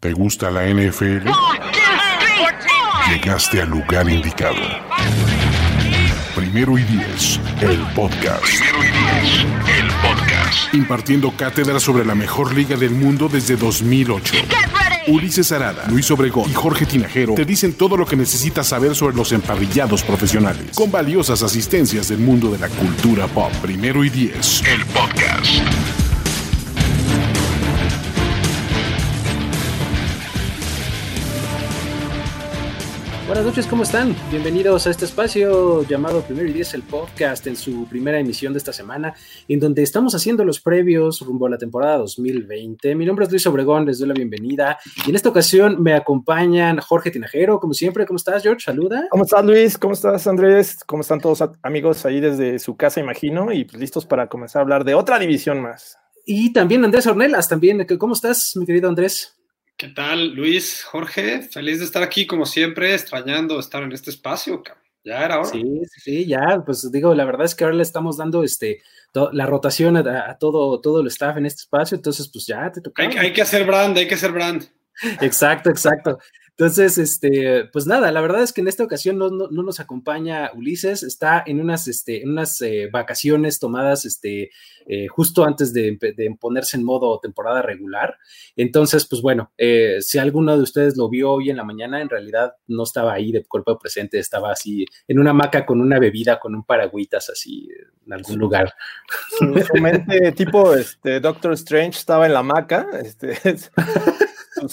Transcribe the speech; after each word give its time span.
¿Te 0.00 0.14
gusta 0.14 0.50
la 0.50 0.66
NFL? 0.66 1.28
Llegaste 3.10 3.60
al 3.60 3.68
lugar 3.68 4.08
indicado. 4.08 4.56
Primero 6.34 6.78
y 6.78 6.84
diez, 6.84 7.38
el 7.60 7.78
podcast. 7.94 8.42
Primero 8.42 8.78
y 8.82 8.86
diez, 8.86 9.44
el 9.78 9.88
podcast. 10.00 10.72
Impartiendo 10.74 11.30
cátedra 11.36 11.78
sobre 11.78 12.06
la 12.06 12.14
mejor 12.14 12.54
liga 12.54 12.76
del 12.78 12.92
mundo 12.92 13.28
desde 13.28 13.56
2008. 13.56 14.36
Ulises 15.08 15.52
Arada, 15.52 15.84
Luis 15.90 16.10
Obregón 16.10 16.50
y 16.50 16.54
Jorge 16.54 16.86
Tinajero 16.86 17.34
te 17.34 17.44
dicen 17.44 17.74
todo 17.74 17.98
lo 17.98 18.06
que 18.06 18.16
necesitas 18.16 18.68
saber 18.68 18.94
sobre 18.94 19.14
los 19.14 19.32
emparrillados 19.32 20.02
profesionales, 20.02 20.74
con 20.74 20.90
valiosas 20.90 21.42
asistencias 21.42 22.08
del 22.08 22.20
mundo 22.20 22.50
de 22.50 22.58
la 22.58 22.70
cultura 22.70 23.26
pop. 23.26 23.52
Primero 23.60 24.02
y 24.02 24.08
diez, 24.08 24.62
el 24.66 24.82
podcast. 24.86 25.99
Buenas 33.30 33.46
noches, 33.46 33.68
¿cómo 33.68 33.84
están? 33.84 34.16
Bienvenidos 34.28 34.88
a 34.88 34.90
este 34.90 35.04
espacio 35.04 35.84
llamado 35.84 36.20
Primero 36.22 36.48
y 36.48 36.52
Diez, 36.52 36.74
el 36.74 36.82
podcast, 36.82 37.46
en 37.46 37.54
su 37.54 37.86
primera 37.86 38.18
emisión 38.18 38.52
de 38.52 38.58
esta 38.58 38.72
semana, 38.72 39.14
en 39.46 39.60
donde 39.60 39.84
estamos 39.84 40.16
haciendo 40.16 40.44
los 40.44 40.58
previos 40.58 41.20
rumbo 41.20 41.46
a 41.46 41.50
la 41.50 41.56
temporada 41.56 41.98
2020. 41.98 42.92
Mi 42.96 43.06
nombre 43.06 43.26
es 43.26 43.30
Luis 43.30 43.46
Obregón, 43.46 43.86
les 43.86 44.00
doy 44.00 44.08
la 44.08 44.14
bienvenida. 44.14 44.80
Y 45.06 45.10
en 45.10 45.14
esta 45.14 45.28
ocasión 45.28 45.80
me 45.80 45.94
acompañan 45.94 46.78
Jorge 46.78 47.12
Tinajero, 47.12 47.60
como 47.60 47.72
siempre. 47.72 48.04
¿Cómo 48.04 48.16
estás, 48.16 48.42
George? 48.42 48.64
Saluda. 48.64 49.06
¿Cómo 49.12 49.22
estás, 49.22 49.44
Luis? 49.44 49.78
¿Cómo 49.78 49.94
estás, 49.94 50.26
Andrés? 50.26 50.80
¿Cómo 50.84 51.02
están 51.02 51.20
todos 51.20 51.40
amigos 51.62 52.04
ahí 52.04 52.18
desde 52.18 52.58
su 52.58 52.76
casa, 52.76 52.98
imagino? 52.98 53.52
Y 53.52 53.64
pues 53.64 53.78
listos 53.78 54.06
para 54.06 54.28
comenzar 54.28 54.58
a 54.58 54.62
hablar 54.64 54.82
de 54.82 54.94
otra 54.94 55.20
división 55.20 55.62
más. 55.62 55.96
Y 56.26 56.52
también 56.52 56.84
Andrés 56.84 57.06
Ornelas, 57.06 57.48
también. 57.48 57.86
¿Cómo 57.96 58.14
estás, 58.14 58.56
mi 58.56 58.66
querido 58.66 58.88
Andrés? 58.88 59.39
¿Qué 59.80 59.88
tal, 59.88 60.34
Luis, 60.34 60.84
Jorge? 60.84 61.40
Feliz 61.40 61.78
de 61.78 61.86
estar 61.86 62.02
aquí, 62.02 62.26
como 62.26 62.44
siempre, 62.44 62.92
extrañando 62.92 63.58
estar 63.58 63.82
en 63.82 63.92
este 63.92 64.10
espacio. 64.10 64.62
Ya 65.02 65.24
era 65.24 65.38
hora. 65.38 65.48
Sí, 65.48 65.64
sí, 65.96 66.26
ya, 66.26 66.62
pues 66.66 66.92
digo, 66.92 67.14
la 67.14 67.24
verdad 67.24 67.46
es 67.46 67.54
que 67.54 67.64
ahora 67.64 67.76
le 67.76 67.82
estamos 67.82 68.18
dando 68.18 68.44
este 68.44 68.82
la 69.32 69.46
rotación 69.46 69.96
a, 69.96 70.36
todo, 70.36 70.82
todo 70.82 71.00
el 71.00 71.06
staff 71.06 71.38
en 71.38 71.46
este 71.46 71.60
espacio, 71.60 71.96
entonces 71.96 72.28
pues 72.28 72.46
ya 72.46 72.70
te 72.70 72.82
toca. 72.82 73.02
Hay, 73.02 73.16
hay, 73.16 73.32
que 73.32 73.40
hacer 73.40 73.64
brand, 73.64 73.96
hay 73.96 74.06
que 74.06 74.16
hacer 74.16 74.32
brand. 74.32 74.68
Exacto, 75.22 75.70
exacto. 75.70 76.18
Entonces, 76.60 76.98
este, 76.98 77.64
pues 77.72 77.86
nada, 77.86 78.12
la 78.12 78.20
verdad 78.20 78.42
es 78.42 78.52
que 78.52 78.60
en 78.60 78.68
esta 78.68 78.84
ocasión 78.84 79.16
no, 79.16 79.30
nos 79.30 79.80
acompaña 79.80 80.50
Ulises, 80.54 81.02
está 81.02 81.42
en 81.46 81.58
unas, 81.58 81.88
este, 81.88 82.20
en 82.20 82.32
unas 82.32 82.60
eh, 82.60 82.90
vacaciones 82.92 83.58
tomadas 83.58 84.04
este, 84.04 84.50
eh, 84.86 85.06
justo 85.08 85.46
antes 85.46 85.72
de, 85.72 85.98
ponerse 86.38 86.76
en 86.76 86.84
modo 86.84 87.18
temporada 87.18 87.62
regular. 87.62 88.18
Entonces, 88.56 89.06
pues 89.08 89.22
bueno, 89.22 89.50
eh, 89.56 90.02
si 90.02 90.18
alguno 90.18 90.54
de 90.54 90.62
ustedes 90.62 90.98
lo 90.98 91.08
vio 91.08 91.32
hoy 91.32 91.48
en 91.48 91.56
la 91.56 91.64
mañana, 91.64 92.02
en 92.02 92.10
realidad 92.10 92.52
no 92.66 92.82
estaba 92.82 93.14
ahí 93.14 93.32
de 93.32 93.42
cuerpo 93.42 93.78
presente, 93.78 94.18
estaba 94.18 94.52
así 94.52 94.84
en 95.08 95.18
una 95.18 95.30
hamaca 95.30 95.64
con 95.64 95.80
una 95.80 95.98
bebida, 95.98 96.38
con 96.38 96.54
un 96.54 96.64
paragüitas 96.64 97.30
así 97.30 97.70
en 98.04 98.12
algún 98.12 98.38
lugar. 98.38 98.74
Su, 99.38 99.46
mente 99.80 100.32
tipo 100.32 100.74
este, 100.74 101.20
Doctor 101.20 101.54
Strange 101.54 101.98
estaba 102.00 102.26
en 102.26 102.34
la 102.34 102.40
hamaca, 102.40 102.86
este, 103.02 103.34
su 104.60 104.68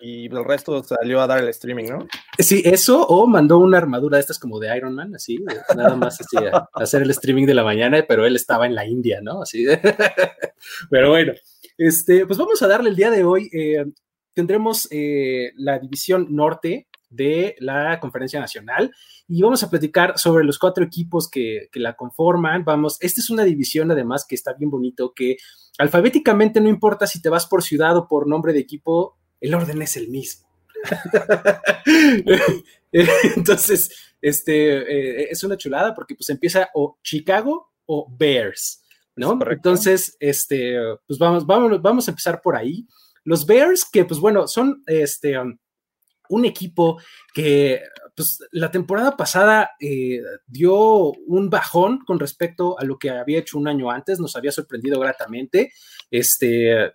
y 0.00 0.26
el 0.26 0.44
resto 0.44 0.82
salió 0.82 1.20
a 1.20 1.26
dar 1.26 1.38
el 1.38 1.48
streaming, 1.48 1.84
¿no? 1.84 2.06
Sí, 2.38 2.62
eso, 2.64 3.06
o 3.06 3.26
mandó 3.26 3.58
una 3.58 3.78
armadura 3.78 4.16
de 4.16 4.22
estas 4.22 4.38
como 4.38 4.58
de 4.58 4.76
Iron 4.76 4.94
Man, 4.94 5.14
así, 5.14 5.38
nada 5.76 5.96
más 5.96 6.18
hacer 6.74 7.02
el 7.02 7.10
streaming 7.10 7.46
de 7.46 7.54
la 7.54 7.64
mañana, 7.64 8.04
pero 8.06 8.26
él 8.26 8.36
estaba 8.36 8.66
en 8.66 8.74
la 8.74 8.86
India, 8.86 9.20
¿no? 9.22 9.42
Así. 9.42 9.66
pero 10.90 11.10
bueno, 11.10 11.32
este, 11.78 12.26
pues 12.26 12.38
vamos 12.38 12.62
a 12.62 12.68
darle 12.68 12.90
el 12.90 12.96
día 12.96 13.10
de 13.10 13.24
hoy. 13.24 13.50
Eh, 13.52 13.84
tendremos 14.34 14.88
eh, 14.90 15.52
la 15.56 15.78
división 15.78 16.28
norte 16.30 16.88
de 17.10 17.54
la 17.58 18.00
conferencia 18.00 18.40
nacional 18.40 18.90
y 19.28 19.42
vamos 19.42 19.62
a 19.62 19.70
platicar 19.70 20.18
sobre 20.18 20.44
los 20.44 20.58
cuatro 20.58 20.84
equipos 20.84 21.28
que, 21.28 21.68
que, 21.70 21.80
la 21.80 21.94
conforman. 21.94 22.64
Vamos, 22.64 22.96
esta 23.00 23.20
es 23.20 23.30
una 23.30 23.44
división 23.44 23.90
además 23.90 24.24
que 24.26 24.34
está 24.34 24.54
bien 24.54 24.70
bonito, 24.70 25.12
que 25.14 25.36
alfabéticamente 25.78 26.60
no 26.60 26.68
importa 26.68 27.06
si 27.06 27.20
te 27.20 27.28
vas 27.28 27.46
por 27.46 27.62
ciudad 27.62 27.96
o 27.96 28.08
por 28.08 28.26
nombre 28.26 28.52
de 28.52 28.60
equipo, 28.60 29.18
el 29.42 29.54
orden 29.54 29.82
es 29.82 29.96
el 29.96 30.08
mismo. 30.08 30.48
Entonces, 32.92 33.90
este, 34.20 34.78
eh, 34.78 35.28
es 35.30 35.42
una 35.42 35.56
chulada 35.56 35.94
porque 35.94 36.14
pues 36.14 36.30
empieza 36.30 36.70
o 36.74 36.98
Chicago 37.02 37.72
o 37.86 38.06
Bears, 38.16 38.84
¿no? 39.16 39.38
Entonces, 39.50 40.16
este, 40.20 40.76
pues 41.06 41.18
vamos, 41.18 41.44
vamos, 41.44 41.82
vamos 41.82 42.06
a 42.06 42.12
empezar 42.12 42.40
por 42.40 42.56
ahí. 42.56 42.86
Los 43.24 43.44
Bears, 43.44 43.84
que 43.84 44.04
pues 44.04 44.20
bueno, 44.20 44.46
son 44.46 44.82
este, 44.86 45.38
um, 45.38 45.58
un 46.28 46.44
equipo 46.44 47.00
que 47.34 47.82
pues 48.14 48.38
la 48.52 48.70
temporada 48.70 49.16
pasada 49.16 49.72
eh, 49.80 50.20
dio 50.46 51.12
un 51.12 51.50
bajón 51.50 52.04
con 52.04 52.20
respecto 52.20 52.78
a 52.78 52.84
lo 52.84 52.98
que 52.98 53.10
había 53.10 53.38
hecho 53.38 53.58
un 53.58 53.66
año 53.66 53.90
antes, 53.90 54.20
nos 54.20 54.36
había 54.36 54.52
sorprendido 54.52 55.00
gratamente. 55.00 55.72
Este, 56.10 56.92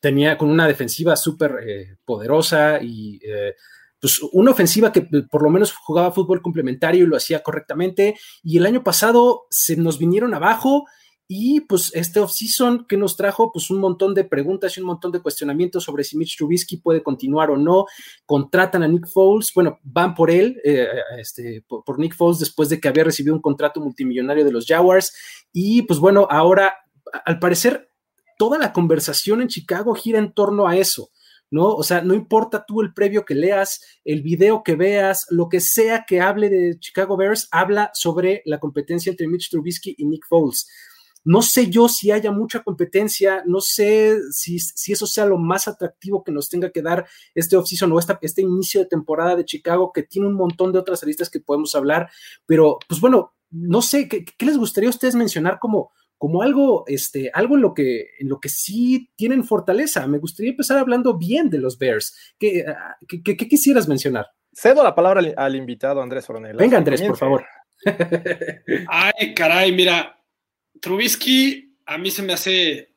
tenía 0.00 0.38
con 0.38 0.50
una 0.50 0.66
defensiva 0.66 1.16
súper 1.16 1.58
eh, 1.66 1.96
poderosa 2.04 2.78
y 2.82 3.20
eh, 3.24 3.54
pues 4.00 4.20
una 4.32 4.52
ofensiva 4.52 4.92
que 4.92 5.00
eh, 5.00 5.22
por 5.30 5.42
lo 5.42 5.50
menos 5.50 5.72
jugaba 5.72 6.12
fútbol 6.12 6.42
complementario 6.42 7.04
y 7.04 7.06
lo 7.06 7.16
hacía 7.16 7.42
correctamente. 7.42 8.16
Y 8.42 8.58
el 8.58 8.66
año 8.66 8.82
pasado 8.82 9.46
se 9.50 9.76
nos 9.76 9.98
vinieron 9.98 10.34
abajo 10.34 10.86
y 11.30 11.60
pues 11.60 11.90
este 11.94 12.20
offseason 12.20 12.86
que 12.88 12.96
nos 12.96 13.16
trajo 13.16 13.52
pues 13.52 13.70
un 13.70 13.80
montón 13.80 14.14
de 14.14 14.24
preguntas 14.24 14.76
y 14.76 14.80
un 14.80 14.86
montón 14.86 15.12
de 15.12 15.20
cuestionamientos 15.20 15.84
sobre 15.84 16.02
si 16.02 16.16
Mitch 16.16 16.38
Trubisky 16.38 16.78
puede 16.78 17.02
continuar 17.02 17.50
o 17.50 17.58
no. 17.58 17.84
Contratan 18.24 18.82
a 18.82 18.88
Nick 18.88 19.08
Foles, 19.08 19.52
bueno, 19.54 19.78
van 19.82 20.14
por 20.14 20.30
él, 20.30 20.58
este, 21.18 21.62
por, 21.68 21.84
por 21.84 21.98
Nick 21.98 22.16
Foles 22.16 22.38
después 22.38 22.70
de 22.70 22.80
que 22.80 22.88
había 22.88 23.04
recibido 23.04 23.34
un 23.34 23.42
contrato 23.42 23.78
multimillonario 23.80 24.42
de 24.42 24.52
los 24.52 24.64
Jaguars. 24.64 25.12
Y 25.52 25.82
pues 25.82 26.00
bueno, 26.00 26.26
ahora 26.30 26.74
al 27.24 27.38
parecer 27.38 27.87
toda 28.38 28.58
la 28.58 28.72
conversación 28.72 29.42
en 29.42 29.48
Chicago 29.48 29.94
gira 29.94 30.18
en 30.18 30.32
torno 30.32 30.66
a 30.66 30.76
eso, 30.76 31.10
¿no? 31.50 31.74
O 31.74 31.82
sea, 31.82 32.00
no 32.00 32.14
importa 32.14 32.64
tú 32.66 32.80
el 32.80 32.94
previo 32.94 33.24
que 33.24 33.34
leas, 33.34 33.80
el 34.04 34.22
video 34.22 34.62
que 34.62 34.76
veas, 34.76 35.26
lo 35.28 35.48
que 35.48 35.60
sea 35.60 36.04
que 36.06 36.20
hable 36.20 36.48
de 36.48 36.78
Chicago 36.78 37.16
Bears, 37.16 37.48
habla 37.50 37.90
sobre 37.92 38.42
la 38.46 38.60
competencia 38.60 39.10
entre 39.10 39.28
Mitch 39.28 39.50
Trubisky 39.50 39.94
y 39.98 40.06
Nick 40.06 40.26
Foles. 40.26 40.66
No 41.24 41.42
sé 41.42 41.68
yo 41.68 41.88
si 41.88 42.10
haya 42.10 42.30
mucha 42.30 42.62
competencia, 42.62 43.42
no 43.44 43.60
sé 43.60 44.18
si, 44.30 44.58
si 44.60 44.92
eso 44.92 45.06
sea 45.06 45.26
lo 45.26 45.36
más 45.36 45.68
atractivo 45.68 46.22
que 46.22 46.32
nos 46.32 46.48
tenga 46.48 46.70
que 46.70 46.80
dar 46.80 47.06
este 47.34 47.56
offseason 47.56 47.92
o 47.92 47.98
este 47.98 48.40
inicio 48.40 48.80
de 48.80 48.86
temporada 48.86 49.36
de 49.36 49.44
Chicago, 49.44 49.92
que 49.92 50.04
tiene 50.04 50.28
un 50.28 50.34
montón 50.34 50.72
de 50.72 50.78
otras 50.78 51.02
aristas 51.02 51.28
que 51.28 51.40
podemos 51.40 51.74
hablar, 51.74 52.08
pero 52.46 52.78
pues 52.88 53.00
bueno, 53.00 53.34
no 53.50 53.82
sé, 53.82 54.08
¿qué, 54.08 54.24
qué 54.24 54.46
les 54.46 54.56
gustaría 54.56 54.88
a 54.88 54.90
ustedes 54.90 55.16
mencionar 55.16 55.58
como, 55.58 55.90
como 56.18 56.42
algo, 56.42 56.84
este, 56.88 57.30
algo 57.32 57.54
en 57.54 57.62
lo 57.62 57.72
que, 57.72 58.10
en 58.18 58.28
lo 58.28 58.40
que 58.40 58.48
sí 58.48 59.10
tienen 59.16 59.44
fortaleza. 59.44 60.06
Me 60.06 60.18
gustaría 60.18 60.50
empezar 60.50 60.76
hablando 60.78 61.16
bien 61.16 61.48
de 61.48 61.58
los 61.58 61.78
Bears. 61.78 62.34
¿Qué, 62.38 62.64
ah, 62.66 62.96
qué, 63.06 63.36
quisieras 63.36 63.88
mencionar? 63.88 64.26
Cedo 64.52 64.82
la 64.82 64.94
palabra 64.94 65.22
al, 65.36 65.56
invitado 65.56 66.02
Andrés 66.02 66.28
Ornella. 66.28 66.58
Venga, 66.58 66.78
Andrés, 66.78 67.00
por 67.02 67.16
favor. 67.16 67.46
Ay, 68.88 69.32
caray, 69.34 69.72
mira, 69.72 70.20
Trubisky 70.80 71.76
a 71.86 71.96
mí 71.96 72.10
se 72.10 72.22
me 72.22 72.32
hace 72.32 72.96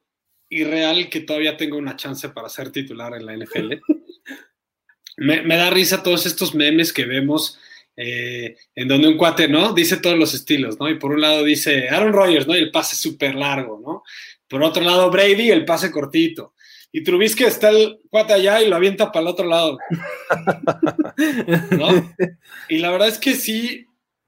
irreal 0.50 1.08
que 1.10 1.22
todavía 1.22 1.56
tenga 1.56 1.78
una 1.78 1.96
chance 1.96 2.28
para 2.30 2.50
ser 2.50 2.72
titular 2.72 3.14
en 3.14 3.26
la 3.28 3.38
NFL. 3.38 3.74
me, 5.18 5.44
me 5.44 5.56
da 5.56 5.70
risa 5.70 6.02
todos 6.02 6.26
estos 6.26 6.56
memes 6.56 6.92
que 6.92 7.06
vemos 7.06 7.60
eh, 7.96 8.56
en 8.76 8.88
donde 8.88 9.08
un 9.08 9.18
cuate, 9.18 9.48
¿no? 9.48 9.74
Dice 9.74 9.98
todos 9.98 10.18
los 10.18 10.34
estilos, 10.34 10.80
¿no? 10.80 10.90
Y 10.90 10.96
por 10.96 11.12
un 11.12 11.22
lado 11.22 11.44
dice 11.44 11.90
Aaron 11.90 12.14
Rodgers, 12.14 12.48
¿no? 12.48 12.56
Y 12.56 12.60
el 12.60 12.72
pase 12.72 12.96
súper 12.96 13.36
largo, 13.36 13.80
¿no? 13.84 14.04
Por 14.48 14.64
otro 14.64 14.84
lado, 14.84 15.10
Brady, 15.10 15.50
el 15.50 15.66
pase 15.66 15.92
cortito. 15.92 16.54
Y 16.92 17.04
Trubisky 17.04 17.46
está 17.46 17.70
el 17.70 18.00
cuate 18.10 18.34
allá 18.34 18.62
y 18.62 18.68
lo 18.68 18.76
avienta 18.76 19.12
para 19.12 19.22
el 19.22 19.28
otro 19.28 19.48
lado. 19.48 19.78
¿No? 21.72 22.14
Y 22.68 22.80
la 22.80 22.92
verdad 22.92 23.08
es 23.08 23.18
que 23.18 23.34
sí, 23.36 23.86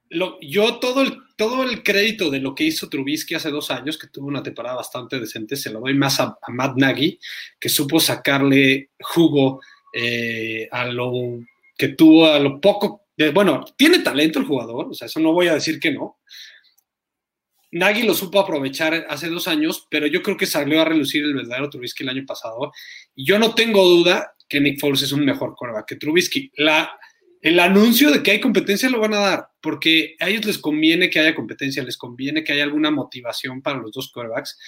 lo, 0.10 0.40
yo 0.40 0.76
todo 0.76 1.02
el, 1.02 1.18
todo 1.36 1.64
el 1.64 1.84
crédito 1.84 2.30
de 2.30 2.40
lo 2.40 2.56
que 2.56 2.64
hizo 2.64 2.88
Trubisky 2.88 3.36
hace 3.36 3.50
dos 3.50 3.70
años, 3.70 3.98
que 3.98 4.08
tuvo 4.08 4.28
una 4.28 4.44
temporada 4.44 4.78
bastante 4.78 5.20
decente, 5.20 5.58
se 5.58 5.72
lo 5.72 5.82
doy 5.82 5.94
más 5.94 6.22
a, 6.22 6.38
Matt 6.48 6.78
Nagy, 6.78 7.20
que 7.60 7.68
supo 7.68 8.00
sacarle 8.00 8.92
jugo 9.02 9.60
eh, 9.94 10.70
a 10.72 10.86
lo 10.86 11.12
que 11.78 11.90
tuvo, 11.90 12.28
a 12.28 12.40
lo 12.40 12.62
poco 12.62 13.03
bueno, 13.34 13.64
tiene 13.78 14.00
talento 14.00 14.40
el 14.40 14.46
jugador, 14.46 14.88
o 14.90 14.94
sea, 14.94 15.06
eso 15.06 15.20
no 15.20 15.34
voy 15.34 15.48
a 15.48 15.54
decir 15.54 15.80
que 15.80 15.92
no. 15.92 16.20
Nagy 17.72 18.04
lo 18.04 18.14
supo 18.14 18.40
aprovechar 18.40 19.06
hace 19.10 19.30
dos 19.30 19.48
años, 19.48 19.88
pero 19.90 20.06
yo 20.06 20.22
creo 20.22 20.38
que 20.38 20.46
salió 20.46 20.82
a 20.82 20.86
relucir 20.86 21.24
el 21.24 21.34
verdadero 21.34 21.70
Trubisky 21.70 22.04
el 22.04 22.10
año 22.10 22.26
pasado. 22.26 22.72
Y 23.16 23.26
yo 23.26 23.40
no 23.40 23.56
tengo 23.56 23.84
duda 23.84 24.36
que 24.48 24.60
Nick 24.60 24.80
Foles 24.80 25.02
es 25.02 25.12
un 25.12 25.26
mejor 25.26 25.56
coreback 25.56 25.88
que 25.88 25.96
Trubisky. 25.96 26.52
La, 26.58 26.92
el 27.42 27.60
anuncio 27.60 28.12
de 28.12 28.22
que 28.22 28.30
hay 28.30 28.40
competencia 28.40 28.90
lo 28.92 29.00
van 29.00 29.16
a 29.16 29.20
dar, 29.20 29.48
porque 29.60 30.16
a 30.20 30.30
ellos 30.30 30.46
les 30.46 30.60
conviene 30.60 31.10
que 31.10 31.20
haya 31.20 31.34
competencia, 31.34 31.84
les 31.84 31.98
conviene 31.98 32.44
que 32.44 32.54
haya 32.54 32.64
alguna 32.64 32.92
motivación 32.92 33.64
para 33.64 33.80
los 33.80 33.92
dos 33.92 34.12
corebacks. 34.12 34.60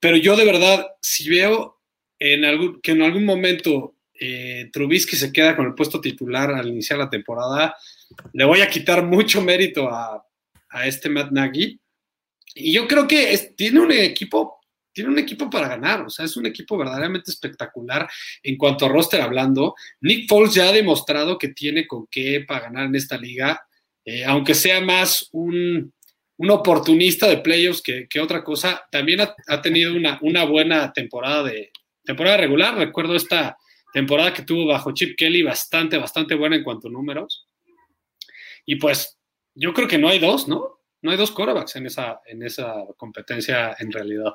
Pero 0.00 0.16
yo 0.16 0.34
de 0.34 0.46
verdad, 0.46 0.86
si 1.02 1.28
veo 1.28 1.82
en 2.18 2.46
algún, 2.46 2.80
que 2.80 2.92
en 2.92 3.02
algún 3.02 3.26
momento 3.26 3.95
eh, 4.18 4.70
Trubisky 4.72 5.16
se 5.16 5.32
queda 5.32 5.56
con 5.56 5.66
el 5.66 5.74
puesto 5.74 6.00
titular 6.00 6.50
al 6.50 6.68
iniciar 6.68 6.98
la 6.98 7.10
temporada, 7.10 7.76
le 8.32 8.44
voy 8.44 8.60
a 8.60 8.68
quitar 8.68 9.02
mucho 9.04 9.40
mérito 9.42 9.88
a, 9.88 10.22
este 10.84 11.08
Matt 11.08 11.30
Nagy. 11.30 11.80
Y 12.54 12.72
yo 12.72 12.86
creo 12.86 13.06
que 13.06 13.54
tiene 13.56 13.80
un 13.80 13.92
equipo, 13.92 14.60
tiene 14.92 15.08
un 15.10 15.18
equipo 15.18 15.48
para 15.48 15.68
ganar, 15.68 16.02
o 16.02 16.10
sea, 16.10 16.26
es 16.26 16.36
un 16.36 16.44
equipo 16.44 16.76
verdaderamente 16.76 17.30
espectacular 17.30 18.06
en 18.42 18.56
cuanto 18.56 18.84
a 18.84 18.88
roster 18.90 19.22
hablando. 19.22 19.74
Nick 20.00 20.28
Foles 20.28 20.54
ya 20.54 20.68
ha 20.68 20.72
demostrado 20.72 21.38
que 21.38 21.48
tiene 21.48 21.86
con 21.86 22.06
qué 22.10 22.44
para 22.46 22.66
ganar 22.66 22.86
en 22.86 22.94
esta 22.94 23.16
liga, 23.16 23.66
eh, 24.04 24.24
aunque 24.24 24.54
sea 24.54 24.80
más 24.82 25.28
un, 25.32 25.92
oportunista 26.38 27.26
de 27.26 27.38
playoffs 27.38 27.82
que, 27.82 28.20
otra 28.20 28.44
cosa, 28.44 28.86
también 28.90 29.20
ha, 29.20 29.62
tenido 29.62 29.94
una, 29.94 30.18
una, 30.20 30.44
buena 30.44 30.92
temporada 30.92 31.44
de 31.44 31.72
temporada 32.04 32.36
regular. 32.36 32.76
Recuerdo 32.76 33.16
esta 33.16 33.56
temporada 33.96 34.34
que 34.34 34.42
tuvo 34.42 34.66
bajo 34.66 34.92
Chip 34.92 35.16
Kelly, 35.16 35.42
bastante, 35.42 35.96
bastante 35.96 36.34
buena 36.34 36.54
en 36.54 36.62
cuanto 36.62 36.88
a 36.88 36.90
números. 36.90 37.48
Y 38.66 38.76
pues 38.76 39.18
yo 39.54 39.72
creo 39.72 39.88
que 39.88 39.96
no 39.96 40.10
hay 40.10 40.18
dos, 40.18 40.46
¿no? 40.48 40.80
No 41.00 41.10
hay 41.10 41.16
dos 41.16 41.30
quarterbacks 41.30 41.76
en 41.76 41.86
esa, 41.86 42.20
en 42.26 42.42
esa 42.42 42.74
competencia 42.98 43.74
en 43.78 43.90
realidad. 43.90 44.34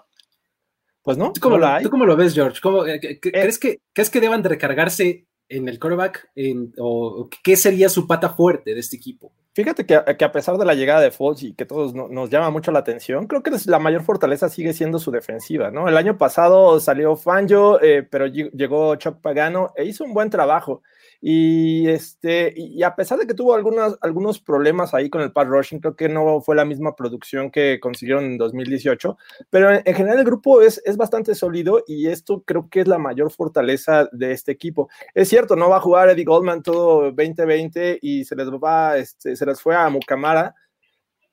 Pues 1.04 1.16
no, 1.16 1.32
¿Tú 1.32 1.40
cómo, 1.40 1.60
lo, 1.60 1.80
¿tú 1.80 1.92
cómo 1.92 2.08
lo 2.08 2.16
ves, 2.16 2.34
George? 2.34 2.60
Eh, 2.88 3.00
eh. 3.04 3.20
¿crees, 3.20 3.60
que, 3.60 3.82
¿Crees 3.94 4.10
que 4.10 4.20
deban 4.20 4.42
de 4.42 4.50
recargarse 4.50 5.28
en 5.48 5.68
el 5.70 5.78
quarterback? 5.78 6.32
¿O 6.80 7.30
qué 7.44 7.56
sería 7.56 7.88
su 7.88 8.08
pata 8.08 8.30
fuerte 8.30 8.74
de 8.74 8.80
este 8.80 8.96
equipo? 8.96 9.32
Fíjate 9.54 9.86
que, 9.86 9.96
a 9.96 10.32
pesar 10.32 10.58
de 10.58 10.64
la 10.64 10.76
llegada 10.76 11.02
de 11.02 11.12
Foles 11.12 11.44
y 11.44 11.54
que 11.54 11.66
todos 11.66 11.94
nos 11.94 12.30
llama 12.30 12.50
mucho 12.52 12.72
la 12.72 12.80
atención, 12.80 13.28
creo 13.28 13.44
que 13.44 13.52
la 13.66 13.80
mayor 13.80 14.02
fortaleza 14.02 14.48
sigue 14.48 14.72
siendo 14.72 14.98
su 14.98 15.12
defensiva, 15.12 15.72
¿no? 15.72 15.90
El 15.90 15.98
año 15.98 16.18
pasado 16.18 16.80
salió 16.80 17.18
Fangio, 17.18 17.82
eh, 17.82 18.02
pero 18.10 18.28
llegó 18.28 18.96
Chuck 18.96 19.20
Pagano 19.20 19.74
e 19.76 19.84
hizo 19.84 20.06
un 20.06 20.14
buen 20.14 20.30
trabajo. 20.30 20.84
Y, 21.22 21.88
este, 21.88 22.52
y 22.58 22.82
a 22.82 22.96
pesar 22.96 23.20
de 23.20 23.28
que 23.28 23.36
tuvo 23.36 23.54
algunos, 23.54 23.96
algunos 24.02 24.40
problemas 24.40 24.96
ahí 24.96 25.10
con 25.10 25.22
el 25.22 25.32
pass 25.32 25.48
rushing, 25.48 25.80
creo 25.80 25.96
que 25.96 26.10
no 26.10 26.42
fue 26.42 26.56
la 26.56 26.66
misma 26.66 26.96
producción 26.96 27.52
que 27.52 27.80
consiguieron 27.80 28.26
en 28.26 28.38
2018, 28.40 29.18
pero 29.52 29.72
en, 29.72 29.84
general 29.84 30.18
el 30.18 30.26
grupo 30.26 30.64
es, 30.64 30.82
es 30.84 30.98
bastante 30.98 31.36
sólido 31.36 31.84
y 31.88 32.08
esto 32.08 32.42
creo 32.44 32.68
que 32.70 32.82
es 32.82 32.88
la 32.88 32.98
mayor 32.98 33.32
fortaleza 33.32 34.10
de 34.12 34.32
este 34.32 34.52
equipo. 34.52 34.90
Es 35.14 35.30
cierto, 35.30 35.56
no 35.56 35.70
va 35.70 35.78
a 35.78 35.82
jugar 35.82 36.10
Eddie 36.10 36.26
Goldman 36.26 36.64
todo 36.64 37.12
2020 37.12 38.00
y 38.02 38.26
se 38.26 38.36
les 38.36 38.50
va, 38.50 38.98
este, 38.98 39.36
se 39.36 39.46
les 39.46 39.62
fue 39.62 39.76
a 39.76 39.90
Mucamara, 39.90 40.56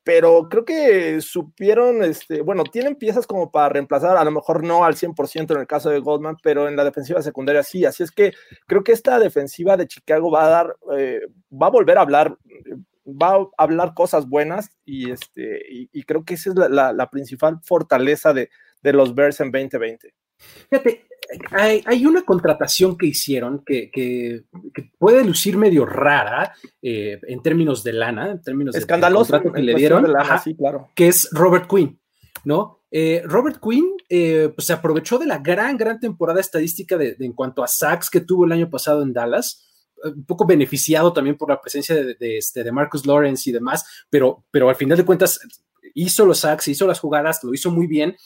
pero 0.08 0.48
creo 0.48 0.64
que 0.64 1.20
supieron, 1.20 2.02
este, 2.02 2.40
bueno, 2.40 2.64
tienen 2.64 2.96
piezas 2.96 3.26
como 3.26 3.50
para 3.50 3.68
reemplazar, 3.68 4.16
a 4.16 4.24
lo 4.24 4.30
mejor 4.30 4.64
no 4.64 4.82
al 4.82 4.94
100% 4.94 5.50
en 5.50 5.60
el 5.60 5.66
caso 5.66 5.90
de 5.90 5.98
Goldman, 5.98 6.38
pero 6.42 6.66
en 6.66 6.76
la 6.76 6.84
defensiva 6.84 7.20
secundaria 7.20 7.62
sí, 7.62 7.84
así 7.84 8.04
es 8.04 8.10
que 8.10 8.32
creo 8.66 8.82
que 8.82 8.92
esta 8.92 9.18
defensiva 9.18 9.76
de 9.76 9.86
Chicago 9.86 10.30
va 10.30 10.46
a 10.46 10.48
dar, 10.48 10.76
eh, 10.96 11.20
va 11.52 11.66
a 11.66 11.70
volver 11.70 11.98
a 11.98 12.00
hablar, 12.00 12.38
va 13.04 13.34
a 13.34 13.46
hablar 13.58 13.92
cosas 13.92 14.26
buenas 14.26 14.70
y, 14.86 15.10
este, 15.10 15.60
y, 15.68 16.02
creo 16.04 16.24
que 16.24 16.34
esa 16.34 16.52
es 16.52 16.56
la, 16.56 17.10
principal 17.10 17.58
fortaleza 17.62 18.32
de, 18.32 18.48
de 18.80 18.94
los 18.94 19.14
Bears 19.14 19.40
en 19.40 19.52
2020. 19.52 20.14
Fíjate, 20.70 21.07
hay, 21.50 22.06
una 22.06 22.22
contratación 22.22 22.96
que 22.96 23.06
hicieron 23.06 23.62
que, 23.64 24.44
puede 24.98 25.24
lucir 25.24 25.56
medio 25.56 25.84
rara 25.84 26.54
eh, 26.80 27.20
en 27.26 27.42
términos 27.42 27.84
de 27.84 27.92
lana, 27.92 28.30
en 28.30 28.42
términos 28.42 28.74
de 28.74 28.86
contrato 28.86 29.52
que 29.52 29.62
le 29.62 29.74
dieron, 29.74 30.04
claro. 30.56 30.90
que 30.94 31.08
es 31.08 31.28
Robert 31.32 31.68
Quinn, 31.68 32.00
¿no? 32.44 32.80
Eh, 32.90 33.22
Robert 33.26 33.60
Quinn 33.62 33.96
eh, 34.08 34.50
pues 34.54 34.66
se 34.66 34.72
aprovechó 34.72 35.18
de 35.18 35.26
la 35.26 35.38
gran, 35.38 35.76
gran 35.76 36.00
temporada 36.00 36.40
estadística 36.40 36.96
de, 36.96 37.16
en 37.20 37.34
cuanto 37.34 37.62
a 37.62 37.68
sacks 37.68 38.08
que 38.08 38.20
tuvo 38.20 38.46
el 38.46 38.52
año 38.52 38.70
pasado 38.70 39.02
en 39.02 39.12
Dallas, 39.12 39.64
un 40.02 40.24
poco 40.24 40.46
beneficiado 40.46 41.12
también 41.12 41.36
por 41.36 41.50
la 41.50 41.60
presencia 41.60 41.94
de, 41.94 42.16
este, 42.38 42.64
de 42.64 42.72
Marcus 42.72 43.04
Lawrence 43.04 43.50
y 43.50 43.52
demás, 43.52 43.84
pero, 44.08 44.44
pero 44.50 44.68
al 44.68 44.76
final 44.76 44.96
de 44.96 45.04
cuentas 45.04 45.40
hizo 45.94 46.24
los 46.24 46.38
sacks, 46.38 46.68
hizo 46.68 46.86
las 46.86 47.00
jugadas, 47.00 47.42
lo 47.42 47.52
hizo 47.52 47.70
muy 47.70 47.86
bien 47.86 48.16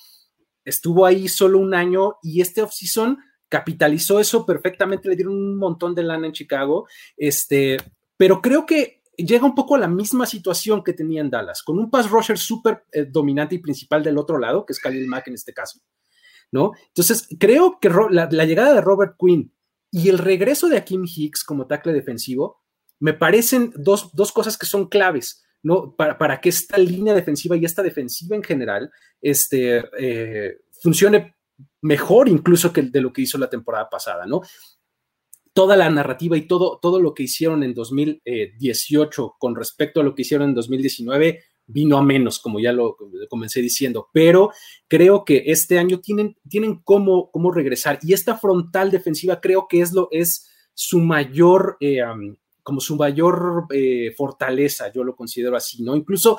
estuvo 0.65 1.07
ahí 1.07 1.29
solo 1.29 1.59
un 1.59 1.75
año 1.75 2.17
y 2.23 2.41
este 2.41 2.63
offseason 2.63 3.19
capitalizó 3.49 4.19
eso 4.19 4.47
perfectamente, 4.47 5.09
le 5.09 5.17
dieron 5.17 5.35
un 5.35 5.59
montón 5.59 5.95
de 5.95 6.03
lana 6.03 6.27
en 6.27 6.33
Chicago, 6.33 6.87
este, 7.17 7.77
pero 8.17 8.41
creo 8.41 8.65
que 8.65 9.03
llega 9.17 9.45
un 9.45 9.55
poco 9.55 9.75
a 9.75 9.79
la 9.79 9.89
misma 9.89 10.27
situación 10.27 10.83
que 10.83 10.93
tenía 10.93 11.21
en 11.21 11.31
Dallas, 11.31 11.63
con 11.63 11.79
un 11.79 11.91
pass 11.91 12.11
rusher 12.11 12.39
súper 12.39 12.85
eh, 12.93 13.05
dominante 13.05 13.55
y 13.55 13.59
principal 13.59 14.03
del 14.03 14.19
otro 14.19 14.39
lado, 14.39 14.65
que 14.65 14.73
es 14.73 14.81
Khalil 14.81 15.07
Mack 15.07 15.29
en 15.29 15.35
este 15.35 15.53
caso, 15.53 15.81
¿no? 16.51 16.73
Entonces, 16.89 17.29
creo 17.39 17.79
que 17.79 17.91
la, 18.11 18.27
llegada 18.45 18.75
de 18.75 18.81
Robert 18.81 19.17
Quinn 19.19 19.55
y 19.91 20.09
el 20.09 20.19
regreso 20.19 20.69
de 20.69 20.79
Akim 20.79 21.05
Hicks 21.05 21.45
como 21.45 21.67
tackle 21.67 21.93
defensivo 21.93 22.63
me 22.99 23.13
parecen 23.13 23.73
dos, 23.77 24.15
dos 24.15 24.33
cosas 24.33 24.57
que 24.57 24.67
son 24.67 24.89
claves. 24.89 25.45
¿No? 25.63 25.95
Para, 25.95 26.19
para, 26.19 26.41
que 26.41 26.49
esta 26.49 26.79
línea 26.79 27.15
defensiva 27.15 27.57
y 27.57 27.65
esta 27.65 27.83
defensiva 27.83 28.37
en 28.37 28.43
general 28.43 28.91
este, 29.21 29.85
eh, 29.99 30.59
funcione 30.81 31.37
mejor 31.81 32.29
incluso 32.29 32.73
que 32.73 32.83
de 32.83 33.01
lo 33.01 33.13
que 33.13 33.23
hizo 33.23 33.39
la 33.39 33.51
temporada 33.51 33.89
pasada, 33.89 34.27
¿no? 34.27 34.41
Toda 35.53 35.77
la 35.77 35.91
narrativa 35.91 36.37
y 36.37 36.47
todo, 36.47 36.79
todo 36.81 37.01
lo 37.01 37.13
que 37.15 37.25
hicieron 37.25 37.63
en 37.63 37.75
2018 37.75 39.37
con 39.39 39.55
respecto 39.55 40.01
a 40.01 40.05
lo 40.05 40.15
que 40.15 40.23
hicieron 40.23 40.49
en 40.49 40.55
2019 40.55 41.45
vino 41.67 41.97
a 41.97 42.03
menos, 42.03 42.39
como 42.39 42.59
ya 42.61 42.73
lo 42.73 42.97
comencé 43.29 43.61
diciendo, 43.61 44.09
pero 44.13 44.51
creo 44.89 45.25
que 45.25 45.45
este 45.47 45.79
año 45.79 46.01
tienen, 46.01 46.37
tienen 46.49 46.81
cómo, 46.83 47.31
cómo 47.31 47.53
regresar 47.53 47.99
y 48.03 48.13
esta 48.13 48.37
frontal 48.37 48.91
defensiva 48.91 49.41
creo 49.41 49.67
que 49.69 49.81
es, 49.81 49.93
lo, 49.93 50.09
es 50.11 50.49
su 50.75 51.01
mayor 51.01 51.77
eh, 51.81 52.01
como 52.63 52.81
su 52.81 52.97
mayor 52.97 53.67
eh, 53.71 54.13
fortaleza, 54.17 54.93
yo 54.93 55.05
lo 55.05 55.17
considero 55.17 55.57
así, 55.57 55.83
¿no? 55.83 55.97
Incluso 55.97 56.39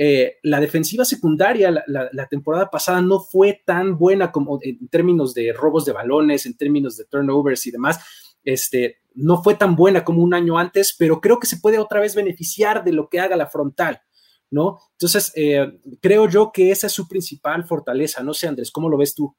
eh, 0.00 0.36
la 0.44 0.60
defensiva 0.60 1.04
secundaria 1.04 1.84
la, 1.88 2.28
temporada 2.28 2.70
pasada 2.70 3.00
no 3.00 3.18
fue 3.18 3.62
tan 3.66 3.98
buena 3.98 4.30
como 4.30 4.60
en 4.62 4.86
términos 4.88 5.34
de 5.34 5.52
robos 5.52 5.84
de 5.84 5.92
balones, 5.92 6.46
en 6.46 6.56
términos 6.56 6.96
de 6.96 7.04
turnovers 7.06 7.66
y 7.66 7.72
demás. 7.72 7.98
Este, 8.44 8.98
no 9.14 9.42
fue 9.42 9.56
tan 9.56 9.74
buena 9.74 10.04
como 10.04 10.22
un 10.22 10.34
año 10.34 10.56
antes, 10.56 10.94
pero 10.96 11.20
creo 11.20 11.40
que 11.40 11.48
se 11.48 11.56
puede 11.56 11.78
otra 11.78 11.98
vez 11.98 12.14
beneficiar 12.14 12.84
de 12.84 12.92
lo 12.92 13.08
que 13.08 13.18
haga 13.18 13.36
la 13.36 13.48
frontal, 13.48 14.00
¿no? 14.50 14.78
Entonces, 14.92 15.32
eh, 15.34 15.80
creo 16.00 16.28
yo 16.28 16.52
que 16.52 16.70
esa 16.70 16.86
es 16.86 16.92
su 16.92 17.08
principal 17.08 17.64
fortaleza. 17.64 18.22
No 18.22 18.34
sé, 18.34 18.46
Andrés, 18.46 18.70
¿cómo 18.70 18.88
lo 18.88 18.98
ves 18.98 19.16
tú? 19.16 19.36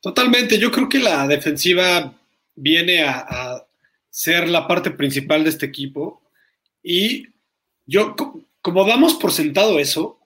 Totalmente. 0.00 0.58
Yo 0.58 0.70
creo 0.70 0.88
que 0.88 0.98
la 0.98 1.28
defensiva 1.28 2.18
viene 2.54 3.02
a 3.04 3.63
ser 4.14 4.48
la 4.48 4.68
parte 4.68 4.92
principal 4.92 5.42
de 5.42 5.50
este 5.50 5.66
equipo. 5.66 6.22
Y 6.84 7.26
yo, 7.84 8.14
como 8.62 8.86
damos 8.86 9.14
por 9.14 9.32
sentado 9.32 9.80
eso, 9.80 10.20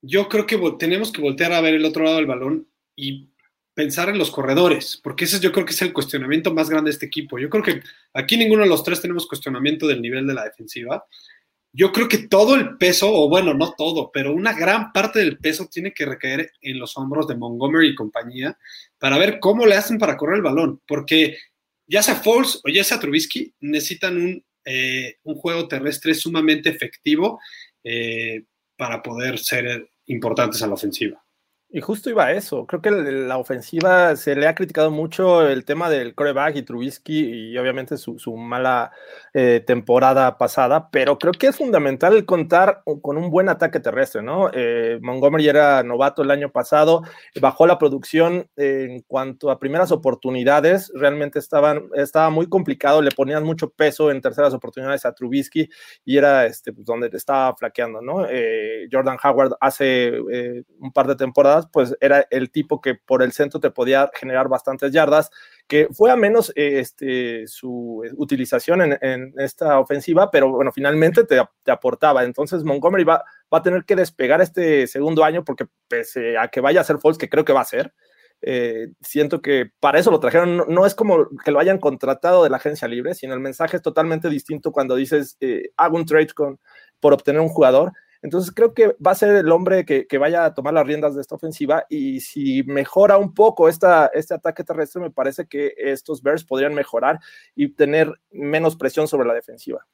yo 0.00 0.28
creo 0.28 0.46
que 0.46 0.56
tenemos 0.78 1.10
que 1.10 1.20
voltear 1.20 1.52
a 1.52 1.60
ver 1.60 1.74
el 1.74 1.84
otro 1.84 2.04
lado 2.04 2.16
del 2.18 2.26
balón 2.26 2.68
y 2.94 3.30
pensar 3.74 4.08
en 4.08 4.18
los 4.18 4.30
corredores, 4.30 5.00
porque 5.02 5.24
ese 5.24 5.40
yo 5.40 5.50
creo 5.50 5.66
que 5.66 5.72
es 5.72 5.82
el 5.82 5.92
cuestionamiento 5.92 6.54
más 6.54 6.70
grande 6.70 6.90
de 6.90 6.92
este 6.92 7.06
equipo. 7.06 7.40
Yo 7.40 7.50
creo 7.50 7.64
que 7.64 7.82
aquí 8.12 8.36
ninguno 8.36 8.62
de 8.62 8.68
los 8.68 8.84
tres 8.84 9.00
tenemos 9.00 9.26
cuestionamiento 9.26 9.88
del 9.88 10.00
nivel 10.00 10.28
de 10.28 10.34
la 10.34 10.44
defensiva. 10.44 11.04
Yo 11.72 11.90
creo 11.90 12.06
que 12.06 12.28
todo 12.28 12.54
el 12.54 12.76
peso, 12.76 13.12
o 13.12 13.28
bueno, 13.28 13.52
no 13.52 13.74
todo, 13.76 14.12
pero 14.12 14.32
una 14.32 14.52
gran 14.52 14.92
parte 14.92 15.18
del 15.18 15.38
peso 15.38 15.66
tiene 15.66 15.92
que 15.92 16.06
recaer 16.06 16.52
en 16.60 16.78
los 16.78 16.96
hombros 16.96 17.26
de 17.26 17.34
Montgomery 17.34 17.88
y 17.88 17.94
compañía 17.96 18.56
para 18.96 19.18
ver 19.18 19.40
cómo 19.40 19.66
le 19.66 19.74
hacen 19.74 19.98
para 19.98 20.16
correr 20.16 20.36
el 20.36 20.42
balón, 20.42 20.80
porque 20.86 21.36
ya 21.86 22.02
sea 22.02 22.16
Foles 22.16 22.60
o 22.64 22.68
ya 22.68 22.84
sea 22.84 23.00
Trubisky, 23.00 23.52
necesitan 23.60 24.16
un, 24.16 24.44
eh, 24.64 25.16
un 25.24 25.34
juego 25.36 25.68
terrestre 25.68 26.14
sumamente 26.14 26.68
efectivo 26.68 27.40
eh, 27.82 28.44
para 28.76 29.02
poder 29.02 29.38
ser 29.38 29.90
importantes 30.06 30.62
a 30.62 30.66
la 30.66 30.74
ofensiva. 30.74 31.23
Y 31.76 31.80
justo 31.80 32.08
iba 32.08 32.26
a 32.26 32.32
eso. 32.32 32.66
Creo 32.68 32.80
que 32.80 32.92
la 32.92 33.36
ofensiva 33.36 34.14
se 34.14 34.36
le 34.36 34.46
ha 34.46 34.54
criticado 34.54 34.92
mucho 34.92 35.44
el 35.44 35.64
tema 35.64 35.90
del 35.90 36.14
coreback 36.14 36.54
y 36.54 36.62
Trubisky 36.62 37.50
y 37.50 37.58
obviamente 37.58 37.96
su, 37.96 38.36
mala 38.36 38.92
eh, 39.32 39.60
temporada 39.66 40.38
pasada, 40.38 40.88
pero 40.92 41.18
creo 41.18 41.32
que 41.32 41.48
es 41.48 41.56
fundamental 41.56 42.24
contar 42.26 42.84
con 43.02 43.16
un 43.16 43.28
buen 43.28 43.48
ataque 43.48 43.80
terrestre, 43.80 44.22
¿no? 44.22 44.50
Eh, 44.54 45.00
Montgomery 45.02 45.48
era 45.48 45.82
novato 45.82 46.22
el 46.22 46.30
año 46.30 46.52
pasado, 46.52 47.02
bajó 47.40 47.66
la 47.66 47.76
producción 47.76 48.48
en 48.54 49.00
cuanto 49.00 49.50
a 49.50 49.58
primeras 49.58 49.90
oportunidades, 49.90 50.92
realmente 50.94 51.40
estaban, 51.40 51.88
estaba 51.96 52.30
muy 52.30 52.48
complicado, 52.48 53.02
le 53.02 53.10
ponían 53.10 53.42
mucho 53.42 53.68
peso 53.68 54.12
en 54.12 54.20
terceras 54.20 54.54
oportunidades 54.54 55.04
a 55.06 55.12
Trubisky 55.12 55.68
y 56.04 56.18
era 56.18 56.46
este, 56.46 56.72
pues, 56.72 56.86
donde 56.86 57.10
estaba 57.14 57.56
flaqueando, 57.56 58.00
¿no? 58.00 58.28
Eh, 58.30 58.86
Jordan 58.92 59.18
Howard 59.24 59.56
hace 59.60 60.20
un 60.78 60.92
par 60.92 61.08
de 61.08 61.16
temporadas 61.16 61.63
pues 61.72 61.96
era 62.00 62.26
el 62.30 62.50
tipo 62.50 62.80
que 62.80 62.94
por 62.94 63.22
el 63.22 63.32
centro 63.32 63.60
te 63.60 63.70
podía 63.70 64.10
generar 64.14 64.48
bastantes 64.48 64.92
yardas, 64.92 65.30
que 65.66 65.88
fue 65.92 66.10
a 66.10 66.16
menos 66.16 66.50
eh, 66.56 66.78
este, 66.80 67.46
su 67.46 68.02
utilización 68.16 68.96
en, 69.00 69.34
esta 69.38 69.78
ofensiva, 69.78 70.30
pero 70.30 70.50
bueno, 70.50 70.72
finalmente 70.72 71.24
te, 71.24 71.40
aportaba. 71.70 72.24
Entonces 72.24 72.64
Montgomery 72.64 73.04
va, 73.04 73.24
va, 73.52 73.58
a 73.58 73.62
tener 73.62 73.84
que 73.84 73.96
despegar 73.96 74.40
este 74.40 74.86
segundo 74.86 75.24
año 75.24 75.44
porque 75.44 75.66
pese 75.88 76.38
a 76.38 76.48
que 76.48 76.60
vaya 76.60 76.80
a 76.80 76.84
ser 76.84 76.98
false, 76.98 77.18
que 77.18 77.28
creo 77.28 77.44
que 77.44 77.52
va 77.52 77.60
a 77.60 77.64
ser, 77.64 77.92
Eh, 78.46 78.88
siento 79.00 79.40
que 79.40 79.70
para 79.80 79.98
eso 79.98 80.10
lo 80.10 80.20
trajeron. 80.20 80.64
No, 80.68 80.84
es 80.84 80.94
como 80.94 81.28
que 81.44 81.50
lo 81.50 81.60
hayan 81.60 81.78
contratado 81.78 82.44
de 82.44 82.50
la 82.50 82.58
agencia 82.58 82.86
libre, 82.88 83.14
sino 83.14 83.32
el 83.32 83.40
mensaje 83.40 83.76
es 83.78 83.82
totalmente 83.82 84.28
distinto 84.28 84.70
cuando 84.72 84.96
dices 84.96 85.36
eh, 85.40 85.70
hago 85.78 85.96
un 85.96 86.04
trade 86.04 86.34
con, 86.34 86.60
por 87.00 87.14
obtener 87.14 87.40
un 87.40 87.48
jugador. 87.48 87.92
Entonces 88.24 88.54
creo 88.54 88.72
que 88.72 88.96
va 89.06 89.10
a 89.10 89.14
ser 89.14 89.36
el 89.36 89.52
hombre 89.52 89.84
que, 89.84 90.18
vaya 90.18 90.46
a 90.46 90.54
tomar 90.54 90.72
las 90.72 90.86
riendas 90.86 91.14
de 91.14 91.20
esta 91.20 91.34
ofensiva 91.34 91.84
y 91.90 92.20
si 92.20 92.62
mejora 92.62 93.18
un 93.18 93.34
poco 93.34 93.68
esta, 93.68 94.06
este 94.14 94.32
ataque 94.32 94.64
terrestre, 94.64 95.02
me 95.02 95.10
parece 95.10 95.46
que 95.46 95.74
estos 95.76 96.22
Bears 96.22 96.42
podrían 96.42 96.72
mejorar 96.72 97.20
y 97.54 97.68
tener 97.68 98.10
menos 98.30 98.76
presión 98.76 99.08
sobre 99.08 99.28
la 99.28 99.34
defensiva. 99.34 99.86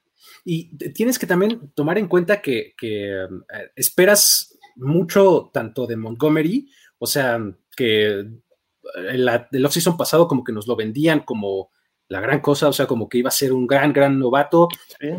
Y 0.45 0.77
tienes 0.93 1.19
que 1.19 1.27
también 1.27 1.73
tomar 1.75 1.99
en 1.99 2.07
cuenta 2.07 2.41
que, 2.41 2.77
eh, 2.81 3.27
esperas 3.75 4.57
mucho 4.77 5.51
tanto 5.53 5.89
de 5.89 5.97
Montgomery, 5.97 6.71
o 7.01 7.09
sea, 7.09 7.41
que 7.77 8.11
el, 8.11 9.31
el 9.51 9.67
off-season 9.67 9.97
pasado 9.97 10.29
como 10.29 10.45
que 10.45 10.53
nos 10.53 10.69
lo 10.69 10.77
vendían 10.77 11.25
como 11.25 11.71
la 12.11 12.21
gran 12.21 12.41
cosa, 12.41 12.69
o 12.69 12.73
sea, 12.73 12.89
como 12.89 13.09
que 13.09 13.19
iba 13.19 13.29
a 13.29 13.33
ser 13.33 13.53
un 13.53 13.69
gran, 13.69 13.93
gran 13.93 14.19
novato. 14.19 14.69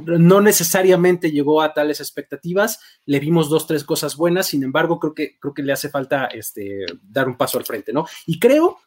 No 0.05 0.41
necesariamente 0.41 1.31
llegó 1.31 1.61
a 1.61 1.73
tales 1.73 2.01
expectativas, 2.01 2.81
le 3.05 3.21
vimos 3.21 3.49
dos, 3.49 3.65
tres 3.65 3.85
cosas 3.85 4.17
buenas, 4.17 4.47
sin 4.47 4.61
embargo, 4.61 4.99
creo 4.99 5.13
que, 5.13 5.39
creo 5.39 5.53
que 5.53 5.63
le 5.63 5.71
hace 5.71 5.87
falta 5.87 6.25
este, 6.25 6.85
dar 7.01 7.29
un 7.29 7.37
paso 7.37 7.57
al 7.57 7.63
frente, 7.63 7.93
¿no? 7.93 8.05
Y 8.27 8.39
creo 8.39 8.77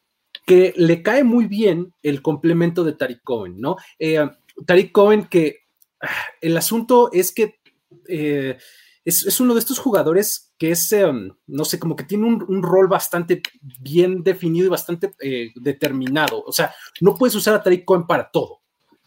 que 0.45 0.75
le 0.77 1.03
cae 1.03 1.25
muy 1.25 1.47
bien 1.47 1.95
el 2.03 2.21
complemento 2.21 2.85
de 2.85 2.93
Tariq 2.93 3.23
Cohen, 3.25 3.59
¿no? 3.59 3.77
Eh, 3.99 4.29
Tariq 4.67 4.93
Cohen, 4.93 5.25
que 5.25 5.61
ah, 6.03 6.09
el 6.43 6.59
asunto 6.59 7.11
es 7.11 7.33
que 7.33 7.59
eh, 8.07 8.59
es, 9.05 9.41
uno 9.41 9.55
de 9.55 9.61
estos 9.61 9.79
jugadores 9.79 10.53
que 10.59 10.71
es, 10.71 10.91
em, 10.93 11.31
no 11.47 11.65
sé, 11.65 11.79
como 11.79 11.95
que 11.97 12.05
tiene 12.05 12.27
un, 12.27 12.63
rol 12.63 12.89
bastante 12.89 13.43
bien 13.81 14.23
definido 14.23 14.67
y 14.67 14.71
bastante 14.71 15.13
eh, 15.21 15.51
determinado. 15.57 16.43
O 16.45 16.53
sea, 16.53 16.75
no 17.01 17.15
puedes 17.15 17.35
usar 17.35 17.55
a 17.55 17.63
Tariq 17.63 17.85
Cohen 17.85 18.07
para 18.07 18.31
todo, 18.31 18.63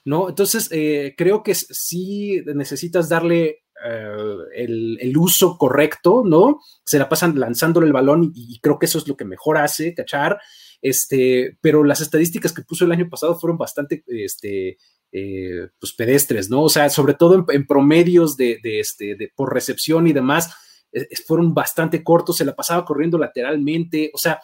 ¿no? 0.05 0.29
Entonces, 0.29 0.69
eh, 0.71 1.15
creo 1.17 1.41
que 1.41 1.55
sí 1.55 2.41
necesitas 2.45 3.09
darle 3.09 3.63
eh, 3.85 4.97
el, 4.99 5.17
uso 5.17 5.57
correcto, 5.57 6.23
¿no? 6.25 6.61
Se 6.83 6.97
la 6.97 7.09
pasan 7.09 7.39
lanzándole 7.39 7.87
el 7.87 7.93
balón 7.93 8.31
y, 8.33 8.59
creo 8.59 8.79
que 8.79 8.87
eso 8.87 8.97
es 8.97 9.07
lo 9.07 9.15
que 9.15 9.25
mejor 9.25 9.57
hace, 9.57 9.93
cachar. 9.93 10.39
Este, 10.81 11.57
pero 11.61 11.83
las 11.83 12.01
estadísticas 12.01 12.53
que 12.53 12.61
puso 12.61 12.85
el 12.85 12.91
año 12.91 13.09
pasado 13.09 13.37
fueron 13.39 13.57
bastante, 13.57 14.03
este, 14.07 14.77
eh, 15.11 15.69
pues 15.79 15.93
pedestres, 15.93 16.49
¿no? 16.49 16.63
O 16.63 16.69
sea, 16.69 16.89
sobre 16.89 17.13
todo 17.13 17.45
en, 17.49 17.65
promedios 17.65 18.37
de, 18.37 18.59
este, 18.63 19.15
de, 19.15 19.31
por 19.35 19.53
recepción 19.53 20.07
y 20.07 20.13
demás, 20.13 20.53
eh, 20.91 21.07
fueron 21.25 21.53
bastante 21.53 22.03
cortos, 22.03 22.37
se 22.37 22.45
la 22.45 22.55
pasaba 22.55 22.85
corriendo 22.85 23.17
lateralmente, 23.17 24.11
o 24.13 24.17
sea, 24.17 24.39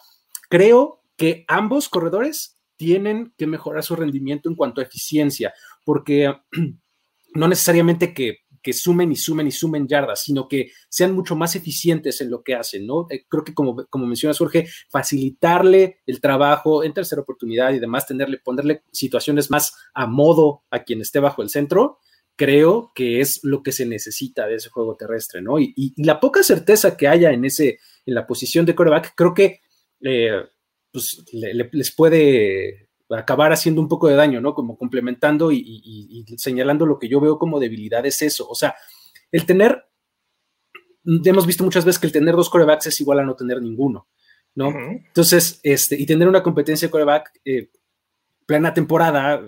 creo 0.48 1.02
que 1.16 1.44
ambos 1.48 1.88
corredores 1.88 2.58
tienen 2.76 3.32
que 3.38 3.46
mejorar 3.46 3.84
su 3.84 3.94
rendimiento 3.94 4.48
en 4.48 4.56
cuanto 4.56 4.80
a 4.80 4.84
eficiencia, 4.84 5.54
porque 5.84 6.34
no 7.34 7.48
necesariamente 7.48 8.14
que 8.14 8.38
que 8.64 8.72
sumen 8.72 9.12
y 9.12 9.16
sumen 9.16 9.46
y 9.46 9.52
sumen 9.52 9.86
yardas, 9.86 10.22
sino 10.22 10.48
que 10.48 10.72
sean 10.88 11.12
mucho 11.12 11.36
más 11.36 11.54
eficientes 11.54 12.22
en 12.22 12.30
lo 12.30 12.42
que 12.42 12.54
hacen, 12.54 12.86
¿no? 12.86 13.06
Eh, 13.10 13.26
creo 13.28 13.44
que 13.44 13.52
como, 13.52 13.84
como 13.90 14.06
menciona 14.06 14.34
Jorge, 14.34 14.66
facilitarle 14.88 15.98
el 16.06 16.20
trabajo 16.22 16.82
en 16.82 16.94
tercera 16.94 17.20
oportunidad 17.20 17.74
y 17.74 17.78
demás, 17.78 18.06
tenerle, 18.06 18.38
ponerle 18.38 18.82
situaciones 18.90 19.50
más 19.50 19.74
a 19.92 20.06
modo 20.06 20.62
a 20.70 20.82
quien 20.82 21.02
esté 21.02 21.20
bajo 21.20 21.42
el 21.42 21.50
centro, 21.50 21.98
creo 22.36 22.90
que 22.94 23.20
es 23.20 23.40
lo 23.42 23.62
que 23.62 23.70
se 23.70 23.84
necesita 23.84 24.46
de 24.46 24.54
ese 24.54 24.70
juego 24.70 24.96
terrestre, 24.96 25.42
¿no? 25.42 25.60
Y, 25.60 25.92
la 25.98 26.18
poca 26.18 26.42
certeza 26.42 26.96
que 26.96 27.06
haya 27.06 27.32
en 27.32 27.44
ese, 27.44 27.78
en 28.06 28.14
la 28.14 28.26
posición 28.26 28.64
de 28.64 28.74
coreback, 28.74 29.12
creo 29.14 29.34
que 29.34 29.60
eh, 30.00 30.42
pues, 30.90 31.22
les 31.32 31.94
puede 31.94 32.83
acabar 33.20 33.52
haciendo 33.52 33.80
un 33.80 33.88
poco 33.88 34.08
de 34.08 34.14
daño, 34.14 34.40
¿no? 34.40 34.54
Como 34.54 34.76
complementando 34.76 35.52
y, 35.52 36.24
señalando 36.36 36.86
lo 36.86 36.98
que 36.98 37.08
yo 37.08 37.20
veo 37.20 37.38
como 37.38 37.60
debilidad 37.60 38.04
es 38.06 38.22
eso. 38.22 38.48
O 38.48 38.54
sea, 38.54 38.74
el 39.32 39.46
tener, 39.46 39.84
hemos 41.04 41.46
visto 41.46 41.64
muchas 41.64 41.84
veces 41.84 41.98
que 41.98 42.06
el 42.06 42.12
tener 42.12 42.34
dos 42.34 42.50
corebacks 42.50 42.86
es 42.86 43.00
igual 43.00 43.20
a 43.20 43.24
no 43.24 43.34
tener 43.36 43.60
ninguno, 43.60 44.08
¿no? 44.54 44.68
Entonces, 44.68 45.60
este, 45.62 46.00
y 46.00 46.06
tener 46.06 46.28
una 46.28 46.42
competencia 46.42 46.88
de 46.88 46.92
coreback 46.92 47.32
eh, 47.44 47.70
plena 48.46 48.72
temporada. 48.72 49.40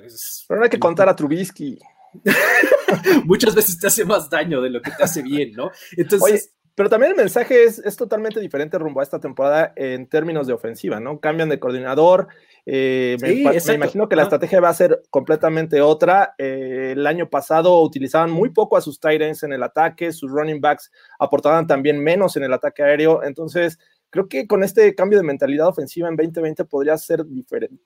Pero 0.49 0.61
no 0.61 0.65
hay 0.65 0.71
que 0.71 0.79
contar 0.79 1.09
a 1.09 1.17
Trubisky. 1.17 1.79
muchas 3.25 3.55
veces 3.55 3.79
te 3.79 3.87
hace 3.87 4.05
más 4.05 4.31
daño 4.31 4.61
de 4.61 4.71
lo 4.71 4.81
que 4.81 4.91
te 4.91 5.03
hace 5.03 5.23
bien, 5.23 5.53
¿no? 5.53 5.71
Entonces. 5.97 6.53
Pero 6.77 6.91
también 6.91 7.13
el 7.13 7.17
mensaje 7.17 7.65
es, 7.65 7.79
es, 7.79 7.97
totalmente 7.97 8.39
diferente 8.39 8.79
rumbo 8.79 9.01
a 9.01 9.03
esta 9.03 9.19
temporada 9.19 9.73
en 9.77 10.07
términos 10.07 10.47
de 10.47 10.53
ofensiva, 10.53 11.01
¿no? 11.01 11.21
Cambian 11.21 11.49
de 11.49 11.59
coordinador. 11.59 12.29
Eh, 12.67 13.17
me, 13.23 13.33
imagino 13.75 14.11
que 14.11 14.15
la 14.15 14.25
estrategia 14.25 14.61
va 14.61 14.69
a 14.69 14.75
ser 14.75 15.03
completamente 15.09 15.81
otra. 15.81 16.35
Eh, 16.37 16.93
el 16.95 17.07
año 17.07 17.31
pasado 17.31 17.81
utilizaban 17.81 18.31
muy 18.31 18.51
poco 18.51 18.77
a 18.77 18.83
sus 18.83 19.01
tight 19.01 19.23
ends 19.23 19.43
en 19.43 19.55
el 19.55 19.63
ataque, 19.63 20.13
sus 20.13 20.31
running 20.31 20.61
backs 20.61 20.93
aportaban 21.19 21.67
también 21.67 21.99
menos 21.99 22.37
en 22.37 22.43
el 22.43 22.53
ataque 22.53 22.83
aéreo. 22.83 23.23
Entonces, 23.23 23.79
creo 24.11 24.29
que 24.29 24.47
con 24.47 24.63
este 24.63 24.95
cambio 24.95 25.19
de 25.19 25.25
mentalidad 25.25 25.69
ofensiva 25.69 26.09
en 26.09 26.17
2020 26.17 26.67
podría 26.67 26.99
ser 26.99 27.25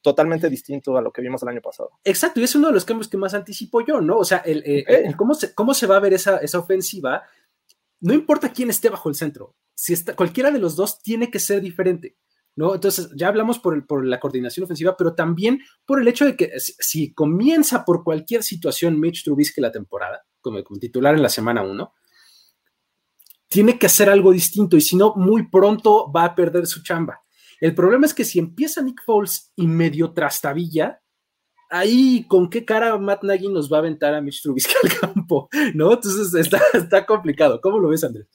totalmente 0.03 0.51
distinto 0.51 0.97
a 0.97 1.03
lo 1.03 1.13
que 1.13 1.23
vimos 1.23 1.45
el 1.45 1.51
año 1.51 1.61
pasado. 1.61 1.93
Exacto, 2.03 2.41
y 2.41 2.43
es 2.43 2.57
uno 2.57 2.67
de 2.67 2.75
los 2.75 2.85
cambios 2.85 3.07
que 3.07 3.17
más 3.17 3.35
anticipo 3.35 3.83
yo, 3.87 4.01
¿no? 4.01 4.19
O 4.19 4.25
sea, 4.25 4.39
el, 4.39 4.65
eh, 4.67 5.15
cómo, 5.17 5.35
se, 5.35 5.55
cómo 5.55 5.75
se 5.75 5.87
va 5.87 5.95
a 5.95 6.01
ver 6.01 6.15
esa, 6.15 6.39
esa 6.39 6.59
ofensiva 6.59 7.23
no 8.01 8.15
importa 8.15 8.53
quién 8.53 8.71
esté 8.71 8.89
bajo 8.89 9.09
el 9.09 9.15
centro, 9.15 9.55
si 9.75 9.93
está, 9.93 10.15
cualquiera 10.15 10.51
de 10.51 10.59
los 10.59 10.77
dos 10.77 11.03
tiene 11.03 11.31
que 11.31 11.39
ser 11.39 11.61
diferente. 11.61 12.17
¿No? 12.57 12.75
Entonces, 12.75 13.09
ya 13.17 13.29
hablamos 13.29 13.61
por, 13.61 13.87
por, 13.87 14.05
la 14.05 14.19
coordinación 14.19 14.65
ofensiva, 14.65 14.97
pero 14.97 15.15
también 15.15 15.61
por 15.87 16.01
el 16.01 16.09
hecho 16.09 16.25
de 16.25 16.37
que 16.37 16.51
si, 16.59 17.15
comienza 17.15 17.85
por 17.85 18.03
cualquier 18.03 18.43
situación 18.43 18.99
Mitch 18.99 19.23
Trubisky 19.25 19.61
la 19.61 19.71
temporada, 19.71 20.27
como, 20.41 20.61
titular 20.81 21.15
en 21.15 21.23
la 21.23 21.29
semana 21.29 21.63
1, 21.63 21.95
tiene 23.49 23.79
que 23.79 23.87
hacer 23.87 24.11
algo 24.11 24.33
distinto 24.33 24.77
y 24.77 24.81
si 24.81 24.97
no, 24.97 25.15
muy 25.15 25.49
pronto 25.49 26.11
va 26.13 26.25
a 26.25 26.35
perder 26.35 26.67
su 26.67 26.83
chamba. 26.83 27.23
El 27.61 27.75
problema 27.75 28.05
es 28.05 28.13
que 28.13 28.25
si 28.25 28.39
empieza 28.39 28.83
Nick 28.83 29.05
Foles 29.05 29.53
y 29.55 29.67
medio 29.67 30.13
trastabilla, 30.13 31.00
ahí 31.71 32.25
con 32.29 32.51
qué 32.51 32.65
cara 32.65 32.99
Matt 32.99 33.23
Nagy 33.23 33.49
nos 33.49 33.73
va 33.73 33.79
a 33.79 33.81
aventar 33.81 34.13
a 34.13 34.21
Mitch 34.21 34.43
Trubisky 34.43 34.75
al 34.83 34.99
campo, 34.99 35.49
¿no? 35.75 35.93
Entonces 35.95 36.35
está, 36.75 37.07
complicado. 37.07 37.61
¿Cómo 37.61 37.79
lo 37.79 37.89
ves, 37.89 38.05
Andrés? 38.05 38.27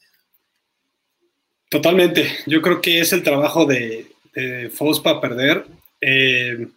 Totalmente. 1.68 2.28
Yo 2.46 2.62
creo 2.62 2.80
que 2.80 3.00
es 3.00 3.12
el 3.12 3.22
trabajo 3.22 3.66
de, 3.66 4.06
de 4.34 4.72
para 5.02 5.20
perder. 5.20 5.66
Eh, 6.00 6.68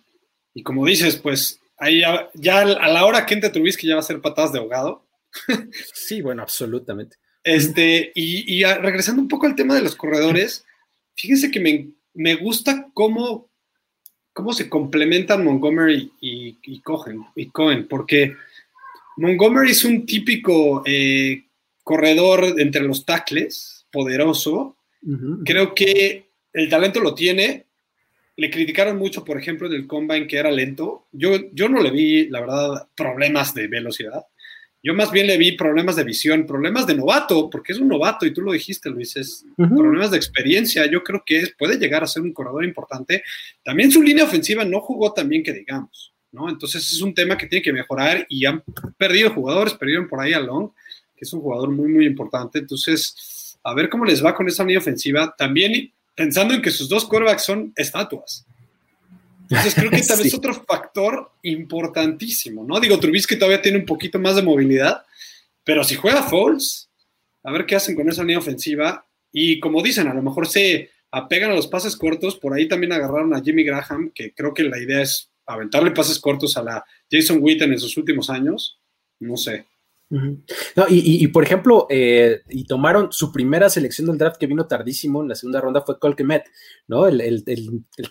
y 0.54 0.64
como 0.64 0.86
dices, 0.86 1.18
pues 1.18 1.60
ahí 1.78 2.02
ya, 2.34 2.62
a 2.62 2.88
la 2.90 3.06
hora 3.06 3.26
que 3.26 3.34
entre 3.34 3.50
Trubisky 3.50 3.88
ya 3.88 3.96
va 3.96 4.02
a 4.02 4.04
ser 4.04 4.22
patadas 4.22 4.52
de 4.52 4.60
ahogado. 4.60 5.06
sí, 5.94 6.22
bueno, 6.22 6.42
absolutamente. 6.42 7.18
Este, 7.44 8.12
y, 8.16 8.64
regresando 8.64 9.22
un 9.22 9.28
poco 9.28 9.46
al 9.46 9.56
tema 9.56 9.74
de 9.76 9.82
los 9.82 9.96
corredores, 9.96 10.66
fíjense 11.16 11.50
que 11.50 11.60
me, 11.60 11.90
me 12.14 12.36
gusta 12.36 12.90
cómo 12.94 13.49
cómo 14.40 14.54
se 14.54 14.70
complementan 14.70 15.44
Montgomery 15.44 16.14
y, 16.22 16.80
Cohen, 16.80 17.26
y 17.36 17.48
Cohen, 17.48 17.90
porque 17.90 18.38
Montgomery 19.18 19.72
es 19.72 19.84
un 19.84 20.06
típico 20.06 20.82
eh, 20.86 21.44
corredor 21.84 22.56
entre 22.58 22.84
los 22.84 23.04
tackles, 23.06 23.86
poderoso. 23.92 24.78
Creo 25.44 25.76
que 25.76 26.30
el 26.54 26.70
talento 26.70 27.02
lo 27.02 27.14
tiene. 27.14 27.66
Le 28.38 28.50
criticaron 28.50 28.98
mucho, 28.98 29.26
por 29.26 29.38
ejemplo, 29.38 29.68
en 29.68 29.74
el 29.74 29.88
combine 29.88 30.26
que 30.26 30.38
era 30.38 30.52
lento. 30.52 31.08
Yo, 31.12 31.52
yo 31.52 31.68
no 31.68 31.82
le 31.82 31.92
vi, 31.92 32.30
la 32.30 32.40
verdad, 32.40 32.88
problemas 32.96 33.54
de 33.54 33.68
velocidad. 33.68 34.24
Yo 34.82 34.94
más 34.94 35.12
bien 35.12 35.28
le 35.28 35.38
vi 35.38 35.54
problemas 35.54 35.98
de 35.98 36.06
visión, 36.06 36.46
problemas 36.46 36.88
de 36.88 36.96
novato, 36.96 37.50
porque 37.50 37.74
es 37.74 37.80
un 37.80 37.90
novato 37.90 38.26
y 38.26 38.34
tú 38.34 38.42
lo 38.42 38.54
dijiste, 38.54 38.90
Luis, 38.90 39.16
es 39.18 39.46
problemas 39.58 40.12
de 40.12 40.18
experiencia. 40.18 40.86
Yo 40.86 41.04
creo 41.04 41.22
que 41.26 41.52
puede 41.58 41.78
llegar 41.78 42.02
a 42.04 42.08
ser 42.08 42.24
un 42.24 42.32
corredor 42.32 42.64
importante. 42.64 43.24
También 43.64 43.92
su 43.92 44.02
línea 44.02 44.24
ofensiva 44.24 44.64
no 44.64 44.80
jugó 44.80 45.12
tan 45.14 45.28
bien 45.28 45.44
que 45.44 45.52
digamos, 45.52 46.14
¿no? 46.32 46.50
Entonces 46.50 46.90
es 46.92 47.02
un 47.02 47.14
tema 47.14 47.38
que 47.38 47.48
tiene 47.48 47.62
que 47.62 47.74
mejorar 47.74 48.26
y 48.30 48.46
han 48.46 48.64
perdido 48.98 49.32
jugadores, 49.32 49.74
perdieron 49.74 50.08
por 50.08 50.22
ahí 50.22 50.32
a 50.32 50.40
Long, 50.40 50.70
que 51.16 51.26
es 51.26 51.34
un 51.34 51.42
jugador 51.42 51.72
muy, 51.72 51.92
muy 51.92 52.06
importante. 52.06 52.60
Entonces, 52.60 53.58
a 53.64 53.74
ver 53.74 53.90
cómo 53.90 54.06
les 54.06 54.24
va 54.24 54.34
con 54.34 54.48
esa 54.48 54.64
línea 54.64 54.80
ofensiva. 54.80 55.36
También 55.38 55.92
pensando 56.16 56.54
en 56.54 56.62
que 56.62 56.72
sus 56.72 56.88
dos 56.88 57.06
quarterbacks 57.06 57.44
son 57.44 57.74
estatuas. 57.76 58.46
Entonces 59.50 59.76
creo 59.76 59.90
que 59.90 60.02
también 60.08 60.28
es 60.28 60.34
otro 60.34 60.54
factor 60.54 61.32
importantísimo, 61.44 62.64
¿no? 62.64 62.80
Digo, 62.80 63.00
Trubisky 63.00 63.38
todavía 63.38 63.62
tiene 63.62 63.80
un 63.80 63.86
poquito 63.86 64.20
más 64.20 64.36
de 64.36 64.44
movilidad, 64.44 65.04
pero 65.64 65.84
si 65.84 65.96
juega 65.96 66.24
Foles, 66.24 66.90
a 67.44 67.52
ver 67.52 67.66
qué 67.66 67.76
hacen 67.76 67.96
con 67.96 68.10
esa 68.10 68.24
línea 68.24 68.40
ofensiva. 68.40 69.06
Y 69.32 69.60
como 69.60 69.82
dicen, 69.82 70.08
a 70.08 70.14
lo 70.14 70.22
mejor 70.22 70.48
se 70.48 70.90
apegan 71.12 71.52
a 71.52 71.56
los 71.56 71.68
pases 71.68 71.96
cortos, 71.96 72.36
por 72.36 72.54
ahí 72.54 72.68
también 72.68 72.94
agarraron 72.94 73.34
a 73.34 73.42
Jimmy 73.42 73.64
Graham, 73.64 74.12
que 74.14 74.34
creo 74.34 74.54
que 74.54 74.64
la 74.64 74.80
idea 74.80 75.02
es 75.02 75.32
aventarle 75.46 75.92
pases 75.92 76.20
cortos 76.20 76.58
a 76.58 76.64
la 76.64 76.86
Jason 77.10 77.40
Witten 77.42 77.72
en 77.72 77.80
sus 77.80 77.98
últimos 77.98 78.30
años. 78.30 78.80
No 79.20 79.36
sé. 79.36 79.66
No, 80.10 80.86
y, 80.90 81.28
por 81.28 81.44
ejemplo, 81.44 81.86
eh, 81.90 82.42
y 82.50 82.66
tomaron 82.66 83.12
su 83.12 83.32
primera 83.32 83.70
selección 83.70 84.08
del 84.08 84.18
draft 84.18 84.38
que 84.38 84.48
vino 84.48 84.66
tardísimo 84.66 85.22
en 85.22 85.30
la 85.30 85.36
segunda 85.36 85.62
ronda 85.62 85.84
fue 85.86 86.00
Colquemet, 86.00 86.46
¿no? 86.88 87.08
El, 87.08 87.22
el, 87.22 87.44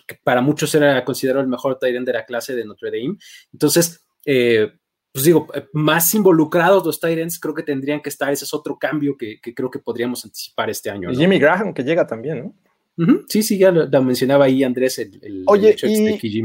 que 0.07 0.19
para 0.23 0.41
muchos 0.41 0.73
era 0.75 1.03
considerado 1.03 1.41
el 1.41 1.49
mejor 1.49 1.77
Tyrant 1.77 2.07
de 2.07 2.13
la 2.13 2.25
clase 2.25 2.55
de 2.55 2.63
Notre 2.63 2.89
Dame. 2.91 3.17
Entonces, 3.51 4.05
eh, 4.25 4.71
pues 5.11 5.25
digo, 5.25 5.47
eh, 5.53 5.65
más 5.73 6.13
involucrados 6.15 6.85
los 6.85 6.99
Tyrants 6.99 7.39
creo 7.39 7.53
que 7.53 7.63
tendrían 7.63 8.01
que 8.01 8.09
estar. 8.09 8.31
Ese 8.31 8.45
es 8.45 8.53
otro 8.53 8.77
cambio 8.77 9.17
que, 9.17 9.41
creo 9.41 9.69
que 9.69 9.79
podríamos 9.79 10.23
anticipar 10.23 10.69
este 10.69 10.89
año. 10.89 11.11
Y 11.11 11.17
Jimmy 11.17 11.37
Graham 11.37 11.73
que 11.73 11.83
llega 11.83 12.07
también, 12.07 12.39
¿no? 12.39 12.55
Sí, 13.27 13.43
sí, 13.43 13.57
ya 13.57 13.71
lo, 13.71 14.03
mencionaba 14.03 14.45
ahí 14.45 14.61
Andrés, 14.61 14.99
el, 14.99 15.43
Oye, 15.47 15.73
y, 15.83 16.43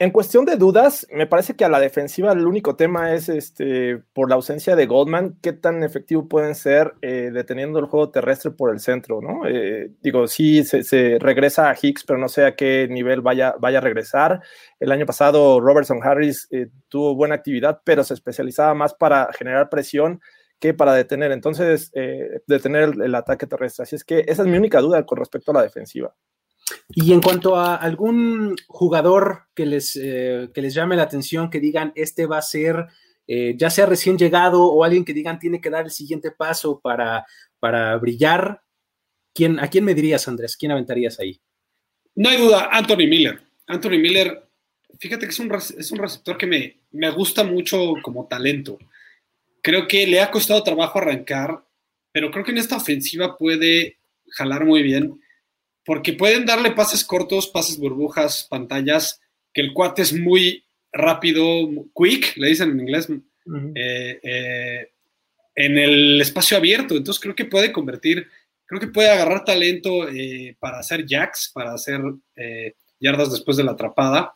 en 0.00 0.10
cuestión 0.10 0.44
de 0.44 0.56
dudas, 0.56 1.06
me 1.12 1.26
parece 1.26 1.54
que 1.54 1.64
a 1.64 1.68
la 1.68 1.78
defensiva 1.78 2.32
el 2.32 2.46
único 2.46 2.74
tema 2.74 3.14
es 3.14 3.28
este 3.28 4.02
por 4.12 4.28
la 4.28 4.34
ausencia 4.34 4.74
de 4.74 4.86
Goldman, 4.86 5.38
qué 5.40 5.52
tan 5.52 5.84
efectivo 5.84 6.28
pueden 6.28 6.56
ser 6.56 6.94
eh, 7.00 7.30
deteniendo 7.32 7.78
el 7.78 7.86
juego 7.86 8.10
terrestre 8.10 8.50
por 8.50 8.72
el 8.72 8.80
centro, 8.80 9.20
¿no? 9.22 9.46
Eh, 9.46 9.92
digo, 10.02 10.26
sí, 10.26 10.64
se, 10.64 11.18
regresa 11.20 11.70
a 11.70 11.76
Hicks, 11.80 12.02
pero 12.04 12.18
no 12.18 12.28
sé 12.28 12.44
a 12.44 12.56
qué 12.56 12.88
nivel 12.90 13.20
vaya, 13.20 13.54
vaya 13.60 13.78
a 13.78 13.82
regresar. 13.82 14.42
El 14.80 14.90
año 14.90 15.06
pasado 15.06 15.60
Robertson 15.60 16.00
Harris 16.02 16.48
eh, 16.50 16.68
tuvo 16.88 17.14
buena 17.14 17.36
actividad, 17.36 17.80
pero 17.84 18.02
se 18.02 18.14
especializaba 18.14 18.74
más 18.74 18.94
para 18.94 19.30
generar 19.32 19.70
presión 19.70 20.20
que 20.58 20.74
para 20.74 20.94
detener, 20.94 21.30
entonces, 21.30 21.92
detener 22.46 22.94
el 23.02 23.14
ataque 23.14 23.46
terrestre. 23.46 23.82
Así 23.82 23.96
es 23.96 24.04
que 24.04 24.24
esa 24.26 24.42
es 24.42 24.48
mi 24.48 24.56
única 24.56 24.80
duda 24.80 25.04
con 25.04 25.18
respecto 25.18 25.50
a 25.50 25.54
la 25.54 25.62
defensiva. 25.62 26.14
Y 26.94 27.12
en 27.12 27.20
cuanto 27.20 27.56
a 27.56 27.76
algún 27.76 28.56
jugador 28.66 29.42
que 29.54 29.66
les, 29.66 29.96
eh, 29.96 30.48
que 30.54 30.62
les 30.62 30.74
llame 30.74 30.96
la 30.96 31.02
atención, 31.02 31.50
que 31.50 31.60
digan, 31.60 31.92
este 31.94 32.26
va 32.26 32.38
a 32.38 32.42
ser, 32.42 32.86
eh, 33.26 33.54
ya 33.56 33.70
sea 33.70 33.86
recién 33.86 34.16
llegado 34.16 34.64
o 34.64 34.84
alguien 34.84 35.04
que 35.04 35.14
digan, 35.14 35.38
tiene 35.38 35.60
que 35.60 35.70
dar 35.70 35.84
el 35.84 35.90
siguiente 35.90 36.30
paso 36.30 36.80
para, 36.80 37.26
para 37.58 37.96
brillar, 37.96 38.62
¿quién, 39.34 39.58
¿a 39.60 39.68
quién 39.68 39.84
me 39.84 39.94
dirías, 39.94 40.26
Andrés? 40.28 40.56
¿Quién 40.56 40.72
aventarías 40.72 41.18
ahí? 41.20 41.40
No 42.14 42.28
hay 42.28 42.38
duda, 42.38 42.68
Anthony 42.70 43.08
Miller. 43.08 43.42
Anthony 43.66 43.98
Miller, 43.98 44.46
fíjate 44.98 45.26
que 45.26 45.32
es 45.32 45.38
un, 45.38 45.52
es 45.52 45.90
un 45.90 45.98
receptor 45.98 46.38
que 46.38 46.46
me, 46.46 46.78
me 46.92 47.10
gusta 47.10 47.44
mucho 47.44 47.94
como 48.02 48.26
talento. 48.26 48.78
Creo 49.60 49.88
que 49.88 50.06
le 50.06 50.20
ha 50.20 50.30
costado 50.30 50.62
trabajo 50.62 50.98
arrancar, 50.98 51.64
pero 52.12 52.30
creo 52.30 52.44
que 52.44 52.52
en 52.52 52.58
esta 52.58 52.76
ofensiva 52.76 53.36
puede 53.36 53.98
jalar 54.28 54.64
muy 54.64 54.82
bien 54.82 55.20
porque 55.84 56.14
pueden 56.14 56.46
darle 56.46 56.72
pases 56.72 57.04
cortos, 57.04 57.48
pases 57.48 57.78
burbujas, 57.78 58.46
pantallas, 58.48 59.20
que 59.52 59.60
el 59.60 59.72
cuate 59.72 60.02
es 60.02 60.12
muy 60.12 60.64
rápido, 60.92 61.68
quick, 61.94 62.36
le 62.36 62.48
dicen 62.48 62.70
en 62.70 62.80
inglés, 62.80 63.08
eh, 63.74 64.20
eh, 64.22 64.90
en 65.54 65.78
el 65.78 66.20
espacio 66.20 66.56
abierto. 66.56 66.96
Entonces 66.96 67.20
creo 67.20 67.34
que 67.34 67.44
puede 67.44 67.72
convertir, 67.72 68.26
creo 68.66 68.80
que 68.80 68.88
puede 68.88 69.10
agarrar 69.10 69.44
talento 69.44 70.08
eh, 70.08 70.56
para 70.58 70.78
hacer 70.78 71.04
jacks, 71.06 71.50
para 71.52 71.74
hacer 71.74 72.00
yardas 72.98 73.32
después 73.32 73.56
de 73.56 73.64
la 73.64 73.72
atrapada. 73.72 74.34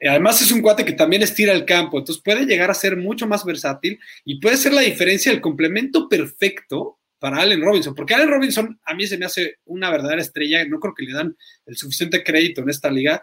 Además 0.00 0.40
es 0.40 0.52
un 0.52 0.62
cuate 0.62 0.84
que 0.84 0.92
también 0.92 1.22
estira 1.22 1.52
el 1.52 1.64
campo, 1.64 1.98
entonces 1.98 2.22
puede 2.22 2.46
llegar 2.46 2.70
a 2.70 2.74
ser 2.74 2.96
mucho 2.96 3.26
más 3.26 3.44
versátil 3.44 3.98
y 4.24 4.38
puede 4.38 4.56
ser 4.56 4.72
la 4.72 4.82
diferencia, 4.82 5.32
el 5.32 5.40
complemento 5.40 6.08
perfecto 6.08 6.97
para 7.18 7.38
Allen 7.38 7.62
Robinson, 7.62 7.94
porque 7.94 8.14
Allen 8.14 8.28
Robinson 8.28 8.78
a 8.84 8.94
mí 8.94 9.06
se 9.06 9.18
me 9.18 9.26
hace 9.26 9.56
una 9.66 9.90
verdadera 9.90 10.20
estrella, 10.20 10.64
no 10.66 10.78
creo 10.78 10.94
que 10.94 11.04
le 11.04 11.12
dan 11.12 11.36
el 11.66 11.76
suficiente 11.76 12.22
crédito 12.22 12.62
en 12.62 12.70
esta 12.70 12.90
liga. 12.90 13.22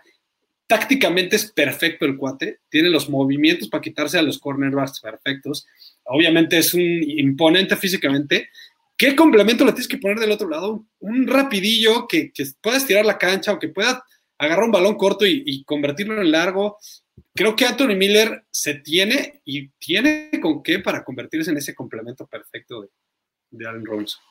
Tácticamente 0.68 1.36
es 1.36 1.52
perfecto 1.52 2.06
el 2.06 2.18
cuate, 2.18 2.60
tiene 2.70 2.90
los 2.90 3.10
movimientos 3.10 3.70
para 3.70 3.82
quitarse 3.82 4.18
a 4.18 4.24
los 4.24 4.40
cornerbacks 4.40 5.00
perfectos. 5.00 5.66
Obviamente 6.06 6.58
es 6.58 6.74
un 6.74 6.82
imponente 6.82 7.76
físicamente. 7.76 8.50
¿Qué 8.98 9.16
complemento 9.16 9.66
le 9.66 9.74
tienes 9.74 9.88
que 9.88 9.98
poner 9.98 10.20
del 10.20 10.32
otro 10.32 10.50
lado? 10.50 10.86
Un 11.00 11.28
rapidillo 11.28 12.08
que, 12.08 12.32
que 12.32 12.46
pueda 12.62 12.78
estirar 12.78 13.06
la 13.06 13.18
cancha 13.18 13.54
o 13.54 13.60
que 13.60 13.70
pueda 13.70 14.04
agarrar 14.38 14.66
un 14.66 14.72
balón 14.72 14.96
corto 14.96 15.26
y, 15.26 15.64
convertirlo 15.64 16.22
en 16.22 16.32
largo. 16.32 16.78
Creo 17.34 17.56
que 17.56 17.66
Anthony 17.66 17.96
Miller 17.96 18.46
se 18.52 18.76
tiene 18.76 19.42
y 19.46 19.70
tiene 19.70 20.30
con 20.42 20.62
qué 20.64 20.80
para 20.80 21.04
convertirse 21.04 21.52
en 21.52 21.58
ese 21.58 21.74
complemento 21.74 22.28
perfecto 22.28 22.90
de 23.58 23.68
Allen 23.68 23.86
Robinson. 23.86 24.22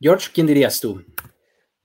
George, 0.00 0.30
¿quién 0.32 0.46
dirías 0.46 0.80
tú? 0.80 1.02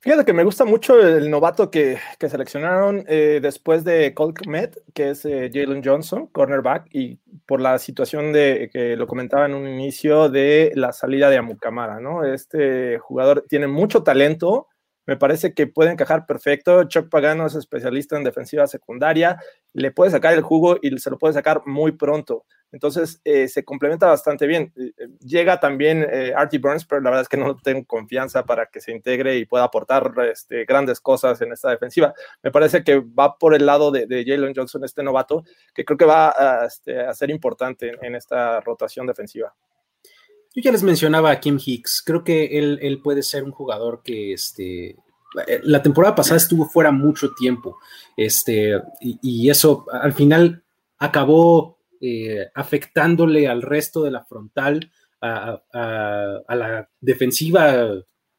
Fíjate 0.01 0.23
que 0.23 0.31
me 0.31 0.45
gusta 0.45 0.63
mucho 0.63 0.97
el 1.05 1.29
novato 1.29 1.69
que, 1.69 1.97
seleccionaron 2.19 3.03
eh, 3.09 3.39
después 3.41 3.83
de 3.83 4.13
Colt 4.13 4.47
Met, 4.47 4.81
que 4.93 5.09
es 5.09 5.25
eh, 5.25 5.51
Jalen 5.53 5.83
Johnson, 5.83 6.27
cornerback, 6.27 6.87
y 6.93 7.19
por 7.45 7.59
la 7.59 7.77
situación 7.79 8.31
de 8.31 8.69
que 8.71 8.95
lo 8.95 9.07
comentaba 9.07 9.45
en 9.45 9.55
un 9.55 9.67
inicio 9.67 10.29
de 10.29 10.71
la 10.75 10.93
salida 10.93 11.29
de 11.29 11.37
Amukamara, 11.37 11.99
¿no? 11.99 12.23
Este 12.23 12.97
jugador 12.99 13.45
tiene 13.49 13.67
mucho 13.67 14.01
talento, 14.01 14.67
me 15.05 15.17
parece 15.17 15.53
que 15.53 15.67
puede 15.67 15.91
encajar 15.91 16.25
perfecto. 16.25 16.83
Chuck 16.83 17.09
Pagano 17.09 17.47
es 17.47 17.55
especialista 17.55 18.15
en 18.15 18.23
defensiva 18.23 18.67
secundaria, 18.67 19.37
le 19.73 19.91
puede 19.91 20.11
sacar 20.11 20.33
el 20.33 20.43
jugo 20.43 20.77
y 20.81 20.97
se 20.99 21.09
lo 21.09 21.17
puede 21.17 21.33
sacar 21.33 21.63
muy 21.65 21.93
pronto. 21.93 22.45
Entonces 22.71 23.19
eh, 23.23 23.47
se 23.47 23.63
complementa 23.63 24.07
bastante 24.07 24.45
bien. 24.45 24.71
Eh, 24.75 24.91
eh, 24.97 25.07
llega 25.21 25.59
también 25.59 26.05
Artie 26.35 26.59
Burns, 26.59 26.85
pero 26.85 27.01
la 27.01 27.09
verdad 27.09 27.23
es 27.23 27.29
que 27.29 27.37
no 27.37 27.55
tengo 27.55 27.85
confianza 27.85 28.45
para 28.45 28.67
que 28.67 28.79
se 28.79 28.91
integre 28.91 29.37
y 29.37 29.45
pueda 29.45 29.63
aportar 29.63 30.13
este, 30.31 30.65
grandes 30.65 30.99
cosas 30.99 31.41
en 31.41 31.51
esta 31.51 31.69
defensiva. 31.69 32.13
Me 32.43 32.51
parece 32.51 32.83
que 32.83 32.99
va 32.99 33.37
por 33.37 33.55
el 33.55 33.65
lado 33.65 33.91
de, 33.91 34.23
Jalen 34.25 34.53
Johnson, 34.55 34.83
este 34.83 35.03
novato, 35.03 35.43
que 35.73 35.83
creo 35.83 35.97
que 35.97 36.05
va 36.05 36.29
a, 36.29 36.65
este, 36.65 37.11
ser 37.13 37.29
importante 37.31 37.91
en, 38.01 38.15
esta 38.15 38.59
rotación 38.61 39.07
defensiva. 39.07 39.53
Yo 40.53 40.61
ya 40.61 40.71
les 40.71 40.83
mencionaba 40.83 41.31
a 41.31 41.39
Kim 41.39 41.59
Hicks. 41.63 42.03
Creo 42.05 42.23
que 42.23 42.57
él, 42.57 42.99
puede 43.03 43.23
ser 43.23 43.43
un 43.43 43.51
jugador 43.51 44.01
que 44.03 44.33
este, 44.33 44.95
la 45.63 45.81
temporada 45.81 46.15
pasada 46.15 46.37
estuvo 46.37 46.67
fuera 46.67 46.91
mucho 46.91 47.33
tiempo. 47.33 47.77
Y 48.17 49.49
eso 49.49 49.85
al 49.91 50.13
final 50.13 50.63
acabó 50.97 51.78
eh, 52.01 52.47
afectándole 52.55 53.47
al 53.47 53.61
resto 53.61 54.03
de 54.03 54.11
la 54.11 54.25
frontal, 54.25 54.91
a, 55.21 55.61
la 56.49 56.89
defensiva 57.01 57.93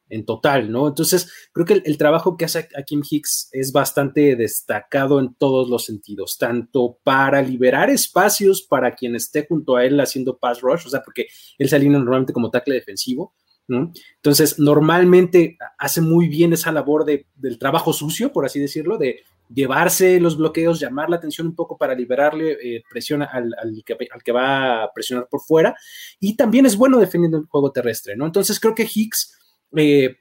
en 0.09 0.25
total, 0.25 0.71
¿no? 0.71 0.89
Entonces, 0.89 1.31
creo 1.53 1.65
que 1.65 1.81
el, 1.85 1.97
trabajo 1.97 2.35
que 2.35 2.45
hace 2.45 2.67
a 2.75 2.83
Kim 2.83 3.01
Hicks 3.09 3.49
es 3.53 3.71
bastante 3.71 4.35
destacado 4.35 5.19
en 5.19 5.33
todos 5.35 5.69
los 5.69 5.85
sentidos, 5.85 6.37
tanto 6.37 6.99
para 7.03 7.41
liberar 7.41 7.89
espacios 7.89 8.61
para 8.61 8.93
quien 8.93 9.15
esté 9.15 9.45
junto 9.47 9.77
a 9.77 9.85
él 9.85 9.99
haciendo 9.99 10.37
pass 10.37 10.61
rush, 10.61 10.85
o 10.85 10.89
sea, 10.89 11.01
porque 11.01 11.27
él 11.57 11.69
sale 11.69 11.87
normalmente 11.87 12.33
como 12.33 12.51
tackle 12.51 12.75
defensivo, 12.75 13.35
¿no? 13.67 13.93
Entonces, 14.17 14.59
normalmente 14.59 15.57
hace 15.77 16.01
muy 16.01 16.27
bien 16.27 16.51
esa 16.51 16.73
labor 16.73 17.05
de, 17.05 17.27
del 17.35 17.57
trabajo 17.57 17.93
sucio, 17.93 18.33
por 18.33 18.45
así 18.45 18.59
decirlo, 18.59 18.97
de 18.97 19.21
llevarse 19.53 20.19
los 20.19 20.37
bloqueos, 20.37 20.79
llamar 20.79 21.09
la 21.09 21.17
atención 21.17 21.47
un 21.47 21.55
poco 21.55 21.77
para 21.77 21.95
liberarle 21.95 22.57
eh, 22.61 22.83
presión 22.89 23.21
al, 23.21 23.53
que, 23.85 24.31
va 24.31 24.83
a 24.83 24.93
presionar 24.93 25.27
por 25.29 25.41
fuera. 25.41 25.75
Y 26.19 26.35
también 26.35 26.65
es 26.65 26.75
bueno 26.75 26.99
defendiendo 26.99 27.37
el 27.37 27.45
juego 27.45 27.71
terrestre, 27.71 28.15
¿no? 28.15 28.25
Entonces 28.25 28.59
creo 28.59 28.75
que 28.75 28.87
Hicks, 28.91 29.37
eh, 29.75 30.17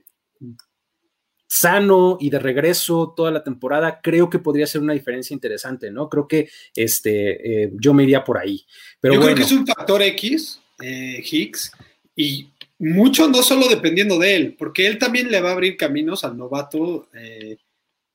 sano 1.47 2.17
y 2.21 2.31
de 2.31 2.39
regreso 2.39 3.13
toda 3.17 3.31
la 3.31 3.43
temporada, 3.43 4.01
creo 4.01 4.31
que 4.31 4.39
podría 4.39 4.67
ser 4.67 4.83
una 4.83 4.93
diferencia 4.93 5.35
interesante, 5.35 5.91
¿no? 5.91 6.09
Creo 6.09 6.29
que 6.29 6.49
este, 6.75 7.65
eh, 7.65 7.73
yo 7.81 7.93
me 7.93 8.05
iría 8.05 8.25
por 8.25 8.39
ahí. 8.39 8.65
Pero 9.01 9.15
yo 9.15 9.21
creo 9.21 9.35
que 9.35 9.43
es 9.43 9.53
un 9.53 9.67
factor 9.67 10.03
X, 10.03 10.61
Hicks, 10.81 11.73
y 12.15 12.51
mucho 12.79 13.29
no 13.29 13.43
solo 13.43 13.69
dependiendo 13.69 14.19
de 14.19 14.37
él, 14.37 14.57
porque 14.57 14.87
él 14.87 14.99
también 14.99 15.31
le 15.31 15.41
va 15.41 15.51
a 15.51 15.53
abrir 15.53 15.77
caminos 15.77 16.25
al 16.25 16.37
novato. 16.37 17.09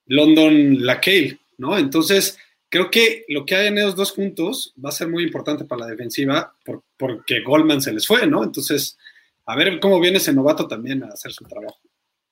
London 0.08 0.86
Lacale, 0.86 1.40
¿no? 1.58 1.78
Entonces, 1.78 2.38
creo 2.70 2.92
que 2.92 3.26
lo 3.30 3.46
que 3.46 3.56
hay 3.56 3.68
en 3.68 3.78
ellos 3.78 3.96
dos 3.96 4.12
juntos 4.12 4.74
va 4.84 4.90
a 4.90 4.94
ser 4.94 5.08
muy 5.08 5.24
importante 5.24 5.66
para 5.66 5.86
la 5.86 5.92
defensiva 5.92 6.56
porque 6.98 7.42
Goldman 7.42 7.82
se 7.82 7.94
les 7.94 8.06
fue, 8.06 8.28
¿no? 8.28 8.44
Entonces, 8.44 8.98
a 9.46 9.56
ver 9.56 9.80
cómo 9.80 10.00
viene 10.00 10.18
ese 10.18 10.34
novato 10.34 10.68
también 10.68 11.04
a 11.04 11.08
hacer 11.08 11.32
su 11.32 11.46
trabajo. 11.46 11.80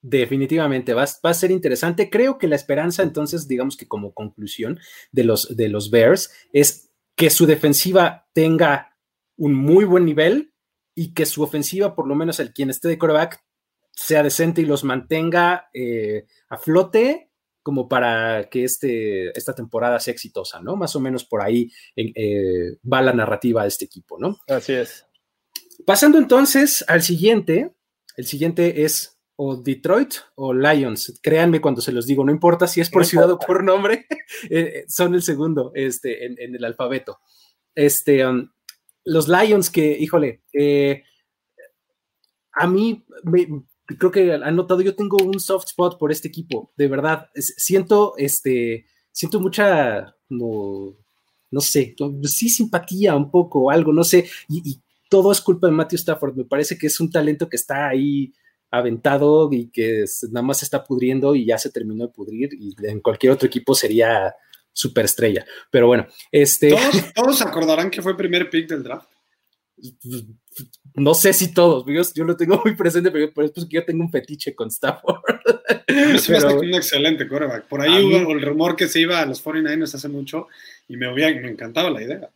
Definitivamente, 0.02 0.94
va, 0.94 1.04
a 1.04 1.34
ser 1.34 1.52
interesante. 1.52 2.10
Creo 2.10 2.38
que 2.38 2.50
la 2.50 2.58
esperanza, 2.58 3.04
entonces, 3.04 3.48
digamos 3.48 3.78
que 3.78 3.88
como 3.88 4.14
conclusión 4.14 4.80
de 5.14 5.24
los, 5.24 5.56
de 5.56 5.70
los 5.70 5.92
Bears, 5.92 6.32
es 6.52 6.92
que 7.16 7.30
su 7.30 7.46
defensiva 7.46 8.28
tenga 8.34 8.98
un 9.38 9.54
muy 9.54 9.86
buen 9.86 10.04
nivel 10.04 10.52
y 10.94 11.14
que 11.14 11.26
su 11.26 11.42
ofensiva, 11.42 11.96
por 11.96 12.08
lo 12.08 12.16
menos 12.16 12.42
el 12.42 12.52
quien 12.52 12.70
esté 12.70 12.90
de 12.90 13.00
quarterback, 13.00 13.42
sea 13.92 14.24
decente 14.24 14.62
y 14.62 14.66
los 14.66 14.84
mantenga 14.84 15.70
eh, 15.74 16.26
a 16.50 16.58
flote 16.58 17.32
como 17.64 17.88
para 17.88 18.50
que 18.50 18.66
este, 18.66 19.38
esta 19.38 19.56
temporada 19.56 20.00
sea 20.00 20.14
exitosa, 20.14 20.62
¿no? 20.62 20.76
Más 20.76 20.96
o 20.96 21.00
menos 21.00 21.24
por 21.24 21.42
ahí 21.42 21.72
eh, 21.96 22.78
va 22.92 23.02
la 23.02 23.14
narrativa 23.14 23.64
de 23.64 23.70
este 23.70 23.86
equipo, 23.86 24.20
¿no? 24.20 24.38
Así 24.48 24.74
es. 24.74 25.06
Pasando 25.86 26.18
entonces 26.18 26.84
al 26.88 27.02
siguiente, 27.02 27.74
el 28.18 28.26
siguiente 28.26 28.84
es 28.84 29.18
o 29.36 29.56
Detroit 29.58 30.16
o 30.36 30.54
Lions. 30.54 31.20
Créanme 31.22 31.62
cuando 31.62 31.82
se 31.82 31.92
los 31.92 32.06
digo, 32.06 32.24
no 32.24 32.32
importa 32.32 32.68
si 32.68 32.82
es 32.82 32.90
por 32.90 33.06
ciudad 33.06 33.32
o 33.32 33.40
por 33.40 33.64
nombre, 33.64 34.06
eh, 34.50 34.86
son 34.88 35.16
el 35.16 35.24
segundo 35.24 35.72
este, 35.74 36.26
en, 36.26 36.56
el 36.56 36.64
alfabeto. 36.64 37.20
Este, 37.74 38.26
um, 38.26 38.50
los 39.06 39.28
Lions 39.28 39.70
que, 39.70 39.98
híjole, 40.00 40.44
eh, 40.54 41.04
a 42.54 42.68
mí 42.68 43.06
creo 43.98 44.12
que 44.12 44.34
han 44.34 44.56
notado, 44.56 44.82
yo 44.82 44.96
tengo 44.96 45.18
un 45.18 45.40
soft 45.40 45.68
spot 45.68 45.98
por 45.98 46.12
este 46.12 46.28
equipo, 46.28 46.72
de 46.78 46.88
verdad. 46.88 47.30
siento, 47.36 48.14
este, 48.18 48.86
siento 49.12 49.40
mucha, 49.40 50.16
no, 50.30 50.96
no 51.52 51.62
sé, 51.62 51.96
sí 52.24 52.50
simpatía 52.50 53.16
un 53.16 53.32
poco, 53.32 53.72
algo, 53.72 53.94
no 53.94 54.04
sé, 54.04 54.30
y, 54.50 54.82
todo 55.10 55.32
es 55.32 55.42
culpa 55.42 55.68
de 55.68 55.74
Matthew 55.74 55.98
Stafford. 55.98 56.36
Me 56.36 56.46
parece 56.46 56.76
que 56.76 56.88
es 56.88 57.00
un 57.00 57.12
talento 57.12 57.48
que 57.48 57.56
está 57.56 57.88
ahí 57.88 58.34
aventado 58.72 59.48
y 59.52 59.70
que 59.70 60.06
nada 60.32 60.42
más 60.44 60.58
se 60.58 60.66
está 60.66 60.84
pudriendo 60.84 61.36
y 61.36 61.46
ya 61.46 61.60
se 61.60 61.70
terminó 61.70 62.08
de 62.08 62.12
pudrir 62.12 62.50
y 62.60 62.74
en 62.84 63.00
cualquier 63.00 63.32
otro 63.32 63.46
equipo 63.46 63.76
sería 63.76 64.34
superestrella. 64.72 65.46
Pero 65.70 65.86
bueno, 65.86 66.08
este... 66.32 66.72
¿Todos, 66.72 67.14
todos 67.14 67.42
acordarán 67.44 67.92
que 67.92 68.02
fue 68.02 68.14
el 68.14 68.18
primer 68.18 68.50
pick 68.50 68.68
del 68.68 68.82
draft 68.82 69.13
no 70.96 71.14
sé 71.14 71.34
si 71.34 71.54
todos, 71.54 71.86
yo, 72.14 72.24
lo 72.24 72.38
tengo 72.38 72.62
muy 72.66 72.76
presente, 72.76 73.12
pero 73.12 73.34
por 73.34 73.46
eso 73.46 73.68
que 73.68 73.76
yo 73.76 73.86
tengo 73.86 74.04
un 74.04 74.12
fetiche 74.12 74.56
con 74.56 74.70
Stafford. 74.70 75.22
pero, 76.28 76.60
un 76.60 76.74
excelente 76.74 77.28
coreback. 77.28 77.68
Por 77.68 77.82
ahí 77.82 78.04
hubo 78.04 78.32
el 78.32 78.42
rumor 78.42 78.76
que 78.76 78.88
se 78.88 79.00
iba 79.00 79.20
a 79.20 79.26
los 79.26 79.44
49ers 79.44 79.96
hace 79.96 80.10
mucho 80.10 80.48
y 80.88 80.98
me, 80.98 81.12
me 81.14 81.50
encantaba 81.50 81.90
la 81.90 82.02
idea. 82.02 82.30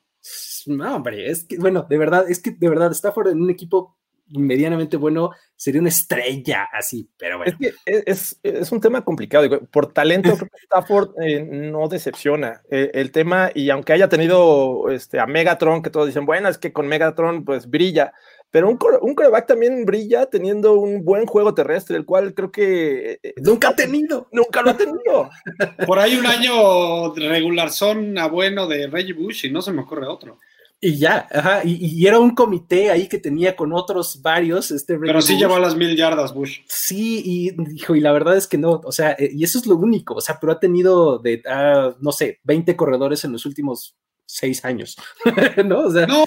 No, 0.66 0.96
hombre, 0.96 1.30
es 1.30 1.46
que, 1.46 1.58
bueno, 1.58 1.86
de 1.90 1.98
verdad, 1.98 2.30
es 2.30 2.40
que 2.40 2.52
de 2.52 2.70
verdad, 2.70 2.92
Stafford 2.92 3.30
en 3.30 3.42
un 3.42 3.50
equipo 3.50 3.98
medianamente 4.30 4.98
bueno, 4.98 5.32
sería 5.56 5.82
una 5.82 5.90
estrella 5.90 6.68
así, 6.72 7.10
pero 7.18 7.38
bueno. 7.38 7.58
Es, 7.86 8.40
es, 8.44 8.72
un 8.72 8.82
tema 8.82 9.04
complicado. 9.04 9.62
Por 9.72 9.94
talento, 9.94 10.38
Stafford 10.64 11.12
eh, 11.22 11.44
no 11.44 11.88
decepciona. 11.88 12.62
Eh, 12.70 12.92
el 12.94 13.12
tema, 13.12 13.52
y 13.54 13.70
aunque 13.70 13.94
haya 13.94 14.10
tenido 14.10 14.90
este, 14.90 15.20
a 15.20 15.26
Megatron, 15.26 15.82
que 15.82 15.90
todos 15.90 16.08
dicen, 16.08 16.26
bueno, 16.26 16.50
es 16.50 16.58
que 16.58 16.74
con 16.74 16.88
Megatron 16.88 17.46
pues 17.46 17.70
brilla, 17.70 18.14
pero 18.52 18.70
un, 18.70 18.80
un 19.02 19.16
coreback 19.16 19.48
también 19.48 19.86
brilla 19.86 20.28
teniendo 20.28 20.76
un 20.76 21.04
buen 21.04 21.26
juego 21.26 21.54
terrestre, 21.54 21.98
el 21.98 22.06
cual 22.06 22.34
creo 22.34 22.52
que... 22.52 23.20
Eh, 23.22 23.34
nunca 23.38 23.70
ha 23.70 23.76
tenido. 23.76 24.28
Nunca 24.32 24.62
lo 24.62 24.72
ha 24.72 24.78
tenido. 24.78 25.30
Por 25.86 26.00
ahí 26.00 26.16
un 26.16 26.26
año 26.26 27.14
regular 27.14 27.72
son 27.72 28.18
a 28.18 28.28
bueno 28.28 28.68
de 28.68 28.88
Reggie 28.88 29.14
Bush 29.14 29.46
y 29.46 29.52
no 29.52 29.62
se 29.62 29.72
me 29.72 29.82
ocurre 29.82 30.08
otro. 30.08 30.40
Y 30.80 30.98
ya, 30.98 31.28
ajá, 31.32 31.62
y, 31.66 32.06
era 32.06 32.20
un 32.20 32.36
comité 32.36 32.92
ahí 32.92 33.08
que 33.08 33.18
tenía 33.18 33.56
con 33.56 33.74
otros 33.74 34.22
varios. 34.22 34.70
Este 34.70 34.98
Pero 35.00 35.22
sí 35.24 35.36
llevó 35.36 35.56
a 35.56 35.60
las 35.60 35.76
mil 35.76 35.96
yardas, 35.96 36.36
Bush. 36.36 36.60
Sí, 36.68 37.22
y 37.26 37.52
dijo, 37.70 37.96
y 37.96 38.00
la 38.00 38.12
verdad 38.12 38.38
es 38.38 38.46
que 38.48 38.60
no, 38.60 38.82
o 38.84 38.92
sea, 38.92 39.14
eh, 39.14 39.32
y 39.34 39.44
eso 39.44 39.58
es 39.58 39.66
lo 39.66 39.76
único, 39.76 40.14
o 40.14 40.22
sea, 40.22 40.40
pero 40.40 40.54
ha 40.54 40.60
tenido 40.60 41.18
de, 41.18 41.42
ah, 41.48 41.96
no 42.00 42.12
sé, 42.12 42.40
20 42.44 42.76
corredores 42.76 43.24
en 43.24 43.32
los 43.32 43.46
últimos 43.48 43.96
seis 44.28 44.64
años, 44.66 44.98
¿no? 45.66 45.86
O 45.86 45.92
sea, 45.92 46.06
no, 46.06 46.26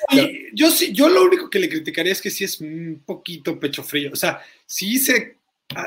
yo 0.53 0.71
sí, 0.71 0.93
yo 0.93 1.09
lo 1.09 1.23
único 1.23 1.49
que 1.49 1.61
le 1.61 1.69
criticaría 1.69 2.13
es 2.13 2.21
que 2.21 2.31
sí 2.31 2.45
es 2.45 2.61
un 2.61 3.03
poquito 3.07 3.61
pecho 3.61 3.85
frío, 3.85 4.11
o 4.13 4.17
sea, 4.17 4.41
sí 4.67 4.99
se 4.99 5.37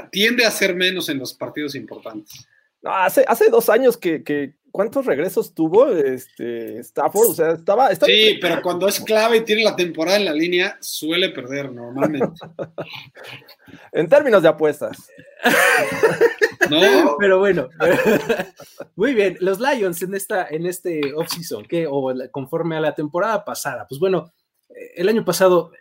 tiende 0.09 0.45
a 0.45 0.49
hacer 0.49 0.73
menos 0.73 1.09
en 1.09 1.19
los 1.19 1.33
partidos 1.33 1.75
importantes. 1.75 2.47
No, 2.81 2.95
hace, 2.95 3.25
hace 3.27 3.49
dos 3.49 3.67
años 3.67 3.97
que, 3.97 4.23
que 4.23 4.53
¿cuántos 4.73 5.05
regresos 5.05 5.53
tuvo 5.53 5.87
este 5.89 6.79
Stafford? 6.79 7.29
O 7.29 7.33
sea, 7.33 7.51
estaba, 7.51 7.93
Sí, 7.95 8.39
pero 8.41 8.61
cuando 8.61 8.87
es 8.87 8.99
clave 8.99 9.37
y 9.37 9.45
tiene 9.45 9.63
la 9.63 9.75
temporada 9.75 10.17
en 10.17 10.25
la 10.25 10.33
línea, 10.33 10.77
suele 10.81 11.29
perder 11.29 11.71
normalmente. 11.71 12.35
en 13.93 14.09
términos 14.09 14.41
de 14.41 14.49
apuestas. 14.49 14.97
no. 16.69 17.15
Pero 17.19 17.39
bueno. 17.39 17.69
Muy 18.95 19.13
bien, 19.13 19.37
los 19.39 19.59
Lions 19.59 20.01
en 20.01 20.15
esta 20.15 20.47
en 20.47 20.65
este 20.65 21.13
offseason, 21.13 21.65
que 21.65 21.85
o 21.87 22.11
conforme 22.31 22.75
a 22.75 22.81
la 22.81 22.95
temporada 22.95 23.45
pasada, 23.45 23.85
pues 23.87 23.99
bueno, 23.99 24.33
eh, 24.69 24.93
el 24.95 25.07
año 25.07 25.23
pasado 25.23 25.71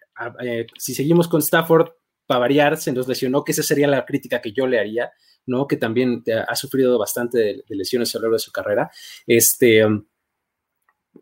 eh, 0.43 0.67
si 0.77 0.95
seguimos 0.95 1.29
con 1.29 1.41
Stafford 1.41 1.93
para 2.27 2.41
variar, 2.41 2.77
se 2.77 2.93
nos 2.93 3.09
lesionó, 3.09 3.43
que 3.43 3.53
esa 3.53 3.63
sería 3.63 3.89
la 3.89 4.05
crítica 4.05 4.43
que 4.43 4.53
yo 4.53 4.67
le 4.67 4.79
haría 4.79 5.13
¿no? 5.47 5.67
Que 5.67 5.77
también 5.77 6.23
ha 6.49 6.57
sufrido 6.57 6.99
bastante 6.99 7.39
de, 7.39 7.65
lesiones 7.69 8.15
a 8.15 8.19
lo 8.19 8.23
largo 8.23 8.37
de 8.37 8.41
su 8.41 8.53
carrera. 8.53 8.91
Este, 9.27 9.85
um, 9.85 10.05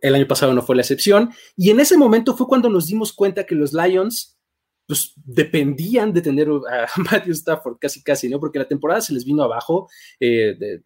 el 0.01 0.15
año 0.15 0.27
pasado 0.27 0.53
no 0.55 0.63
fue 0.63 0.77
la 0.77 0.83
excepción. 0.83 1.31
Y 1.57 1.71
en 1.71 1.81
ese 1.81 1.97
momento 1.97 2.37
fue 2.37 2.47
cuando 2.47 2.69
nos 2.69 2.87
dimos 2.87 3.13
cuenta 3.13 3.45
que 3.45 3.55
los 3.55 3.73
Lions 3.73 4.37
pues 4.87 5.13
dependían 5.25 6.13
de 6.13 6.21
tener 6.21 6.49
a 6.49 6.87
Matthew 6.97 7.33
Stafford 7.33 7.79
casi 7.79 8.03
casi, 8.03 8.29
¿no? 8.29 8.41
Porque 8.41 8.59
la 8.59 8.69
temporada 8.69 9.01
se 9.01 9.15
les 9.15 9.25
vino 9.25 9.43
abajo, 9.43 9.89
eh, 10.19 10.83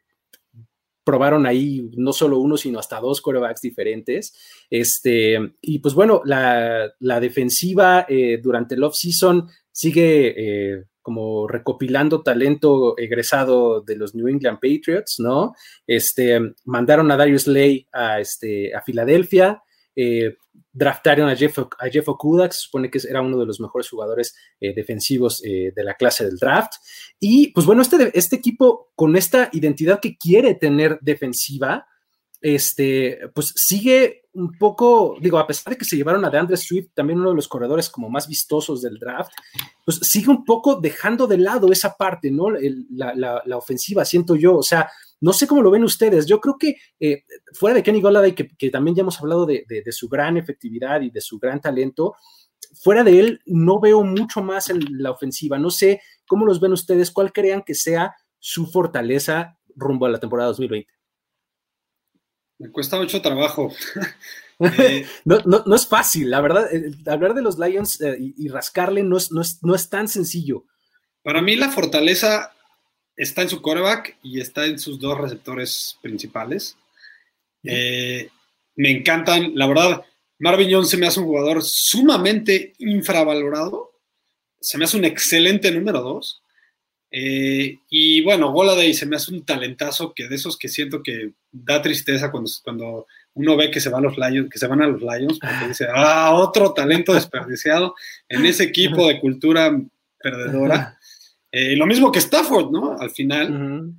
probaron 1.04 1.46
ahí 1.46 1.90
no 1.96 2.12
solo 2.12 2.38
uno, 2.38 2.56
sino 2.56 2.78
hasta 2.78 3.00
dos 3.00 3.20
quarterbacks 3.20 3.60
diferentes. 3.60 4.34
Este, 4.70 5.38
y 5.60 5.78
pues 5.78 5.94
bueno, 5.94 6.22
la, 6.24 6.92
defensiva 7.20 8.06
eh, 8.08 8.40
durante 8.42 8.74
el 8.74 8.84
off-season 8.84 9.48
sigue 9.70 10.34
eh, 10.36 10.84
como 11.04 11.46
recopilando 11.46 12.22
talento 12.22 12.96
egresado 12.96 13.82
de 13.82 13.94
los 13.94 14.14
New 14.14 14.26
England 14.26 14.58
Patriots, 14.58 15.20
¿no? 15.20 15.54
Este, 15.86 16.40
mandaron 16.64 17.12
a 17.12 17.16
Darius 17.18 17.46
Lay 17.46 17.86
a, 17.92 18.20
este, 18.20 18.74
a 18.74 18.80
Filadelfia, 18.80 19.62
eh, 19.94 20.38
draftaron 20.72 21.28
a 21.28 21.36
Jeff, 21.36 21.58
a 21.58 21.88
Jeff 21.90 22.08
Okuda, 22.08 22.48
que 22.48 22.54
se 22.54 22.62
supone 22.62 22.90
que 22.90 22.98
era 23.06 23.20
uno 23.20 23.38
de 23.38 23.44
los 23.44 23.60
mejores 23.60 23.86
jugadores 23.88 24.34
eh, 24.58 24.74
defensivos 24.74 25.44
eh, 25.44 25.72
de 25.76 25.84
la 25.84 25.94
clase 25.94 26.24
del 26.24 26.38
draft. 26.38 26.72
Y 27.20 27.52
pues 27.52 27.66
bueno, 27.66 27.82
este, 27.82 28.10
este 28.18 28.36
equipo 28.36 28.90
con 28.94 29.14
esta 29.14 29.50
identidad 29.52 30.00
que 30.00 30.16
quiere 30.16 30.54
tener 30.54 30.98
defensiva, 31.02 31.86
este, 32.44 33.20
pues 33.34 33.54
sigue 33.56 34.24
un 34.34 34.52
poco, 34.58 35.16
digo, 35.18 35.38
a 35.38 35.46
pesar 35.46 35.72
de 35.72 35.78
que 35.78 35.86
se 35.86 35.96
llevaron 35.96 36.26
a 36.26 36.30
DeAndre 36.30 36.58
Swift, 36.58 36.88
también 36.92 37.18
uno 37.18 37.30
de 37.30 37.36
los 37.36 37.48
corredores 37.48 37.88
como 37.88 38.10
más 38.10 38.28
vistosos 38.28 38.82
del 38.82 38.98
draft, 38.98 39.32
pues 39.82 39.96
sigue 40.02 40.28
un 40.28 40.44
poco 40.44 40.78
dejando 40.78 41.26
de 41.26 41.38
lado 41.38 41.72
esa 41.72 41.96
parte, 41.96 42.30
¿no? 42.30 42.48
la, 42.50 43.56
ofensiva, 43.56 44.04
siento 44.04 44.36
yo, 44.36 44.58
o 44.58 44.62
sea, 44.62 44.90
no 45.22 45.32
sé 45.32 45.46
cómo 45.46 45.62
lo 45.62 45.70
ven 45.70 45.84
ustedes, 45.84 46.26
yo 46.26 46.38
creo 46.38 46.58
que 46.58 46.76
eh, 47.00 47.24
fuera 47.54 47.76
de 47.76 47.82
Kenny 47.82 48.02
Golladay, 48.02 48.34
que, 48.34 48.48
que, 48.48 48.68
también 48.68 48.94
ya 48.94 49.00
hemos 49.00 49.18
hablado 49.18 49.46
de, 49.46 49.64
de, 49.66 49.92
su 49.92 50.10
gran 50.10 50.36
efectividad 50.36 51.00
y 51.00 51.08
de 51.08 51.22
su 51.22 51.38
gran 51.38 51.62
talento, 51.62 52.14
fuera 52.74 53.04
de 53.04 53.20
él 53.20 53.40
no 53.46 53.80
veo 53.80 54.04
mucho 54.04 54.42
más 54.42 54.68
en 54.68 54.80
la 54.90 55.12
ofensiva, 55.12 55.58
no 55.58 55.70
sé 55.70 56.02
cómo 56.26 56.44
los 56.44 56.60
ven 56.60 56.72
ustedes, 56.72 57.10
cuál 57.10 57.32
crean 57.32 57.62
que 57.62 57.74
sea 57.74 58.14
su 58.38 58.66
fortaleza 58.66 59.58
rumbo 59.74 60.04
a 60.04 60.10
la 60.10 60.20
temporada 60.20 60.48
2020. 60.50 60.93
Me 62.58 62.70
cuesta 62.70 62.98
mucho 62.98 63.20
trabajo. 63.20 63.72
Eh, 64.60 65.04
no, 65.24 65.74
es 65.74 65.86
fácil, 65.88 66.30
la 66.30 66.40
verdad. 66.40 66.68
hablar 67.06 67.34
de 67.34 67.42
los 67.42 67.58
Lions 67.58 68.00
eh, 68.00 68.16
y, 68.18 68.48
rascarle 68.48 69.02
no 69.02 69.16
es, 69.16 69.32
no, 69.32 69.74
es, 69.74 69.88
tan 69.90 70.06
sencillo. 70.06 70.64
Para 71.24 71.42
mí 71.42 71.56
la 71.56 71.70
fortaleza 71.70 72.52
está 73.16 73.42
en 73.42 73.48
su 73.48 73.60
coreback 73.60 74.16
y 74.22 74.40
está 74.40 74.66
en 74.66 74.78
sus 74.78 75.00
dos 75.00 75.18
receptores 75.18 75.98
principales. 76.02 76.76
Eh, 77.64 78.30
me 78.76 78.92
encantan, 78.92 79.56
la 79.56 79.66
verdad, 79.66 80.04
Marvin 80.38 80.70
Jones 80.70 80.88
se 80.88 80.98
me 80.98 81.08
hace 81.08 81.18
un 81.18 81.26
jugador 81.26 81.60
sumamente 81.62 82.74
infravalorado. 82.78 83.90
Se 84.60 84.78
me 84.78 84.84
hace 84.84 84.96
un 84.96 85.04
excelente 85.04 85.72
número 85.72 86.00
dos. 86.00 86.43
Eh, 87.16 87.78
y 87.90 88.22
bueno, 88.22 88.50
Goladay 88.50 88.92
se 88.92 89.06
me 89.06 89.14
hace 89.14 89.32
un 89.32 89.44
talentazo 89.44 90.12
que 90.12 90.26
de 90.26 90.34
esos 90.34 90.58
que 90.58 90.66
siento 90.66 91.00
que 91.00 91.30
da 91.52 91.80
tristeza 91.80 92.32
cuando, 92.32 92.50
cuando 92.64 93.06
uno 93.34 93.56
ve 93.56 93.70
que 93.70 93.78
se 93.78 93.88
van 93.88 94.02
los 94.02 94.18
Lions, 94.18 94.50
que 94.50 94.58
se 94.58 94.66
van 94.66 94.82
a 94.82 94.88
los 94.88 95.00
Lions, 95.00 95.38
porque 95.38 95.68
dice, 95.68 95.86
ah, 95.94 96.32
otro 96.34 96.72
talento 96.72 97.14
desperdiciado 97.14 97.94
en 98.28 98.44
ese 98.46 98.64
equipo 98.64 99.06
de 99.06 99.20
cultura 99.20 99.80
perdedora. 100.18 100.98
Eh, 101.52 101.76
lo 101.76 101.86
mismo 101.86 102.10
que 102.10 102.18
Stafford, 102.18 102.72
¿no? 102.72 102.96
Al 102.98 103.12
final. 103.12 103.94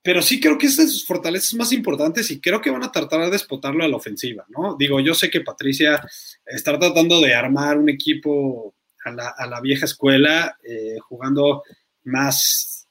Pero 0.00 0.22
sí 0.22 0.40
creo 0.40 0.56
que 0.56 0.68
es 0.68 0.78
de 0.78 0.86
sus 0.86 1.04
fortalezas 1.04 1.52
más 1.52 1.70
importantes 1.70 2.30
y 2.30 2.40
creo 2.40 2.62
que 2.62 2.70
van 2.70 2.82
a 2.82 2.90
tratar 2.90 3.20
de 3.26 3.30
despotarlo 3.30 3.84
a 3.84 3.88
la 3.88 3.96
ofensiva, 3.96 4.46
¿no? 4.48 4.74
Digo, 4.78 5.00
yo 5.00 5.12
sé 5.12 5.28
que 5.28 5.42
Patricia 5.42 6.02
está 6.46 6.78
tratando 6.78 7.20
de 7.20 7.34
armar 7.34 7.76
un 7.76 7.90
equipo 7.90 8.74
a 9.04 9.46
la, 9.46 9.60
vieja 9.60 9.84
escuela, 9.84 10.56
eh, 10.64 10.96
jugando 11.00 11.62
más, 12.04 12.88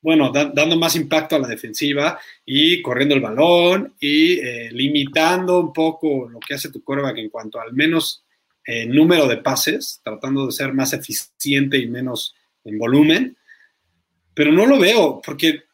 bueno, 0.00 0.30
dando 0.32 0.76
más 0.76 0.96
impacto 0.96 1.36
a 1.36 1.40
la 1.40 1.48
defensiva 1.48 2.18
y 2.44 2.82
corriendo 2.82 3.14
el 3.14 3.20
balón 3.20 3.94
y 4.00 4.38
eh, 4.40 4.70
limitando 4.72 5.60
un 5.60 5.72
poco 5.72 6.28
lo 6.28 6.40
que 6.40 6.54
hace 6.54 6.70
tu 6.70 6.82
coreback 6.82 7.18
en 7.18 7.30
cuanto 7.30 7.60
al 7.60 7.72
menos 7.72 8.24
eh, 8.64 8.86
número 8.86 9.26
de 9.26 9.38
pases, 9.38 10.00
tratando 10.04 10.46
de 10.46 10.52
ser 10.52 10.74
más 10.74 10.92
eficiente 10.92 11.78
y 11.78 11.86
menos 11.86 12.34
en 12.64 12.78
volumen. 12.78 13.36
Pero 14.34 14.52
no 14.52 14.66
lo 14.66 14.78
veo, 14.78 15.22
porque 15.24 15.64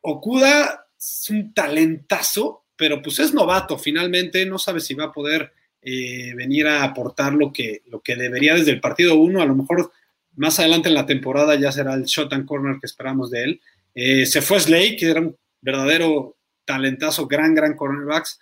Okuda 0.00 0.86
es 0.98 1.26
un 1.30 1.54
talentazo, 1.54 2.64
pero 2.76 3.00
pues 3.00 3.18
es 3.18 3.32
novato 3.32 3.78
finalmente, 3.78 4.44
no 4.46 4.58
sabe 4.58 4.80
si 4.80 4.94
va 4.94 5.04
a 5.04 5.12
poder 5.12 5.52
eh, 5.82 6.34
venir 6.34 6.66
a 6.66 6.82
aportar 6.82 7.32
lo 7.32 7.52
que, 7.52 7.82
lo 7.86 8.00
que 8.00 8.16
debería 8.16 8.54
desde 8.54 8.72
el 8.72 8.80
partido 8.80 9.14
1, 9.16 9.40
a 9.40 9.46
lo 9.46 9.54
mejor 9.54 9.92
más 10.40 10.58
adelante 10.58 10.88
en 10.88 10.94
la 10.94 11.04
temporada 11.04 11.54
ya 11.54 11.70
será 11.70 11.92
el 11.92 12.04
shot 12.04 12.32
and 12.32 12.46
corner 12.46 12.78
que 12.80 12.86
esperamos 12.86 13.30
de 13.30 13.44
él. 13.44 13.60
Eh, 13.94 14.24
se 14.24 14.40
fue 14.40 14.58
Slade, 14.58 14.96
que 14.96 15.10
era 15.10 15.20
un 15.20 15.36
verdadero 15.60 16.38
talentazo, 16.64 17.26
gran, 17.26 17.54
gran 17.54 17.76
cornerbacks. 17.76 18.38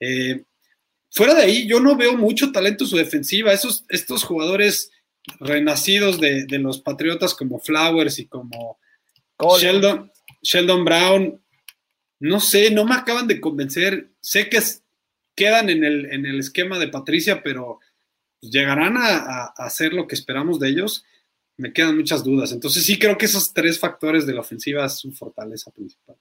Eh, 0.00 0.44
fuera 1.10 1.34
de 1.34 1.42
ahí, 1.42 1.66
yo 1.66 1.78
no 1.78 1.94
veo 1.94 2.16
mucho 2.16 2.52
talento 2.52 2.84
en 2.84 2.90
su 2.90 2.96
defensiva. 2.96 3.52
Esos, 3.52 3.84
estos 3.90 4.24
jugadores 4.24 4.92
renacidos 5.40 6.18
de, 6.18 6.46
los 6.58 6.80
Patriotas 6.80 7.34
como 7.34 7.60
Flowers 7.60 8.18
y 8.18 8.26
como 8.26 8.78
Sheldon, 9.38 10.10
Sheldon 10.40 10.84
Brown, 10.86 11.40
no 12.18 12.40
sé, 12.40 12.70
no 12.70 12.86
me 12.86 12.94
acaban 12.94 13.26
de 13.26 13.40
convencer. 13.40 14.08
Sé 14.22 14.48
que 14.48 14.58
quedan 15.34 15.68
en 15.68 15.84
el, 15.84 16.06
en 16.12 16.24
el 16.24 16.40
esquema 16.40 16.78
de 16.78 16.88
Patricia, 16.88 17.42
pero 17.42 17.78
llegarán 18.40 18.96
a, 18.96 19.52
hacer 19.56 19.92
lo 19.92 20.06
que 20.06 20.14
esperamos 20.14 20.58
de 20.58 20.68
ellos. 20.70 21.04
Me 21.56 21.72
quedan 21.72 21.96
muchas 21.96 22.24
dudas. 22.24 22.52
Entonces 22.52 22.84
sí 22.84 22.98
creo 22.98 23.16
que 23.18 23.26
esos 23.26 23.52
tres 23.52 23.78
factores 23.78 24.26
de 24.26 24.34
la 24.34 24.40
ofensiva 24.40 24.84
es 24.86 24.98
su 24.98 25.12
fortaleza 25.12 25.70
principal. 25.70 26.16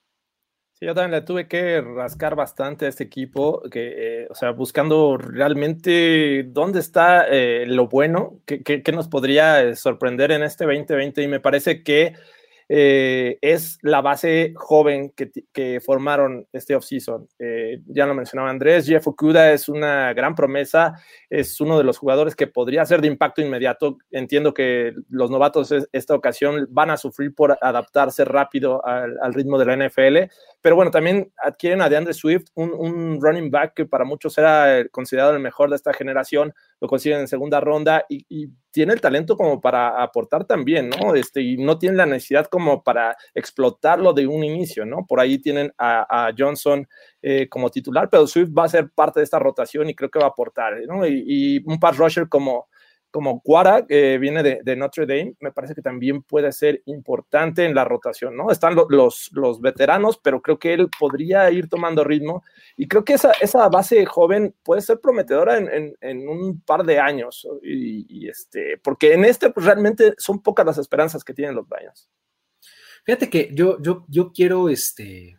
Sí, 0.73 0.87
yo 0.87 0.95
también 0.95 1.11
le 1.11 1.21
tuve 1.21 1.47
que 1.47 1.79
rascar 1.79 2.35
bastante 2.35 2.85
a 2.85 2.89
este 2.89 3.03
equipo, 3.03 3.61
que, 3.69 4.23
eh, 4.23 4.27
o 4.31 4.35
sea, 4.35 4.49
buscando 4.51 5.15
realmente 5.15 6.43
dónde 6.47 6.79
está 6.79 7.27
eh, 7.29 7.65
lo 7.67 7.87
bueno, 7.87 8.41
qué, 8.45 8.83
nos 8.91 9.07
podría 9.07 9.61
eh, 9.61 9.75
sorprender 9.75 10.31
en 10.31 10.41
este 10.41 10.65
2020 10.65 11.21
y 11.21 11.27
me 11.27 11.39
parece 11.39 11.83
que 11.83 12.15
eh, 12.73 13.37
es 13.41 13.79
la 13.81 13.99
base 13.99 14.53
joven 14.55 15.11
que, 15.13 15.81
formaron 15.85 16.47
este 16.53 16.73
offseason. 16.73 17.27
Eh, 17.37 17.81
ya 17.87 18.05
lo 18.05 18.13
mencionaba 18.13 18.49
Andrés, 18.49 18.87
Jeff 18.87 19.05
Okuda 19.05 19.51
es 19.51 19.67
una 19.67 20.13
gran 20.13 20.35
promesa, 20.35 20.93
es 21.29 21.59
uno 21.59 21.77
de 21.77 21.83
los 21.83 21.97
jugadores 21.97 22.33
que 22.33 22.47
podría 22.47 22.85
ser 22.85 23.01
de 23.01 23.07
impacto 23.07 23.41
inmediato. 23.41 23.97
Entiendo 24.09 24.53
que 24.53 24.93
los 25.09 25.29
novatos 25.29 25.73
esta 25.91 26.15
ocasión 26.15 26.65
van 26.69 26.91
a 26.91 26.97
sufrir 26.97 27.35
por 27.35 27.57
adaptarse 27.59 28.23
rápido 28.23 28.85
al, 28.85 29.17
al 29.21 29.33
ritmo 29.33 29.59
de 29.59 29.65
la 29.65 29.75
NFL, 29.75 30.31
pero 30.61 30.75
bueno, 30.75 30.91
también 30.91 31.31
adquieren 31.43 31.81
a 31.81 31.89
DeAndre 31.89 32.13
Swift, 32.13 32.47
un, 32.53 33.19
running 33.19 33.49
back 33.49 33.73
que 33.73 33.85
para 33.85 34.05
muchos 34.05 34.37
era 34.37 34.87
considerado 34.91 35.33
el 35.33 35.39
mejor 35.39 35.69
de 35.69 35.75
esta 35.75 35.91
generación, 35.91 36.53
lo 36.81 36.87
consiguen 36.87 37.19
en 37.19 37.27
segunda 37.27 37.61
ronda 37.61 38.05
y, 38.09 38.49
tiene 38.73 38.93
el 38.93 39.01
talento 39.01 39.35
como 39.35 39.59
para 39.59 40.01
aportar 40.01 40.45
también, 40.45 40.89
¿no? 40.89 41.13
Este, 41.13 41.41
y 41.41 41.57
no 41.57 41.77
tiene 41.77 41.97
la 41.97 42.05
necesidad 42.05 42.45
como 42.45 42.83
para 42.83 43.17
explotarlo 43.35 44.13
de 44.13 44.27
un 44.27 44.45
inicio, 44.45 44.85
¿no? 44.85 45.05
Por 45.05 45.19
ahí 45.19 45.39
tienen 45.39 45.73
a, 45.77 46.31
Johnson 46.37 46.87
eh, 47.21 47.49
como 47.49 47.69
titular, 47.69 48.09
pero 48.09 48.25
Swift 48.27 48.51
va 48.57 48.63
a 48.63 48.69
ser 48.69 48.89
parte 48.89 49.19
de 49.19 49.25
esta 49.25 49.39
rotación 49.39 49.89
y 49.89 49.93
creo 49.93 50.09
que 50.09 50.19
va 50.19 50.27
a 50.27 50.29
aportar, 50.29 50.79
¿no? 50.87 51.05
Y, 51.05 51.21
y 51.27 51.63
un 51.65 51.81
pass 51.81 51.97
rusher 51.97 52.29
como 52.29 52.69
como 53.11 53.41
Cuara, 53.41 53.85
que 53.85 54.17
viene 54.17 54.41
de, 54.41 54.75
Notre 54.75 55.05
Dame, 55.05 55.35
me 55.39 55.51
parece 55.51 55.75
que 55.75 55.81
también 55.81 56.23
puede 56.23 56.51
ser 56.51 56.81
importante 56.85 57.65
en 57.65 57.75
la 57.75 57.83
rotación, 57.83 58.35
¿no? 58.35 58.51
Están 58.51 58.75
los, 58.89 59.29
los 59.33 59.61
veteranos, 59.61 60.17
pero 60.17 60.41
creo 60.41 60.57
que 60.57 60.73
él 60.73 60.89
podría 60.97 61.51
ir 61.51 61.67
tomando 61.67 62.03
ritmo 62.03 62.43
y 62.77 62.87
creo 62.87 63.03
que 63.03 63.13
esa, 63.13 63.31
esa 63.41 63.67
base 63.69 64.05
joven 64.05 64.55
puede 64.63 64.81
ser 64.81 64.99
prometedora 64.99 65.57
en, 65.57 65.95
en, 65.99 66.29
un 66.29 66.61
par 66.61 66.83
de 66.83 66.99
años, 66.99 67.47
y, 67.61 68.27
este, 68.27 68.77
porque 68.77 69.13
en 69.13 69.25
este 69.25 69.49
pues, 69.49 69.65
realmente 69.65 70.13
son 70.17 70.41
pocas 70.41 70.65
las 70.65 70.77
esperanzas 70.77 71.23
que 71.23 71.33
tienen 71.33 71.55
los 71.55 71.65
Lions. 71.69 72.09
Fíjate 73.03 73.29
que 73.29 73.49
yo, 73.53 73.81
yo, 73.81 74.05
yo 74.07 74.31
quiero, 74.31 74.69
este, 74.69 75.37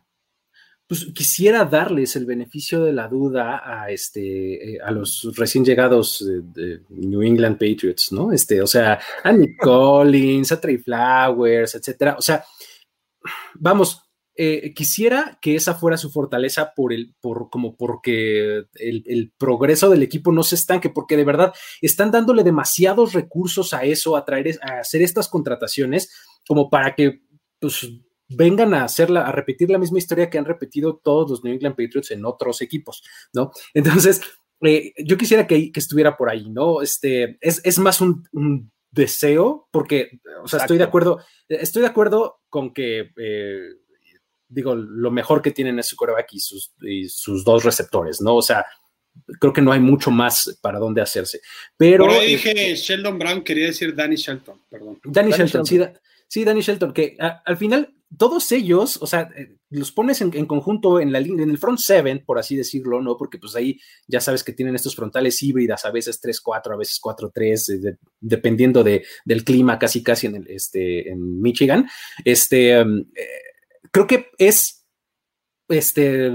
pues 0.93 1.07
quisiera 1.11 1.65
darles 1.65 2.15
el 2.15 2.27
beneficio 2.27 2.83
de 2.83 2.93
la 2.93 3.07
duda 3.07 3.63
a 3.65 3.89
este 3.89 4.75
eh, 4.75 4.79
a 4.79 4.91
los 4.91 5.27
recién 5.35 5.65
llegados 5.65 6.23
de, 6.23 6.81
New 6.89 7.23
England 7.23 7.57
Patriots, 7.57 8.11
¿no? 8.11 8.31
Este, 8.31 8.61
o 8.61 8.67
sea, 8.67 8.99
a 9.23 9.31
Nick 9.31 9.57
Collins, 9.59 10.51
a 10.51 10.61
Trey 10.61 10.77
Flowers, 10.77 11.73
etcétera. 11.73 12.15
O 12.19 12.21
sea, 12.21 12.45
vamos, 13.55 14.03
eh, 14.35 14.71
quisiera 14.75 15.39
que 15.41 15.55
esa 15.55 15.73
fuera 15.73 15.97
su 15.97 16.11
fortaleza 16.11 16.73
por 16.75 16.93
el, 16.93 17.15
por 17.19 17.49
como 17.49 17.75
porque 17.75 18.65
el, 18.75 19.03
el, 19.07 19.33
progreso 19.35 19.89
del 19.89 20.03
equipo 20.03 20.31
no 20.31 20.43
se 20.43 20.53
estanque, 20.53 20.91
porque 20.91 21.17
de 21.17 21.25
verdad 21.25 21.53
están 21.81 22.11
dándole 22.11 22.43
demasiados 22.43 23.13
recursos 23.13 23.73
a 23.73 23.83
eso, 23.83 24.15
a 24.15 24.25
traer, 24.25 24.59
a 24.61 24.81
hacer 24.81 25.01
estas 25.01 25.27
contrataciones, 25.27 26.11
como 26.47 26.69
para 26.69 26.93
que 26.93 27.23
pues 27.59 27.89
vengan 28.27 28.73
a 28.73 28.85
hacerla, 28.85 29.21
a 29.27 29.31
repetir 29.31 29.69
la 29.69 29.77
misma 29.77 29.97
historia 29.97 30.29
que 30.29 30.37
han 30.37 30.45
repetido 30.45 30.99
todos 31.03 31.29
los 31.29 31.43
New 31.43 31.53
England 31.53 31.75
Patriots 31.75 32.11
en 32.11 32.25
otros 32.25 32.61
equipos, 32.61 33.03
¿no? 33.33 33.51
Entonces, 33.73 34.21
eh, 34.61 34.93
yo 35.05 35.17
quisiera 35.17 35.45
que, 35.47 35.71
estuviera 35.75 36.15
por 36.15 36.29
ahí, 36.29 36.49
¿no? 36.49 36.81
Este, 36.81 37.37
es, 37.41 37.79
más 37.79 38.01
un, 38.01 38.71
deseo, 38.91 39.67
porque, 39.71 40.19
o 40.43 40.47
sea, 40.47 40.59
estoy 40.59 40.77
de 40.77 40.83
acuerdo, 40.83 41.19
estoy 41.47 41.81
de 41.81 41.87
acuerdo 41.87 42.41
con 42.49 42.73
que, 42.73 43.11
eh, 43.17 43.69
digo, 44.47 44.75
lo 44.75 45.09
mejor 45.09 45.41
que 45.41 45.49
tienen 45.49 45.79
es 45.79 45.87
su 45.87 45.95
coreback 45.95 46.33
y 46.33 46.39
sus, 46.39 46.73
sus 47.07 47.43
dos 47.43 47.63
receptores, 47.63 48.21
¿no? 48.21 48.35
O 48.35 48.41
sea, 48.43 48.63
creo 49.39 49.53
que 49.53 49.61
no 49.61 49.71
hay 49.71 49.79
mucho 49.79 50.11
más 50.11 50.57
para 50.61 50.79
dónde 50.79 51.01
hacerse. 51.01 51.41
Pero. 51.77 52.05
Por 52.05 52.21
dije 52.21 52.51
este 52.51 52.75
Sheldon 52.75 53.17
Brown, 53.17 53.43
quería 53.43 53.67
decir 53.67 53.95
Danny 53.95 54.15
Shelton, 54.15 54.61
perdón. 54.69 54.99
Danny, 55.03 55.31
Shelton, 55.31 55.65
sí, 55.65 55.79
sí, 56.27 56.43
Danny 56.43 56.61
Shelton, 56.61 56.93
que 56.93 57.17
al 57.19 57.57
final 57.57 57.93
todos 58.17 58.51
ellos, 58.51 58.97
o 59.01 59.07
sea, 59.07 59.29
eh, 59.35 59.57
los 59.69 59.91
pones 59.91 60.21
en, 60.21 60.45
conjunto 60.45 60.99
en 60.99 61.11
la 61.11 61.19
línea, 61.19 61.43
en 61.43 61.49
el 61.49 61.57
front 61.57 61.79
seven, 61.79 62.23
por 62.25 62.37
así 62.37 62.55
decirlo, 62.55 63.01
¿no? 63.01 63.17
Porque 63.17 63.37
pues 63.37 63.55
ahí 63.55 63.79
ya 64.07 64.19
sabes 64.19 64.43
que 64.43 64.53
tienen 64.53 64.75
estos 64.75 64.95
frontales 64.95 65.41
híbridas, 65.41 65.85
a 65.85 65.91
veces 65.91 66.21
3-4, 66.21 66.73
a 66.73 66.77
veces 66.77 66.99
4-3, 67.01 67.89
eh, 67.89 67.97
dependiendo 68.19 68.83
de, 68.83 69.05
del 69.25 69.43
clima, 69.43 69.79
casi 69.79 70.03
casi 70.03 70.27
en, 70.27 70.35
el, 70.35 70.47
este, 70.49 71.09
en 71.09 71.41
Michigan. 71.41 71.87
Este, 72.23 72.71
em, 72.71 73.05
eh, 73.15 73.27
creo 73.91 74.07
que 74.07 74.29
es 74.37 74.85
este, 75.69 76.31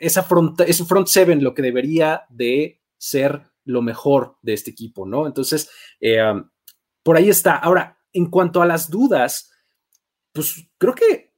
esa 0.00 0.22
front, 0.24 0.60
ese 0.60 0.84
front 0.84 1.06
seven 1.06 1.42
lo 1.42 1.54
que 1.54 1.62
debería 1.62 2.24
de 2.28 2.82
ser 2.98 3.42
lo 3.64 3.82
mejor 3.82 4.36
de 4.42 4.52
este 4.52 4.72
equipo, 4.72 5.06
¿no? 5.06 5.26
Entonces, 5.26 5.70
em, 6.00 6.48
por 7.02 7.16
ahí 7.16 7.28
está. 7.28 7.56
Ahora, 7.56 7.98
en 8.12 8.26
cuanto 8.26 8.62
a 8.62 8.66
las 8.66 8.90
dudas, 8.90 9.50
pues 10.34 10.66
creo 10.78 10.94
que 10.94 11.32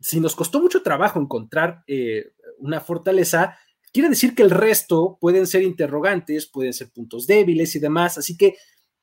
si 0.00 0.20
nos 0.20 0.36
costó 0.36 0.60
mucho 0.60 0.82
trabajo 0.82 1.18
encontrar 1.18 1.82
eh, 1.86 2.32
una 2.58 2.80
fortaleza, 2.80 3.58
quiere 3.92 4.10
decir 4.10 4.34
que 4.34 4.42
el 4.42 4.50
resto 4.50 5.18
pueden 5.20 5.46
ser 5.46 5.62
interrogantes, 5.62 6.46
pueden 6.46 6.72
ser 6.72 6.90
puntos 6.90 7.26
débiles 7.26 7.74
y 7.74 7.80
demás. 7.80 8.18
Así 8.18 8.36
que, 8.36 8.56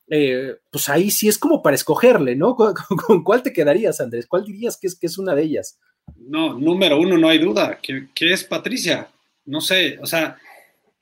eh, 0.10 0.56
pues 0.72 0.88
ahí 0.88 1.10
sí 1.12 1.28
es 1.28 1.38
como 1.38 1.62
para 1.62 1.76
escogerle, 1.76 2.36
¿no? 2.36 2.56
¿Con, 3.08 3.24
cuál 3.24 3.44
te 3.44 3.52
quedarías, 3.52 4.00
Andrés? 4.00 4.28
¿Cuál 4.28 4.46
dirías 4.46 4.78
que 4.78 4.88
es, 4.88 4.96
que 4.98 5.08
es 5.08 5.18
una 5.18 5.36
de 5.36 5.42
ellas? 5.42 5.80
No, 6.16 6.54
número 6.54 7.00
uno, 7.00 7.18
no 7.18 7.28
hay 7.28 7.40
duda. 7.40 7.80
¿Qué, 7.82 8.08
es 8.32 8.44
Patricia? 8.44 9.10
No 9.46 9.60
sé, 9.60 9.98
o 10.02 10.06
sea. 10.06 10.38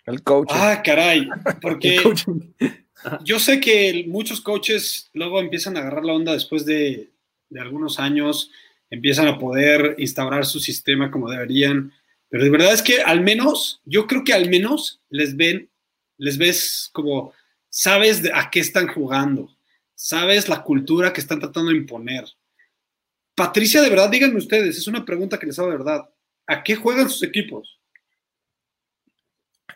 El 0.05 0.23
coach. 0.23 0.49
Ah, 0.51 0.81
caray, 0.83 1.29
porque 1.61 1.97
yo 3.23 3.39
sé 3.39 3.59
que 3.59 4.05
muchos 4.07 4.41
coaches 4.41 5.09
luego 5.13 5.39
empiezan 5.39 5.75
a 5.75 5.81
agarrar 5.81 6.03
la 6.05 6.13
onda 6.13 6.33
después 6.33 6.65
de, 6.65 7.09
de 7.53 7.61
algunos 7.61 7.99
años 7.99 8.51
empiezan 8.89 9.27
a 9.27 9.39
poder 9.39 9.95
instaurar 9.97 10.45
su 10.45 10.59
sistema 10.59 11.09
como 11.09 11.29
deberían. 11.29 11.93
Pero 12.29 12.43
de 12.43 12.49
verdad 12.49 12.73
es 12.73 12.81
que 12.81 13.01
al 13.01 13.21
menos, 13.21 13.81
yo 13.85 14.07
creo 14.07 14.23
que 14.23 14.33
al 14.33 14.49
menos 14.49 15.01
les 15.09 15.35
ven, 15.35 15.69
les 16.17 16.37
ves 16.37 16.89
como, 16.93 17.33
sabes 17.69 18.23
a 18.33 18.49
qué 18.49 18.59
están 18.59 18.87
jugando, 18.87 19.55
sabes 19.95 20.49
la 20.49 20.63
cultura 20.63 21.13
que 21.13 21.21
están 21.21 21.39
tratando 21.39 21.71
de 21.71 21.77
imponer. 21.77 22.25
Patricia, 23.35 23.81
de 23.81 23.89
verdad, 23.89 24.09
díganme 24.09 24.37
ustedes, 24.37 24.77
es 24.77 24.87
una 24.87 25.05
pregunta 25.05 25.39
que 25.39 25.47
les 25.47 25.57
hago 25.57 25.71
de 25.71 25.77
verdad. 25.77 26.09
¿A 26.45 26.63
qué 26.63 26.75
juegan 26.75 27.09
sus 27.09 27.23
equipos? 27.23 27.79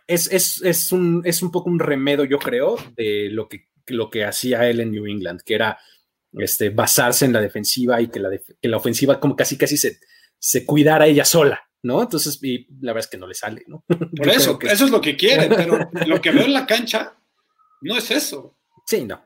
Es, 0.05 0.31
es, 0.31 0.91
un, 0.91 1.21
es 1.25 1.41
un 1.41 1.51
poco 1.51 1.69
un 1.69 1.79
remedio, 1.79 2.23
yo 2.23 2.39
creo, 2.39 2.77
de 2.95 3.29
lo 3.31 3.49
que, 3.49 3.67
lo 3.87 4.09
que 4.09 4.25
hacía 4.25 4.69
él 4.69 4.79
en 4.79 4.91
New 4.91 5.05
England, 5.05 5.41
que 5.41 5.55
era 5.55 5.77
este, 6.33 6.69
basarse 6.69 7.25
en 7.25 7.33
la 7.33 7.41
defensiva 7.41 8.01
y 8.01 8.07
que 8.07 8.19
la, 8.19 8.29
la 8.61 8.77
ofensiva 8.77 9.19
como 9.19 9.35
casi 9.35 9.57
casi 9.57 9.77
se, 9.77 9.99
se 10.39 10.65
cuidara 10.65 11.07
ella 11.07 11.25
sola, 11.25 11.61
¿no? 11.83 12.01
Entonces, 12.01 12.39
y 12.41 12.67
la 12.81 12.93
verdad 12.93 13.05
es 13.05 13.11
que 13.11 13.17
no 13.17 13.27
le 13.27 13.33
sale, 13.33 13.63
¿no? 13.67 13.83
Por 14.15 14.29
eso, 14.29 14.59
eso 14.61 14.85
es 14.85 14.91
lo 14.91 15.01
que 15.01 15.15
quieren, 15.15 15.51
pero 15.55 15.89
lo 16.07 16.21
que 16.21 16.31
veo 16.31 16.45
en 16.45 16.53
la 16.53 16.65
cancha 16.65 17.15
no 17.81 17.97
es 17.97 18.11
eso. 18.11 18.57
Sí, 18.85 19.03
no. 19.03 19.21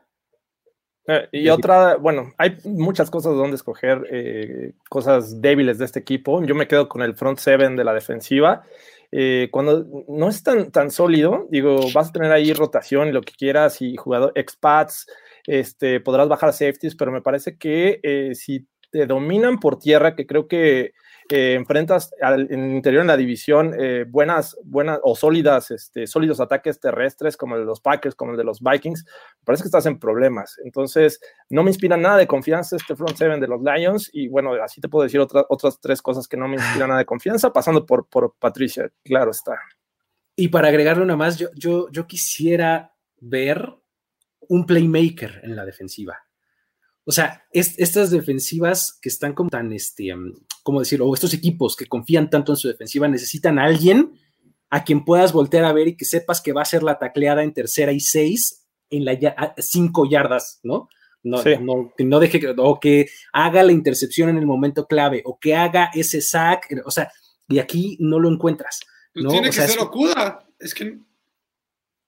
Eh, 1.06 1.28
y 1.32 1.48
otra, 1.48 1.96
bueno, 1.96 2.32
hay 2.38 2.58
muchas 2.64 3.10
cosas 3.10 3.34
donde 3.34 3.56
escoger, 3.56 4.06
eh, 4.10 4.74
cosas 4.88 5.40
débiles 5.40 5.78
de 5.78 5.84
este 5.84 5.98
equipo. 5.98 6.44
Yo 6.44 6.54
me 6.54 6.68
quedo 6.68 6.88
con 6.88 7.02
el 7.02 7.14
front 7.14 7.38
seven 7.38 7.76
de 7.76 7.84
la 7.84 7.92
defensiva. 7.92 8.62
Eh, 9.10 9.48
cuando 9.50 9.86
no 10.08 10.28
es 10.28 10.42
tan, 10.42 10.70
tan 10.70 10.90
sólido, 10.90 11.46
digo, 11.50 11.80
vas 11.92 12.08
a 12.08 12.12
tener 12.12 12.32
ahí 12.32 12.52
rotación, 12.52 13.12
lo 13.12 13.20
que 13.20 13.34
quieras, 13.34 13.82
y 13.82 13.96
jugador 13.96 14.32
expats, 14.36 15.06
este, 15.46 16.00
podrás 16.00 16.28
bajar 16.28 16.52
safeties, 16.52 16.96
pero 16.96 17.12
me 17.12 17.22
parece 17.22 17.56
que 17.56 18.00
eh, 18.02 18.34
si 18.34 18.66
te 18.92 19.06
dominan 19.06 19.58
por 19.58 19.78
tierra, 19.78 20.14
que 20.14 20.26
creo 20.26 20.46
que 20.46 20.92
eh, 21.30 21.54
enfrentas 21.54 22.10
en 22.20 22.62
el 22.62 22.72
interior 22.72 23.00
en 23.00 23.06
la 23.06 23.16
división 23.16 23.74
eh, 23.78 24.04
buenas, 24.06 24.54
buenas 24.64 25.00
o 25.02 25.16
sólidas, 25.16 25.70
este, 25.70 26.06
sólidos 26.06 26.40
ataques 26.40 26.78
terrestres 26.78 27.38
como 27.38 27.54
el 27.54 27.62
de 27.62 27.66
los 27.66 27.80
Packers, 27.80 28.14
como 28.14 28.32
el 28.32 28.36
de 28.36 28.44
los 28.44 28.60
Vikings, 28.60 29.04
me 29.04 29.44
parece 29.44 29.62
que 29.62 29.68
estás 29.68 29.86
en 29.86 29.98
problemas. 29.98 30.60
Entonces, 30.62 31.20
no 31.48 31.62
me 31.62 31.70
inspira 31.70 31.96
nada 31.96 32.18
de 32.18 32.26
confianza 32.26 32.76
este 32.76 32.94
front 32.94 33.16
seven 33.16 33.40
de 33.40 33.48
los 33.48 33.62
Lions 33.62 34.10
y 34.12 34.28
bueno, 34.28 34.52
así 34.62 34.82
te 34.82 34.90
puedo 34.90 35.04
decir 35.04 35.20
otras 35.20 35.46
otras 35.48 35.80
tres 35.80 36.02
cosas 36.02 36.28
que 36.28 36.36
no 36.36 36.46
me 36.46 36.56
inspiran 36.56 36.88
nada 36.88 36.98
de 36.98 37.06
confianza, 37.06 37.50
pasando 37.50 37.86
por, 37.86 38.06
por 38.08 38.34
Patricia, 38.38 38.90
claro 39.02 39.30
está. 39.30 39.58
Y 40.36 40.48
para 40.48 40.68
agregarle 40.68 41.02
una 41.02 41.16
más, 41.16 41.38
yo, 41.38 41.48
yo, 41.54 41.88
yo 41.90 42.06
quisiera 42.06 42.94
ver 43.20 43.81
un 44.48 44.66
playmaker 44.66 45.40
en 45.42 45.56
la 45.56 45.64
defensiva. 45.64 46.18
O 47.04 47.10
sea, 47.10 47.44
estas 47.52 48.10
defensivas 48.10 48.98
que 49.00 49.08
están 49.08 49.34
como 49.34 49.50
tan, 49.50 49.72
este, 49.72 50.14
¿cómo 50.62 50.80
decirlo? 50.80 51.08
O 51.08 51.14
estos 51.14 51.34
equipos 51.34 51.74
que 51.74 51.86
confían 51.86 52.30
tanto 52.30 52.52
en 52.52 52.56
su 52.56 52.68
defensiva 52.68 53.08
necesitan 53.08 53.58
a 53.58 53.64
alguien 53.64 54.12
a 54.70 54.84
quien 54.84 55.04
puedas 55.04 55.32
voltear 55.32 55.64
a 55.64 55.72
ver 55.72 55.88
y 55.88 55.96
que 55.96 56.04
sepas 56.04 56.40
que 56.40 56.52
va 56.52 56.62
a 56.62 56.66
ser 56.66 56.82
la 56.82 56.98
tacleada 56.98 57.42
en 57.42 57.52
tercera 57.52 57.92
y 57.92 58.00
seis 58.00 58.66
en 58.88 59.04
la 59.04 59.18
cinco 59.58 60.08
yardas, 60.08 60.60
¿no? 60.62 60.88
No, 61.24 61.42
no, 61.60 61.92
que 61.96 62.04
no 62.04 62.18
deje 62.18 62.40
o 62.56 62.80
que 62.80 63.08
haga 63.32 63.62
la 63.62 63.72
intercepción 63.72 64.28
en 64.28 64.38
el 64.38 64.46
momento 64.46 64.86
clave, 64.86 65.22
o 65.24 65.38
que 65.38 65.54
haga 65.54 65.90
ese 65.94 66.20
sack, 66.20 66.82
o 66.84 66.90
sea, 66.90 67.12
y 67.48 67.60
aquí 67.60 67.96
no 68.00 68.18
lo 68.18 68.28
encuentras. 68.28 68.80
Pues 69.12 69.24
¿no? 69.24 69.30
tiene 69.30 69.50
que 69.50 69.52
ser 69.52 69.78
Okuda, 69.78 70.48
es 70.58 70.74
que 70.74 70.98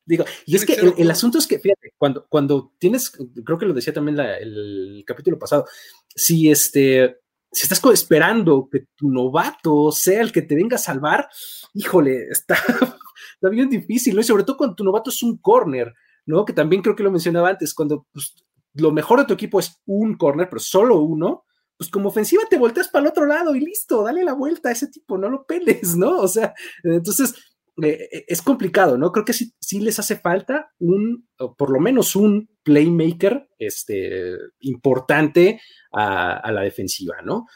Digo, 0.06 0.24
y 0.44 0.56
es 0.56 0.66
que 0.66 0.74
el, 0.74 1.10
asunto 1.10 1.38
es 1.38 1.46
que, 1.46 1.58
fíjate, 1.58 1.94
cuando, 1.96 2.26
cuando 2.28 2.72
tienes, 2.78 3.10
creo 3.10 3.58
que 3.58 3.66
lo 3.66 3.72
decía 3.72 3.92
también 3.92 4.18
el 4.18 5.02
capítulo 5.06 5.38
pasado, 5.38 5.66
si 6.14 6.50
este, 6.50 7.20
si 7.54 7.62
estás 7.62 7.80
esperando 7.92 8.68
que 8.70 8.86
tu 8.96 9.10
novato 9.10 9.92
sea 9.92 10.20
el 10.20 10.32
que 10.32 10.42
te 10.42 10.56
venga 10.56 10.76
a 10.76 10.80
salvar, 10.80 11.28
híjole, 11.72 12.26
está, 12.28 12.56
está 13.34 13.48
bien 13.48 13.70
difícil, 13.70 14.14
¿no? 14.14 14.20
Y 14.20 14.24
sobre 14.24 14.42
todo 14.42 14.56
cuando 14.56 14.76
tu 14.76 14.84
novato 14.84 15.10
es 15.10 15.22
un 15.22 15.38
corner, 15.38 15.94
¿no? 16.26 16.44
Que 16.44 16.52
también 16.52 16.82
creo 16.82 16.96
que 16.96 17.04
lo 17.04 17.12
mencionaba 17.12 17.50
antes, 17.50 17.72
cuando 17.72 18.06
pues, 18.12 18.34
lo 18.74 18.90
mejor 18.90 19.20
de 19.20 19.26
tu 19.26 19.34
equipo 19.34 19.60
es 19.60 19.80
un 19.86 20.16
corner, 20.16 20.48
pero 20.48 20.58
solo 20.58 21.00
uno, 21.00 21.44
pues 21.76 21.90
como 21.90 22.08
ofensiva 22.08 22.42
te 22.50 22.58
volteas 22.58 22.88
para 22.88 23.04
el 23.04 23.10
otro 23.10 23.24
lado 23.24 23.54
y 23.54 23.60
listo, 23.60 24.02
dale 24.02 24.24
la 24.24 24.34
vuelta 24.34 24.70
a 24.70 24.72
ese 24.72 24.88
tipo, 24.88 25.16
no 25.16 25.28
lo 25.28 25.46
peles, 25.46 25.96
¿no? 25.96 26.18
O 26.18 26.28
sea, 26.28 26.54
entonces 26.82 27.34
eh, 27.82 28.08
eh, 28.12 28.24
es 28.28 28.40
complicado, 28.40 28.96
¿no? 28.96 29.10
Creo 29.10 29.24
que 29.24 29.32
sí, 29.32 29.80
les 29.80 29.98
hace 29.98 30.16
falta 30.16 30.72
un, 30.78 31.28
por 31.58 31.70
lo 31.70 31.80
menos 31.80 32.14
un 32.14 32.48
playmaker 32.62 33.48
este, 33.58 34.36
importante 34.60 35.60
a, 35.92 36.52
la 36.52 36.62
defensiva, 36.62 37.16
¿no? 37.24 37.46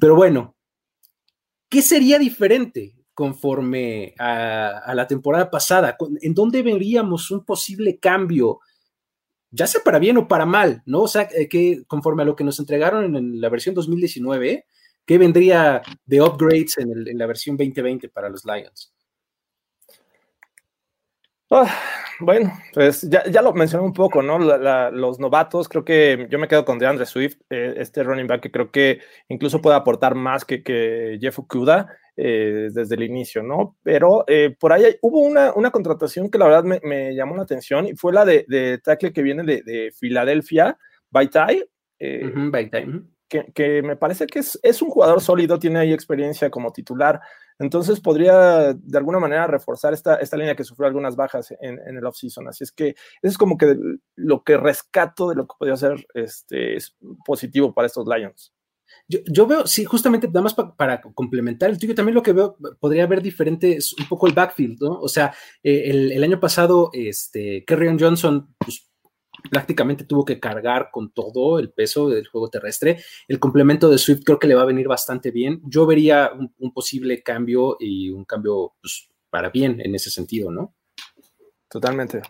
Pero 0.00 0.16
bueno, 0.16 0.56
¿qué 1.68 1.80
sería 1.80 2.18
diferente 2.18 2.96
conforme 3.14 4.14
a, 4.18 4.92
la 4.94 5.06
temporada 5.06 5.48
pasada? 5.48 5.96
¿En 6.22 6.34
dónde 6.34 6.62
veríamos 6.62 7.30
un 7.30 7.44
posible 7.44 8.00
cambio? 8.00 8.58
Ya 9.50 9.66
sea 9.68 9.80
para 9.84 10.00
bien 10.00 10.18
o 10.18 10.26
para 10.26 10.44
mal, 10.44 10.82
¿no? 10.86 11.02
O 11.02 11.08
sea, 11.08 11.28
eh, 11.34 11.48
que 11.48 11.84
conforme 11.86 12.22
a 12.22 12.26
lo 12.26 12.34
que 12.34 12.44
nos 12.44 12.58
entregaron 12.58 13.16
en, 13.16 13.40
la 13.40 13.48
versión 13.48 13.76
2019, 13.76 14.66
¿qué 15.06 15.18
vendría 15.18 15.82
de 16.04 16.20
upgrades 16.20 16.78
en 16.78 17.16
la 17.16 17.26
versión 17.26 17.56
2020 17.56 18.08
para 18.08 18.28
los 18.28 18.44
Lions? 18.44 18.92
Ah, 21.50 21.74
bueno, 22.20 22.52
pues 22.74 23.08
ya, 23.08 23.40
lo 23.40 23.54
mencioné 23.54 23.84
un 23.84 23.94
poco, 23.94 24.22
¿no? 24.22 24.38
los 24.38 25.18
novatos, 25.18 25.66
creo 25.66 25.82
que 25.82 26.26
yo 26.28 26.38
me 26.38 26.46
quedo 26.46 26.66
con 26.66 26.78
DeAndre 26.78 27.06
Swift, 27.06 27.38
eh, 27.48 27.74
este 27.78 28.02
running 28.02 28.26
back 28.26 28.42
que 28.42 28.50
creo 28.50 28.70
que 28.70 29.00
incluso 29.28 29.62
puede 29.62 29.76
aportar 29.76 30.14
más 30.14 30.44
que, 30.44 30.62
que 30.62 31.16
Jeff 31.18 31.38
Okuda 31.38 31.88
eh, 32.16 32.68
desde 32.70 32.96
el 32.96 33.02
inicio, 33.02 33.42
¿no? 33.42 33.78
Pero 33.82 34.24
eh, 34.26 34.54
por 34.60 34.74
ahí 34.74 34.96
hubo 35.00 35.20
una, 35.20 35.54
una, 35.54 35.70
contratación 35.70 36.30
que 36.30 36.36
la 36.36 36.48
verdad 36.48 36.80
me, 36.82 37.14
llamó 37.14 37.34
la 37.36 37.44
atención 37.44 37.86
y 37.86 37.96
fue 37.96 38.12
la 38.12 38.26
de, 38.26 38.44
de 38.46 38.78
tackle 38.78 39.14
que 39.14 39.22
viene 39.22 39.42
de, 39.44 39.62
de 39.62 39.90
Filadelfia, 39.92 40.76
Baitai. 41.10 41.64
Baitai 41.98 43.08
que, 43.28 43.82
me 43.82 43.96
parece 43.96 44.26
que 44.26 44.40
es, 44.40 44.58
es, 44.62 44.82
un 44.82 44.90
jugador 44.90 45.20
sólido, 45.20 45.58
tiene 45.58 45.78
ahí 45.78 45.92
experiencia 45.92 46.50
como 46.50 46.72
titular, 46.72 47.20
entonces 47.58 48.00
podría 48.00 48.72
de 48.72 48.98
alguna 48.98 49.18
manera 49.18 49.46
reforzar 49.46 49.92
esta, 49.92 50.16
esta 50.16 50.36
línea 50.36 50.56
que 50.56 50.64
sufrió 50.64 50.86
algunas 50.86 51.16
bajas 51.16 51.52
en, 51.60 51.78
en 51.86 51.96
el 51.96 52.06
offseason. 52.06 52.48
Así 52.48 52.64
es 52.64 52.72
que 52.72 52.88
eso 52.88 52.96
es 53.22 53.38
como 53.38 53.58
que 53.58 53.76
lo 54.16 54.42
que 54.44 54.56
rescato 54.56 55.28
de 55.28 55.36
lo 55.36 55.46
que 55.46 55.54
podría 55.58 55.76
ser 55.76 56.06
este, 56.14 56.76
es 56.76 56.96
positivo 57.24 57.74
para 57.74 57.86
estos 57.86 58.06
Lions. 58.06 58.52
Yo, 59.06 59.20
yo, 59.26 59.46
veo, 59.46 59.66
sí, 59.66 59.84
justamente 59.84 60.28
nada 60.28 60.42
más 60.42 60.54
para 60.54 61.00
complementar 61.00 61.70
el 61.70 61.78
tuyo, 61.78 61.94
también 61.94 62.14
lo 62.14 62.22
que 62.22 62.32
veo 62.32 62.56
podría 62.80 63.04
haber 63.04 63.22
diferente 63.22 63.76
es 63.76 63.94
un 63.98 64.06
poco 64.08 64.26
el 64.26 64.34
backfield, 64.34 64.80
¿no? 64.80 65.00
O 65.00 65.08
sea, 65.08 65.34
eh, 65.62 65.84
el, 65.86 66.12
el, 66.12 66.24
año 66.24 66.40
pasado, 66.40 66.90
este, 66.92 67.64
Kerryon 67.66 67.98
Johnson, 67.98 68.54
pues, 68.58 68.88
prácticamente 69.50 70.04
tuvo 70.04 70.24
que 70.24 70.40
cargar 70.40 70.90
con 70.92 71.10
todo 71.12 71.58
el 71.58 71.70
peso 71.70 72.08
del 72.08 72.26
juego 72.26 72.50
terrestre. 72.50 73.02
El 73.26 73.38
complemento 73.38 73.90
de 73.90 73.98
Swift 73.98 74.22
creo 74.24 74.38
que 74.38 74.46
le 74.46 74.54
va 74.54 74.62
a 74.62 74.66
venir 74.66 74.88
bastante 74.88 75.30
bien. 75.30 75.60
Yo 75.64 75.86
vería 75.86 76.32
un, 76.58 76.72
posible 76.72 77.22
cambio 77.22 77.76
y 77.80 78.10
un 78.10 78.24
cambio 78.24 78.74
pues, 78.80 79.08
para 79.30 79.50
bien 79.50 79.80
en 79.80 79.94
ese 79.94 80.10
sentido, 80.10 80.50
¿no? 80.50 80.74
Totalmente. 81.68 82.22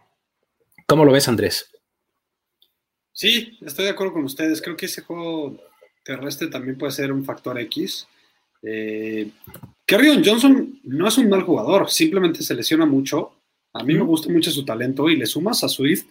¿Cómo 0.87 1.05
lo 1.05 1.13
ves, 1.13 1.29
Andrés? 1.29 1.71
Sí, 3.13 3.59
estoy 3.63 3.87
de 3.87 3.91
acuerdo 3.91 4.15
con 4.15 4.25
ustedes. 4.25 4.63
Creo 4.63 4.77
que 4.77 4.87
ese 4.87 5.03
juego 5.03 5.59
terrestre 6.05 6.49
también 6.49 6.79
puede 6.79 6.93
ser 6.93 7.13
un 7.13 7.25
factor 7.25 7.59
X. 7.59 8.07
Eh, 8.63 9.31
Johnson 9.89 10.81
no 10.85 11.09
es 11.09 11.19
un 11.19 11.29
mal 11.29 11.43
jugador, 11.43 11.91
simplemente 11.91 12.43
se 12.43 12.55
lesiona 12.55 12.87
mucho. 12.87 13.35
A 13.73 13.85
mí 13.85 13.95
me 13.95 14.05
gusta 14.05 14.31
mucho 14.31 14.51
su 14.51 14.65
talento 14.65 15.09
y 15.09 15.17
le 15.17 15.27
sumas 15.27 15.63
a 15.63 15.69
Swift 15.69 16.07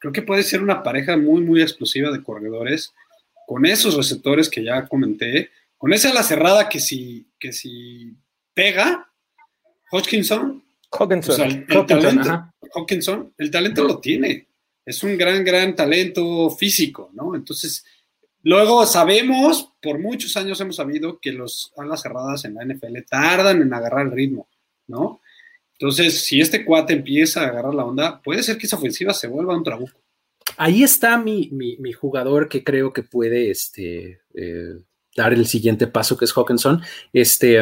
creo 0.00 0.12
que 0.12 0.22
puede 0.22 0.42
ser 0.42 0.62
una 0.62 0.82
pareja 0.82 1.16
muy, 1.16 1.42
muy 1.42 1.62
explosiva 1.62 2.10
de 2.10 2.22
corredores, 2.22 2.92
con 3.46 3.66
esos 3.66 3.96
receptores 3.96 4.48
que 4.48 4.64
ya 4.64 4.88
comenté, 4.88 5.50
con 5.76 5.92
esa 5.92 6.10
ala 6.10 6.22
cerrada 6.22 6.68
que 6.68 6.80
si, 6.80 7.26
que 7.38 7.52
si 7.52 8.16
pega, 8.54 9.08
Hodgkinson, 9.92 10.64
Hawkinson, 10.92 11.40
el, 11.40 11.86
talento, 11.86 13.32
el 13.38 13.50
talento 13.50 13.84
lo 13.84 14.00
tiene. 14.00 14.48
Es 14.84 15.02
un 15.02 15.16
gran, 15.16 15.44
gran 15.44 15.76
talento 15.76 16.50
físico, 16.50 17.10
¿no? 17.12 17.34
Entonces, 17.34 17.84
luego 18.42 18.86
sabemos, 18.86 19.72
por 19.80 19.98
muchos 19.98 20.36
años 20.36 20.60
hemos 20.60 20.76
sabido 20.76 21.20
que 21.20 21.32
los 21.32 21.72
alas 21.76 22.02
cerradas 22.02 22.44
en 22.44 22.54
la 22.54 22.64
NFL 22.64 23.02
tardan 23.08 23.62
en 23.62 23.72
agarrar 23.72 24.06
el 24.06 24.12
ritmo, 24.12 24.48
¿no? 24.86 25.20
Entonces, 25.80 26.24
si 26.24 26.42
este 26.42 26.62
cuate 26.66 26.92
empieza 26.92 27.40
a 27.40 27.48
agarrar 27.48 27.72
la 27.72 27.86
onda, 27.86 28.20
puede 28.20 28.42
ser 28.42 28.58
que 28.58 28.66
esa 28.66 28.76
ofensiva 28.76 29.14
se 29.14 29.28
vuelva 29.28 29.56
un 29.56 29.64
trabuco. 29.64 29.98
Ahí 30.58 30.82
está 30.82 31.16
mi, 31.16 31.48
jugador 31.98 32.50
que 32.50 32.62
creo 32.62 32.92
que 32.92 33.02
puede 33.02 33.50
este, 33.50 34.20
eh, 34.34 34.74
dar 35.16 35.32
el 35.32 35.46
siguiente 35.46 35.86
paso, 35.86 36.18
que 36.18 36.26
es 36.26 36.36
Hawkinson. 36.36 36.82
Este, 37.14 37.60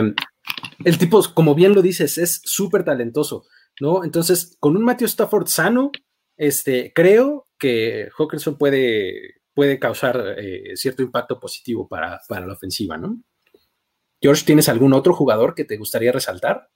el 0.84 0.98
tipo, 0.98 1.22
como 1.32 1.54
bien 1.54 1.74
lo 1.74 1.80
dices, 1.80 2.18
es 2.18 2.40
súper 2.42 2.84
talentoso, 2.84 3.46
¿no? 3.80 4.02
Entonces, 4.02 4.56
con 4.58 4.76
un 4.76 4.82
Matthew 4.82 5.06
Stafford 5.06 5.46
sano, 5.46 5.92
este, 6.36 6.92
creo 6.92 7.46
que 7.56 8.08
Hawkinson 8.18 8.58
puede, 8.58 9.42
puede 9.54 9.78
causar 9.78 10.34
eh, 10.38 10.72
cierto 10.74 11.04
impacto 11.04 11.38
positivo 11.38 11.86
para, 11.86 12.20
para 12.28 12.46
la 12.48 12.54
ofensiva, 12.54 12.98
¿no? 12.98 13.22
George, 14.20 14.44
¿tienes 14.44 14.68
algún 14.68 14.92
otro 14.92 15.14
jugador 15.14 15.54
que 15.54 15.64
te 15.64 15.76
gustaría 15.76 16.10
resaltar? 16.10 16.68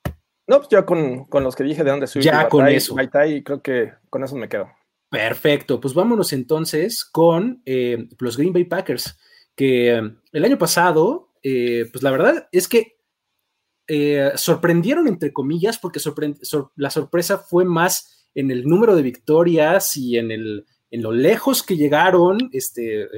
No, 0.52 0.58
pues 0.58 0.68
ya 0.68 0.84
con, 0.84 1.26
los 1.32 1.56
que 1.56 1.64
dije 1.64 1.82
de 1.82 1.90
dónde 1.90 2.06
soy. 2.06 2.20
Ya 2.20 2.46
con 2.46 2.68
eso. 2.68 2.94
y 3.00 3.42
creo 3.42 3.62
que 3.62 3.94
con 4.10 4.22
eso 4.22 4.36
me 4.36 4.50
quedo. 4.50 4.68
Perfecto, 5.08 5.80
pues 5.80 5.94
vámonos 5.94 6.34
entonces 6.34 7.06
con 7.06 7.62
eh, 7.64 8.06
los 8.18 8.36
Green 8.36 8.52
Bay 8.52 8.64
Packers, 8.64 9.18
que 9.56 9.94
eh, 9.94 10.02
el 10.30 10.44
año 10.44 10.58
pasado, 10.58 11.30
eh, 11.42 11.88
pues 11.90 12.02
la 12.02 12.10
verdad 12.10 12.48
es 12.52 12.68
que 12.68 12.98
sorprendieron 14.36 15.08
entre 15.08 15.32
comillas, 15.32 15.78
porque 15.78 16.00
la 16.76 16.90
sorpresa 16.90 17.38
fue 17.38 17.64
más 17.64 18.28
en 18.34 18.50
el 18.50 18.66
número 18.66 18.94
de 18.94 19.02
victorias 19.02 19.96
y 19.96 20.18
en, 20.18 20.30
el, 20.30 20.66
en 20.90 21.02
lo 21.02 21.12
lejos 21.12 21.62
que 21.62 21.76
llegaron 21.76 22.50
este, 22.52 23.08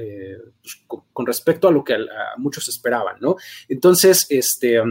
pues, 0.61 0.85
con, 0.87 1.25
respecto 1.25 1.67
a 1.67 1.71
lo 1.71 1.83
que 1.83 1.97
muchos 2.37 2.69
esperaban, 2.69 3.17
¿no? 3.19 3.35
Entonces, 3.67 4.25
este 4.29 4.81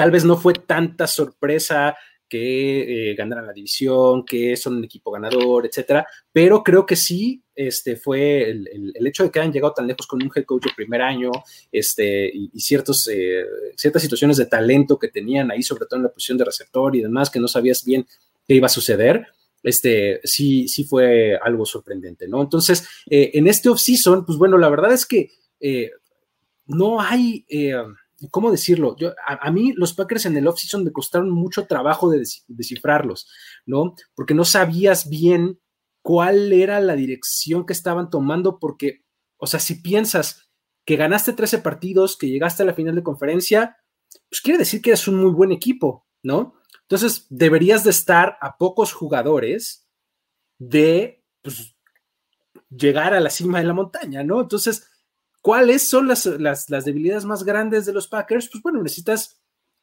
Tal 0.00 0.10
vez 0.10 0.24
no 0.24 0.38
fue 0.38 0.54
tanta 0.54 1.06
sorpresa 1.06 1.94
que 2.26 3.10
eh, 3.10 3.14
ganaran 3.14 3.46
la 3.46 3.52
división, 3.52 4.24
que 4.24 4.56
son 4.56 4.76
un 4.76 4.84
equipo 4.84 5.10
ganador, 5.10 5.66
etcétera, 5.66 6.06
pero 6.32 6.64
creo 6.64 6.86
que 6.86 6.96
sí 6.96 7.42
este, 7.54 7.96
fue 7.96 8.48
el, 8.48 9.06
hecho 9.06 9.24
de 9.24 9.30
que 9.30 9.40
hayan 9.40 9.52
llegado 9.52 9.74
tan 9.74 9.86
lejos 9.86 10.06
con 10.06 10.22
un 10.22 10.30
head 10.34 10.46
coach 10.46 10.64
de 10.64 10.70
primer 10.74 11.02
año 11.02 11.30
este, 11.70 12.30
y, 12.32 12.48
ciertos, 12.60 13.06
eh, 13.12 13.44
ciertas 13.76 14.00
situaciones 14.00 14.38
de 14.38 14.46
talento 14.46 14.98
que 14.98 15.08
tenían 15.08 15.50
ahí, 15.50 15.62
sobre 15.62 15.84
todo 15.84 15.98
en 15.98 16.04
la 16.04 16.12
posición 16.12 16.38
de 16.38 16.46
receptor 16.46 16.96
y 16.96 17.02
demás, 17.02 17.28
que 17.28 17.38
no 17.38 17.46
sabías 17.46 17.84
bien 17.84 18.06
qué 18.48 18.54
iba 18.54 18.68
a 18.68 18.70
suceder. 18.70 19.26
Este, 19.62 20.22
sí, 20.24 20.66
sí 20.66 20.84
fue 20.84 21.36
algo 21.36 21.66
sorprendente, 21.66 22.26
¿no? 22.26 22.40
Entonces, 22.40 22.88
eh, 23.10 23.32
en 23.34 23.48
este 23.48 23.68
off-season, 23.68 24.24
pues 24.24 24.38
bueno, 24.38 24.56
la 24.56 24.70
verdad 24.70 24.94
es 24.94 25.04
que 25.04 25.30
no 26.64 27.02
hay 27.02 27.44
¿cómo 28.30 28.50
decirlo? 28.50 28.96
Yo, 28.98 29.12
a, 29.26 29.50
mí 29.50 29.72
los 29.72 29.94
Packers 29.94 30.26
en 30.26 30.36
el 30.36 30.46
offseason 30.46 30.84
me 30.84 30.92
costaron 30.92 31.30
mucho 31.30 31.66
trabajo 31.66 32.10
de 32.10 32.22
descifrarlos, 32.48 33.28
¿no? 33.66 33.94
Porque 34.14 34.34
no 34.34 34.44
sabías 34.44 35.08
bien 35.08 35.60
cuál 36.02 36.52
era 36.52 36.80
la 36.80 36.96
dirección 36.96 37.64
que 37.66 37.72
estaban 37.72 38.10
tomando, 38.10 38.58
porque, 38.58 39.04
o 39.36 39.46
sea, 39.46 39.60
si 39.60 39.76
piensas 39.76 40.50
que 40.84 40.96
ganaste 40.96 41.32
13 41.32 41.58
partidos, 41.58 42.16
que 42.16 42.28
llegaste 42.28 42.62
a 42.62 42.66
la 42.66 42.74
final 42.74 42.94
de 42.94 43.02
conferencia, 43.02 43.76
pues 44.28 44.40
quiere 44.40 44.58
decir 44.58 44.82
que 44.82 44.90
eres 44.90 45.06
un 45.08 45.16
muy 45.16 45.30
buen 45.30 45.52
equipo, 45.52 46.06
¿no? 46.22 46.54
Entonces, 46.82 47.26
deberías 47.30 47.84
de 47.84 47.90
estar 47.90 48.36
a 48.40 48.56
pocos 48.56 48.92
jugadores 48.92 49.86
de 50.58 51.24
pues, 51.42 51.76
llegar 52.68 53.14
a 53.14 53.20
la 53.20 53.30
cima 53.30 53.58
de 53.58 53.64
la 53.64 53.74
montaña, 53.74 54.24
¿no? 54.24 54.40
Entonces, 54.40 54.89
¿cuáles 55.40 55.88
son 55.88 56.08
las, 56.08 56.26
las, 56.26 56.84
debilidades 56.84 57.24
más 57.24 57.44
grandes 57.44 57.86
de 57.86 57.92
los 57.92 58.08
Packers? 58.08 58.48
Pues 58.50 58.62
bueno, 58.62 58.82
necesitas 58.82 59.40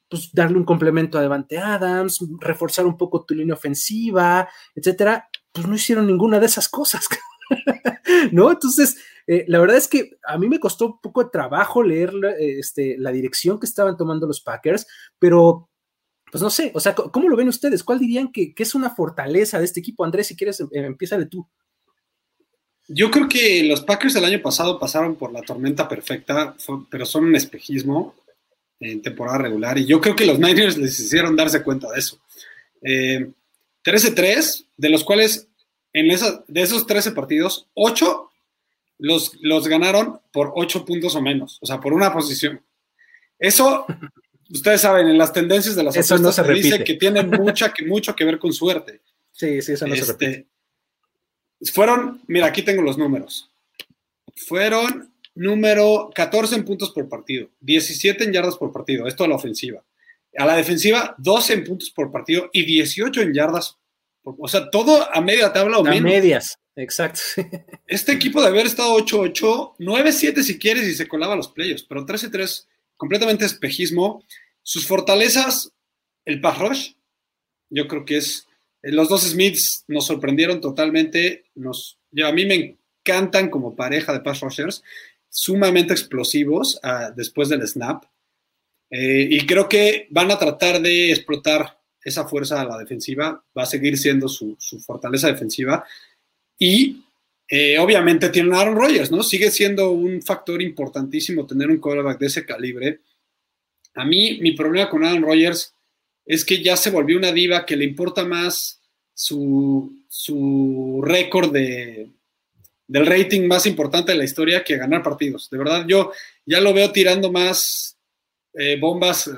pues, 0.09 0.31
darle 0.33 0.57
un 0.57 0.65
complemento 0.65 1.17
a 1.17 1.21
Devante 1.21 1.57
Adams, 1.57 2.19
reforzar 2.39 2.85
un 2.85 2.97
poco 2.97 3.25
tu 3.25 3.33
línea 3.33 3.55
ofensiva, 3.55 4.47
etcétera. 4.75 5.29
Pues 5.51 5.67
no 5.67 5.75
hicieron 5.75 6.07
ninguna 6.07 6.39
de 6.39 6.45
esas 6.45 6.69
cosas, 6.69 7.07
¿no? 8.31 8.51
Entonces, 8.51 8.97
eh, 9.25 9.45
la 9.47 9.59
verdad 9.59 9.77
es 9.77 9.87
que 9.87 10.17
a 10.25 10.37
mí 10.37 10.47
me 10.47 10.59
costó 10.59 10.85
un 10.85 11.01
poco 11.01 11.23
de 11.23 11.29
trabajo 11.31 11.83
leer 11.83 12.13
este, 12.39 12.95
la 12.97 13.11
dirección 13.11 13.59
que 13.59 13.65
estaban 13.65 13.97
tomando 13.97 14.27
los 14.27 14.41
Packers, 14.41 14.85
pero 15.19 15.69
pues 16.31 16.41
no 16.41 16.49
sé, 16.49 16.71
o 16.75 16.79
sea, 16.79 16.93
¿cómo 16.93 17.29
lo 17.29 17.37
ven 17.37 17.47
ustedes? 17.47 17.83
¿Cuál 17.83 17.99
dirían 17.99 18.31
que, 18.31 18.53
es 18.57 18.75
una 18.75 18.89
fortaleza 18.89 19.59
de 19.59 19.65
este 19.65 19.79
equipo? 19.79 20.03
Andrés, 20.03 20.27
si 20.27 20.35
quieres, 20.35 20.59
em, 20.59 20.67
empieza 20.71 21.17
de 21.17 21.25
tú. 21.25 21.47
Yo 22.87 23.11
creo 23.11 23.27
que 23.27 23.63
los 23.63 23.81
Packers 23.81 24.15
el 24.15 24.25
año 24.25 24.41
pasado 24.41 24.79
pasaron 24.79 25.15
por 25.15 25.33
la 25.33 25.41
tormenta 25.41 25.87
perfecta, 25.87 26.55
pero 26.89 27.05
son 27.05 27.25
un 27.25 27.35
espejismo 27.35 28.15
en 28.79 29.01
temporada 29.01 29.39
regular 29.39 29.77
y 29.77 29.85
yo 29.85 29.99
creo 29.99 30.15
que 30.15 30.25
los 30.25 30.39
Niners 30.39 30.77
les 30.77 30.99
hicieron 30.99 31.35
darse 31.35 31.63
cuenta 31.63 31.91
de 31.91 31.99
eso. 31.99 32.19
13-3, 32.81 32.83
eh, 33.83 34.65
de 34.77 34.89
los 34.89 35.03
cuales 35.03 35.47
en 35.93 36.11
esa, 36.11 36.43
de 36.47 36.61
esos 36.61 36.85
13 36.85 37.11
partidos, 37.11 37.67
8 37.73 38.31
los, 38.99 39.33
los 39.41 39.67
ganaron 39.67 40.19
por 40.31 40.53
8 40.55 40.85
puntos 40.85 41.15
o 41.15 41.21
menos, 41.21 41.57
o 41.61 41.65
sea, 41.65 41.79
por 41.79 41.93
una 41.93 42.13
posición. 42.13 42.61
Eso, 43.39 43.85
ustedes 44.49 44.81
saben, 44.81 45.07
en 45.07 45.17
las 45.17 45.33
tendencias 45.33 45.75
de 45.75 45.83
las 45.83 45.95
eso 45.95 46.17
no 46.19 46.31
se, 46.31 46.43
dice 46.53 46.83
que 46.83 46.95
tiene 46.95 47.23
mucha, 47.23 47.73
que, 47.73 47.85
mucho 47.85 48.15
que 48.15 48.25
ver 48.25 48.39
con 48.39 48.53
suerte. 48.53 49.01
Sí, 49.31 49.61
sí, 49.61 49.73
eso 49.73 49.87
no 49.87 49.95
se 49.95 50.01
este, 50.01 50.13
repite. 50.13 50.47
Fueron, 51.73 52.21
mira, 52.27 52.47
aquí 52.47 52.61
tengo 52.61 52.81
los 52.81 52.97
números. 52.97 53.51
Fueron 54.35 55.11
número 55.37 56.09
14 56.13 56.55
en 56.55 56.65
puntos 56.65 56.91
por 56.91 57.07
partido, 57.07 57.49
17 57.61 58.23
en 58.23 58.33
yardas 58.33 58.57
por 58.57 58.71
partido, 58.71 59.07
esto 59.07 59.23
a 59.23 59.27
la 59.27 59.35
ofensiva. 59.35 59.83
A 60.37 60.45
la 60.45 60.55
defensiva, 60.55 61.15
12 61.17 61.53
en 61.53 61.63
puntos 61.63 61.89
por 61.91 62.11
partido 62.11 62.49
y 62.51 62.65
18 62.65 63.21
en 63.21 63.33
yardas. 63.33 63.77
o 64.23 64.47
sea, 64.47 64.69
todo 64.69 65.07
a 65.13 65.21
media 65.21 65.53
tabla 65.53 65.77
o 65.77 65.87
a 65.87 65.91
medias, 66.01 66.59
exacto. 66.75 67.21
Este 67.87 68.11
equipo 68.11 68.41
de 68.41 68.47
haber 68.47 68.65
estado 68.65 68.97
8-8, 68.97 69.77
9-7 69.79 70.41
si 70.41 70.59
quieres 70.59 70.87
y 70.87 70.93
se 70.93 71.07
colaba 71.07 71.35
los 71.35 71.49
playos, 71.49 71.83
pero 71.83 72.05
13-3, 72.05 72.67
completamente 72.97 73.45
espejismo. 73.45 74.23
Sus 74.61 74.85
fortalezas, 74.85 75.71
el 76.25 76.41
pass 76.41 76.59
rush, 76.59 76.91
yo 77.69 77.87
creo 77.87 78.05
que 78.05 78.17
es. 78.17 78.46
Eh, 78.81 78.91
los 78.91 79.09
dos 79.09 79.23
Smiths 79.23 79.85
nos 79.87 80.05
sorprendieron 80.05 80.61
totalmente. 80.61 81.45
Nos, 81.55 81.99
a 82.23 82.31
mí 82.31 82.45
me 82.45 82.79
encantan 83.05 83.49
como 83.49 83.75
pareja 83.75 84.13
de 84.13 84.21
pass 84.21 84.41
rushers 84.41 84.83
sumamente 85.29 85.93
explosivos 85.93 86.79
ah, 86.83 87.11
después 87.15 87.49
del 87.49 87.67
snap. 87.67 88.05
Eh, 88.89 89.27
y 89.29 89.45
creo 89.45 89.67
que 89.67 90.07
van 90.09 90.31
a 90.31 90.39
tratar 90.39 90.81
de 90.81 91.11
explotar 91.11 91.77
esa 92.01 92.27
fuerza 92.27 92.61
a 92.61 92.65
la 92.65 92.77
defensiva, 92.77 93.43
va 93.57 93.63
a 93.63 93.65
seguir 93.65 93.97
siendo 93.97 94.29
su, 94.29 94.57
fortaleza 94.85 95.27
defensiva. 95.27 95.85
Y 96.57 97.03
eh, 97.49 97.77
obviamente 97.79 98.29
tienen 98.29 98.53
a 98.53 98.61
Aaron 98.61 98.75
Rodgers, 98.75 99.11
¿no? 99.11 99.23
Sigue 99.23 99.51
siendo 99.51 99.91
un 99.91 100.21
factor 100.21 100.61
importantísimo 100.61 101.45
tener 101.45 101.69
un 101.69 101.77
quarterback 101.77 102.19
de 102.19 102.27
ese 102.27 102.45
calibre. 102.45 103.01
A 103.95 104.05
mí, 104.05 104.39
mi 104.41 104.53
problema 104.53 104.89
con 104.89 105.03
Aaron 105.03 105.23
Rodgers 105.23 105.73
es 106.27 106.45
que 106.45 106.61
ya 106.61 106.75
se 106.77 106.91
volvió 106.91 107.17
una 107.17 107.31
diva 107.31 107.65
que 107.65 107.75
le 107.75 107.85
importa 107.85 108.25
más 108.25 108.81
su, 109.13 110.03
su 110.07 111.01
récord 111.03 111.51
de, 111.51 112.09
del 112.87 113.05
rating 113.05 113.47
más 113.47 113.65
importante 113.65 114.11
de 114.11 114.17
la 114.17 114.23
historia 114.23 114.63
que 114.63 114.77
ganar 114.77 115.01
partidos. 115.01 115.49
De 115.49 115.57
verdad, 115.57 115.85
yo 115.87 116.11
ya 116.45 116.61
lo 116.61 116.73
veo 116.73 116.91
tirando 116.91 117.31
más 117.31 117.97
eh, 118.53 118.77
bombas, 118.79 119.29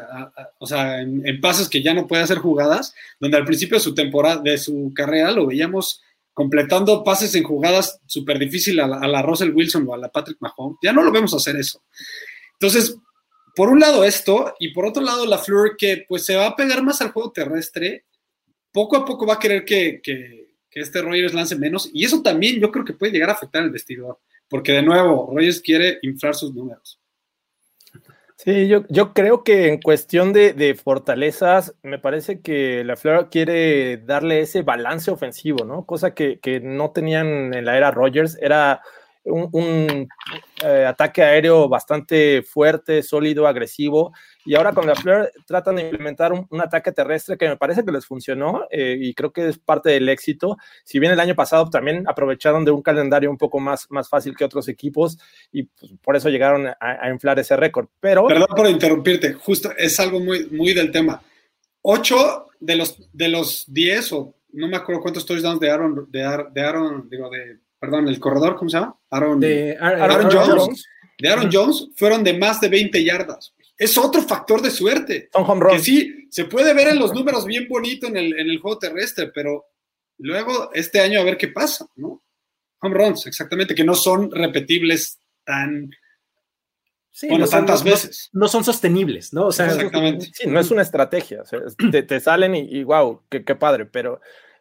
o 0.60 0.66
sea, 0.66 1.02
en, 1.02 1.42
pases 1.42 1.68
que 1.68 1.82
ya 1.82 1.94
no 1.94 2.08
puede 2.08 2.24
hacer 2.24 2.38
jugadas, 2.38 2.94
donde 3.20 3.38
al 3.38 3.46
principio 3.46 3.78
de 3.78 3.84
su 3.84 3.94
temporada, 3.94 4.42
de 4.42 4.58
su 4.58 4.92
carrera, 4.96 5.32
lo 5.32 5.48
veíamos 5.48 6.02
completando 6.34 7.04
pases 7.04 7.36
en 7.36 7.44
jugadas 7.44 8.00
súper 8.06 8.40
difícil 8.40 8.80
a 8.80 8.88
la, 8.88 9.22
Russell 9.22 9.54
Wilson 9.54 9.86
o 9.90 9.94
a 9.94 9.98
la 9.98 10.10
Patrick 10.10 10.38
Mahomes. 10.40 10.78
Ya 10.82 10.94
no 10.94 11.04
lo 11.04 11.12
vemos 11.12 11.34
hacer 11.34 11.58
eso. 11.58 11.84
Entonces, 12.54 12.96
por 13.60 13.68
un 13.68 13.82
lado 13.82 14.06
esto, 14.06 14.56
y 14.58 14.70
por 14.70 14.86
otro 14.86 15.04
lado 15.04 15.26
la 15.26 15.38
Fleur 15.38 15.76
que 15.78 16.06
pues 16.08 16.24
se 16.24 16.38
va 16.38 16.48
a 16.48 16.56
pegar 16.56 16.82
más 16.82 17.02
al 17.02 17.12
juego 17.12 17.34
terrestre, 17.34 18.06
poco 18.72 18.96
a 18.96 19.04
poco 19.04 19.26
va 19.26 19.34
a 19.34 19.40
querer 19.40 19.66
que 19.66 20.00
que 20.70 20.80
este 20.80 21.02
Rogers 21.02 21.34
lance 21.34 21.56
menos 21.56 21.90
y 21.92 22.06
eso 22.06 22.22
también 22.22 22.60
yo 22.60 22.72
creo 22.72 22.86
que 22.86 22.94
puede 22.94 23.12
llegar 23.12 23.30
a 23.30 23.34
afectar 23.34 23.64
al 23.64 23.72
vestidor, 23.72 24.20
porque 24.48 24.72
de 24.72 24.82
nuevo, 24.82 25.30
Rogers 25.36 25.60
quiere 25.62 26.00
inflar 26.04 26.36
sus 26.36 26.54
números. 26.54 27.02
Sí, 28.38 28.70
yo, 28.70 28.86
yo 28.88 29.14
creo 29.14 29.44
que 29.44 29.68
en 29.68 29.82
cuestión 29.82 30.32
de, 30.32 30.80
fortalezas, 30.82 31.76
me 31.84 32.00
parece 32.00 32.40
que 32.40 32.86
la 32.86 32.96
Flora 32.96 33.28
quiere 33.28 33.98
darle 33.98 34.40
ese 34.40 34.62
balance 34.62 35.12
ofensivo, 35.12 35.66
¿no? 35.66 35.86
Cosa 35.86 36.14
que, 36.14 36.40
que 36.40 36.62
no 36.62 36.92
tenían 36.92 37.54
en 37.54 37.66
la 37.66 37.76
era 37.76 37.92
Rogers, 37.92 38.38
era 38.40 38.82
un, 39.30 40.08
eh, 40.64 40.86
ataque 40.86 41.24
aéreo 41.24 41.70
bastante 41.70 42.42
fuerte, 42.44 43.04
sólido, 43.04 43.48
agresivo. 43.48 44.14
Y 44.46 44.56
ahora 44.56 44.74
con 44.74 44.88
la 44.88 44.96
Fleur 44.96 45.32
tratan 45.46 45.76
de 45.76 45.84
implementar 45.84 46.34
un, 46.34 46.48
ataque 46.60 46.92
terrestre 46.92 47.38
que 47.38 47.48
me 47.48 47.58
parece 47.58 47.86
que 47.86 47.92
les 47.92 48.06
funcionó 48.06 48.66
eh, 48.72 48.98
y 49.00 49.14
creo 49.14 49.32
que 49.32 49.48
es 49.48 49.58
parte 49.58 49.90
del 49.90 50.10
éxito. 50.10 50.58
Si 50.84 51.00
bien 51.00 51.12
el 51.12 51.20
año 51.20 51.36
pasado 51.36 51.70
también 51.70 52.04
aprovecharon 52.08 52.66
de 52.66 52.72
un 52.72 52.82
calendario 52.82 53.30
un 53.30 53.38
poco 53.38 53.60
más, 53.60 53.88
más 53.90 54.10
fácil 54.10 54.36
que 54.36 54.46
otros 54.46 54.68
equipos 54.68 55.18
y 55.52 55.64
pues, 55.64 55.94
por 56.02 56.16
eso 56.16 56.30
llegaron 56.30 56.68
a, 56.68 57.10
inflar 57.10 57.40
ese 57.40 57.56
récord. 57.56 57.88
Pero... 58.00 58.28
Perdón 58.28 58.48
por 58.56 58.68
interrumpirte, 58.68 59.34
justo 59.34 59.72
es 59.78 60.00
algo 60.00 60.20
muy, 60.20 60.48
muy 60.50 60.74
del 60.74 60.92
tema. 60.92 61.22
Ocho 61.82 62.48
de 62.60 62.76
los, 62.76 63.10
de 63.14 63.30
los 63.30 63.66
diez 63.68 64.12
o 64.12 64.34
no 64.52 64.68
me 64.68 64.78
acuerdo 64.78 65.02
cuántos 65.02 65.26
touchdowns 65.26 65.60
de 65.60 65.70
Aaron, 65.70 66.08
de, 66.10 66.46
de 66.54 66.62
Aaron, 66.62 67.08
digo, 67.10 67.30
de 67.30 67.60
perdón, 67.80 68.08
el 68.08 68.20
corredor, 68.20 68.56
¿cómo 68.56 68.70
se 68.70 68.78
llama? 68.78 69.00
Aaron, 69.10 69.40
de 69.40 69.78
Aaron, 69.80 70.30
Jones, 70.32 70.86
De 71.18 71.30
Aaron 71.30 71.50
Jones 71.52 71.90
fueron 71.96 72.24
de 72.24 72.38
más 72.38 72.60
de 72.60 72.70
20 72.70 73.04
yardas. 73.04 73.54
Es 73.78 73.98
otro 73.98 74.22
factor 74.22 74.62
de 74.62 74.72
suerte. 74.72 75.30
Que 75.72 75.80
sí, 75.80 76.28
se 76.30 76.46
puede 76.46 76.74
ver 76.74 76.90
en 76.90 77.00
los 77.00 77.14
números 77.14 77.46
bien 77.46 77.68
bonito 77.70 78.08
en 78.08 78.18
el, 78.18 78.38
en 78.38 78.50
el 78.50 78.60
juego 78.60 78.78
terrestre, 78.78 79.32
pero 79.34 79.66
luego 80.18 80.70
este 80.74 81.00
año 81.00 81.22
a 81.22 81.24
ver 81.24 81.38
qué 81.38 81.48
pasa, 81.48 81.88
¿no? 81.96 82.22
Home 82.82 82.96
runs, 82.96 83.26
exactamente, 83.26 83.76
que 83.76 83.86
no 83.86 83.96
son 83.96 84.32
repetibles 84.32 85.20
tan. 85.46 85.90
bueno, 87.30 87.48
tantas 87.48 87.84
veces. 87.84 88.30
No, 88.34 88.50
son 88.50 88.66
sostenibles, 88.66 89.34
¿no? 89.34 89.48
O 89.48 89.52
sea, 89.52 89.68
Exactamente. 89.68 90.30
Sí, 90.34 90.48
no 90.48 90.60
es 90.60 90.72
una 90.72 90.82
estrategia. 90.82 91.44
te, 91.92 92.20
salen 92.20 92.56
y, 92.56 92.68
y 92.70 92.84
wow, 92.84 93.24
qué, 93.30 93.46
qué 93.46 93.56
padre, 93.56 93.86
pero 93.86 94.20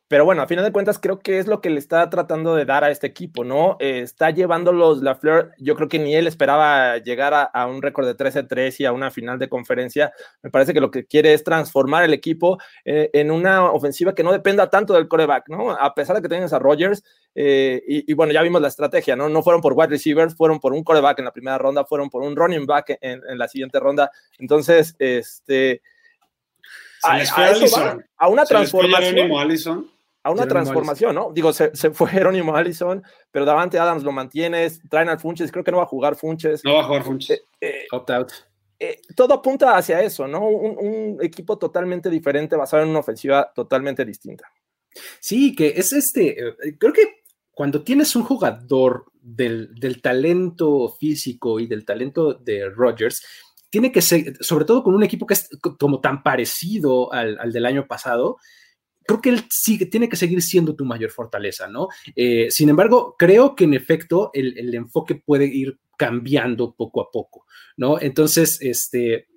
pero 0.08 0.24
bueno, 0.24 0.40
a 0.40 0.46
final 0.46 0.64
de 0.64 0.72
cuentas 0.72 0.98
creo 0.98 1.18
que 1.20 1.38
es 1.38 1.46
lo 1.46 1.60
que 1.60 1.68
le 1.68 1.78
está 1.78 2.08
tratando 2.08 2.54
de 2.54 2.64
dar 2.64 2.82
a 2.82 2.90
este 2.90 3.06
equipo, 3.06 3.44
¿no? 3.44 3.76
Eh, 3.78 4.00
está 4.00 4.30
llevándolos 4.30 5.02
la 5.02 5.14
Fleur, 5.14 5.52
yo 5.58 5.76
creo 5.76 5.88
que 5.88 5.98
ni 5.98 6.14
él 6.14 6.26
esperaba 6.26 6.96
llegar 6.96 7.50
a, 7.52 7.66
un 7.66 7.82
récord 7.82 8.06
de 8.06 8.16
13-3 8.16 8.80
y 8.80 8.84
a 8.86 8.92
una 8.92 9.10
final 9.10 9.38
de 9.38 9.50
conferencia. 9.50 10.10
Me 10.42 10.50
parece 10.50 10.72
que 10.72 10.80
lo 10.80 10.90
que 10.90 11.04
quiere 11.04 11.34
es 11.34 11.44
transformar 11.44 12.04
el 12.04 12.14
equipo 12.14 12.56
eh, 12.86 13.10
en 13.12 13.30
una 13.30 13.70
ofensiva 13.70 14.14
que 14.14 14.22
no 14.22 14.32
dependa 14.32 14.70
tanto 14.70 14.94
del 14.94 15.08
coreback, 15.08 15.50
¿no? 15.50 15.72
A 15.72 15.94
pesar 15.94 16.16
de 16.16 16.22
que 16.22 16.28
tienes 16.30 16.54
a 16.54 16.58
Rodgers, 16.58 17.04
eh, 17.34 17.82
y, 17.86 18.12
bueno, 18.14 18.32
ya 18.32 18.40
vimos 18.40 18.62
la 18.62 18.68
estrategia, 18.68 19.14
¿no? 19.14 19.28
No 19.28 19.42
fueron 19.42 19.60
por 19.60 19.74
wide 19.74 19.88
receivers, 19.88 20.34
fueron 20.34 20.58
por 20.58 20.72
un 20.72 20.82
coreback 20.82 21.18
en 21.18 21.26
la 21.26 21.32
primera 21.32 21.58
ronda, 21.58 21.84
fueron 21.84 22.08
por 22.08 22.22
un 22.22 22.34
running 22.34 22.64
back 22.64 22.96
en, 23.02 23.20
la 23.36 23.46
siguiente 23.46 23.78
ronda. 23.78 24.10
Entonces, 24.38 24.96
este... 24.98 25.82
A, 27.04 27.20
a, 28.16 28.28
una 28.28 28.44
transformación 28.44 29.30
a 30.28 30.32
una 30.32 30.46
transformación, 30.46 31.14
¿no? 31.14 31.32
Digo, 31.32 31.52
se, 31.52 31.70
fue 31.92 32.08
Jerónimo 32.10 32.54
Allison, 32.54 33.02
pero 33.30 33.44
Davante 33.44 33.78
Adams 33.78 34.02
lo 34.02 34.12
mantienes, 34.12 34.80
traen 34.88 35.08
al 35.08 35.18
Funches, 35.18 35.50
creo 35.50 35.64
que 35.64 35.70
no 35.70 35.78
va 35.78 35.84
a 35.84 35.86
jugar 35.86 36.16
Funches. 36.16 36.62
No 36.64 36.74
va 36.74 36.80
a 36.80 36.84
jugar 36.84 37.02
Funches. 37.02 37.38
Eh, 37.60 37.68
eh, 37.68 37.86
Opt-out. 37.90 38.32
Eh, 38.78 39.00
todo 39.16 39.34
apunta 39.34 39.76
hacia 39.76 40.02
eso, 40.02 40.28
¿no? 40.28 40.46
Un, 40.46 41.18
equipo 41.20 41.58
totalmente 41.58 42.10
diferente 42.10 42.54
basado 42.54 42.82
en 42.82 42.90
una 42.90 43.00
ofensiva 43.00 43.50
totalmente 43.52 44.04
distinta. 44.04 44.44
Sí, 45.20 45.54
que 45.56 45.74
es 45.76 45.92
este, 45.92 46.36
creo 46.78 46.92
que 46.92 47.22
cuando 47.52 47.82
tienes 47.82 48.14
un 48.14 48.22
jugador 48.22 49.06
del, 49.20 50.00
talento 50.00 50.94
físico 51.00 51.58
y 51.58 51.66
del 51.66 51.84
talento 51.84 52.34
de 52.34 52.68
Rodgers, 52.68 53.24
tiene 53.70 53.90
que 53.90 54.00
ser, 54.00 54.36
sobre 54.40 54.64
todo 54.64 54.82
con 54.82 54.94
un 54.94 55.02
equipo 55.02 55.26
que 55.26 55.34
es 55.34 55.48
como 55.78 56.00
tan 56.00 56.22
parecido 56.22 57.12
al, 57.12 57.38
al 57.40 57.52
del 57.52 57.66
año 57.66 57.86
pasado, 57.86 58.36
creo 59.08 59.22
que 59.22 59.30
él 59.30 59.44
sigue, 59.48 59.86
tiene 59.86 60.06
que 60.08 60.16
seguir 60.16 60.42
siendo 60.42 60.76
tu 60.76 60.84
mayor 60.84 61.10
fortaleza, 61.10 61.66
¿no? 61.66 61.88
Eh, 62.14 62.50
sin 62.50 62.68
embargo, 62.68 63.16
creo 63.18 63.56
que 63.56 63.64
en 63.64 63.72
efecto 63.72 64.30
el, 64.34 64.74
enfoque 64.74 65.14
puede 65.14 65.46
ir 65.46 65.78
cambiando 65.96 66.74
poco 66.74 67.00
a 67.00 67.10
poco, 67.10 67.46
¿no? 67.78 67.98
Entonces, 67.98 68.58
este, 68.60 69.28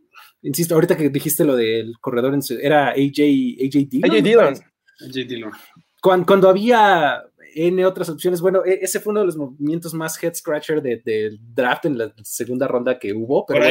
insisto, 0.42 0.76
ahorita 0.76 0.98
que 0.98 1.10
dijiste 1.10 1.46
lo 1.46 1.56
del 1.56 1.94
corredor, 2.02 2.38
era 2.62 2.90
AJ, 2.90 2.98
AJ 2.98 3.90
Dillon. 3.90 4.12
AJ 4.12 4.22
Dillon. 4.22 4.54
AJ 5.00 5.28
Dillon. 5.28 5.52
cuando, 6.02 6.50
había 6.50 7.24
N 7.56 7.86
otras 7.86 8.10
opciones. 8.10 8.42
Bueno, 8.42 8.64
e, 8.66 8.80
ese 8.82 9.00
fue 9.00 9.12
uno 9.12 9.22
de 9.22 9.28
los 9.28 9.38
movimientos 9.38 9.94
más 9.94 10.22
head 10.22 10.34
scratcher 10.34 10.82
del 10.82 11.40
draft 11.54 11.86
en 11.86 11.98
la 11.98 12.14
segunda 12.24 12.68
ronda 12.68 13.00
que 13.00 13.14
hubo. 13.14 13.46
Pero 13.46 13.66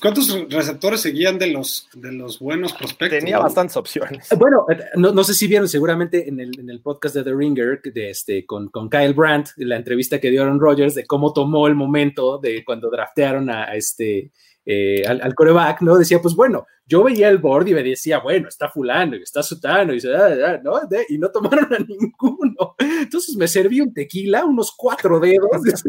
¿cuántos 0.00 0.48
receptores 0.48 1.00
seguían 1.00 1.38
de 1.38 1.48
los, 1.48 1.88
de 1.94 2.12
los 2.12 2.38
buenos 2.38 2.72
prospectos? 2.72 3.18
Tenía 3.18 3.38
bastantes 3.38 3.76
opciones. 3.76 4.30
Eh, 4.30 4.36
bueno, 4.36 4.66
eh, 4.70 4.78
no, 4.96 5.24
sé 5.24 5.34
si 5.34 5.46
vieron 5.46 5.68
seguramente 5.68 6.28
en 6.28 6.40
el, 6.40 6.58
en 6.58 6.70
el 6.70 6.80
podcast 6.80 7.14
de 7.14 7.24
The 7.24 7.34
Ringer 7.34 7.80
de 7.82 8.10
este, 8.10 8.46
con, 8.46 8.68
con 8.68 8.88
Kyle 8.88 9.14
Brandt, 9.14 9.50
la 9.56 9.76
entrevista 9.76 10.20
que 10.20 10.30
dio 10.30 10.42
Aaron 10.42 10.60
Rodgers 10.60 10.94
de 10.94 11.06
cómo 11.06 11.32
tomó 11.32 11.66
el 11.66 11.74
momento 11.74 12.38
de 12.38 12.64
cuando 12.64 12.90
draftearon 12.90 13.50
a 13.50 13.74
este 13.74 14.32
eh, 14.68 15.04
al, 15.06 15.34
coreback, 15.34 15.80
¿no? 15.82 15.96
Decía, 15.96 16.20
pues 16.20 16.34
bueno, 16.34 16.66
yo 16.86 17.04
veía 17.04 17.28
el 17.28 17.38
board 17.38 17.68
y 17.68 17.74
me 17.74 17.84
decía, 17.84 18.18
bueno, 18.18 18.48
está 18.48 18.68
fulano 18.68 19.14
y 19.14 19.22
está 19.22 19.40
sutano 19.42 19.94
y, 19.94 20.00
ah, 20.08 20.36
ah, 20.44 20.60
¿no? 20.62 20.80
y 21.08 21.18
no 21.18 21.30
tomaron 21.30 21.72
a 21.72 21.78
ninguno. 21.88 22.74
Entonces 22.78 23.36
me 23.36 23.46
serví 23.46 23.80
un 23.80 23.94
tequila, 23.94 24.44
unos 24.44 24.72
cuatro 24.76 25.20
dedos. 25.20 25.50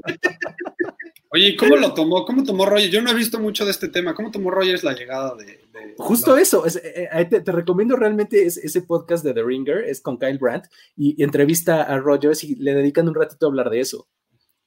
Oye, 1.29 1.57
¿cómo 1.57 1.75
lo 1.75 1.93
tomó? 1.93 2.23
¿Cómo 2.23 2.43
tomó 2.43 2.65
Rogers? 2.65 2.91
Yo 2.91 3.01
no 3.01 3.11
he 3.11 3.15
visto 3.15 3.39
mucho 3.39 3.65
de 3.65 3.71
este 3.71 3.89
tema. 3.89 4.15
¿Cómo 4.15 4.31
tomó 4.31 4.49
Rogers 4.49 4.83
la 4.83 4.93
llegada 4.93 5.35
de... 5.35 5.59
Justo 5.97 6.37
eso. 6.37 6.65
Eh, 6.65 7.09
eh, 7.11 7.25
te, 7.25 7.51
recomiendo 7.51 7.95
realmente 7.95 8.45
ese, 8.45 8.81
podcast 8.83 9.25
de 9.25 9.33
The 9.33 9.43
Ringer, 9.43 9.83
es 9.85 10.01
con 10.01 10.17
Kyle 10.17 10.37
Brandt, 10.37 10.67
y, 10.95 11.19
y 11.19 11.23
entrevista 11.23 11.83
a 11.83 11.97
Rogers 11.97 12.43
y 12.43 12.55
le 12.55 12.73
dedican 12.73 13.09
un 13.09 13.15
ratito 13.15 13.45
a 13.45 13.49
hablar 13.49 13.69
de 13.69 13.81
eso. 13.81 14.07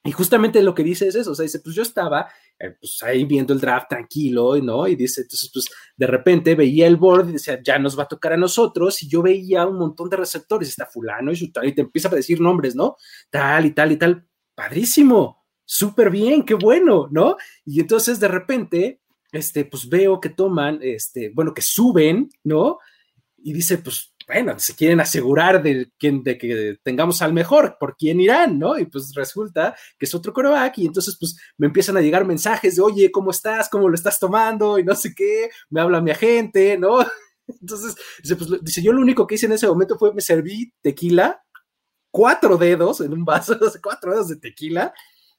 Y 0.03 0.11
justamente 0.11 0.63
lo 0.63 0.73
que 0.73 0.83
dice 0.83 1.07
es 1.07 1.15
eso, 1.15 1.31
o 1.31 1.35
sea, 1.35 1.43
dice, 1.43 1.59
pues 1.59 1.75
yo 1.75 1.83
estaba 1.83 2.27
eh, 2.57 2.75
pues 2.79 3.03
ahí 3.03 3.23
viendo 3.25 3.53
el 3.53 3.59
draft 3.59 3.89
tranquilo, 3.89 4.59
¿no? 4.59 4.87
Y 4.87 4.95
dice, 4.95 5.21
entonces, 5.21 5.51
pues 5.53 5.69
de 5.95 6.07
repente 6.07 6.55
veía 6.55 6.87
el 6.87 6.95
board 6.95 7.29
y 7.29 7.33
decía, 7.33 7.61
ya 7.63 7.77
nos 7.77 7.97
va 7.97 8.03
a 8.03 8.07
tocar 8.07 8.33
a 8.33 8.37
nosotros, 8.37 9.03
y 9.03 9.07
yo 9.07 9.21
veía 9.21 9.67
un 9.67 9.77
montón 9.77 10.09
de 10.09 10.17
receptores, 10.17 10.69
está 10.69 10.87
fulano 10.87 11.31
y, 11.31 11.53
y 11.63 11.71
te 11.73 11.81
empieza 11.81 12.07
a 12.07 12.15
decir 12.15 12.41
nombres, 12.41 12.75
¿no? 12.75 12.95
Tal 13.29 13.67
y 13.67 13.71
tal 13.71 13.91
y 13.91 13.97
tal, 13.97 14.25
padrísimo, 14.55 15.45
súper 15.65 16.09
bien, 16.09 16.43
qué 16.43 16.55
bueno, 16.55 17.07
¿no? 17.11 17.37
Y 17.63 17.79
entonces 17.79 18.19
de 18.19 18.27
repente, 18.27 19.01
este, 19.31 19.65
pues 19.65 19.87
veo 19.87 20.19
que 20.19 20.29
toman, 20.29 20.79
este, 20.81 21.31
bueno, 21.33 21.53
que 21.53 21.61
suben, 21.61 22.29
¿no? 22.43 22.79
Y 23.37 23.53
dice, 23.53 23.77
pues 23.77 24.10
bueno, 24.31 24.57
se 24.57 24.75
quieren 24.75 25.01
asegurar 25.01 25.61
de, 25.61 25.91
de 25.99 26.37
que 26.37 26.77
tengamos 26.83 27.21
al 27.21 27.33
mejor, 27.33 27.75
¿por 27.77 27.97
quién 27.97 28.21
irán? 28.21 28.57
¿No? 28.57 28.79
Y 28.79 28.85
pues 28.85 29.13
resulta 29.13 29.75
que 29.99 30.05
es 30.05 30.15
otro 30.15 30.31
coreback 30.31 30.77
y 30.77 30.85
entonces 30.85 31.17
pues 31.19 31.35
me 31.57 31.67
empiezan 31.67 31.97
a 31.97 32.01
llegar 32.01 32.25
mensajes 32.25 32.77
de, 32.77 32.81
oye, 32.81 33.11
¿cómo 33.11 33.31
estás? 33.31 33.67
¿Cómo 33.67 33.89
lo 33.89 33.95
estás 33.95 34.19
tomando? 34.19 34.79
Y 34.79 34.85
no 34.85 34.95
sé 34.95 35.13
qué, 35.13 35.49
me 35.69 35.81
habla 35.81 35.99
mi 35.99 36.11
agente, 36.11 36.77
¿no? 36.77 36.99
Entonces, 37.47 37.95
dice, 38.23 38.35
pues, 38.37 38.49
dice, 38.61 38.81
yo 38.81 38.93
lo 38.93 39.01
único 39.01 39.27
que 39.27 39.35
hice 39.35 39.47
en 39.47 39.51
ese 39.51 39.67
momento 39.67 39.97
fue 39.97 40.13
me 40.13 40.21
serví 40.21 40.73
tequila, 40.81 41.43
cuatro 42.09 42.57
dedos 42.57 43.01
en 43.01 43.11
un 43.11 43.25
vaso, 43.25 43.57
cuatro 43.83 44.11
dedos 44.11 44.29
de 44.29 44.37
tequila, 44.37 44.93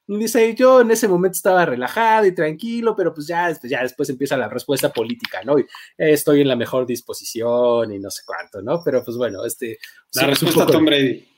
y 0.07 0.19
dice, 0.19 0.55
yo 0.55 0.81
en 0.81 0.91
ese 0.91 1.09
momento 1.09 1.37
estaba 1.37 1.65
relajado 1.65 2.27
y 2.27 2.35
tranquilo, 2.35 2.95
pero 2.97 3.15
pues 3.15 3.27
ya, 3.27 3.57
ya 3.63 3.83
después 3.83 4.09
empieza 4.11 4.37
la 4.37 4.49
respuesta 4.49 4.93
política, 4.93 5.43
¿no? 5.45 5.59
Y 5.59 5.67
estoy 5.97 6.41
en 6.41 6.49
la 6.49 6.57
mejor 6.57 6.87
disposición 6.87 7.93
y 7.93 7.99
no 7.99 8.11
sé 8.11 8.23
cuánto, 8.27 8.61
¿no? 8.63 8.83
Pero 8.85 9.05
pues 9.05 9.17
bueno, 9.17 9.45
este... 9.45 9.79
La 10.15 10.27
respuesta 10.27 10.67
Tom 10.67 10.85
Brady. 10.85 11.29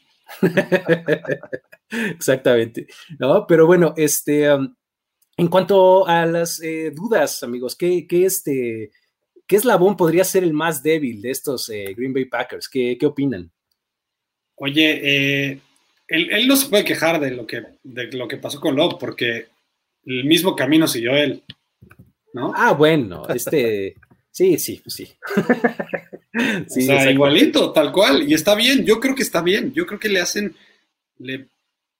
Exactamente, 1.91 2.87
¿no? 3.19 3.47
Pero 3.47 3.67
bueno, 3.67 3.95
este, 3.97 4.53
um, 4.53 4.75
en 5.37 5.49
cuanto 5.49 6.07
a 6.07 6.27
las 6.27 6.61
eh, 6.63 6.91
dudas, 6.91 7.43
amigos, 7.43 7.77
¿qué, 7.77 8.07
qué, 8.07 8.25
este, 8.25 8.91
¿qué 9.47 9.57
eslabón 9.57 9.97
podría 9.97 10.25
ser 10.25 10.43
el 10.43 10.53
más 10.53 10.83
débil 10.83 11.21
de 11.21 11.31
estos 11.31 11.69
eh, 11.69 11.95
Green 11.97 12.13
Bay 12.13 12.25
Packers? 12.25 12.69
¿Qué, 12.69 12.97
qué 12.99 13.07
opinan? 13.07 13.53
Oye, 14.57 15.01
eh, 15.03 15.61
él, 16.09 16.47
no 16.47 16.57
se 16.57 16.69
puede 16.69 16.85
quejar 16.85 17.21
de 17.21 17.31
lo 17.31 17.47
que, 17.47 17.63
de 17.83 18.13
lo 18.13 18.29
que 18.29 18.37
pasó 18.37 18.61
con 18.61 18.77
Love, 18.77 18.97
porque 18.99 19.49
el 20.05 20.25
mismo 20.25 20.55
camino 20.55 20.87
siguió 20.87 21.17
él, 21.17 21.43
¿no? 22.33 22.53
Ah, 22.55 22.73
bueno, 22.73 23.27
este, 23.29 23.97
sí, 24.31 24.59
sí, 24.59 24.83
sí. 24.87 25.13
sí 26.69 26.83
o 26.83 26.87
sea, 26.87 27.11
igualito, 27.11 27.73
tal 27.73 27.93
cual, 27.93 28.29
y 28.29 28.35
está 28.35 28.55
bien, 28.55 28.85
yo 28.85 29.01
creo 29.01 29.15
que 29.15 29.23
está 29.23 29.43
bien, 29.43 29.73
yo 29.73 29.87
creo 29.87 29.99
que 29.99 30.09
le 30.09 30.21
hacen, 30.21 30.55
le, 31.19 31.47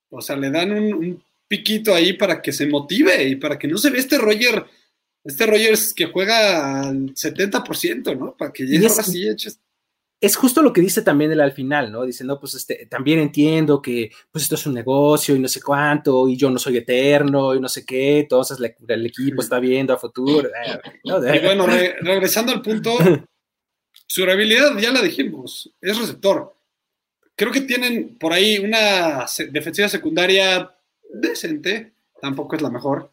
o 0.09 0.21
sea, 0.21 0.35
le 0.35 0.51
dan 0.51 0.71
un, 0.71 1.23
piquito 1.47 1.93
ahí 1.93 2.13
para 2.13 2.41
que 2.41 2.51
se 2.51 2.65
motive 2.65 3.23
y 3.23 3.35
para 3.35 3.59
que 3.59 3.67
no 3.67 3.77
se 3.77 3.91
vea 3.91 3.99
este 3.99 4.17
Roger, 4.17 4.65
este 5.23 5.45
Rogers 5.45 5.93
que 5.93 6.05
juega 6.07 6.81
al 6.81 7.13
70%, 7.13 8.17
¿no? 8.17 8.35
Para 8.35 8.51
que 8.51 8.63
llegue 8.63 8.87
así 8.87 9.29
eches 9.29 9.59
es 10.21 10.35
justo 10.35 10.61
lo 10.61 10.73
que 10.73 10.81
dice 10.81 11.01
también 11.01 11.31
él 11.31 11.41
al 11.41 11.51
final, 11.51 11.91
¿no? 11.91 12.03
Dice, 12.03 12.23
no, 12.23 12.39
pues 12.39 12.55
este, 12.55 12.87
también 12.87 13.19
entiendo 13.19 13.81
que 13.81 14.11
pues 14.31 14.43
esto 14.43 14.55
es 14.55 14.65
un 14.65 14.73
negocio 14.73 15.35
y 15.35 15.39
no 15.39 15.47
sé 15.47 15.61
cuánto, 15.61 16.27
y 16.27 16.37
yo 16.37 16.49
no 16.49 16.57
soy 16.57 16.77
eterno 16.77 17.53
y 17.53 17.59
no 17.59 17.67
sé 17.67 17.85
qué, 17.85 18.19
entonces 18.19 18.57
el 18.87 19.05
equipo 19.05 19.41
está 19.41 19.59
viendo 19.59 19.93
a 19.93 19.97
futuro. 19.97 20.49
Eh, 21.25 21.37
y 21.37 21.45
bueno, 21.45 21.65
regresando 21.67 22.51
al 22.51 22.61
punto, 22.61 22.91
su 24.07 24.23
habilidad 24.23 24.77
ya 24.77 24.91
la 24.91 25.01
dijimos, 25.01 25.73
es 25.79 25.97
receptor. 25.97 26.55
Creo 27.35 27.51
que 27.51 27.61
tienen 27.61 28.17
por 28.17 28.33
ahí 28.33 28.59
una 28.59 29.25
defensiva 29.51 29.87
secundaria 29.87 30.75
decente, 31.13 31.93
tampoco 32.21 32.55
es 32.55 32.61
la 32.61 32.69
mejor. 32.69 33.11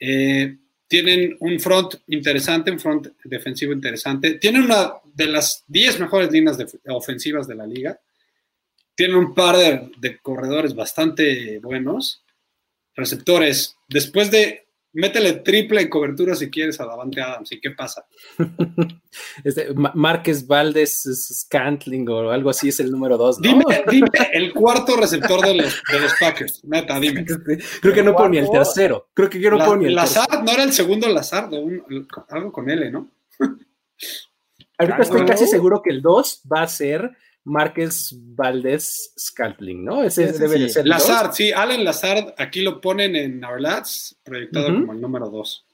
Eh, 0.00 0.56
tienen 0.86 1.36
un 1.40 1.58
front 1.60 1.94
interesante, 2.08 2.70
un 2.70 2.78
front 2.78 3.08
defensivo 3.24 3.72
interesante. 3.72 4.34
Tienen 4.34 4.62
una 4.62 4.94
de 5.12 5.26
las 5.26 5.64
10 5.66 6.00
mejores 6.00 6.30
líneas 6.30 6.58
ofensivas 6.88 7.46
de 7.46 7.54
la 7.54 7.66
liga. 7.66 7.98
Tienen 8.94 9.16
un 9.16 9.34
par 9.34 9.56
de, 9.56 10.18
corredores 10.20 10.74
bastante 10.74 11.58
buenos. 11.58 12.22
Receptores. 12.94 13.76
Después 13.88 14.30
de 14.30 14.63
métele 14.94 15.34
triple 15.34 15.82
en 15.82 15.88
cobertura 15.88 16.34
si 16.34 16.50
quieres 16.50 16.80
a 16.80 16.86
Davante 16.86 17.20
Adams. 17.20 17.52
¿Y 17.52 17.60
qué 17.60 17.70
pasa? 17.70 18.06
este, 19.44 19.68
Márquez 19.74 20.46
Valdés 20.46 21.02
Scantling 21.02 22.08
o 22.08 22.30
algo 22.30 22.50
así 22.50 22.68
es 22.68 22.80
el 22.80 22.90
número 22.90 23.16
dos. 23.16 23.40
Dime, 23.40 23.64
dime 23.90 24.08
el 24.32 24.52
cuarto 24.52 24.96
receptor 24.96 25.44
de 25.46 25.54
los, 25.54 25.82
de 25.92 26.00
los 26.00 26.14
Packers. 26.18 26.64
Neta, 26.64 26.98
dime. 26.98 27.24
Creo 27.82 27.94
que 27.94 28.02
no 28.02 28.14
ponía 28.14 28.40
el 28.40 28.50
tercero. 28.50 29.08
Creo 29.12 29.28
que 29.28 29.40
yo 29.40 29.50
no 29.50 29.64
ponía 29.64 29.88
el 29.88 29.94
Lazard, 29.94 30.42
no 30.42 30.52
era 30.52 30.62
el 30.62 30.72
segundo 30.72 31.08
Lazard, 31.08 31.50
algo 32.30 32.52
con 32.52 32.70
L, 32.70 32.90
¿no? 32.90 33.10
Ahorita 34.78 35.02
estoy 35.02 35.24
casi 35.24 35.46
seguro 35.46 35.82
que 35.82 35.90
el 35.90 36.02
2 36.02 36.42
va 36.52 36.62
a 36.62 36.66
ser 36.66 37.16
Márquez 37.44 38.14
Valdés 38.16 39.12
Scalpling, 39.18 39.84
¿no? 39.84 40.02
Ese 40.02 40.32
debe 40.32 40.58
de 40.58 40.68
ser. 40.70 40.86
Lazard, 40.86 41.32
sí, 41.34 41.52
Alan 41.52 41.84
Lazard, 41.84 42.34
aquí 42.38 42.62
lo 42.62 42.80
ponen 42.80 43.14
en 43.16 43.44
Our 43.44 43.60
Lads, 43.60 44.16
proyectado 44.24 44.68
como 44.68 44.92
el 44.92 45.00
número 45.00 45.28
2. 45.28 45.66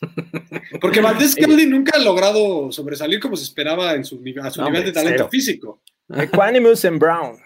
Porque 0.80 1.00
Valdés 1.00 1.32
Scalpling 1.32 1.70
nunca 1.70 1.98
ha 1.98 2.02
logrado 2.02 2.72
sobresalir 2.72 3.20
como 3.20 3.36
se 3.36 3.44
esperaba 3.44 3.94
en 3.94 4.04
su, 4.04 4.22
a 4.42 4.50
su 4.50 4.62
nivel 4.62 4.84
de 4.84 4.92
talento 4.92 5.28
físico. 5.28 5.80
Equanimous 6.14 6.84
and 6.84 6.98
Brown. 6.98 7.38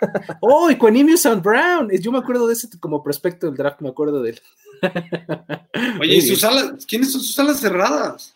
oh, 0.40 0.68
Equanimous 0.68 1.24
and 1.24 1.42
Brown. 1.42 1.90
Yo 1.90 2.12
me 2.12 2.18
acuerdo 2.18 2.46
de 2.46 2.52
ese 2.52 2.68
como 2.78 3.02
prospecto 3.02 3.46
del 3.46 3.56
draft, 3.56 3.80
me 3.80 3.88
acuerdo 3.88 4.22
de 4.22 4.30
él. 4.30 4.40
Oye, 6.00 6.16
¿y 6.16 6.20
sus 6.20 6.44
alas? 6.44 6.84
¿Quiénes 6.86 7.12
son 7.12 7.22
sus 7.22 7.38
alas 7.38 7.60
cerradas? 7.60 8.33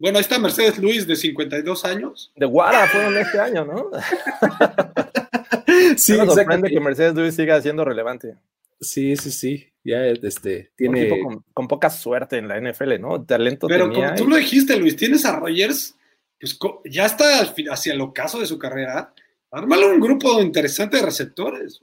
Bueno, 0.00 0.16
ahí 0.16 0.22
está 0.22 0.38
Mercedes 0.38 0.78
Luis 0.78 1.06
de 1.06 1.14
52 1.14 1.84
años. 1.84 2.32
De 2.34 2.46
Guara 2.46 2.88
fueron 2.88 3.18
este 3.18 3.38
año, 3.38 3.66
¿no? 3.66 3.90
sí, 5.98 6.14
me 6.14 6.24
sorprende 6.24 6.70
que 6.70 6.80
Mercedes 6.80 7.14
Luis 7.14 7.34
siga 7.34 7.60
siendo 7.60 7.84
relevante. 7.84 8.34
Sí, 8.80 9.14
sí, 9.16 9.30
sí. 9.30 9.66
Ya 9.84 10.06
este 10.06 10.72
tiene 10.74 11.20
con, 11.52 11.68
poca 11.68 11.90
suerte 11.90 12.38
en 12.38 12.48
la 12.48 12.58
NFL, 12.58 12.98
¿no? 12.98 13.22
Talento 13.24 13.66
Pero 13.66 13.92
como 13.92 14.14
tú 14.14 14.26
lo 14.26 14.36
dijiste, 14.36 14.78
Luis, 14.78 14.96
tienes 14.96 15.26
a 15.26 15.38
Rogers, 15.38 15.94
pues 16.38 16.58
ya 16.86 17.04
está 17.04 17.42
hacia 17.42 17.92
el 17.92 18.00
ocaso 18.00 18.40
de 18.40 18.46
su 18.46 18.58
carrera. 18.58 19.12
Ármalo 19.50 19.90
un 19.90 20.00
grupo 20.00 20.40
interesante 20.40 20.96
de 20.96 21.02
receptores. 21.02 21.82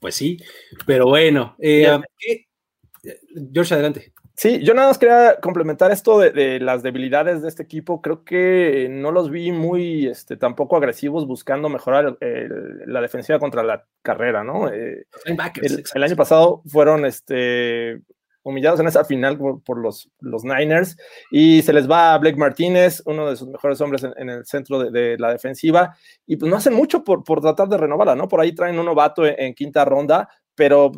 Pues 0.00 0.14
sí, 0.14 0.38
pero 0.86 1.06
bueno. 1.06 1.54
Eh, 1.58 1.86
George, 3.52 3.74
adelante. 3.74 4.12
Sí, 4.38 4.60
yo 4.62 4.72
nada 4.72 4.86
más 4.86 4.98
quería 4.98 5.40
complementar 5.40 5.90
esto 5.90 6.20
de, 6.20 6.60
las 6.60 6.84
debilidades 6.84 7.42
de 7.42 7.48
este 7.48 7.64
equipo. 7.64 8.00
Creo 8.00 8.22
que 8.22 8.86
no 8.88 9.10
los 9.10 9.30
vi 9.30 9.50
muy 9.50 10.06
este, 10.06 10.36
tampoco 10.36 10.76
agresivos 10.76 11.26
buscando 11.26 11.68
mejorar 11.68 12.16
la 12.20 13.00
defensiva 13.00 13.40
contra 13.40 13.64
la 13.64 13.84
carrera, 14.00 14.44
¿no? 14.44 14.72
Eh, 14.72 15.06
el, 15.24 16.02
año 16.04 16.14
pasado 16.14 16.62
fueron 16.68 17.04
este, 17.04 18.00
humillados 18.44 18.78
en 18.78 18.86
esa 18.86 19.04
final 19.04 19.38
por, 19.38 19.76
los, 19.76 20.08
los, 20.20 20.44
Niners 20.44 20.96
y 21.32 21.60
se 21.62 21.72
les 21.72 21.90
va 21.90 22.14
a 22.14 22.18
Blake 22.18 22.38
Martínez, 22.38 23.02
uno 23.06 23.28
de 23.28 23.34
sus 23.34 23.48
mejores 23.48 23.80
hombres 23.80 24.04
en, 24.04 24.30
el 24.30 24.46
centro 24.46 24.78
de, 24.88 25.18
la 25.18 25.32
defensiva, 25.32 25.96
y 26.28 26.36
pues 26.36 26.48
no 26.48 26.56
hacen 26.56 26.74
mucho 26.74 27.02
por, 27.02 27.24
por 27.24 27.40
tratar 27.40 27.66
de 27.66 27.76
renovarla, 27.76 28.14
¿no? 28.14 28.28
Por 28.28 28.40
ahí 28.40 28.54
traen 28.54 28.78
un 28.78 28.86
novato 28.86 29.26
en 29.26 29.52
quinta 29.52 29.84
ronda, 29.84 30.28
pero 30.58 30.90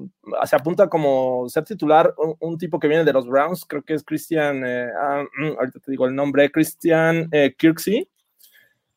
se 0.47 0.57
apunta 0.57 0.89
como 0.89 1.47
ser 1.51 1.65
titular 1.65 2.15
un, 2.17 2.57
tipo 2.57 2.81
que 2.81 2.89
viene 2.89 3.05
de 3.05 3.13
los 3.13 3.27
Browns, 3.27 3.67
creo 3.67 3.83
que 3.83 3.93
es 3.93 4.03
Christian, 4.03 4.65
eh, 4.65 4.89
ah, 4.99 5.23
mm, 5.37 5.59
ahorita 5.59 5.81
te 5.81 5.91
digo 5.91 6.07
el 6.07 6.15
nombre, 6.15 6.51
Christian 6.51 7.29
eh, 7.31 7.55
Kirksey. 7.57 8.09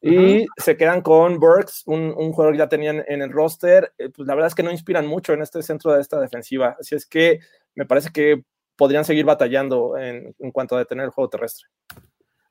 Y 0.01 0.45
se 0.57 0.77
quedan 0.77 1.01
con 1.01 1.37
Burks, 1.37 1.83
un, 1.85 2.13
un, 2.17 2.31
jugador 2.31 2.53
que 2.53 2.59
ya 2.59 2.69
tenían 2.69 3.03
en 3.07 3.21
el 3.21 3.31
roster. 3.31 3.93
Eh, 3.97 4.09
pues 4.09 4.25
la 4.25 4.35
verdad 4.35 4.47
es 4.47 4.55
que 4.55 4.63
no 4.63 4.71
inspiran 4.71 5.05
mucho 5.05 5.33
en 5.33 5.41
este 5.41 5.61
centro 5.61 5.91
de 5.91 6.01
esta 6.01 6.19
defensiva. 6.19 6.77
Así 6.79 6.95
es 6.95 7.05
que 7.05 7.39
me 7.75 7.85
parece 7.85 8.09
que 8.11 8.43
podrían 8.77 9.05
seguir 9.05 9.25
batallando 9.25 9.97
en, 9.97 10.33
en 10.39 10.51
cuanto 10.51 10.75
a 10.75 10.79
detener 10.79 11.05
el 11.05 11.11
juego 11.11 11.29
terrestre. 11.29 11.67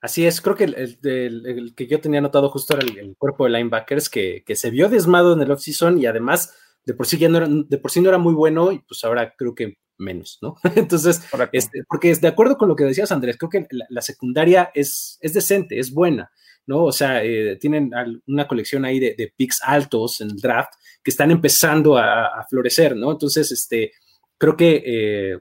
Así 0.03 0.27
es, 0.27 0.41
creo 0.41 0.57
que 0.57 0.65
el, 0.65 1.75
que 1.75 1.87
yo 1.87 2.01
tenía 2.01 2.21
notado 2.21 2.51
justo 2.51 2.77
era 2.77 2.87
el, 2.87 3.17
cuerpo 3.17 3.45
de 3.45 3.51
linebackers 3.51 4.11
que, 4.11 4.43
que, 4.45 4.57
se 4.57 4.71
vio 4.71 4.89
desmado 4.89 5.33
en 5.33 5.41
el 5.41 5.51
offseason 5.51 5.99
y 5.99 6.07
además 6.07 6.55
de 6.85 6.95
por 6.95 7.07
sí 7.07 7.19
ya 7.19 7.29
no 7.29 7.39
era, 7.39 7.49
de 7.49 7.79
por 7.79 7.91
sí 7.91 8.01
no 8.01 8.09
era 8.09 8.19
muy 8.19 8.35
bueno 8.35 8.73
y 8.73 8.81
pues 8.81 9.03
ahora 9.05 9.35
creo 9.37 9.55
que 9.55 9.77
menos, 9.99 10.39
¿no? 10.43 10.57
Entonces, 10.77 11.23
este, 11.53 11.85
porque 11.89 12.11
es 12.11 12.21
de 12.21 12.29
acuerdo 12.29 12.57
con 12.57 12.69
lo 12.69 12.77
que 12.77 12.85
decías, 12.85 13.13
Andrés, 13.13 13.37
creo 13.39 13.51
que 13.51 13.67
la, 13.71 14.03
secundaria 14.03 14.71
es, 14.75 15.19
es 15.21 15.35
decente, 15.35 15.79
es 15.79 15.93
buena. 15.93 16.31
¿no? 16.65 16.85
O 16.85 16.93
sea, 16.93 17.25
eh, 17.25 17.57
tienen 17.57 17.91
una 18.29 18.47
colección 18.47 18.85
ahí 18.85 19.01
de, 19.01 19.17
de, 19.19 19.33
picks 19.37 19.61
altos 19.65 20.21
en 20.21 20.31
el 20.31 20.37
draft 20.37 20.73
que 21.03 21.11
están 21.11 21.33
empezando 21.33 21.99
a, 21.99 22.47
florecer, 22.49 22.95
¿no? 22.95 23.11
Entonces, 23.11 23.51
este, 23.51 23.93
creo 24.39 24.57
que 24.57 24.83
eh, 24.87 25.39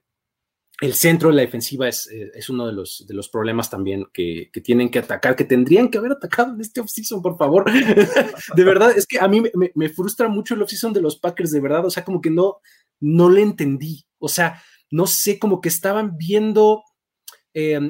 el 0.81 0.95
centro 0.95 1.29
de 1.29 1.35
la 1.35 1.43
defensiva 1.43 1.87
es, 1.87 2.09
eh, 2.11 2.31
es, 2.33 2.49
uno 2.49 2.65
de 2.65 2.73
los, 2.73 3.05
de 3.07 3.13
los 3.13 3.29
problemas 3.29 3.69
también 3.69 4.07
que, 4.11 4.49
que, 4.51 4.61
tienen 4.61 4.89
que 4.89 4.97
atacar, 4.97 5.35
que 5.35 5.43
tendrían 5.45 5.89
que 5.89 5.99
haber 5.99 6.13
atacado 6.13 6.55
en 6.55 6.61
este 6.61 6.81
offseason, 6.81 7.21
por 7.21 7.37
favor. 7.37 7.65
de 8.55 8.63
verdad, 8.63 8.91
es 8.97 9.05
que 9.05 9.19
a 9.19 9.27
mí 9.27 9.43
me, 9.75 9.89
frustra 9.89 10.27
mucho 10.27 10.55
el 10.55 10.63
offseason 10.63 10.91
de 10.91 11.01
los 11.01 11.19
Packers, 11.19 11.51
de 11.51 11.61
verdad, 11.61 11.85
o 11.85 11.91
sea, 11.91 12.03
como 12.03 12.19
que 12.19 12.31
no, 12.31 12.57
no 12.99 13.29
le 13.29 13.43
entendí, 13.43 14.07
o 14.17 14.27
sea, 14.27 14.59
no 14.89 15.05
sé, 15.05 15.37
como 15.37 15.61
que 15.61 15.69
estaban 15.69 16.17
viendo, 16.17 16.83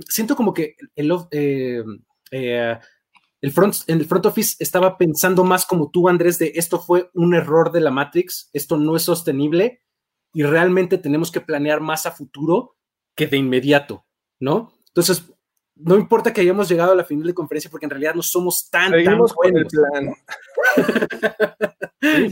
siento 0.10 0.36
como 0.36 0.54
que 0.54 0.76
el, 0.96 1.12
el 3.42 3.52
front, 3.54 3.76
en 3.88 4.00
el 4.00 4.06
front 4.06 4.26
office 4.26 4.58
estaba 4.60 4.98
pensando 4.98 5.46
más 5.46 5.66
como 5.66 5.92
tú, 5.92 6.10
Andrés, 6.10 6.38
de 6.40 6.52
esto 6.56 6.78
fue 6.78 7.10
un 7.14 7.36
error 7.36 7.72
de 7.72 7.80
la 7.80 7.90
Matrix, 7.90 8.50
esto 8.52 8.76
no 8.76 8.98
es 8.98 9.04
sostenible 9.04 9.82
y 10.34 10.44
realmente 10.44 10.98
tenemos 10.98 11.32
que 11.32 11.42
planear 11.42 11.80
más 11.80 12.06
a 12.06 12.12
futuro 12.12 12.76
que 13.16 13.28
de 13.28 13.38
inmediato, 13.38 14.06
¿no? 14.40 14.74
Entonces, 14.88 15.24
no 15.76 15.96
importa 15.96 16.34
que 16.34 16.42
hayamos 16.42 16.70
llegado 16.70 16.92
a 16.92 16.96
la 16.96 17.04
final 17.04 17.28
de 17.28 17.34
conferencia 17.34 17.72
porque 17.72 17.86
en 17.86 17.92
realidad 17.92 18.14
no 18.14 18.22
somos 18.22 18.70
tan, 18.70 18.92
tan 19.04 19.18
buenos. 19.18 19.34
el 19.44 19.68
plan. 19.68 20.16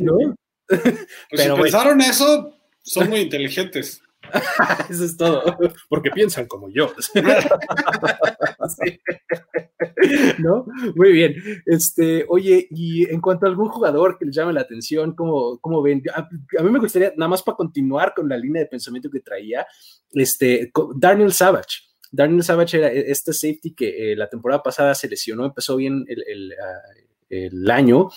¿No? 0.02 0.36
Pues 0.70 0.94
Pero 1.32 1.56
si 1.56 1.62
pensaron 1.64 2.00
eso, 2.00 2.54
son 2.84 3.10
muy 3.10 3.22
inteligentes. 3.22 4.04
Eso 4.90 5.06
es 5.06 5.18
todo, 5.18 5.44
porque 5.88 6.12
piensan 6.12 6.48
como 6.48 6.70
yo. 6.70 6.92
¿No? 10.40 10.66
Muy 10.96 11.12
bien. 11.12 11.36
Este, 11.66 12.26
oye, 12.30 12.68
y 12.70 13.10
en 13.10 13.22
cuanto 13.22 13.46
a 13.46 13.50
algún 13.50 13.70
jugador 13.70 14.18
que 14.18 14.26
les 14.26 14.36
llame 14.36 14.54
la 14.54 14.62
atención, 14.62 15.16
¿cómo, 15.16 15.60
cómo 15.60 15.82
ven? 15.82 16.02
A, 16.14 16.30
mí 16.64 16.70
me 16.70 16.80
gustaría, 16.80 17.14
nada 17.18 17.30
más 17.30 17.44
para 17.44 17.58
continuar 17.58 18.14
con 18.14 18.30
la 18.30 18.38
línea 18.38 18.62
de 18.62 18.68
pensamiento 18.68 19.10
que 19.10 19.20
traía, 19.20 19.66
este, 20.12 20.72
Daniel 20.96 21.34
Savage. 21.34 21.90
Daniel 22.12 22.44
Savage 22.44 22.78
era 22.78 22.92
e, 22.92 23.12
este 23.12 23.34
safety 23.34 23.76
que 23.76 24.12
eh, 24.12 24.16
la 24.16 24.30
temporada 24.30 24.64
pasada 24.64 24.96
se 24.96 25.08
lesionó, 25.08 25.46
empezó 25.46 25.76
bien 25.76 26.06
el, 26.08 26.24
el, 26.28 26.54
ah, 26.54 26.82
el 27.30 27.70
año, 27.70 28.10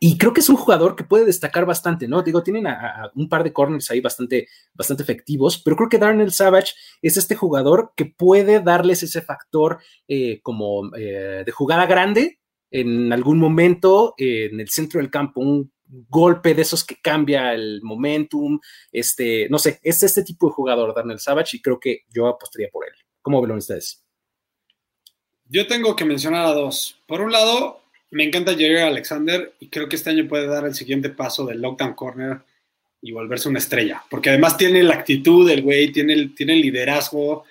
y 0.00 0.18
creo 0.18 0.32
que 0.32 0.40
es 0.40 0.48
un 0.48 0.56
jugador 0.56 0.96
que 0.96 1.04
puede 1.04 1.24
destacar 1.24 1.66
bastante, 1.66 2.08
¿no? 2.08 2.22
Digo, 2.22 2.42
tienen 2.42 2.66
a, 2.66 3.10
un 3.14 3.28
par 3.28 3.44
de 3.44 3.52
corners 3.52 3.90
ahí 3.90 4.00
bastante, 4.00 4.48
bastante 4.74 5.02
efectivos, 5.02 5.60
pero 5.62 5.76
creo 5.76 5.88
que 5.88 5.98
Darnell 5.98 6.32
Savage 6.32 6.74
es 7.02 7.16
este 7.16 7.34
jugador 7.34 7.92
que 7.96 8.06
puede 8.06 8.60
darles 8.60 9.02
ese 9.02 9.22
factor 9.22 9.78
eh, 10.08 10.40
como 10.42 10.94
eh, 10.96 11.42
de 11.44 11.52
jugada 11.52 11.86
grande 11.86 12.38
en 12.70 13.12
algún 13.12 13.38
momento 13.38 14.14
eh, 14.18 14.48
en 14.50 14.60
el 14.60 14.68
centro 14.68 15.00
del 15.00 15.10
campo, 15.10 15.40
un 15.40 15.72
golpe 15.88 16.54
de 16.54 16.62
esos 16.62 16.84
que 16.84 16.96
cambia 17.00 17.54
el 17.54 17.80
momentum, 17.82 18.58
este, 18.90 19.48
no 19.48 19.58
sé, 19.58 19.78
es 19.82 20.02
este 20.02 20.24
tipo 20.24 20.48
de 20.48 20.54
jugador, 20.54 20.94
Darnell 20.94 21.20
Savage, 21.20 21.56
y 21.56 21.62
creo 21.62 21.78
que 21.78 22.00
yo 22.08 22.26
apostaría 22.26 22.68
por 22.70 22.86
él. 22.86 22.92
¿Cómo 23.22 23.40
ven 23.40 23.52
ustedes? 23.52 24.04
Yo 25.48 25.66
tengo 25.66 25.94
que 25.94 26.04
mencionar 26.04 26.46
a 26.46 26.52
dos. 26.52 27.00
Por 27.06 27.20
un 27.20 27.30
lado, 27.30 27.80
me 28.10 28.24
encanta 28.24 28.54
Jerry 28.54 28.78
Alexander 28.78 29.54
y 29.60 29.68
creo 29.68 29.88
que 29.88 29.96
este 29.96 30.10
año 30.10 30.28
puede 30.28 30.46
dar 30.46 30.64
el 30.64 30.74
siguiente 30.74 31.10
paso 31.10 31.44
del 31.44 31.60
lockdown 31.60 31.94
corner 31.94 32.40
y 33.00 33.12
volverse 33.12 33.48
una 33.48 33.58
estrella, 33.58 34.02
porque 34.08 34.30
además 34.30 34.56
tiene 34.56 34.82
la 34.82 34.94
actitud 34.94 35.46
del 35.48 35.62
güey, 35.62 35.92
tiene 35.92 36.14
el, 36.14 36.34
tiene 36.34 36.56
liderazgo, 36.56 37.44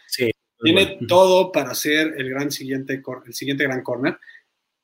tiene 0.62 0.98
todo 1.08 1.52
para 1.52 1.76
ser 1.76 2.16
el 2.18 2.30
gran 2.30 2.52
siguiente, 2.52 3.02
el 3.26 3.34
siguiente 3.34 3.64
gran 3.64 3.84
corner. 3.84 4.18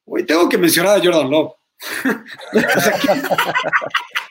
Güey, 0.05 0.25
tengo 0.25 0.47
que 0.47 0.57
mencionar 0.57 0.97
a 0.97 1.03
Jordan 1.03 1.29
Love. 1.29 1.53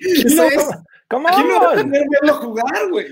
¿Eso 0.01 0.45
es? 0.45 0.67
¿Cómo? 1.09 1.29
¿Quién 1.29 1.49
no 1.49 1.61
va 1.61 1.73
a 1.73 1.77
tener 1.77 2.05
verlo 2.09 2.35
jugar, 2.35 2.89
güey? 2.91 3.09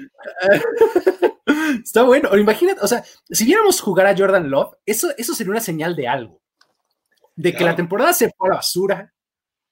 Está 1.83 2.05
bueno. 2.05 2.37
Imagínate, 2.37 2.81
o 2.81 2.87
sea, 2.87 3.03
si 3.29 3.45
viéramos 3.45 3.81
jugar 3.81 4.07
a 4.07 4.17
Jordan 4.17 4.49
Love, 4.49 4.77
eso, 4.87 5.09
eso 5.17 5.35
sería 5.35 5.51
una 5.51 5.61
señal 5.61 5.97
de 5.97 6.07
algo 6.07 6.41
de 7.39 7.55
que 7.55 7.65
la 7.65 7.77
temporada 7.77 8.13
se 8.13 8.31
fue 8.37 8.49
a 8.49 8.51
la 8.51 8.57
basura, 8.57 9.15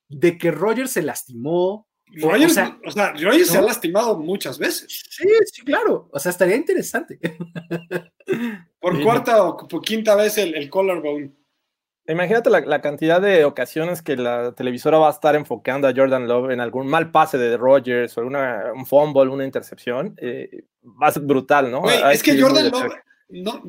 de 0.09 0.39
que 0.39 0.53
Roger 0.53 0.87
se 0.87 1.03
lastimó. 1.03 1.89
o 2.23 2.49
sea, 2.49 2.79
o 2.85 2.91
se 2.93 3.59
ha 3.59 3.63
lastimado 3.63 4.17
muchas 4.19 4.57
veces. 4.57 4.87
Sí, 5.11 5.29
sí, 5.53 5.63
claro. 5.63 6.09
O 6.13 6.19
sea, 6.21 6.31
estaría 6.31 6.55
interesante. 6.55 7.19
Por 8.79 9.03
cuarta 9.03 9.43
o 9.43 9.57
por 9.67 9.83
quinta 9.83 10.15
vez 10.15 10.39
el, 10.39 10.55
el 10.55 10.71
collarbone. 10.71 11.33
Imagínate 12.07 12.51
la, 12.51 12.81
cantidad 12.81 13.21
de 13.21 13.45
ocasiones 13.45 14.01
que 14.01 14.15
la 14.15 14.53
televisora 14.53 14.99
va 14.99 15.09
a 15.09 15.11
estar 15.11 15.35
enfocando 15.35 15.89
a 15.89 15.93
Jordan 15.93 16.29
Love 16.29 16.53
en 16.53 16.61
algún 16.61 16.87
mal 16.87 17.11
pase 17.11 17.37
de 17.37 17.57
Rogers 17.57 18.17
o 18.17 18.21
una, 18.25 18.73
un 18.73 18.87
fumble, 18.87 19.29
una 19.29 19.45
intercepción. 19.45 20.15
Eh, 20.19 20.67
va 20.85 21.09
a 21.09 21.11
ser 21.11 21.25
brutal, 21.25 21.69
¿no? 21.73 21.91
es 21.91 22.23
que 22.23 22.41
Jordan 22.41 22.71
Love, 22.71 22.93
no, 23.31 23.61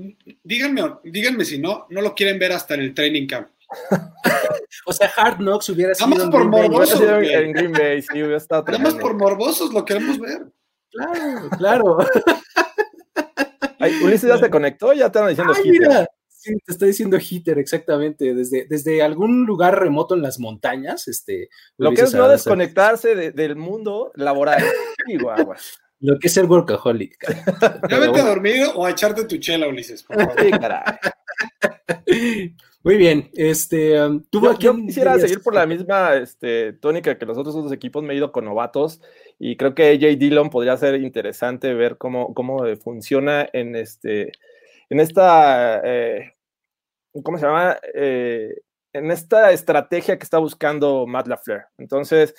díganme, 0.44 0.84
díganme 1.04 1.46
si 1.46 1.58
no, 1.58 1.88
no 1.90 2.02
lo 2.02 2.14
quieren 2.14 2.38
ver 2.38 2.52
hasta 2.52 2.76
en 2.76 2.82
el 2.82 2.94
training 2.94 3.26
camp 3.26 3.48
o 4.86 4.94
sea, 4.94 5.12
Hard 5.16 5.38
Knocks 5.38 5.70
hubiera 5.70 5.94
sido. 5.94 6.10
Nada 6.10 6.26
más 6.26 6.32
por 6.32 6.46
morbosos. 6.46 7.02
En 7.02 7.52
Green 7.54 7.74
Bay, 7.74 8.02
sí, 8.02 8.14
hubiera 8.14 8.38
estado 8.38 8.64
Nada 8.64 8.80
más 8.80 8.96
por 8.96 9.16
morbosos 9.16 9.74
lo 9.74 9.86
queremos 9.86 10.20
ver. 10.20 10.52
Claro, 10.92 11.50
claro. 11.58 11.98
Ay, 13.80 13.94
Ulises 14.04 14.30
ya 14.30 14.38
se 14.38 14.50
conectó, 14.50 14.94
ya 14.94 15.12
te 15.12 15.20
están 15.20 15.30
diciendo 15.30 15.54
Ay, 15.56 15.72
Mira. 15.72 16.08
Sí, 16.28 16.54
te 16.66 16.72
está 16.72 16.86
diciendo 16.86 17.18
hitter, 17.18 17.58
exactamente. 17.60 18.34
Desde, 18.34 18.66
desde 18.70 19.02
algún 19.02 19.46
lugar 19.46 19.80
remoto 19.80 20.16
en 20.16 20.22
las 20.22 20.40
montañas. 20.40 21.08
Este, 21.08 21.50
lo 21.78 21.92
que 21.92 22.02
es 22.02 22.14
no 22.14 22.28
desconectarse 22.30 23.16
del 23.32 23.56
mundo 23.56 24.12
laboral. 24.16 24.64
Lo 26.00 26.20
que 26.20 26.28
es 26.28 26.38
el 26.38 26.46
workaholic. 26.46 27.18
Ya 27.90 27.98
vete 27.98 28.20
a 28.20 28.26
dormir 28.26 28.68
o 28.76 28.86
a 28.86 28.92
echarte 28.92 29.26
tu 29.26 29.38
chela, 29.38 29.68
Ulises. 29.68 30.04
Por 30.04 30.16
favor. 30.16 30.36
Sí, 30.40 30.52
caray. 30.52 30.84
Muy 32.88 32.96
bien, 32.96 33.30
este, 33.34 34.02
um, 34.02 34.24
yo, 34.32 34.58
yo, 34.60 34.74
quisiera 34.78 35.20
seguir 35.20 35.44
por 35.44 35.54
la 35.54 35.66
misma 35.66 36.16
este, 36.16 36.72
tónica 36.72 37.18
que 37.18 37.26
los 37.26 37.38
otros 37.38 37.54
dos 37.54 37.74
equipos, 37.74 38.02
me 38.02 38.14
he 38.14 38.16
ido 38.16 38.32
con 38.32 38.46
novatos 38.46 39.02
y 39.38 39.58
creo 39.58 39.76
que 39.76 39.90
AJ 39.90 40.18
Dillon 40.18 40.50
podría 40.50 40.78
ser 40.78 40.96
interesante 41.02 41.74
ver 41.74 41.98
cómo, 41.98 42.34
cómo 42.34 42.64
funciona 42.78 43.46
en, 43.52 43.76
este, 43.76 44.32
en 44.90 45.02
esta, 45.02 45.82
eh, 45.84 46.36
¿cómo 47.24 47.38
se 47.38 47.46
llama? 47.46 47.78
Eh, 47.94 48.56
en 48.94 49.12
esta 49.12 49.52
estrategia 49.52 50.18
que 50.18 50.24
está 50.24 50.38
buscando 50.38 51.06
Matt 51.06 51.28
LaFleur. 51.28 51.66
Entonces, 51.78 52.34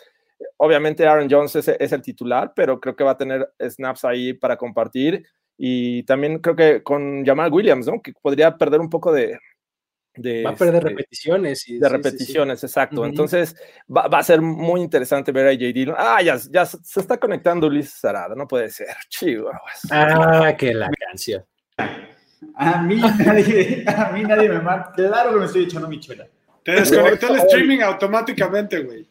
obviamente 0.57 1.07
Aaron 1.07 1.29
Jones 1.31 1.57
es, 1.57 1.69
es 1.69 1.93
el 1.93 2.01
titular, 2.01 2.55
pero 2.57 2.81
creo 2.81 2.97
que 2.97 3.05
va 3.05 3.11
a 3.11 3.19
tener 3.19 3.53
snaps 3.61 4.07
ahí 4.07 4.33
para 4.33 4.57
compartir 4.57 5.27
y 5.59 6.05
también 6.05 6.39
creo 6.39 6.57
que 6.57 6.83
con 6.83 7.23
Jamal 7.27 7.53
Williams, 7.53 7.87
¿no? 7.87 8.01
Que 8.01 8.15
podría 8.15 8.57
perder 8.57 8.81
un 8.81 8.89
poco 8.89 9.13
de, 9.13 9.39
va 10.45 10.51
a 10.51 10.55
perder 10.55 10.77
este, 10.77 10.89
repeticiones. 10.89 11.69
Y, 11.69 11.79
de 11.79 11.89
repeticiones, 11.89 12.65
exacto. 12.65 13.05
Entonces 13.05 13.57
va, 13.95 14.05
a 14.05 14.23
ser 14.23 14.41
muy 14.41 14.81
interesante 14.81 15.33
ver 15.33 15.49
a 15.49 15.53
JD. 15.53 15.95
Ah, 15.97 16.23
ya, 16.23 16.37
ya 16.51 16.67
se 16.67 17.01
está 17.01 17.19
conectando 17.19 17.69
Luis 17.69 17.91
Sarada, 17.91 18.35
no 18.35 18.47
puede 18.47 18.71
ser. 18.71 18.89
Chihuahuas. 19.09 19.89
Ah, 19.91 20.55
que 20.57 20.75
la 20.75 20.91
canción. 20.91 21.45
A 22.57 22.83
mí 22.83 22.97
nadie, 23.19 23.85
a 23.87 24.13
mí 24.13 24.23
nadie 24.23 24.49
me 24.49 24.61
mata. 24.61 24.93
Claro 24.95 25.33
que 25.33 25.41
me 25.41 25.47
estoy 25.47 25.65
echando 25.65 25.89
mi 25.89 26.01
chela. 26.01 26.27
Te 26.65 26.73
desconectó 26.73 27.33
el 27.33 27.41
streaming 27.41 27.81
automáticamente, 27.81 28.81
güey. 28.81 29.09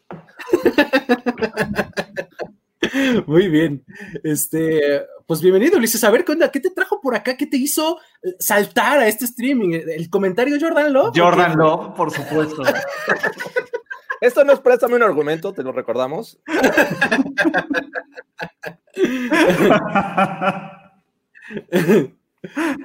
Muy 3.26 3.48
bien. 3.48 3.84
Este, 4.22 5.02
pues 5.26 5.40
bienvenido, 5.40 5.78
Ulises. 5.78 6.04
A 6.04 6.10
ver, 6.10 6.24
¿qué 6.24 6.32
onda? 6.32 6.50
¿Qué 6.50 6.60
te 6.60 6.70
trajo 6.70 7.00
por 7.00 7.14
acá? 7.14 7.36
¿Qué 7.36 7.46
te 7.46 7.56
hizo 7.56 7.98
eh, 8.22 8.34
saltar 8.38 8.98
a 8.98 9.08
este 9.08 9.24
streaming? 9.24 9.72
¿El 9.72 10.08
comentario 10.10 10.56
Jordan 10.60 10.92
Love? 10.92 11.12
Jordan 11.16 11.56
Love, 11.56 11.94
por 11.94 12.10
supuesto. 12.10 12.62
Esto 14.20 14.44
no 14.44 14.52
es 14.52 14.60
préstame 14.60 14.96
un 14.96 15.02
argumento, 15.02 15.52
te 15.52 15.62
lo 15.62 15.72
recordamos. 15.72 16.38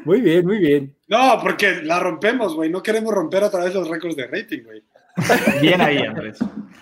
Muy 0.06 0.22
bien, 0.22 0.46
muy 0.46 0.58
bien. 0.58 0.96
No, 1.08 1.40
porque 1.42 1.82
la 1.84 2.00
rompemos, 2.00 2.56
güey. 2.56 2.70
No 2.72 2.82
queremos 2.82 3.14
romper 3.14 3.44
otra 3.44 3.64
vez 3.64 3.74
los 3.74 3.88
récords 3.88 4.16
de 4.16 4.26
rating, 4.28 4.64
güey. 4.64 4.84
Bien 5.62 5.82
ahí, 5.82 5.98
Andrés. 5.98 6.40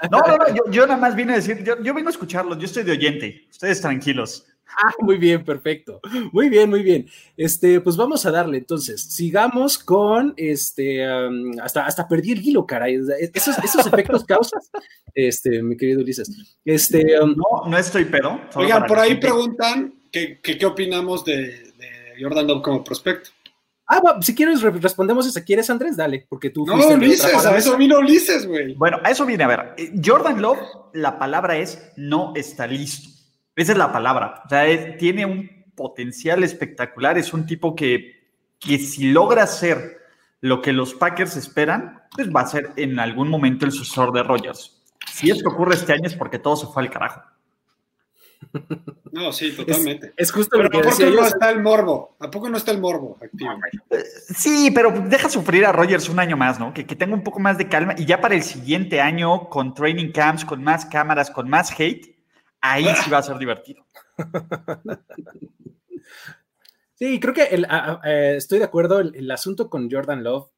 No, 0.09 0.19
no, 0.19 0.37
no, 0.37 0.71
yo, 0.71 0.87
nada 0.87 0.99
más 0.99 1.15
vine 1.15 1.33
a 1.33 1.35
decir, 1.35 1.63
yo, 1.63 1.81
yo 1.81 1.93
vine 1.93 2.07
a 2.07 2.11
escucharlos, 2.11 2.57
yo 2.57 2.65
estoy 2.65 2.83
de 2.83 2.93
oyente, 2.93 3.45
ustedes 3.49 3.81
tranquilos. 3.81 4.45
Ah, 4.77 4.93
muy 4.99 5.17
bien, 5.17 5.43
perfecto. 5.43 5.99
Muy 6.31 6.49
bien, 6.49 6.69
muy 6.69 6.81
bien. 6.81 7.07
Este, 7.35 7.81
pues 7.81 7.97
vamos 7.97 8.25
a 8.25 8.31
darle 8.31 8.57
entonces. 8.57 9.01
Sigamos 9.01 9.77
con 9.77 10.33
este, 10.37 11.05
hasta, 11.61 11.85
hasta 11.85 12.07
perdí 12.07 12.31
el 12.31 12.47
hilo, 12.47 12.65
caray. 12.65 12.99
Esos, 13.33 13.57
esos 13.59 13.85
efectos 13.85 14.23
causas, 14.23 14.71
este, 15.13 15.61
mi 15.61 15.75
querido 15.75 16.01
Ulises. 16.01 16.57
Este, 16.63 17.17
no, 17.19 17.69
no 17.69 17.77
estoy 17.77 18.05
pedo. 18.05 18.39
Oigan, 18.55 18.85
por 18.85 18.99
ahí 18.99 19.15
preguntan 19.15 19.93
qué, 20.11 20.39
qué, 20.41 20.65
opinamos 20.65 21.25
de, 21.25 21.73
de 21.77 22.15
Jordan 22.21 22.47
Love 22.47 22.61
como 22.61 22.83
prospecto. 22.83 23.31
Ah, 23.93 24.17
si 24.21 24.33
quieres, 24.33 24.61
respondemos 24.61 25.27
esa. 25.27 25.43
¿Quieres, 25.43 25.69
Andrés? 25.69 25.97
Dale, 25.97 26.25
porque 26.29 26.49
tú. 26.49 26.65
No, 26.65 26.75
Ulises, 26.75 27.45
a 27.45 27.57
eso 27.57 27.75
vino 27.75 27.99
Ulises, 27.99 28.47
güey. 28.47 28.73
Bueno, 28.75 28.99
a 29.03 29.11
eso 29.11 29.25
viene, 29.25 29.43
a 29.43 29.47
ver. 29.47 29.73
Eh, 29.75 29.91
Jordan 30.01 30.41
Love, 30.41 30.59
la 30.93 31.19
palabra 31.19 31.57
es 31.57 31.91
no 31.97 32.31
está 32.33 32.67
listo. 32.67 33.09
Esa 33.53 33.73
es 33.73 33.77
la 33.77 33.91
palabra. 33.91 34.43
O 34.45 34.49
sea, 34.49 34.97
tiene 34.97 35.25
un 35.25 35.49
potencial 35.75 36.41
espectacular. 36.45 37.17
Es 37.17 37.33
un 37.33 37.45
tipo 37.45 37.75
que, 37.75 38.29
que 38.59 38.79
si 38.79 39.11
logra 39.11 39.43
hacer 39.43 39.97
lo 40.39 40.61
que 40.61 40.71
los 40.71 40.93
Packers 40.93 41.35
esperan, 41.35 42.01
pues 42.15 42.29
va 42.33 42.41
a 42.41 42.47
ser 42.47 42.71
en 42.77 42.97
algún 42.97 43.27
momento 43.27 43.65
el 43.65 43.73
sucesor 43.73 44.13
de 44.13 44.23
Rogers. 44.23 44.85
Si 45.11 45.29
esto 45.29 45.49
ocurre 45.49 45.75
este 45.75 45.91
año 45.91 46.07
es 46.07 46.15
porque 46.15 46.39
todo 46.39 46.55
se 46.55 46.67
fue 46.67 46.83
al 46.83 46.89
carajo. 46.89 47.23
No, 49.11 49.31
sí, 49.31 49.51
totalmente. 49.51 50.13
Es, 50.15 50.31
justo 50.31 50.57
pero 50.57 50.67
¿a 50.67 50.81
poco 50.81 51.05
no 51.05 51.25
está 51.25 51.49
el 51.49 51.61
morbo? 51.61 52.15
¿A 52.19 52.31
poco 52.31 52.49
no 52.49 52.57
está 52.57 52.71
el 52.71 52.79
morbo 52.79 53.17
activo? 53.21 53.51
Sí, 54.35 54.71
pero 54.73 54.91
deja 54.91 55.29
sufrir 55.29 55.65
a 55.65 55.71
Rogers 55.71 56.09
un 56.09 56.19
año 56.19 56.37
más, 56.37 56.59
¿no? 56.59 56.73
Que, 56.73 56.85
que 56.85 56.95
tenga 56.95 57.13
un 57.13 57.23
poco 57.23 57.39
más 57.39 57.57
de 57.57 57.67
calma 57.67 57.93
y 57.97 58.05
ya 58.05 58.21
para 58.21 58.35
el 58.35 58.43
siguiente 58.43 59.01
año, 59.01 59.49
con 59.49 59.73
training 59.73 60.11
camps, 60.11 60.45
con 60.45 60.63
más 60.63 60.85
cámaras, 60.85 61.29
con 61.29 61.49
más 61.49 61.77
hate, 61.77 62.15
ahí 62.61 62.85
sí 63.03 63.09
va 63.09 63.19
a 63.19 63.23
ser 63.23 63.37
divertido. 63.37 63.85
Sí, 67.01 67.19
creo 67.19 67.33
que 67.33 67.47
eh, 68.03 68.35
estoy 68.37 68.59
de 68.59 68.65
acuerdo. 68.65 68.99
El, 68.99 69.31
asunto 69.31 69.71
con 69.71 69.89
Jordan 69.89 70.23
Love 70.23 70.51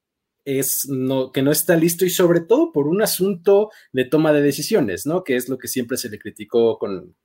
es 0.45 0.87
no, 0.89 1.31
que 1.31 1.41
no 1.41 1.51
está 1.51 1.75
listo 1.75 2.05
y 2.05 2.09
sobre 2.09 2.41
todo 2.41 2.71
por 2.71 2.87
un 2.87 3.01
asunto 3.01 3.69
de 3.91 4.05
toma 4.05 4.33
de 4.33 4.41
decisiones, 4.41 5.05
¿no? 5.05 5.23
Que 5.23 5.35
es 5.35 5.49
lo 5.49 5.57
que 5.57 5.67
siempre 5.67 5.97
se 5.97 6.09
le 6.09 6.19
criticó 6.19 6.77
con, 6.77 7.15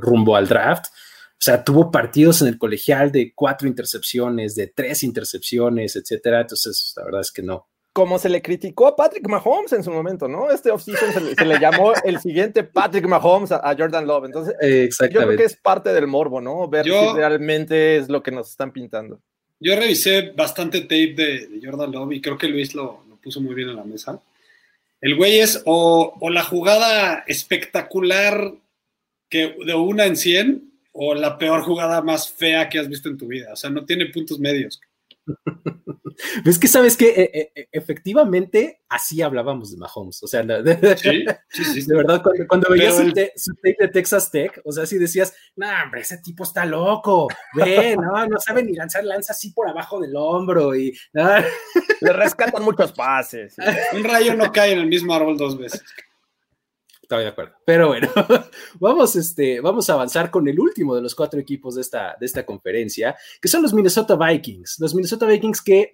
rumbo 0.00 0.36
al 0.36 0.48
draft. 0.48 0.86
O 0.86 1.40
sea, 1.40 1.62
tuvo 1.62 1.90
partidos 1.90 2.42
en 2.42 2.48
el 2.48 2.58
colegial 2.58 3.12
de 3.12 3.32
cuatro 3.34 3.68
intercepciones, 3.68 4.54
de 4.54 4.66
tres 4.66 5.02
intercepciones, 5.02 5.94
etcétera. 5.96 6.40
Entonces, 6.40 6.92
la 6.96 7.04
verdad 7.04 7.20
es 7.20 7.30
que 7.30 7.42
no, 7.42 7.68
como 7.98 8.16
se 8.20 8.28
le 8.28 8.40
criticó 8.40 8.86
a 8.86 8.94
Patrick 8.94 9.28
Mahomes 9.28 9.72
en 9.72 9.82
su 9.82 9.90
momento, 9.90 10.28
¿no? 10.28 10.50
Este 10.52 10.70
offseason 10.70 11.12
se, 11.12 11.34
se 11.34 11.44
le 11.44 11.58
llamó 11.58 11.92
el 12.04 12.20
siguiente 12.20 12.62
Patrick 12.62 13.06
Mahomes 13.08 13.50
a, 13.50 13.74
Jordan 13.76 14.06
Love. 14.06 14.26
Entonces, 14.26 14.54
yo 15.10 15.20
creo 15.20 15.36
que 15.36 15.42
es 15.42 15.56
parte 15.56 15.92
del 15.92 16.06
morbo, 16.06 16.40
¿no? 16.40 16.68
Ver 16.68 16.84
si 16.84 17.12
realmente 17.16 17.96
es 17.96 18.08
lo 18.08 18.22
que 18.22 18.30
nos 18.30 18.50
están 18.50 18.72
pintando. 18.72 19.20
Yo 19.60 19.74
revisé 19.74 20.32
bastante 20.36 20.82
tape 20.82 21.14
de, 21.14 21.60
Jordan 21.62 21.90
Love 21.90 22.12
y 22.12 22.20
creo 22.20 22.38
que 22.38 22.48
Luis 22.48 22.74
lo, 22.74 23.04
puso 23.22 23.40
muy 23.40 23.54
bien 23.54 23.68
en 23.68 23.76
la 23.76 23.84
mesa. 23.84 24.20
El 25.00 25.16
güey 25.16 25.38
es 25.38 25.62
o, 25.64 26.18
la 26.30 26.42
jugada 26.42 27.24
espectacular 27.26 28.52
que 29.28 29.56
de 29.64 29.74
una 29.74 30.06
en 30.06 30.16
100 30.16 30.72
o 30.92 31.14
la 31.14 31.38
peor 31.38 31.62
jugada 31.62 32.00
más 32.02 32.30
fea 32.30 32.68
que 32.68 32.78
has 32.78 32.88
visto 32.88 33.08
en 33.08 33.18
tu 33.18 33.26
vida. 33.26 33.52
O 33.52 33.56
sea, 33.56 33.70
no 33.70 33.84
tiene 33.84 34.06
puntos 34.06 34.38
medios. 34.38 34.80
Es 36.44 36.58
que 36.58 36.68
sabes 36.68 36.96
que 36.96 37.08
e, 37.08 37.52
e, 37.54 37.68
efectivamente 37.72 38.80
así 38.88 39.22
hablábamos 39.22 39.70
de 39.70 39.78
Mahomes. 39.78 40.22
O 40.22 40.26
sea, 40.26 40.42
de, 40.42 40.96
sí, 40.96 41.24
sí, 41.48 41.64
sí, 41.64 41.82
de 41.86 41.96
verdad, 41.96 42.22
cuando, 42.48 42.68
veías 42.70 42.96
su, 42.96 43.54
tape 43.54 43.76
de 43.78 43.88
Texas 43.88 44.30
Tech, 44.30 44.60
o 44.64 44.72
sea, 44.72 44.86
si 44.86 44.98
decías, 44.98 45.34
no, 45.56 45.66
hombre, 45.84 46.00
ese 46.00 46.18
tipo 46.18 46.44
está 46.44 46.64
loco, 46.64 47.28
ve, 47.54 47.96
no, 48.00 48.26
no 48.26 48.40
sabe 48.40 48.62
ni 48.62 48.72
lanzar 48.72 49.04
lanza 49.04 49.32
así 49.32 49.52
por 49.52 49.68
abajo 49.68 50.00
del 50.00 50.16
hombro 50.16 50.74
y 50.74 50.96
le 51.12 52.12
rescatan 52.12 52.62
muchos 52.62 52.92
pases. 52.92 53.56
Un 53.92 54.04
rayo 54.04 54.34
no 54.34 54.50
cae 54.52 54.72
en 54.72 54.80
el 54.80 54.86
mismo 54.86 55.14
árbol 55.14 55.36
dos 55.36 55.58
veces. 55.58 55.82
Estoy 57.08 57.22
de 57.22 57.30
acuerdo. 57.30 57.54
Pero 57.64 57.88
bueno, 57.88 58.06
vamos, 58.80 59.16
este, 59.16 59.60
vamos 59.60 59.88
a 59.88 59.94
avanzar 59.94 60.30
con 60.30 60.46
el 60.46 60.60
último 60.60 60.94
de 60.94 61.00
los 61.00 61.14
cuatro 61.14 61.40
equipos 61.40 61.76
de 61.76 61.80
esta, 61.80 62.14
de 62.20 62.26
esta 62.26 62.44
conferencia, 62.44 63.16
que 63.40 63.48
son 63.48 63.62
los 63.62 63.72
Minnesota 63.72 64.14
Vikings. 64.14 64.76
Los 64.78 64.94
Minnesota 64.94 65.24
Vikings 65.24 65.62
que, 65.62 65.92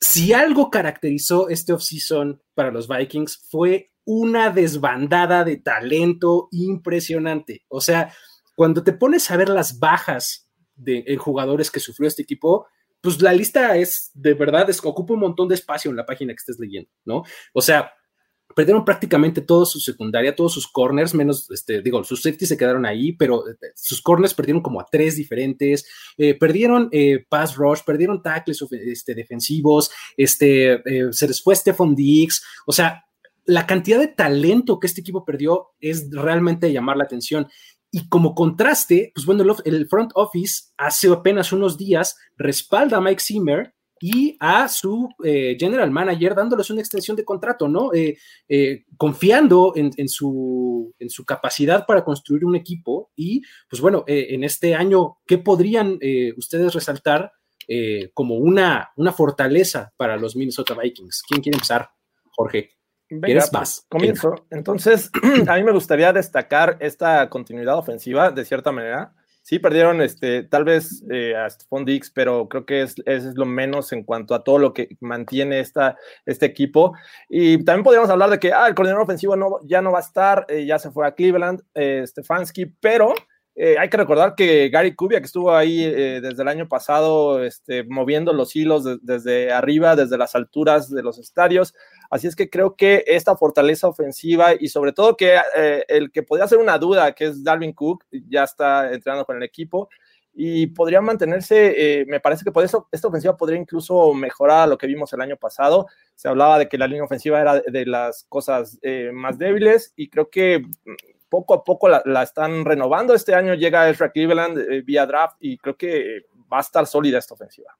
si 0.00 0.32
algo 0.32 0.68
caracterizó 0.68 1.48
este 1.48 1.72
offseason 1.72 2.42
para 2.56 2.72
los 2.72 2.88
Vikings, 2.88 3.46
fue 3.52 3.92
una 4.04 4.50
desbandada 4.50 5.44
de 5.44 5.58
talento 5.58 6.48
impresionante. 6.50 7.62
O 7.68 7.80
sea, 7.80 8.12
cuando 8.56 8.82
te 8.82 8.92
pones 8.92 9.30
a 9.30 9.36
ver 9.36 9.48
las 9.48 9.78
bajas 9.78 10.50
de 10.74 11.04
jugadores 11.18 11.70
que 11.70 11.78
sufrió 11.78 12.08
este 12.08 12.22
equipo, 12.22 12.66
pues 13.00 13.22
la 13.22 13.32
lista 13.32 13.76
es 13.76 14.10
de 14.14 14.34
verdad, 14.34 14.68
es, 14.70 14.84
ocupa 14.84 15.14
un 15.14 15.20
montón 15.20 15.46
de 15.46 15.54
espacio 15.54 15.88
en 15.88 15.96
la 15.96 16.04
página 16.04 16.32
que 16.32 16.38
estés 16.38 16.58
leyendo, 16.58 16.90
¿no? 17.04 17.22
O 17.54 17.62
sea, 17.62 17.92
perdieron 18.54 18.84
prácticamente 18.84 19.40
toda 19.40 19.66
su 19.66 19.80
secundaria, 19.80 20.34
todos 20.34 20.52
sus 20.52 20.66
corners, 20.66 21.14
menos, 21.14 21.50
este, 21.50 21.82
digo, 21.82 22.02
sus 22.04 22.22
safety 22.22 22.46
se 22.46 22.56
quedaron 22.56 22.86
ahí, 22.86 23.12
pero 23.12 23.48
eh, 23.48 23.54
sus 23.74 24.02
corners 24.02 24.34
perdieron 24.34 24.62
como 24.62 24.80
a 24.80 24.86
tres 24.90 25.16
diferentes, 25.16 25.86
eh, 26.16 26.34
perdieron 26.34 26.88
eh, 26.92 27.24
pass 27.28 27.56
rush, 27.56 27.80
perdieron 27.84 28.22
tackles 28.22 28.64
este, 28.70 29.14
defensivos, 29.14 29.90
este, 30.16 30.82
se 31.12 31.28
les 31.28 31.42
fue 31.42 31.56
Stephon 31.56 31.94
Diggs, 31.94 32.42
o 32.66 32.72
sea, 32.72 33.04
la 33.44 33.66
cantidad 33.66 33.98
de 33.98 34.08
talento 34.08 34.78
que 34.78 34.86
este 34.86 35.00
equipo 35.00 35.24
perdió 35.24 35.70
es 35.80 36.10
realmente 36.10 36.72
llamar 36.72 36.96
la 36.96 37.04
atención. 37.04 37.48
Y 37.90 38.08
como 38.08 38.36
contraste, 38.36 39.10
pues 39.14 39.26
bueno, 39.26 39.44
el 39.64 39.88
front 39.88 40.12
office 40.14 40.70
hace 40.76 41.08
apenas 41.08 41.52
unos 41.52 41.76
días 41.76 42.16
respalda 42.36 42.98
a 42.98 43.00
Mike 43.00 43.20
Zimmer 43.20 43.74
y 44.00 44.36
a 44.40 44.66
su 44.68 45.10
eh, 45.22 45.56
general 45.60 45.90
manager 45.90 46.34
dándoles 46.34 46.70
una 46.70 46.80
extensión 46.80 47.16
de 47.16 47.24
contrato, 47.24 47.68
¿no? 47.68 47.92
Eh, 47.92 48.16
eh, 48.48 48.84
confiando 48.96 49.74
en, 49.76 50.08
su, 50.08 50.94
en 50.98 51.10
su 51.10 51.24
capacidad 51.26 51.84
para 51.86 52.02
construir 52.02 52.46
un 52.46 52.56
equipo 52.56 53.10
y, 53.14 53.42
pues 53.68 53.82
bueno, 53.82 54.04
en 54.06 54.42
este 54.42 54.74
año, 54.74 55.18
¿qué 55.26 55.38
podrían 55.38 55.98
ustedes 56.36 56.72
resaltar 56.74 57.30
como 58.14 58.36
una, 58.36 58.90
una 58.96 59.12
fortaleza 59.12 59.92
para 59.96 60.16
los 60.16 60.34
Minnesota 60.34 60.74
Vikings? 60.74 61.22
¿Quién 61.28 61.42
quiere 61.42 61.56
empezar, 61.56 61.90
Jorge? 62.30 62.70
Venga, 63.10 63.40
más? 63.40 63.50
Pues, 63.52 63.86
comienzo. 63.88 64.46
Entonces, 64.50 65.10
a 65.48 65.56
mí 65.56 65.62
me 65.62 65.72
gustaría 65.72 66.12
destacar 66.12 66.78
esta 66.80 67.28
continuidad 67.28 67.76
ofensiva, 67.76 68.30
de 68.30 68.44
cierta 68.44 68.72
manera. 68.72 69.14
Sí, 69.42 69.58
perdieron 69.58 70.02
este, 70.02 70.42
tal 70.44 70.64
vez 70.64 71.02
eh, 71.10 71.34
a 71.34 71.48
Stephon 71.48 71.84
Dix, 71.84 72.10
pero 72.10 72.48
creo 72.48 72.66
que 72.66 72.82
es, 72.82 72.94
es, 73.06 73.24
lo 73.34 73.46
menos 73.46 73.92
en 73.92 74.04
cuanto 74.04 74.34
a 74.34 74.44
todo 74.44 74.58
lo 74.58 74.74
que 74.74 74.96
mantiene 75.00 75.60
esta, 75.60 75.96
este 76.26 76.46
equipo. 76.46 76.92
Y 77.28 77.64
también 77.64 77.82
podríamos 77.84 78.10
hablar 78.10 78.30
de 78.30 78.38
que 78.38 78.52
ah, 78.52 78.68
el 78.68 78.74
coordinador 78.74 79.02
ofensivo 79.02 79.36
no, 79.36 79.58
ya 79.64 79.80
no 79.80 79.92
va 79.92 79.98
a 79.98 80.02
estar, 80.02 80.46
eh, 80.48 80.66
ya 80.66 80.78
se 80.78 80.90
fue 80.90 81.06
a 81.06 81.12
Cleveland, 81.12 81.62
eh, 81.74 82.04
Stefanski, 82.06 82.66
pero 82.66 83.14
eh, 83.62 83.76
hay 83.78 83.88
que 83.88 83.96
recordar 83.96 84.34
que 84.34 84.68
Gary 84.70 84.94
Kubia, 84.94 85.20
que 85.20 85.26
estuvo 85.26 85.54
ahí 85.54 85.84
desde 85.84 86.42
el 86.42 86.48
año 86.48 86.68
pasado, 86.68 87.44
este, 87.44 87.84
moviendo 87.84 88.32
los 88.32 88.56
hilos 88.56 88.84
desde 89.02 89.52
arriba, 89.52 89.96
desde 89.96 90.18
las 90.18 90.34
alturas 90.34 90.90
de 90.90 91.02
los 91.02 91.18
estadios, 91.18 91.74
Así 92.10 92.26
es 92.26 92.34
que 92.34 92.50
creo 92.50 92.74
que 92.74 93.04
esta 93.06 93.36
fortaleza 93.36 93.86
ofensiva 93.86 94.52
y 94.58 94.68
sobre 94.68 94.92
todo 94.92 95.16
que 95.16 95.38
eh, 95.56 95.84
el 95.86 96.10
que 96.10 96.24
podría 96.24 96.48
ser 96.48 96.58
una 96.58 96.76
duda, 96.76 97.12
que 97.12 97.26
es 97.26 97.44
Dalvin 97.44 97.72
Cook, 97.72 98.04
ya 98.10 98.42
está 98.42 98.92
entrenando 98.92 99.24
con 99.24 99.36
el 99.36 99.44
equipo 99.44 99.88
y 100.34 100.66
podría 100.68 101.00
mantenerse, 101.00 102.00
eh, 102.00 102.04
me 102.06 102.18
parece 102.18 102.44
que 102.44 102.50
por 102.50 102.64
eso 102.64 102.88
esta 102.90 103.06
ofensiva 103.06 103.36
podría 103.36 103.60
incluso 103.60 104.12
mejorar 104.12 104.68
lo 104.68 104.76
que 104.76 104.88
vimos 104.88 105.12
el 105.12 105.20
año 105.20 105.36
pasado. 105.36 105.86
Se 106.16 106.28
hablaba 106.28 106.58
de 106.58 106.68
que 106.68 106.78
la 106.78 106.88
línea 106.88 107.04
ofensiva 107.04 107.40
era 107.40 107.60
de 107.60 107.86
las 107.86 108.24
cosas 108.28 108.78
eh, 108.82 109.10
más 109.12 109.38
débiles 109.38 109.92
y 109.94 110.10
creo 110.10 110.30
que 110.30 110.64
poco 111.30 111.54
a 111.54 111.64
poco 111.64 111.88
la, 111.88 112.22
están 112.22 112.64
renovando. 112.64 113.14
Este 113.14 113.34
año 113.34 113.54
llega 113.54 113.88
Ezra 113.88 114.10
Cleveland 114.12 114.84
vía 114.84 115.06
draft 115.06 115.36
y 115.40 115.56
creo 115.56 115.76
que 115.76 116.26
va 116.52 116.58
a 116.58 116.62
estar 116.62 116.86
sólida 116.86 117.18
esta 117.18 117.34
ofensiva. 117.34 117.74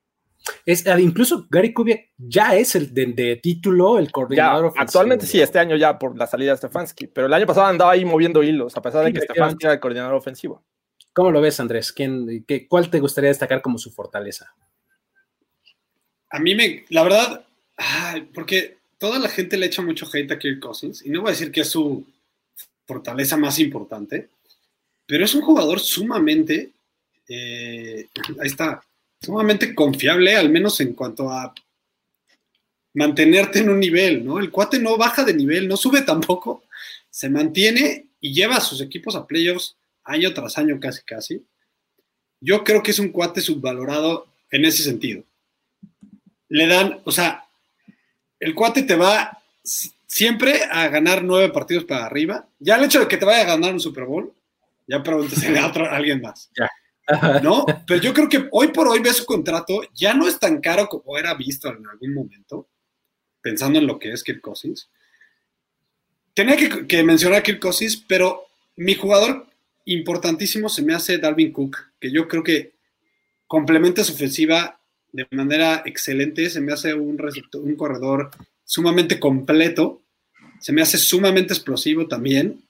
Es, 0.65 0.87
ah, 0.87 0.99
incluso 0.99 1.47
Gary 1.51 1.73
Kubiak 1.73 2.11
ya 2.17 2.55
es 2.55 2.75
el 2.75 2.95
de, 2.95 3.39
título, 3.43 3.99
el 3.99 4.11
coordinador 4.11 4.67
ofensivo. 4.67 4.83
Actualmente 4.83 5.27
sí, 5.27 5.41
este 5.41 5.59
año 5.59 5.77
ya 5.77 5.99
por 5.99 6.17
la 6.17 6.27
salida 6.27 6.53
de 6.53 6.57
Stefanski, 6.57 7.09
pero 7.09 7.27
el 7.27 7.35
año 7.35 7.47
pasado 7.47 7.67
andaba 7.67 7.93
ahí 7.93 8.05
moviendo 8.05 8.43
hilos, 8.43 8.77
a 8.77 8.83
pesar 8.83 9.05
de 9.05 9.13
que 9.13 9.21
Stefanski 9.21 9.67
era 9.67 9.75
el 9.75 9.81
coordinador 9.81 10.15
ofensivo. 10.15 10.65
¿Cómo 11.13 11.31
lo 11.31 11.41
ves, 11.41 11.61
Andrés? 11.61 11.93
¿Quién, 11.93 12.45
qué, 12.47 12.69
¿Cuál 12.69 12.89
te 12.89 13.01
gustaría 13.01 13.29
destacar 13.29 13.61
como 13.63 13.79
su 13.79 13.91
fortaleza? 13.91 14.55
A 16.31 16.39
mí 16.39 16.55
me, 16.55 16.85
la 16.89 17.03
verdad, 17.03 17.45
porque 18.33 18.79
toda 18.99 19.19
la 19.19 19.29
gente 19.29 19.57
le 19.57 19.67
echa 19.67 19.83
mucho 19.83 20.07
hate 20.13 20.31
a 20.33 20.39
Kirk 20.39 20.61
Cousins, 20.61 21.05
y 21.05 21.11
no 21.11 21.23
voy 21.23 21.31
a 21.31 21.33
decir 21.33 21.51
que 21.51 21.63
es 21.63 21.69
su 21.69 22.07
fortaleza 22.91 23.37
más 23.37 23.61
importante, 23.61 24.31
pero 25.07 25.25
es 25.25 25.33
un 25.33 25.43
jugador 25.43 25.79
sumamente, 25.79 26.73
eh, 27.29 28.09
ahí 28.41 28.49
está, 28.49 28.83
sumamente 29.21 29.77
confiable, 29.77 30.35
al 30.35 30.51
menos 30.51 30.81
en 30.81 30.95
cuanto 30.95 31.31
a 31.31 31.55
mantenerte 32.95 33.61
en 33.61 33.71
un 33.71 33.79
nivel, 33.79 34.25
¿no? 34.25 34.41
El 34.41 34.51
cuate 34.51 34.81
no 34.81 34.97
baja 34.97 35.23
de 35.23 35.35
nivel, 35.35 35.69
no 35.69 35.77
sube 35.77 36.03
tampoco, 36.03 36.65
se 37.09 37.29
mantiene 37.29 38.07
y 38.21 38.35
lleva 38.35 38.57
a 38.57 38.61
sus 38.61 38.81
equipos 38.81 39.15
a 39.15 39.25
playoffs 39.25 39.77
año 40.03 40.35
tras 40.35 40.59
año 40.59 40.81
casi 40.81 41.03
casi. 41.03 41.45
Yo 42.41 42.65
creo 42.65 42.83
que 42.83 42.91
es 42.91 42.99
un 42.99 43.11
cuate 43.11 43.41
subvalorado 43.41 44.27
en 44.51 44.65
ese 44.65 44.83
sentido. 44.83 45.23
Le 46.49 46.67
dan, 46.67 47.01
o 47.05 47.13
sea, 47.13 47.45
el 48.41 48.53
cuate 48.53 48.83
te 48.83 48.97
va 48.97 49.39
siempre 50.11 50.65
a 50.69 50.89
ganar 50.89 51.23
nueve 51.23 51.51
partidos 51.51 51.85
para 51.85 52.05
arriba. 52.05 52.49
Ya 52.59 52.77
el 52.77 52.85
hecho 52.85 52.99
de 52.99 53.07
que 53.07 53.17
te 53.17 53.25
vaya 53.25 53.43
a 53.43 53.57
ganar 53.57 53.73
un 53.73 53.79
Super 53.79 54.05
Bowl, 54.05 54.35
ya 54.89 55.05
pregúntese 55.05 55.57
a, 55.57 55.69
otro, 55.69 55.87
a 55.87 55.95
alguien 55.97 56.21
más. 56.21 56.51
Ya. 56.59 56.69
¿No? 57.43 57.65
Pero 57.87 58.01
yo 58.01 58.13
creo 58.13 58.29
que 58.29 58.49
hoy 58.51 58.69
por 58.69 58.89
hoy 58.89 58.99
ve 58.99 59.13
su 59.13 59.25
contrato, 59.25 59.83
ya 59.95 60.13
no 60.13 60.27
es 60.27 60.39
tan 60.41 60.61
caro 60.61 60.89
como 60.89 61.17
era 61.17 61.33
visto 61.35 61.69
en 61.69 61.87
algún 61.87 62.13
momento, 62.13 62.69
pensando 63.41 63.79
en 63.79 63.87
lo 63.87 64.01
que 64.01 64.11
es 64.11 64.25
Kirk 64.25 64.41
Cousins. 64.41 64.91
Tenía 66.35 66.57
que, 66.57 67.03
mencionar 67.05 67.39
a 67.39 67.43
Kirk 67.45 67.61
Cousins, 67.61 67.97
pero 67.97 68.47
mi 68.77 68.95
jugador 68.97 69.47
importantísimo 69.85 70.69
se 70.69 70.83
me 70.83 70.93
hace 70.93 71.19
Dalvin 71.19 71.53
Cook, 71.53 71.77
que 72.01 72.11
yo 72.11 72.27
creo 72.27 72.43
que 72.43 72.73
complementa 73.47 74.03
su 74.03 74.15
ofensiva 74.15 74.81
de 75.13 75.27
manera 75.31 75.83
excelente, 75.85 76.51
se 76.51 76.61
me 76.61 76.73
hace 76.73 76.95
un, 76.95 77.17
un 77.55 77.77
corredor 77.77 78.31
sumamente 78.71 79.19
completo, 79.19 80.05
se 80.61 80.73
me 80.73 80.81
hace 80.81 80.97
sumamente 80.97 81.53
explosivo 81.53 82.07
también. 82.07 82.63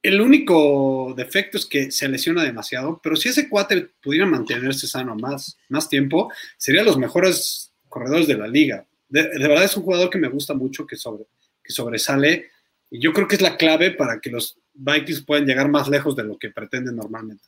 El 0.00 0.20
único 0.20 1.12
defecto 1.16 1.58
es 1.58 1.66
que 1.66 1.90
se 1.90 2.08
lesiona 2.08 2.44
demasiado, 2.44 3.00
pero 3.02 3.16
si 3.16 3.30
ese 3.30 3.48
cuate 3.48 3.88
pudiera 4.00 4.26
mantenerse 4.26 4.86
sano 4.86 5.16
más, 5.16 5.58
más 5.68 5.88
tiempo, 5.88 6.30
sería 6.56 6.84
los 6.84 6.96
mejores 6.96 7.72
corredores 7.88 8.28
de 8.28 8.38
la 8.38 8.46
liga. 8.46 8.86
De, 9.08 9.24
verdad 9.40 9.64
es 9.64 9.76
un 9.76 9.82
jugador 9.82 10.08
que 10.08 10.18
me 10.18 10.28
gusta 10.28 10.54
mucho, 10.54 10.86
que, 10.86 10.94
sobre, 10.94 11.24
que 11.64 11.72
sobresale, 11.72 12.50
y 12.88 13.00
yo 13.00 13.12
creo 13.12 13.26
que 13.26 13.34
es 13.34 13.42
la 13.42 13.56
clave 13.56 13.90
para 13.90 14.20
que 14.20 14.30
los 14.30 14.56
Vikings 14.72 15.22
puedan 15.22 15.46
llegar 15.46 15.68
más 15.68 15.88
lejos 15.88 16.14
de 16.14 16.22
lo 16.22 16.38
que 16.38 16.50
pretenden 16.50 16.94
normalmente. 16.94 17.42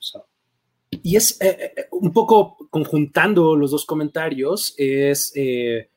Y 0.90 1.14
es 1.14 1.40
eh, 1.40 1.72
eh, 1.76 1.86
un 1.92 2.12
poco 2.12 2.56
conjuntando 2.68 3.54
los 3.54 3.70
dos 3.70 3.86
comentarios, 3.86 4.74
es, 4.76 5.32
eh, 5.36 5.88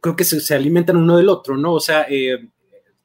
creo 0.00 0.16
que 0.16 0.24
se, 0.24 0.40
se, 0.40 0.54
alimentan 0.54 0.96
uno 0.96 1.16
del 1.16 1.28
otro, 1.28 1.56
¿no? 1.56 1.74
O 1.74 1.80
sea, 1.80 2.06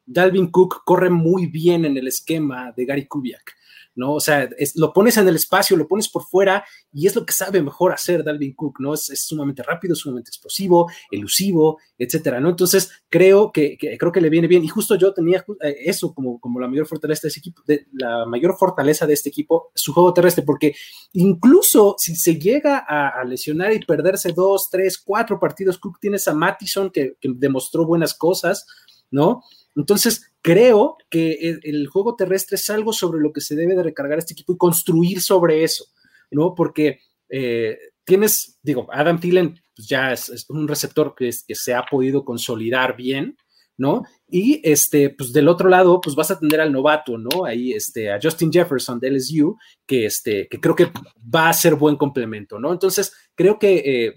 Dalvin 0.05 0.51
Cook 0.51 0.83
corre 0.85 1.09
muy 1.09 1.47
bien 1.47 1.85
en 1.85 1.97
el 1.97 2.07
esquema 2.07 2.71
de 2.75 2.85
Gary 2.85 3.05
Kubiak. 3.05 3.55
¿No? 3.95 4.13
O 4.15 4.19
sea, 4.19 4.49
lo 4.75 4.93
pones 4.93 5.17
en 5.17 5.27
el 5.27 5.35
espacio, 5.35 5.77
lo 5.77 5.87
pones 5.87 6.09
por 6.09 6.23
fuera 6.23 6.65
y 6.91 7.07
es 7.07 7.15
lo 7.15 7.25
que 7.25 7.33
sabe 7.33 7.61
mejor 7.61 7.93
hacer 7.93 8.23
Dalvin 8.23 8.53
Cook, 8.53 8.79
¿no? 8.79 8.93
Es, 8.93 9.11
sumamente 9.25 9.63
rápido, 9.63 9.95
sumamente 9.95 10.29
explosivo, 10.29 10.89
elusivo, 11.11 11.79
etcétera, 11.97 12.39
¿no? 12.39 12.49
Entonces, 12.49 12.91
creo 13.09 13.51
que, 13.51 13.77
creo 13.77 14.11
que 14.11 14.21
le 14.21 14.29
viene 14.29 14.47
bien 14.47 14.63
y 14.63 14.67
justo 14.67 14.95
yo 14.95 15.13
tenía 15.13 15.45
eh, 15.61 15.75
eso 15.85 16.13
como, 16.13 16.39
como 16.39 16.59
la 16.59 16.67
mayor 16.67 16.87
fortaleza 16.87 17.21
de 17.23 17.27
ese 17.29 17.39
equipo, 17.39 17.61
la 17.93 18.25
mayor 18.25 18.55
fortaleza 18.57 19.05
de 19.05 19.13
este 19.13 19.29
equipo, 19.29 19.71
su 19.75 19.93
juego 19.93 20.13
terrestre, 20.13 20.43
porque 20.43 20.75
incluso 21.13 21.95
si 21.97 22.15
se 22.15 22.35
llega 22.35 22.77
a, 22.87 23.23
lesionar 23.23 23.73
y 23.73 23.79
perderse 23.79 24.33
dos, 24.33 24.69
tres, 24.69 24.97
cuatro 24.97 25.39
partidos, 25.39 25.77
Cook 25.77 25.99
tienes 25.99 26.27
a 26.27 26.33
Mattison 26.33 26.89
que, 26.89 27.15
que 27.21 27.29
demostró 27.35 27.85
buenas 27.85 28.13
cosas, 28.13 28.65
¿no? 29.11 29.43
Entonces, 29.75 30.32
creo 30.43 30.97
que 31.09 31.57
el, 31.63 31.87
juego 31.87 32.15
terrestre 32.15 32.55
es 32.55 32.69
algo 32.69 32.93
sobre 32.93 33.21
lo 33.21 33.31
que 33.31 33.41
se 33.41 33.55
debe 33.55 33.75
de 33.75 33.83
recargar 33.83 34.19
este 34.19 34.33
equipo 34.33 34.53
y 34.53 34.57
construir 34.57 35.21
sobre 35.21 35.63
eso, 35.63 35.85
¿no? 36.29 36.53
Porque 36.53 36.99
eh, 37.29 37.77
tienes, 38.03 38.59
digo, 38.61 38.87
Adam 38.91 39.19
Thielen 39.19 39.59
pues 39.75 39.87
ya 39.87 40.11
es, 40.11 40.45
un 40.49 40.67
receptor 40.67 41.15
que, 41.15 41.31
se 41.31 41.73
ha 41.73 41.85
podido 41.89 42.25
consolidar 42.25 42.95
bien, 42.97 43.37
¿no? 43.77 44.03
Y 44.27 44.59
este, 44.69 45.11
pues 45.11 45.31
del 45.31 45.47
otro 45.47 45.69
lado, 45.69 46.01
pues 46.01 46.15
vas 46.15 46.29
a 46.29 46.39
tener 46.39 46.59
al 46.59 46.73
novato, 46.73 47.17
¿no? 47.17 47.45
Ahí, 47.45 47.71
este, 47.71 48.11
a 48.11 48.19
Justin 48.21 48.51
Jefferson 48.51 48.99
de 48.99 49.11
LSU, 49.11 49.57
que, 49.87 50.05
este, 50.05 50.49
que 50.49 50.59
creo 50.59 50.75
que 50.75 50.91
va 51.33 51.47
a 51.47 51.53
ser 51.53 51.75
buen 51.75 51.95
complemento, 51.95 52.59
¿no? 52.59 52.73
Entonces, 52.73 53.13
creo 53.33 53.57
que 53.57 54.07
eh, 54.07 54.15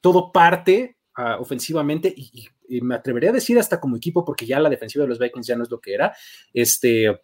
todo 0.00 0.30
parte 0.30 0.98
ah, 1.16 1.38
ofensivamente 1.40 2.14
y 2.16 2.48
me 2.68 2.94
atrevería 2.94 3.30
a 3.30 3.34
decir 3.34 3.58
hasta 3.58 3.80
como 3.80 3.96
equipo, 3.96 4.24
porque 4.24 4.46
ya 4.46 4.60
la 4.60 4.70
defensiva 4.70 5.04
de 5.04 5.08
los 5.08 5.18
Vikings 5.18 5.46
ya 5.46 5.56
no 5.56 5.64
es 5.64 5.70
lo 5.70 5.80
que 5.80 5.94
era, 5.94 6.14
este, 6.52 7.20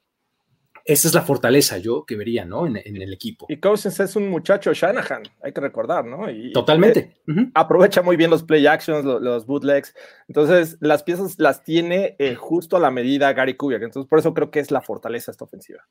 esa 0.84 1.08
es 1.08 1.14
la 1.14 1.22
fortaleza 1.22 1.78
yo 1.78 2.04
que 2.04 2.16
vería, 2.16 2.44
¿no? 2.44 2.66
En, 2.66 2.76
el 2.76 3.12
equipo. 3.12 3.46
Y 3.48 3.58
Cousins 3.58 4.00
es 4.00 4.16
un 4.16 4.28
muchacho 4.28 4.72
Shanahan, 4.72 5.22
hay 5.42 5.52
que 5.52 5.60
recordar, 5.60 6.04
¿no? 6.04 6.30
Y, 6.30 6.52
Totalmente. 6.52 7.20
Aprovecha 7.54 8.02
muy 8.02 8.16
bien 8.16 8.30
los 8.30 8.42
play 8.42 8.66
actions, 8.66 9.04
los, 9.04 9.46
bootlegs. 9.46 9.94
Entonces, 10.28 10.76
las 10.80 11.02
piezas 11.02 11.38
las 11.38 11.62
tiene 11.64 12.16
eh, 12.18 12.34
justo 12.34 12.76
a 12.76 12.80
la 12.80 12.90
medida 12.90 13.32
Gary 13.32 13.56
Kubiak. 13.56 13.82
Entonces, 13.82 14.08
por 14.08 14.18
eso 14.18 14.34
creo 14.34 14.50
que 14.50 14.60
es 14.60 14.70
la 14.70 14.80
fortaleza 14.80 15.30
esta 15.30 15.44
ofensiva. 15.44 15.86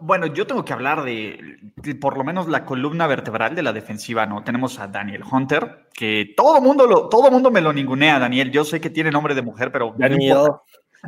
Bueno, 0.00 0.26
yo 0.26 0.46
tengo 0.46 0.64
que 0.64 0.72
hablar 0.72 1.02
de, 1.02 1.58
por 2.00 2.16
lo 2.16 2.24
menos 2.24 2.48
la 2.48 2.64
columna 2.64 3.06
vertebral 3.06 3.54
de 3.54 3.62
la 3.62 3.72
defensiva, 3.72 4.26
¿no? 4.26 4.42
Tenemos 4.44 4.78
a 4.78 4.86
Daniel 4.88 5.22
Hunter, 5.30 5.88
que 5.92 6.32
todo 6.36 6.60
mundo 6.60 6.86
lo, 6.86 7.08
todo 7.08 7.30
mundo 7.30 7.50
me 7.50 7.60
lo 7.60 7.72
ningunea, 7.72 8.18
Daniel. 8.18 8.50
Yo 8.50 8.64
sé 8.64 8.80
que 8.80 8.90
tiene 8.90 9.10
nombre 9.10 9.34
de 9.34 9.42
mujer, 9.42 9.72
pero 9.72 9.94
Daniel. 9.96 10.48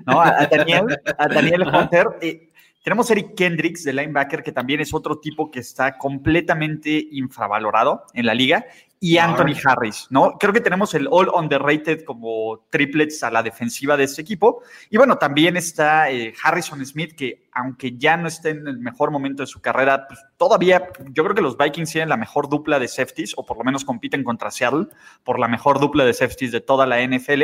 No, 0.07 0.21
a, 0.21 0.47
Daniel, 0.47 0.87
a 1.19 1.29
Daniel 1.29 1.63
Hunter. 1.63 2.07
Eh, 2.21 2.51
tenemos 2.83 3.11
a 3.11 3.13
Eric 3.13 3.35
Kendricks 3.37 3.85
de 3.85 3.93
linebacker, 3.93 4.43
que 4.43 4.53
también 4.53 4.81
es 4.81 4.95
otro 4.95 5.19
tipo 5.19 5.51
que 5.51 5.61
está 5.61 5.99
completamente 5.99 7.09
infravalorado 7.11 8.05
en 8.15 8.25
la 8.25 8.35
liga, 8.35 8.65
y 9.03 9.17
Anthony 9.17 9.55
Harris, 9.65 10.07
¿no? 10.11 10.37
Creo 10.39 10.53
que 10.53 10.61
tenemos 10.61 10.93
el 10.93 11.09
all 11.11 11.31
underrated 11.35 12.05
como 12.05 12.67
triplets 12.69 13.23
a 13.23 13.31
la 13.31 13.43
defensiva 13.43 13.97
de 13.97 14.05
este 14.05 14.21
equipo. 14.21 14.63
Y 14.91 14.99
bueno, 14.99 15.17
también 15.17 15.57
está 15.57 16.11
eh, 16.11 16.35
Harrison 16.45 16.85
Smith, 16.85 17.15
que 17.17 17.49
aunque 17.53 17.97
ya 17.97 18.19
no 18.19 18.29
esté 18.29 18.51
en 18.51 18.69
el 18.69 18.79
mejor 18.79 19.11
momento 19.11 19.43
de 19.43 19.47
su 19.47 19.63
carrera, 19.63 20.07
pues 20.07 20.21
todavía 20.37 20.91
yo 21.13 21.25
creo 21.25 21.35
que 21.35 21.41
los 21.41 21.57
Vikings 21.57 21.91
tienen 21.91 22.11
la 22.11 22.19
mejor 22.19 22.51
dupla 22.51 22.79
de 22.79 22.89
safeties, 22.89 23.33
o 23.39 23.47
por 23.47 23.57
lo 23.57 23.65
menos 23.65 23.87
compiten 23.87 24.23
contra 24.23 24.51
Seattle 24.51 24.89
por 25.25 25.39
la 25.39 25.49
mejor 25.49 25.81
dupla 25.81 26.05
de 26.05 26.13
safeties 26.13 26.53
de 26.53 26.61
toda 26.61 26.85
la 26.85 27.01
NFL. 27.01 27.43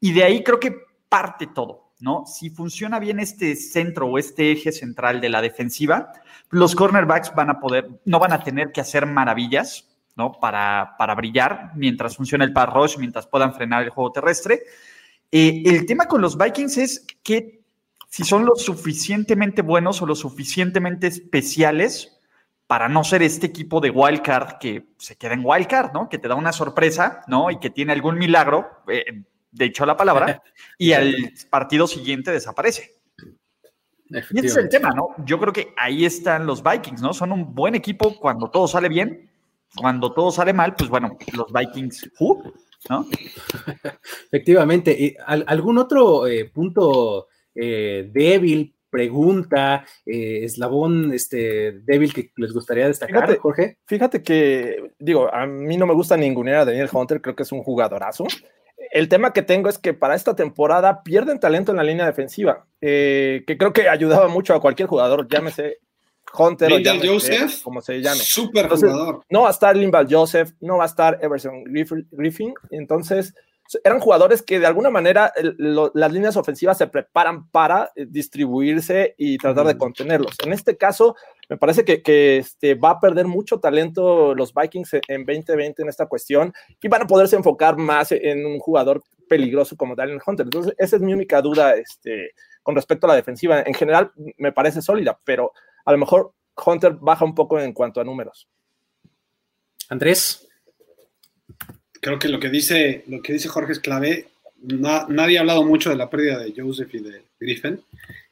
Y 0.00 0.12
de 0.12 0.22
ahí 0.22 0.44
creo 0.44 0.60
que 0.60 0.76
parte 1.08 1.46
todo. 1.46 1.94
¿no? 2.00 2.26
Si 2.26 2.50
funciona 2.50 2.98
bien 2.98 3.20
este 3.20 3.56
centro 3.56 4.08
o 4.08 4.18
este 4.18 4.52
eje 4.52 4.70
central 4.72 5.22
de 5.22 5.30
la 5.30 5.40
defensiva, 5.40 6.12
los 6.50 6.74
cornerbacks 6.74 7.34
van 7.34 7.48
a 7.48 7.58
poder, 7.58 7.88
no 8.04 8.18
van 8.18 8.34
a 8.34 8.44
tener 8.44 8.72
que 8.72 8.82
hacer 8.82 9.06
maravillas, 9.06 9.93
¿no? 10.16 10.32
Para, 10.32 10.94
para 10.98 11.14
brillar 11.14 11.72
mientras 11.74 12.16
funciona 12.16 12.44
el 12.44 12.52
pass 12.52 12.72
rush, 12.72 12.98
mientras 12.98 13.26
puedan 13.26 13.54
frenar 13.54 13.82
el 13.82 13.90
juego 13.90 14.12
terrestre. 14.12 14.62
Eh, 15.30 15.62
el 15.66 15.86
tema 15.86 16.06
con 16.06 16.20
los 16.20 16.38
Vikings 16.38 16.78
es 16.78 17.06
que 17.22 17.60
si 18.08 18.24
son 18.24 18.44
lo 18.44 18.54
suficientemente 18.54 19.62
buenos 19.62 20.00
o 20.00 20.06
lo 20.06 20.14
suficientemente 20.14 21.08
especiales 21.08 22.20
para 22.66 22.88
no 22.88 23.04
ser 23.04 23.22
este 23.22 23.46
equipo 23.46 23.80
de 23.80 23.90
wildcard 23.90 24.58
que 24.58 24.86
se 24.98 25.16
queda 25.16 25.34
en 25.34 25.42
wildcard, 25.44 25.92
¿no? 25.92 26.08
Que 26.08 26.18
te 26.18 26.28
da 26.28 26.34
una 26.34 26.52
sorpresa, 26.52 27.22
¿no? 27.26 27.50
Y 27.50 27.58
que 27.58 27.70
tiene 27.70 27.92
algún 27.92 28.16
milagro. 28.16 28.82
Eh, 28.88 29.24
de 29.54 29.64
hecho 29.66 29.86
la 29.86 29.96
palabra, 29.96 30.42
y 30.78 30.92
al 30.92 31.32
partido 31.48 31.86
siguiente 31.86 32.30
desaparece. 32.32 32.96
Y 34.30 34.38
ese 34.38 34.46
es 34.46 34.56
el 34.56 34.68
tema, 34.68 34.90
¿no? 34.90 35.14
Yo 35.24 35.40
creo 35.40 35.52
que 35.52 35.72
ahí 35.76 36.04
están 36.04 36.46
los 36.46 36.62
Vikings, 36.62 37.00
¿no? 37.00 37.14
Son 37.14 37.32
un 37.32 37.54
buen 37.54 37.74
equipo 37.74 38.18
cuando 38.18 38.50
todo 38.50 38.68
sale 38.68 38.88
bien, 38.88 39.30
cuando 39.76 40.12
todo 40.12 40.30
sale 40.30 40.52
mal, 40.52 40.74
pues 40.76 40.90
bueno, 40.90 41.16
los 41.36 41.52
Vikings, 41.52 42.10
¿no? 42.90 43.06
Efectivamente. 44.30 45.16
¿Algún 45.26 45.78
otro 45.78 46.26
eh, 46.26 46.46
punto 46.46 47.28
eh, 47.54 48.08
débil, 48.12 48.74
pregunta, 48.90 49.84
eh, 50.06 50.44
eslabón 50.44 51.12
este, 51.12 51.80
débil 51.80 52.12
que 52.12 52.30
les 52.36 52.52
gustaría 52.52 52.86
destacar, 52.86 53.36
Jorge? 53.38 53.78
Fíjate 53.86 54.22
que, 54.22 54.92
digo, 54.98 55.32
a 55.32 55.46
mí 55.46 55.76
no 55.76 55.86
me 55.86 55.94
gusta 55.94 56.16
ninguna 56.16 56.60
a 56.60 56.64
Daniel 56.64 56.90
Hunter, 56.92 57.20
creo 57.20 57.34
que 57.34 57.42
es 57.42 57.52
un 57.52 57.62
jugadorazo 57.62 58.26
el 58.90 59.08
tema 59.08 59.32
que 59.32 59.42
tengo 59.42 59.68
es 59.68 59.78
que 59.78 59.94
para 59.94 60.14
esta 60.14 60.36
temporada 60.36 61.02
pierden 61.02 61.40
talento 61.40 61.72
en 61.72 61.78
la 61.78 61.84
línea 61.84 62.06
defensiva, 62.06 62.66
eh, 62.80 63.42
que 63.46 63.58
creo 63.58 63.72
que 63.72 63.88
ayudaba 63.88 64.28
mucho 64.28 64.54
a 64.54 64.60
cualquier 64.60 64.88
jugador, 64.88 65.28
llámese 65.28 65.78
Hunter 66.36 66.72
o 66.72 66.78
Joseph, 67.02 67.62
como 67.62 67.80
se 67.80 68.00
llame. 68.00 68.20
Super 68.20 68.68
jugador. 68.68 69.22
No 69.28 69.42
va 69.42 69.48
a 69.48 69.52
estar 69.52 69.76
Limbal 69.76 70.06
Joseph, 70.10 70.50
no 70.60 70.78
va 70.78 70.84
a 70.84 70.86
estar 70.86 71.18
Everson 71.22 71.64
Griffin, 71.64 72.54
entonces 72.70 73.34
eran 73.82 73.98
jugadores 73.98 74.42
que 74.42 74.58
de 74.60 74.66
alguna 74.66 74.90
manera 74.90 75.32
las 75.94 76.12
líneas 76.12 76.36
ofensivas 76.36 76.76
se 76.76 76.86
preparan 76.86 77.48
para 77.50 77.90
eh, 77.96 78.06
distribuirse 78.08 79.14
y 79.16 79.38
tratar 79.38 79.66
de 79.66 79.78
contenerlos. 79.78 80.36
En 80.44 80.52
este 80.52 80.76
caso, 80.76 81.16
me 81.48 81.56
parece 81.56 81.84
que, 81.84 82.36
este, 82.36 82.74
va 82.74 82.90
a 82.90 83.00
perder 83.00 83.26
mucho 83.26 83.60
talento 83.60 84.34
los 84.34 84.52
Vikings 84.54 84.94
en 85.08 85.24
2020 85.24 85.82
en 85.82 85.88
esta 85.88 86.06
cuestión 86.06 86.52
y 86.80 86.88
van 86.88 87.02
a 87.02 87.06
poderse 87.06 87.36
enfocar 87.36 87.76
más 87.76 88.12
en 88.12 88.44
un 88.44 88.58
jugador 88.58 89.02
peligroso 89.28 89.76
como 89.76 89.94
Daniel 89.94 90.20
Hunter. 90.24 90.46
Entonces, 90.46 90.74
esa 90.78 90.96
es 90.96 91.02
mi 91.02 91.14
única 91.14 91.40
duda 91.40 91.74
este, 91.74 92.32
con 92.62 92.74
respecto 92.74 93.06
a 93.06 93.10
la 93.10 93.16
defensiva. 93.16 93.62
En 93.62 93.74
general, 93.74 94.12
me 94.36 94.52
parece 94.52 94.82
sólida, 94.82 95.18
pero 95.24 95.52
a 95.84 95.92
lo 95.92 95.98
mejor 95.98 96.32
Hunter 96.64 96.92
baja 97.00 97.24
un 97.24 97.34
poco 97.34 97.60
en 97.60 97.72
cuanto 97.72 98.00
a 98.00 98.04
números. 98.04 98.48
Andrés. 99.88 100.46
Creo 102.00 102.18
que 102.18 102.28
lo 102.28 102.38
que 102.38 102.50
dice, 102.50 103.04
lo 103.06 103.22
que 103.22 103.32
dice 103.32 103.48
Jorge 103.48 103.72
es 103.72 103.80
clave. 103.80 104.28
nadie 104.62 105.38
ha 105.38 105.40
hablado 105.40 105.64
mucho 105.64 105.90
de 105.90 105.96
la 105.96 106.10
pérdida 106.10 106.38
de 106.38 106.54
Joseph 106.56 106.94
y 106.94 106.98
de 107.00 107.24
Griffin. 107.38 107.80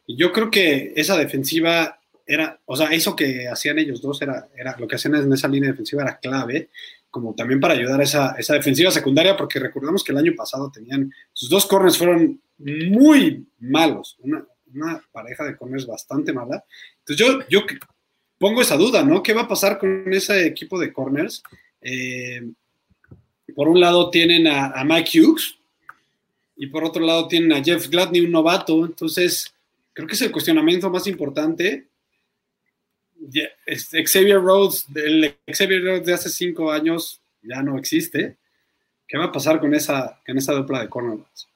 Y 0.06 0.16
yo 0.16 0.32
creo 0.32 0.50
que 0.50 0.92
esa 0.96 1.16
defensiva 1.16 1.98
era, 2.26 2.58
o 2.66 2.76
sea, 2.76 2.88
eso 2.88 3.16
que 3.16 3.48
hacían 3.48 3.78
ellos 3.78 4.00
dos 4.00 4.20
era, 4.22 4.48
era 4.56 4.76
lo 4.78 4.86
que 4.86 4.96
hacían 4.96 5.14
en 5.16 5.32
esa 5.32 5.48
línea 5.48 5.70
defensiva 5.70 6.02
era 6.02 6.18
clave, 6.18 6.68
como 7.10 7.34
también 7.34 7.60
para 7.60 7.74
ayudar 7.74 8.00
a 8.00 8.04
esa, 8.04 8.34
esa 8.38 8.54
defensiva 8.54 8.90
secundaria, 8.90 9.36
porque 9.36 9.58
recordamos 9.58 10.02
que 10.02 10.12
el 10.12 10.18
año 10.18 10.32
pasado 10.36 10.70
tenían, 10.70 11.12
sus 11.32 11.50
dos 11.50 11.66
corners 11.66 11.98
fueron 11.98 12.40
muy 12.58 13.46
malos, 13.58 14.16
una, 14.20 14.44
una 14.74 15.02
pareja 15.12 15.44
de 15.44 15.56
corners 15.56 15.86
bastante 15.86 16.32
mala. 16.32 16.64
Entonces 16.98 17.26
yo, 17.26 17.40
yo 17.48 17.66
pongo 18.38 18.62
esa 18.62 18.76
duda, 18.76 19.04
¿no? 19.04 19.22
¿Qué 19.22 19.32
va 19.32 19.42
a 19.42 19.48
pasar 19.48 19.78
con 19.78 20.12
ese 20.12 20.46
equipo 20.46 20.78
de 20.78 20.92
corners? 20.92 21.42
Eh, 21.80 22.42
por 23.54 23.68
un 23.68 23.80
lado 23.80 24.10
tienen 24.10 24.46
a, 24.46 24.82
Mike 24.84 25.20
Hughes 25.20 25.56
y 26.56 26.66
por 26.66 26.84
otro 26.84 27.04
lado 27.04 27.28
tienen 27.28 27.52
a 27.52 27.62
Jeff 27.62 27.88
Gladney, 27.88 28.20
un 28.22 28.32
novato. 28.32 28.84
Entonces, 28.84 29.52
creo 29.92 30.08
que 30.08 30.14
es 30.14 30.22
el 30.22 30.32
cuestionamiento 30.32 30.90
más 30.90 31.06
importante. 31.06 31.86
Xavier 34.06 34.40
Rhodes, 34.40 34.86
el 34.94 35.36
Xavier 35.46 35.84
Rhodes 35.84 36.06
de 36.06 36.14
hace 36.14 36.28
cinco 36.28 36.72
años 36.72 37.20
ya 37.42 37.62
no 37.62 37.78
existe. 37.78 38.36
¿Qué 39.06 39.18
va 39.18 39.26
a 39.26 39.32
pasar 39.32 39.60
con 39.60 39.74
esa, 39.74 40.20
con 40.26 40.38
esa 40.38 40.52
dupla 40.54 40.80
de 40.80 40.88
cornerbacks? 40.88 41.48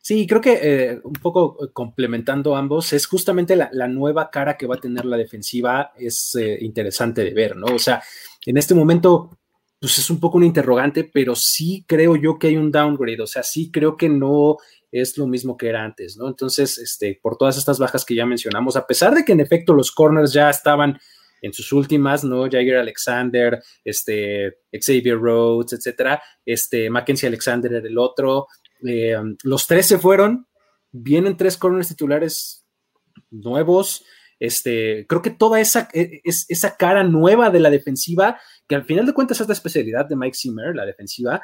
Sí, 0.00 0.26
creo 0.26 0.40
que 0.40 0.58
eh, 0.62 1.00
un 1.02 1.14
poco 1.14 1.56
eh, 1.64 1.68
complementando 1.72 2.56
ambos, 2.56 2.92
es 2.92 3.06
justamente 3.06 3.56
la, 3.56 3.88
nueva 3.88 4.30
cara 4.30 4.56
que 4.56 4.66
va 4.66 4.76
a 4.76 4.80
tener 4.80 5.04
la 5.04 5.16
defensiva, 5.16 5.92
es 5.98 6.34
eh, 6.38 6.58
interesante 6.60 7.24
de 7.24 7.34
ver, 7.34 7.56
¿no? 7.56 7.66
O 7.66 7.78
sea, 7.78 8.02
en 8.44 8.56
este 8.56 8.74
momento, 8.74 9.38
pues 9.80 9.98
es 9.98 10.10
un 10.10 10.20
poco 10.20 10.38
un 10.38 10.44
interrogante, 10.44 11.04
pero 11.04 11.34
sí 11.34 11.84
creo 11.86 12.16
yo 12.16 12.38
que 12.38 12.48
hay 12.48 12.56
un 12.56 12.70
downgrade, 12.70 13.22
o 13.22 13.26
sea, 13.26 13.42
sí 13.42 13.70
creo 13.70 13.96
que 13.96 14.08
no 14.08 14.56
es 14.92 15.18
lo 15.18 15.26
mismo 15.26 15.56
que 15.56 15.68
era 15.68 15.84
antes, 15.84 16.16
¿no? 16.16 16.28
Entonces, 16.28 16.78
este, 16.78 17.18
por 17.20 17.36
todas 17.36 17.58
estas 17.58 17.78
bajas 17.78 18.04
que 18.04 18.14
ya 18.14 18.26
mencionamos, 18.26 18.76
a 18.76 18.86
pesar 18.86 19.14
de 19.14 19.24
que 19.24 19.32
en 19.32 19.40
efecto 19.40 19.74
los 19.74 19.92
corners 19.92 20.32
ya 20.32 20.48
estaban 20.48 20.98
en 21.42 21.52
sus 21.52 21.72
últimas, 21.72 22.24
¿no? 22.24 22.48
Jair 22.50 22.76
Alexander, 22.76 23.62
este, 23.84 24.58
Xavier 24.72 25.18
Rhodes, 25.18 25.74
etcétera, 25.74 26.22
este, 26.44 26.90
Mackenzie 26.90 27.28
Alexander 27.28 27.72
era 27.72 27.86
el 27.86 27.98
otro, 27.98 28.46
eh, 28.84 29.16
los 29.44 29.66
tres 29.66 29.86
se 29.86 29.98
fueron, 29.98 30.46
vienen 30.92 31.36
tres 31.36 31.56
corners 31.56 31.88
titulares 31.88 32.66
nuevos. 33.30 34.04
Este, 34.38 35.06
creo 35.08 35.22
que 35.22 35.30
toda 35.30 35.60
esa, 35.60 35.88
e, 35.94 36.20
esa 36.24 36.76
cara 36.76 37.02
nueva 37.04 37.50
de 37.50 37.60
la 37.60 37.70
defensiva, 37.70 38.38
que 38.68 38.74
al 38.74 38.84
final 38.84 39.06
de 39.06 39.14
cuentas 39.14 39.40
es 39.40 39.48
la 39.48 39.54
especialidad 39.54 40.06
de 40.06 40.16
Mike 40.16 40.36
Zimmer, 40.36 40.74
la 40.74 40.84
defensiva, 40.84 41.40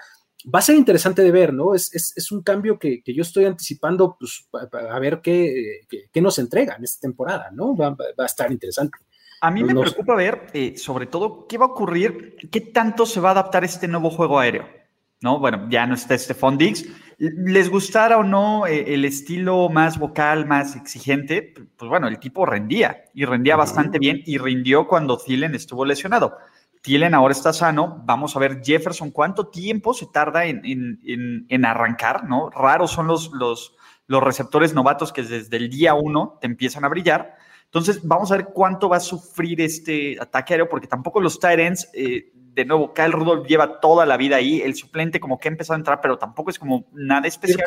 va 0.52 0.58
a 0.58 0.62
ser 0.62 0.76
interesante 0.76 1.22
de 1.22 1.30
ver, 1.30 1.52
¿no? 1.52 1.74
Es, 1.74 2.32
un 2.32 2.42
cambio 2.42 2.78
que, 2.78 3.02
yo 3.06 3.22
estoy 3.22 3.44
anticipando, 3.44 4.16
pues, 4.18 4.48
a 4.52 4.98
ver 4.98 5.20
qué, 5.22 5.86
nos 6.16 6.38
entrega 6.38 6.74
en 6.76 6.84
esta 6.84 7.00
temporada, 7.00 7.50
¿no? 7.52 7.76
Va, 7.76 7.96
a 8.18 8.26
estar 8.26 8.50
interesante. 8.50 8.98
A 9.40 9.50
mí 9.50 9.64
me 9.64 9.74
preocupa 9.74 10.14
ver, 10.14 10.46
eh, 10.52 10.76
sobre 10.76 11.06
todo, 11.06 11.46
qué 11.48 11.58
va 11.58 11.66
a 11.66 11.68
ocurrir, 11.68 12.36
qué 12.50 12.60
tanto 12.60 13.06
se 13.06 13.20
va 13.20 13.30
a 13.30 13.32
adaptar 13.32 13.64
este 13.64 13.88
nuevo 13.88 14.10
juego 14.10 14.38
aéreo. 14.38 14.81
¿No? 15.22 15.38
Bueno, 15.38 15.66
ya 15.70 15.86
no 15.86 15.94
está 15.94 16.16
Stephon 16.16 16.58
Diggs. 16.58 16.86
Les 17.18 17.70
gustara 17.70 18.18
o 18.18 18.24
no 18.24 18.66
eh, 18.66 18.94
el 18.94 19.04
estilo 19.04 19.68
más 19.68 19.98
vocal, 19.98 20.46
más 20.46 20.74
exigente, 20.76 21.54
pues 21.76 21.88
bueno, 21.88 22.08
el 22.08 22.18
tipo 22.18 22.44
rendía 22.44 23.04
y 23.14 23.24
rendía 23.24 23.56
bastante 23.56 23.98
bien 23.98 24.22
y 24.26 24.38
rindió 24.38 24.88
cuando 24.88 25.18
Thielen 25.18 25.54
estuvo 25.54 25.84
lesionado. 25.84 26.36
Thielen 26.82 27.14
ahora 27.14 27.32
está 27.32 27.52
sano. 27.52 28.02
Vamos 28.04 28.34
a 28.34 28.40
ver 28.40 28.60
Jefferson 28.62 29.12
cuánto 29.12 29.46
tiempo 29.46 29.94
se 29.94 30.06
tarda 30.06 30.44
en, 30.46 31.64
arrancar, 31.64 32.24
¿no? 32.28 32.50
Raros 32.50 32.90
son 32.90 33.06
los, 33.06 33.30
los, 33.32 33.76
los 34.08 34.22
receptores 34.22 34.74
novatos 34.74 35.12
que 35.12 35.22
desde 35.22 35.56
el 35.56 35.70
día 35.70 35.94
uno 35.94 36.38
te 36.40 36.48
empiezan 36.48 36.84
a 36.84 36.88
brillar. 36.88 37.36
Entonces, 37.72 38.00
vamos 38.06 38.30
a 38.32 38.36
ver 38.36 38.48
cuánto 38.52 38.88
va 38.88 38.98
a 38.98 39.00
sufrir 39.00 39.60
este 39.60 40.20
ataque 40.20 40.54
aéreo, 40.54 40.68
porque 40.68 40.86
tampoco 40.86 41.20
los 41.20 41.38
Tyrants 41.38 41.88
eh, 41.94 42.32
de 42.54 42.64
nuevo, 42.64 42.92
Kyle 42.92 43.12
Rudolph 43.12 43.46
lleva 43.46 43.80
toda 43.80 44.04
la 44.04 44.16
vida 44.16 44.36
ahí, 44.36 44.60
el 44.60 44.74
suplente 44.74 45.20
como 45.20 45.38
que 45.38 45.48
ha 45.48 45.52
empezado 45.52 45.74
a 45.74 45.78
entrar, 45.78 46.00
pero 46.00 46.18
tampoco 46.18 46.50
es 46.50 46.58
como 46.58 46.86
nada 46.92 47.26
especial. 47.26 47.66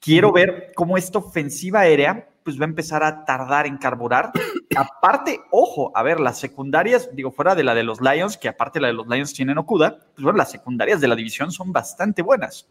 Quiero 0.00 0.32
ver 0.32 0.72
cómo 0.74 0.96
esta 0.96 1.18
ofensiva 1.18 1.80
aérea 1.80 2.26
pues 2.42 2.58
va 2.58 2.64
a 2.64 2.68
empezar 2.68 3.02
a 3.02 3.26
tardar 3.26 3.66
en 3.66 3.76
carburar. 3.76 4.32
aparte, 4.74 5.40
ojo, 5.50 5.92
a 5.94 6.02
ver, 6.02 6.18
las 6.18 6.38
secundarias, 6.38 7.10
digo, 7.12 7.30
fuera 7.30 7.54
de 7.54 7.62
la 7.62 7.74
de 7.74 7.82
los 7.82 8.00
Lions, 8.00 8.38
que 8.38 8.48
aparte 8.48 8.80
la 8.80 8.86
de 8.86 8.94
los 8.94 9.06
Lions 9.06 9.34
tienen 9.34 9.58
Okuda, 9.58 9.98
pues 10.14 10.24
bueno, 10.24 10.38
las 10.38 10.50
secundarias 10.50 11.02
de 11.02 11.08
la 11.08 11.16
división 11.16 11.52
son 11.52 11.70
bastante 11.70 12.22
buenas, 12.22 12.66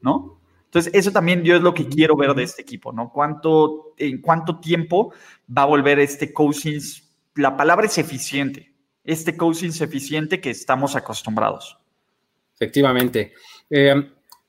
¿no? 0.00 0.40
Entonces, 0.64 0.94
eso 0.94 1.12
también 1.12 1.42
yo 1.42 1.56
es 1.56 1.62
lo 1.62 1.74
que 1.74 1.86
quiero 1.86 2.16
ver 2.16 2.32
de 2.34 2.44
este 2.44 2.62
equipo, 2.62 2.92
¿no? 2.92 3.12
¿Cuánto, 3.12 3.92
en 3.98 4.22
cuánto 4.22 4.58
tiempo 4.58 5.12
va 5.54 5.62
a 5.62 5.66
volver 5.66 5.98
este 5.98 6.32
Cousins? 6.32 7.12
La 7.34 7.56
palabra 7.56 7.86
es 7.86 7.98
eficiente 7.98 8.69
este 9.04 9.36
Cousins 9.36 9.80
eficiente 9.80 10.40
que 10.40 10.50
estamos 10.50 10.96
acostumbrados. 10.96 11.78
Efectivamente. 12.54 13.32
Eh, 13.70 13.94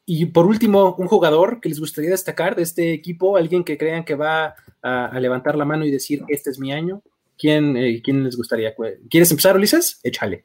y 0.05 0.25
por 0.25 0.45
último, 0.45 0.95
un 0.97 1.07
jugador 1.07 1.61
que 1.61 1.69
les 1.69 1.79
gustaría 1.79 2.09
destacar 2.09 2.55
de 2.55 2.63
este 2.63 2.91
equipo, 2.91 3.37
alguien 3.37 3.63
que 3.63 3.77
crean 3.77 4.03
que 4.03 4.15
va 4.15 4.55
a, 4.81 5.19
levantar 5.19 5.55
la 5.55 5.65
mano 5.65 5.85
y 5.85 5.91
decir, 5.91 6.23
este 6.27 6.49
es 6.49 6.59
mi 6.59 6.73
año. 6.73 7.01
¿Quién, 7.37 7.77
eh, 7.77 8.01
¿quién 8.03 8.23
les 8.23 8.35
gustaría? 8.35 8.73
¿Quieres 9.09 9.31
empezar, 9.31 9.55
Ulises? 9.55 9.99
Échale. 10.03 10.43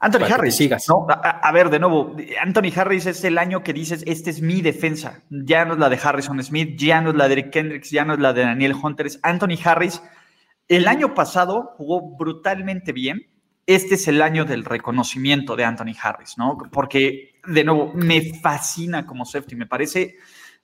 Anthony 0.00 0.24
Harris. 0.30 0.56
Sigas. 0.56 0.88
No, 0.88 1.06
a, 1.08 1.52
ver, 1.52 1.70
de 1.70 1.78
nuevo, 1.78 2.14
Anthony 2.42 2.70
Harris 2.76 3.06
es 3.06 3.24
el 3.24 3.38
año 3.38 3.62
que 3.62 3.72
dices, 3.72 4.02
este 4.06 4.30
es 4.30 4.42
mi 4.42 4.60
defensa. 4.60 5.22
Ya 5.30 5.64
no 5.64 5.72
es 5.72 5.78
la 5.78 5.88
de 5.88 5.98
Harrison 6.02 6.42
Smith, 6.42 6.78
ya 6.78 7.00
no 7.00 7.10
es 7.10 7.16
la 7.16 7.28
de 7.28 7.32
Eric 7.32 7.50
Kendricks, 7.50 7.90
ya 7.90 8.04
no 8.04 8.12
es 8.12 8.20
la 8.20 8.32
de 8.32 8.42
Daniel 8.42 8.74
Hunter. 8.80 9.06
Es 9.06 9.18
Anthony 9.22 9.56
Harris. 9.64 10.02
El 10.68 10.86
año 10.88 11.14
pasado 11.14 11.72
jugó 11.76 12.16
brutalmente 12.16 12.92
bien 12.92 13.26
este 13.66 13.96
es 13.96 14.06
el 14.08 14.22
año 14.22 14.44
del 14.44 14.64
reconocimiento 14.64 15.56
de 15.56 15.64
Anthony 15.64 15.94
Harris, 16.00 16.38
¿no? 16.38 16.56
Porque, 16.70 17.40
de 17.46 17.64
nuevo, 17.64 17.92
me 17.94 18.32
fascina 18.34 19.04
como 19.04 19.24
safety, 19.24 19.56
me 19.56 19.66
parece, 19.66 20.16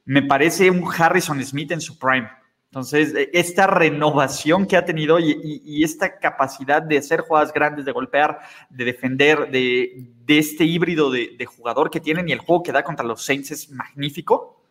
me 0.05 0.23
parece 0.23 0.71
un 0.71 0.89
Harrison 0.97 1.43
Smith 1.45 1.73
en 1.73 1.81
su 1.81 1.99
prime. 1.99 2.29
Entonces, 2.67 3.15
e, 3.15 3.29
esta 3.35 3.67
renovación 3.67 4.67
que 4.67 4.77
ha 4.77 4.85
tenido 4.85 5.19
y, 5.19 5.83
esta 5.83 6.19
capacidad 6.19 6.81
de 6.81 6.99
hacer 6.99 7.21
jugadas 7.21 7.53
grandes, 7.53 7.85
de 7.85 7.93
golpear, 7.93 8.39
de 8.71 8.85
defender, 8.85 9.51
de, 9.51 10.09
este 10.29 10.65
híbrido 10.65 11.11
de, 11.11 11.45
jugador 11.45 11.91
que 11.91 12.01
tienen 12.01 12.29
y 12.29 12.33
el 12.33 12.39
juego 12.39 12.63
que 12.63 12.73
da 12.73 12.83
contra 12.83 13.05
los 13.05 13.25
Saints 13.25 13.51
es 13.51 13.71
magnífico, 13.71 14.63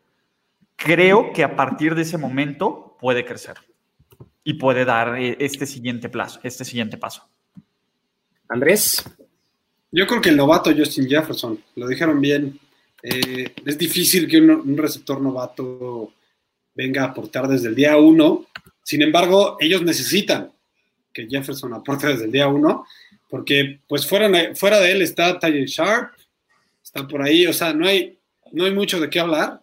creo 0.76 1.32
que 1.32 1.44
a 1.44 1.56
partir 1.56 1.94
de 1.94 2.02
ese 2.02 2.18
momento 2.18 2.98
puede 3.00 3.24
crecer 3.24 3.58
y 4.44 4.56
puede 4.56 4.86
dar 4.86 5.20
eh, 5.20 5.38
este 5.40 5.68
siguiente 5.68 6.10
plazo, 6.10 6.40
este 6.42 6.66
siguiente 6.66 6.98
paso. 6.98 7.31
Andrés. 8.52 9.04
Yo 9.92 10.06
creo 10.06 10.22
que 10.22 10.30
el 10.30 10.38
novato 10.38 10.76
Justin 10.76 11.10
Jefferson, 11.10 11.62
lo 11.76 11.88
dijeron 11.88 12.20
bien. 12.20 12.60
Eh, 13.02 13.54
es 13.66 13.78
difícil 13.78 14.28
que 14.28 14.40
un, 14.40 14.78
receptor 14.78 15.22
novato 15.22 16.14
venga 16.76 17.04
a 17.04 17.08
aportar 17.08 17.48
desde 17.48 17.70
el 17.70 17.76
día 17.76 17.98
uno. 17.98 18.46
Sin 18.84 19.02
embargo, 19.02 19.58
ellos 19.60 19.82
necesitan 19.84 20.52
que 21.14 21.28
Jefferson 21.30 21.74
aporte 21.74 22.08
desde 22.08 22.26
el 22.26 22.32
día 22.32 22.48
uno, 22.48 22.86
porque 23.30 23.80
pues 23.88 24.06
fuera, 24.06 24.54
fuera 24.56 24.80
de 24.80 24.92
él 24.92 25.02
está 25.02 25.40
Ty 25.40 25.66
Sharp, 25.66 26.12
está 26.84 27.08
por 27.08 27.22
ahí, 27.22 27.48
o 27.48 27.54
sea, 27.54 27.74
no 27.74 27.88
hay, 27.88 28.18
no 28.52 28.66
hay 28.66 28.74
mucho 28.74 29.00
de 29.00 29.10
qué 29.10 29.20
hablar. 29.20 29.62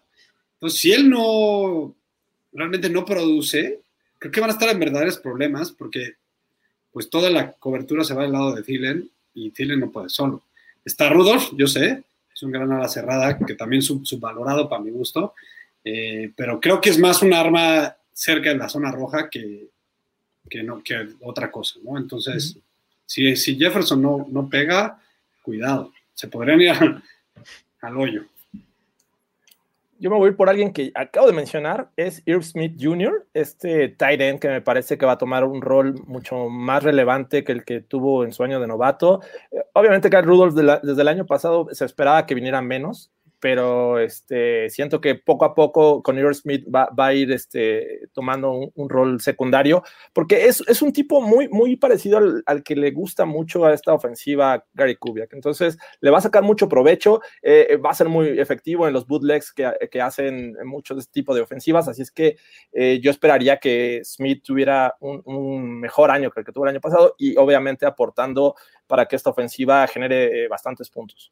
Entonces, 0.53 0.79
si 0.79 0.91
él 0.91 1.09
no 1.09 1.95
realmente 2.51 2.89
no 2.89 3.05
produce, 3.05 3.81
creo 4.17 4.31
que 4.31 4.41
van 4.41 4.49
a 4.49 4.53
estar 4.53 4.69
en 4.69 4.79
verdaderos 4.79 5.17
problemas, 5.19 5.71
porque 5.71 6.15
pues 6.91 7.09
toda 7.09 7.29
la 7.29 7.53
cobertura 7.53 8.03
se 8.03 8.13
va 8.13 8.23
al 8.23 8.31
lado 8.31 8.55
de 8.55 8.63
Thielen 8.63 9.09
y 9.33 9.51
Thielen 9.51 9.79
no 9.79 9.91
puede 9.91 10.09
solo. 10.09 10.43
Está 10.83 11.09
Rudolph, 11.09 11.51
yo 11.55 11.67
sé, 11.67 12.03
es 12.33 12.43
un 12.43 12.51
gran 12.51 12.71
ala 12.71 12.87
cerrada 12.87 13.37
que 13.37 13.55
también 13.55 13.81
sub 13.81 14.05
subvalorado 14.05 14.69
para 14.69 14.81
mi 14.81 14.91
gusto, 14.91 15.33
eh, 15.83 16.31
pero 16.35 16.59
creo 16.59 16.81
que 16.81 16.89
es 16.89 16.99
más 16.99 17.21
un 17.21 17.33
arma 17.33 17.95
cerca 18.13 18.49
de 18.49 18.57
la 18.57 18.69
zona 18.69 18.91
roja 18.91 19.29
que, 19.29 19.67
que, 20.49 20.63
no, 20.63 20.83
que 20.83 21.09
otra 21.21 21.51
cosa, 21.51 21.79
¿no? 21.83 21.97
Entonces, 21.97 22.57
si, 23.05 23.35
si, 23.35 23.57
Jefferson 23.57 24.01
no, 24.01 24.27
no 24.29 24.49
pega, 24.49 25.01
cuidado, 25.41 25.93
se 26.13 26.27
podrían 26.27 26.61
ir 26.61 26.71
al 27.81 27.97
hoyo 27.97 28.25
yo 29.99 30.09
me 30.09 30.17
voy 30.17 30.31
por 30.31 30.49
alguien 30.49 30.71
que 30.71 30.91
acabo 30.95 31.27
de 31.27 31.33
mencionar, 31.33 31.89
es 31.95 32.23
Irv 32.25 32.43
Smith 32.43 32.75
Jr., 32.79 33.27
este 33.33 33.89
tight 33.89 34.21
end 34.21 34.39
que 34.39 34.47
me 34.47 34.61
parece 34.61 34.97
que 34.97 35.05
va 35.05 35.13
a 35.13 35.17
tomar 35.17 35.43
un 35.43 35.61
rol 35.61 35.95
mucho 36.07 36.49
más 36.49 36.83
relevante 36.83 37.43
que 37.43 37.51
el 37.51 37.65
que 37.65 37.81
tuvo 37.81 38.23
en 38.23 38.31
su 38.31 38.43
año 38.43 38.59
de 38.59 38.67
novato. 38.67 39.21
Eh, 39.51 39.61
obviamente, 39.73 40.09
Kyle 40.09 40.23
Rudolph 40.23 40.53
desde 40.55 41.01
el 41.01 41.07
año 41.07 41.25
pasado 41.25 41.67
se 41.71 41.85
esperaba 41.85 42.25
que 42.25 42.35
viniera 42.35 42.61
menos, 42.61 43.11
pero 43.39 43.99
este, 43.99 44.69
siento 44.69 45.01
que 45.01 45.15
poco 45.15 45.45
a 45.45 45.55
poco 45.55 46.03
con 46.03 46.17
Smith 46.33 46.65
va, 46.73 46.89
va, 46.97 47.07
a 47.07 47.13
ir 47.13 47.31
este, 47.31 48.07
tomando 48.13 48.51
un, 48.51 48.89
rol 48.89 49.21
secundario, 49.21 49.83
porque 50.13 50.45
es, 50.47 50.63
es, 50.67 50.81
un 50.81 50.91
tipo 50.91 51.21
muy, 51.21 51.47
muy 51.47 51.75
parecido 51.75 52.17
al, 52.17 52.43
al, 52.45 52.63
que 52.63 52.75
le 52.75 52.91
gusta 52.91 53.25
mucho 53.25 53.65
a 53.65 53.73
esta 53.73 53.93
ofensiva 53.93 54.65
Gary 54.73 54.95
Kubiak. 54.95 55.33
Entonces, 55.33 55.77
le 56.01 56.09
va 56.09 56.17
a 56.17 56.21
sacar 56.21 56.43
mucho 56.43 56.67
provecho, 56.67 57.21
eh, 57.41 57.77
va 57.77 57.91
a 57.91 57.93
ser 57.93 58.09
muy 58.09 58.39
efectivo 58.39 58.87
en 58.87 58.93
los 58.93 59.07
bootlegs 59.07 59.53
que, 59.53 59.71
que 59.89 60.01
hacen 60.01 60.55
muchos 60.65 60.97
de 60.97 61.01
este 61.01 61.13
tipo 61.13 61.33
de 61.33 61.41
ofensivas, 61.41 61.87
así 61.87 62.01
es 62.01 62.11
que 62.11 62.37
eh, 62.71 62.99
yo 63.01 63.11
esperaría 63.11 63.57
que 63.57 64.01
Smith 64.03 64.43
tuviera 64.43 64.95
un, 64.99 65.21
un, 65.25 65.79
mejor 65.79 66.11
año 66.11 66.31
que 66.31 66.41
el 66.41 66.45
que 66.45 66.51
tuvo 66.51 66.65
el 66.65 66.71
año 66.71 66.81
pasado 66.81 67.15
y 67.17 67.37
obviamente 67.37 67.85
aportando 67.85 68.55
para 68.87 69.05
que 69.05 69.15
esta 69.15 69.29
ofensiva 69.29 69.85
genere 69.87 70.45
eh, 70.45 70.47
bastantes 70.47 70.89
puntos. 70.89 71.31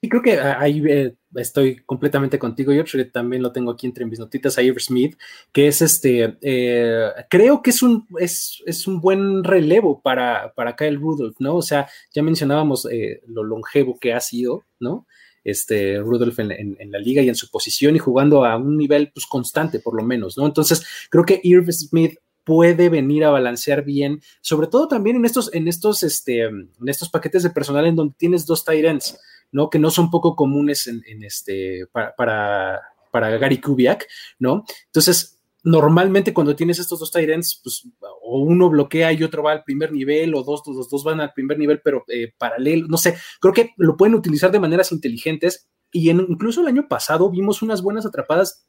Y 0.00 0.08
creo 0.08 0.22
que 0.22 0.38
ahí 0.38 0.82
eh, 0.88 1.14
estoy 1.34 1.76
completamente 1.84 2.38
contigo, 2.38 2.72
George. 2.72 3.06
También 3.06 3.42
lo 3.42 3.52
tengo 3.52 3.70
aquí 3.70 3.86
entre 3.86 4.04
mis 4.04 4.18
notitas 4.18 4.58
a 4.58 4.62
Iver 4.62 4.80
Smith, 4.80 5.16
que 5.52 5.68
es 5.68 5.80
este, 5.80 6.36
eh, 6.42 7.10
creo 7.30 7.62
que 7.62 7.70
es 7.70 7.82
un, 7.82 8.06
es, 8.18 8.62
es, 8.66 8.86
un 8.86 9.00
buen 9.00 9.42
relevo 9.42 10.00
para, 10.02 10.52
para 10.54 10.76
Kyle 10.76 11.00
Rudolph, 11.00 11.36
¿no? 11.38 11.56
O 11.56 11.62
sea, 11.62 11.88
ya 12.14 12.22
mencionábamos 12.22 12.86
eh, 12.90 13.22
lo 13.26 13.42
longevo 13.42 13.98
que 13.98 14.12
ha 14.12 14.20
sido, 14.20 14.64
¿no? 14.78 15.06
Este 15.44 15.98
Rudolph 15.98 16.40
en, 16.40 16.52
en, 16.52 16.90
la 16.90 16.98
liga 16.98 17.22
y 17.22 17.28
en 17.28 17.36
su 17.36 17.48
posición 17.50 17.96
y 17.96 18.00
jugando 18.00 18.44
a 18.44 18.56
un 18.56 18.76
nivel 18.76 19.12
pues, 19.14 19.26
constante, 19.26 19.78
por 19.78 19.94
lo 19.94 20.02
menos, 20.02 20.36
¿no? 20.36 20.44
Entonces, 20.44 20.84
creo 21.08 21.24
que 21.24 21.40
Irv 21.42 21.72
Smith 21.72 22.18
puede 22.44 22.88
venir 22.88 23.24
a 23.24 23.30
balancear 23.30 23.84
bien, 23.84 24.20
sobre 24.40 24.68
todo 24.68 24.86
también 24.86 25.16
en 25.16 25.24
estos, 25.24 25.52
en 25.52 25.66
estos, 25.66 26.04
este, 26.04 26.42
en 26.42 26.70
estos 26.86 27.08
paquetes 27.08 27.42
de 27.42 27.50
personal 27.50 27.86
en 27.86 27.96
donde 27.96 28.14
tienes 28.16 28.46
dos 28.46 28.64
tight 28.64 28.84
ends. 28.84 29.18
¿No? 29.56 29.70
Que 29.70 29.78
no 29.78 29.90
son 29.90 30.10
poco 30.10 30.36
comunes 30.36 30.86
en, 30.86 31.24
este, 31.24 31.86
para, 31.90 32.82
para, 33.10 33.38
Gary 33.38 33.58
Kubiak, 33.58 34.06
¿no? 34.38 34.66
Entonces, 34.84 35.40
normalmente 35.62 36.34
cuando 36.34 36.54
tienes 36.54 36.78
estos 36.78 37.00
dos 37.00 37.10
tight 37.10 37.30
pues 37.62 37.88
o 38.22 38.40
uno 38.40 38.68
bloquea 38.68 39.14
y 39.14 39.24
otro 39.24 39.42
va 39.42 39.52
al 39.52 39.64
primer 39.64 39.92
nivel, 39.92 40.34
o 40.34 40.42
dos, 40.42 40.62
los 40.66 40.90
dos 40.90 41.02
van 41.04 41.22
al 41.22 41.32
primer 41.32 41.58
nivel, 41.58 41.80
pero 41.82 42.04
eh, 42.08 42.34
paralelo, 42.36 42.86
no 42.88 42.98
sé, 42.98 43.16
creo 43.40 43.54
que 43.54 43.70
lo 43.78 43.96
pueden 43.96 44.14
utilizar 44.14 44.50
de 44.52 44.60
maneras 44.60 44.92
inteligentes. 44.92 45.70
Y 45.90 46.10
incluso 46.10 46.60
el 46.60 46.66
año 46.66 46.86
pasado 46.86 47.30
vimos 47.30 47.62
unas 47.62 47.80
buenas 47.80 48.04
atrapadas 48.04 48.68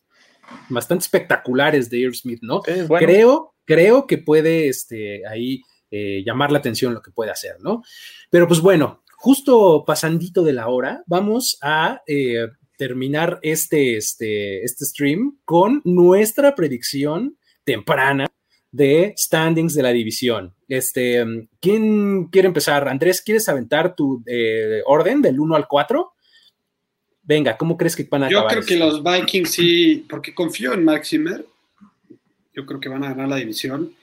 bastante 0.69 1.03
espectaculares 1.03 1.89
de 1.89 1.97
Irv 1.97 2.15
Smith, 2.15 2.39
¿no? 2.41 2.61
Creo, 2.61 3.55
creo 3.65 4.07
que 4.07 4.19
puede 4.19 4.69
este, 4.69 5.27
ahí 5.27 5.63
eh, 5.91 6.23
llamar 6.25 6.53
la 6.53 6.59
atención 6.59 6.93
lo 6.93 7.01
que 7.01 7.11
puede 7.11 7.31
hacer, 7.31 7.57
¿no? 7.59 7.83
Pero 8.29 8.47
pues 8.47 8.61
bueno, 8.61 9.03
justo 9.17 9.83
pasandito 9.85 10.43
de 10.43 10.53
la 10.53 10.67
hora, 10.67 11.03
vamos 11.07 11.57
a 11.61 12.01
eh, 12.07 12.47
terminar 12.77 13.39
este, 13.41 13.97
este, 13.97 14.63
este 14.63 14.85
stream 14.85 15.39
con 15.43 15.81
nuestra 15.83 16.55
predicción 16.55 17.37
temprana 17.63 18.27
de 18.71 19.15
standings 19.17 19.73
de 19.73 19.83
la 19.83 19.89
división. 19.89 20.53
Este, 20.67 21.25
¿Quién 21.59 22.25
quiere 22.25 22.47
empezar? 22.47 22.87
Andrés, 22.87 23.21
¿quieres 23.21 23.49
aventar 23.49 23.95
tu 23.95 24.23
eh, 24.27 24.81
orden 24.85 25.21
del 25.21 25.39
1 25.39 25.55
al 25.55 25.67
4? 25.67 26.13
Venga, 27.23 27.57
¿cómo 27.57 27.75
crees 27.75 27.95
que 27.95 28.03
van 28.03 28.23
a 28.23 28.29
Yo 28.29 28.45
creo 28.45 28.63
que 28.63 28.77
los 28.77 29.03
Vikings 29.03 29.49
sí, 29.49 30.05
porque 30.07 30.33
confío 30.33 30.73
en 30.73 30.85
Maximer. 30.85 31.45
Yo 32.53 32.65
creo 32.65 32.79
que 32.79 32.87
van 32.87 33.03
a 33.03 33.09
ganar 33.09 33.27
la 33.27 33.35
división. 33.37 33.93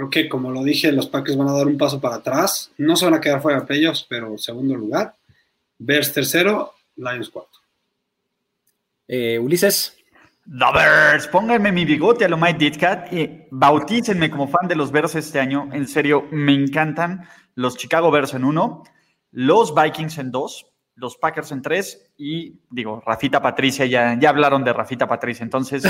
Creo 0.00 0.08
que, 0.08 0.30
como 0.30 0.50
lo 0.50 0.64
dije, 0.64 0.90
los 0.92 1.08
Packers 1.08 1.36
van 1.36 1.48
a 1.48 1.52
dar 1.52 1.66
un 1.66 1.76
paso 1.76 2.00
para 2.00 2.14
atrás. 2.14 2.72
No 2.78 2.96
se 2.96 3.04
van 3.04 3.12
a 3.12 3.20
quedar 3.20 3.42
fuera 3.42 3.60
de 3.60 3.66
playoffs, 3.66 4.06
pero 4.08 4.38
segundo 4.38 4.74
lugar. 4.74 5.14
Bears 5.76 6.10
tercero, 6.14 6.72
Lions 6.96 7.28
cuarto. 7.28 7.58
Eh, 9.06 9.38
Ulises. 9.38 9.94
The 10.46 10.64
Bears, 10.72 11.26
pónganme 11.26 11.70
mi 11.70 11.84
bigote 11.84 12.24
a 12.24 12.30
lo 12.30 12.38
Mike 12.38 12.58
Ditkat 12.58 13.12
y 13.12 13.42
bautícenme 13.50 14.30
como 14.30 14.48
fan 14.48 14.66
de 14.68 14.74
los 14.74 14.90
Bears 14.90 15.16
este 15.16 15.38
año. 15.38 15.68
En 15.70 15.86
serio, 15.86 16.26
me 16.30 16.54
encantan 16.54 17.28
los 17.54 17.76
Chicago 17.76 18.10
Bears 18.10 18.32
en 18.32 18.44
uno, 18.44 18.84
los 19.32 19.74
Vikings 19.74 20.16
en 20.16 20.30
dos, 20.30 20.64
los 21.00 21.16
Packers 21.16 21.50
en 21.50 21.62
tres 21.62 22.12
y 22.18 22.60
digo, 22.70 23.02
Rafita 23.04 23.40
Patricia, 23.40 23.86
ya, 23.86 24.16
ya 24.20 24.28
hablaron 24.28 24.62
de 24.62 24.72
Rafita 24.72 25.08
Patricia, 25.08 25.42
entonces, 25.42 25.82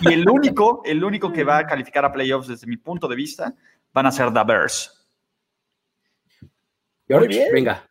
y 0.00 0.12
el 0.12 0.28
único, 0.28 0.82
el 0.84 1.02
único 1.02 1.32
que 1.32 1.42
va 1.42 1.58
a 1.58 1.66
calificar 1.66 2.04
a 2.04 2.12
playoffs 2.12 2.46
desde 2.48 2.66
mi 2.66 2.76
punto 2.76 3.08
de 3.08 3.16
vista 3.16 3.54
van 3.92 4.06
a 4.06 4.12
ser 4.12 4.32
The 4.32 4.44
Bears. 4.44 5.08
George, 7.08 7.50
venga. 7.52 7.88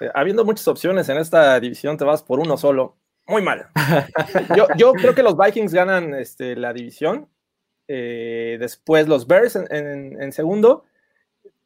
Eh, 0.00 0.10
habiendo 0.14 0.44
muchas 0.44 0.66
opciones 0.68 1.08
en 1.08 1.18
esta 1.18 1.60
división, 1.60 1.96
te 1.96 2.04
vas 2.04 2.22
por 2.22 2.40
uno 2.40 2.56
solo. 2.56 2.96
Muy 3.26 3.42
mal. 3.42 3.68
yo, 4.78 4.92
creo 4.94 5.14
que 5.14 5.22
los 5.22 5.36
Vikings 5.36 5.74
ganan 5.74 6.14
este, 6.14 6.56
la 6.56 6.72
división. 6.72 7.28
Eh, 7.86 8.56
después 8.60 9.08
los 9.08 9.26
Bears 9.26 9.56
en 9.56 10.32
segundo, 10.32 10.84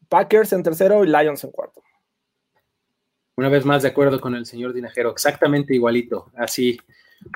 Packers 0.09 0.53
en 0.53 0.63
tercero 0.63 1.05
y 1.05 1.09
Lions 1.09 1.45
en 1.45 1.51
cuarto. 1.51 1.82
Una 3.37 3.49
vez 3.49 3.65
más 3.65 3.83
de 3.83 3.89
acuerdo 3.89 4.21
con 4.21 4.35
el 4.35 4.47
señor 4.47 4.73
Dinajero, 4.73 5.11
exactamente 5.11 5.75
igualito. 5.75 6.31
Así, 6.37 6.79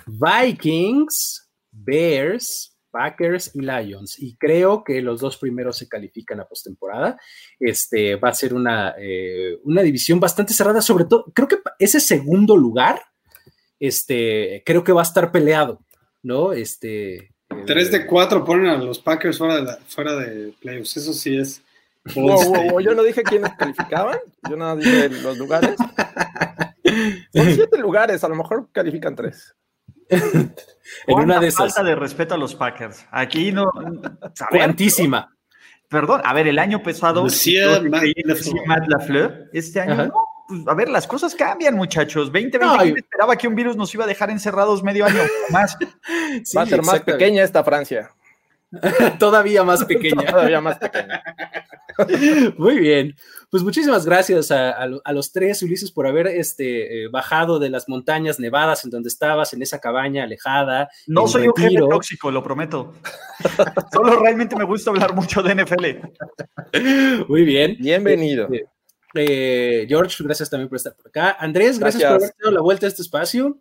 Vikings, 0.07 1.49
Bears, 1.71 2.77
Packers 2.91 3.55
y 3.55 3.61
Lions. 3.61 4.19
Y 4.19 4.37
creo 4.37 4.83
que 4.83 5.03
los 5.03 5.21
dos 5.21 5.37
primeros 5.37 5.77
se 5.77 5.89
califican 5.89 6.41
a 6.41 6.47
postemporada. 6.47 7.19
Este 7.61 8.17
va 8.17 8.31
a 8.31 8.35
ser 8.35 8.55
una, 8.55 8.95
eh, 8.99 9.59
una 9.65 9.83
división 9.83 10.19
bastante 10.19 10.55
cerrada, 10.55 10.81
sobre 10.81 11.05
todo, 11.05 11.25
creo 11.35 11.49
que 11.49 11.59
ese 11.79 12.01
segundo 12.01 12.57
lugar, 12.57 13.03
este, 13.79 14.63
creo 14.65 14.83
que 14.83 14.93
va 14.93 15.03
a 15.03 15.05
estar 15.05 15.31
peleado, 15.31 15.81
¿no? 16.23 16.53
Este. 16.53 17.35
Tres 17.67 17.91
de 17.91 18.07
cuatro 18.07 18.45
ponen 18.45 18.67
a 18.67 18.77
los 18.77 18.99
Packers 18.99 19.39
fuera 19.39 19.61
de, 19.61 19.77
fuera 19.87 20.17
de 20.17 20.53
playoffs. 20.61 20.97
Eso 20.97 21.13
sí 21.13 21.37
es 21.37 21.63
yo 22.15 22.95
no 22.95 23.03
dije 23.03 23.23
quiénes 23.23 23.53
calificaban, 23.55 24.19
yo 24.49 24.57
no 24.57 24.77
dije 24.77 25.09
los 25.09 25.39
lugares. 25.39 25.77
Son 27.35 27.47
siete 27.55 27.79
lugares, 27.79 28.23
a 28.25 28.29
lo 28.29 28.37
mejor 28.37 28.69
califican 28.73 29.15
tres. 29.15 29.55
en 30.09 30.55
una 31.07 31.41
de 31.41 31.49
esas. 31.49 31.75
Falta 31.75 31.83
de 31.83 31.95
respeto 31.97 32.35
a 32.35 32.39
los 32.39 32.55
Packers. 32.55 33.07
Aquí 33.11 33.53
no. 33.53 33.71
Cuantísima. 34.51 35.37
Perdón, 35.89 36.21
a 36.25 36.33
ver, 36.33 36.49
el 36.49 36.59
año 36.59 36.83
pasado. 36.83 37.27
Matt 38.67 38.89
Lafleur, 38.89 39.51
este 39.53 39.81
año 39.81 40.13
Pues, 40.49 40.67
a 40.67 40.75
ver, 40.75 40.89
las 40.89 41.07
cosas 41.07 41.35
cambian, 41.35 41.75
muchachos. 41.75 42.33
2020 42.33 43.01
esperaba 43.01 43.37
que 43.37 43.49
un 43.49 43.55
virus 43.55 43.77
nos 43.77 43.93
iba 43.95 44.05
a 44.05 44.07
dejar 44.07 44.31
encerrados 44.31 44.83
medio 44.83 45.05
año 45.05 45.23
más. 45.51 45.77
Va 46.57 46.63
a 46.63 46.67
ser 46.67 46.83
más 46.83 47.01
pequeña 47.01 47.43
esta 47.43 47.63
Francia. 47.63 48.11
Todavía 49.19 49.65
más 49.65 49.85
pequeña. 49.87 50.31
Todavía 50.31 50.61
más 50.61 50.79
pequeña. 50.79 51.23
Muy 52.59 52.79
bien. 52.79 53.15
Pues 53.51 53.63
muchísimas 53.63 54.05
gracias 54.05 54.51
a, 54.51 54.87
los 54.87 55.33
tres, 55.33 55.63
Ulises, 55.63 55.93
por 55.93 56.07
haber 56.07 56.27
este, 56.27 57.05
eh, 57.05 57.09
bajado 57.09 57.59
de 57.59 57.71
las 57.71 57.89
montañas 57.89 58.39
nevadas 58.41 58.85
en 58.85 58.91
donde 58.91 59.09
estabas, 59.09 59.55
en 59.55 59.63
esa 59.63 59.79
cabaña 59.79 60.25
alejada. 60.25 60.89
No 61.07 61.29
soy 61.29 61.47
un 61.49 61.55
jefe 61.57 61.79
tóxico, 61.79 62.31
lo 62.31 62.43
prometo. 62.43 62.93
Solo 63.93 64.21
realmente 64.21 64.57
me 64.57 64.65
gusta 64.65 64.91
hablar 64.91 65.15
mucho 65.15 65.43
de 65.43 65.55
NFL. 65.55 65.85
Muy 67.29 67.45
bien. 67.45 67.77
Bienvenido. 67.79 68.49
Este, 69.17 69.83
eh, 69.83 69.87
George, 69.89 70.23
gracias 70.23 70.51
también 70.51 70.69
por 70.69 70.77
estar 70.77 70.95
por 70.95 71.09
acá. 71.09 71.37
Andrés, 71.39 71.79
gracias, 71.79 72.03
por 72.03 72.13
haber 72.13 72.35
dado 72.39 72.55
la 72.55 72.61
vuelta 72.61 72.87
a 72.87 72.89
este 72.89 73.03
espacio. 73.03 73.59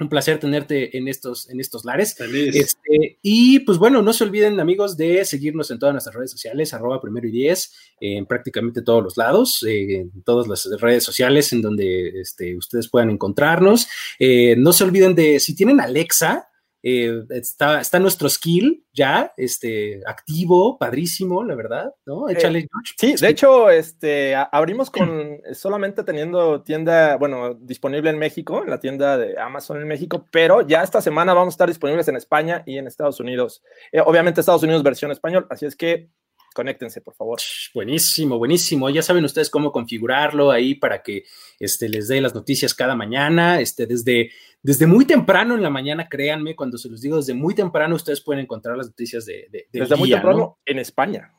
Un 0.00 0.08
placer 0.08 0.38
tenerte 0.38 0.96
en 0.96 1.08
estos, 1.08 1.50
en 1.50 1.58
estos 1.58 1.84
lares. 1.84 2.14
Este, 2.20 3.18
y 3.20 3.58
pues 3.60 3.78
bueno, 3.78 4.00
no 4.00 4.12
se 4.12 4.22
olviden, 4.22 4.60
amigos, 4.60 4.96
de 4.96 5.24
seguirnos 5.24 5.72
en 5.72 5.80
todas 5.80 5.92
nuestras 5.92 6.14
redes 6.14 6.30
sociales, 6.30 6.72
arroba 6.72 7.00
primero 7.00 7.26
y 7.26 7.32
diez, 7.32 7.72
en 8.00 8.24
prácticamente 8.24 8.82
todos 8.82 9.02
los 9.02 9.16
lados, 9.16 9.62
eh, 9.66 9.96
en 9.96 10.22
todas 10.22 10.46
las 10.46 10.80
redes 10.80 11.02
sociales 11.02 11.52
en 11.52 11.62
donde 11.62 12.20
este, 12.20 12.56
ustedes 12.56 12.88
puedan 12.88 13.10
encontrarnos. 13.10 13.88
Eh, 14.20 14.54
no 14.56 14.72
se 14.72 14.84
olviden 14.84 15.16
de, 15.16 15.40
si 15.40 15.56
tienen 15.56 15.80
Alexa, 15.80 16.47
eh, 16.82 17.24
está, 17.30 17.80
está 17.80 17.98
nuestro 17.98 18.28
skill 18.28 18.84
ya, 18.92 19.32
este, 19.36 20.00
activo, 20.06 20.78
padrísimo, 20.78 21.44
la 21.44 21.54
verdad, 21.54 21.94
¿no? 22.06 22.28
Eh, 22.28 22.32
Échale, 22.32 22.68
Sí, 22.96 23.14
de 23.14 23.28
hecho, 23.28 23.70
este, 23.70 24.34
abrimos 24.34 24.90
con 24.90 25.40
solamente 25.52 26.04
teniendo 26.04 26.62
tienda, 26.62 27.16
bueno, 27.16 27.54
disponible 27.54 28.10
en 28.10 28.18
México, 28.18 28.62
en 28.62 28.70
la 28.70 28.80
tienda 28.80 29.16
de 29.16 29.38
Amazon 29.38 29.80
en 29.80 29.88
México, 29.88 30.26
pero 30.30 30.66
ya 30.66 30.82
esta 30.82 31.00
semana 31.00 31.34
vamos 31.34 31.52
a 31.52 31.56
estar 31.56 31.68
disponibles 31.68 32.08
en 32.08 32.16
España 32.16 32.62
y 32.66 32.78
en 32.78 32.86
Estados 32.86 33.20
Unidos. 33.20 33.62
Eh, 33.92 34.00
obviamente 34.04 34.40
Estados 34.40 34.62
Unidos 34.62 34.82
versión 34.82 35.10
español, 35.10 35.46
así 35.50 35.66
es 35.66 35.76
que 35.76 36.10
conéctense, 36.54 37.00
por 37.00 37.14
favor. 37.14 37.38
Buenísimo, 37.74 38.38
buenísimo. 38.38 38.90
Ya 38.90 39.02
saben 39.02 39.24
ustedes 39.24 39.50
cómo 39.50 39.72
configurarlo 39.72 40.50
ahí 40.50 40.74
para 40.74 41.02
que 41.02 41.24
este, 41.58 41.88
les 41.88 42.08
dé 42.08 42.20
las 42.20 42.34
noticias 42.34 42.74
cada 42.74 42.94
mañana. 42.94 43.60
Este, 43.60 43.86
desde, 43.86 44.30
desde 44.62 44.86
muy 44.86 45.04
temprano 45.04 45.54
en 45.54 45.62
la 45.62 45.70
mañana, 45.70 46.08
créanme, 46.08 46.56
cuando 46.56 46.78
se 46.78 46.88
los 46.88 47.00
digo, 47.00 47.16
desde 47.16 47.34
muy 47.34 47.54
temprano 47.54 47.96
ustedes 47.96 48.20
pueden 48.20 48.42
encontrar 48.42 48.76
las 48.76 48.88
noticias 48.88 49.24
de, 49.26 49.68
Desde 49.72 49.96
muy 49.96 50.10
temprano 50.10 50.58
en 50.64 50.78
España. 50.78 51.32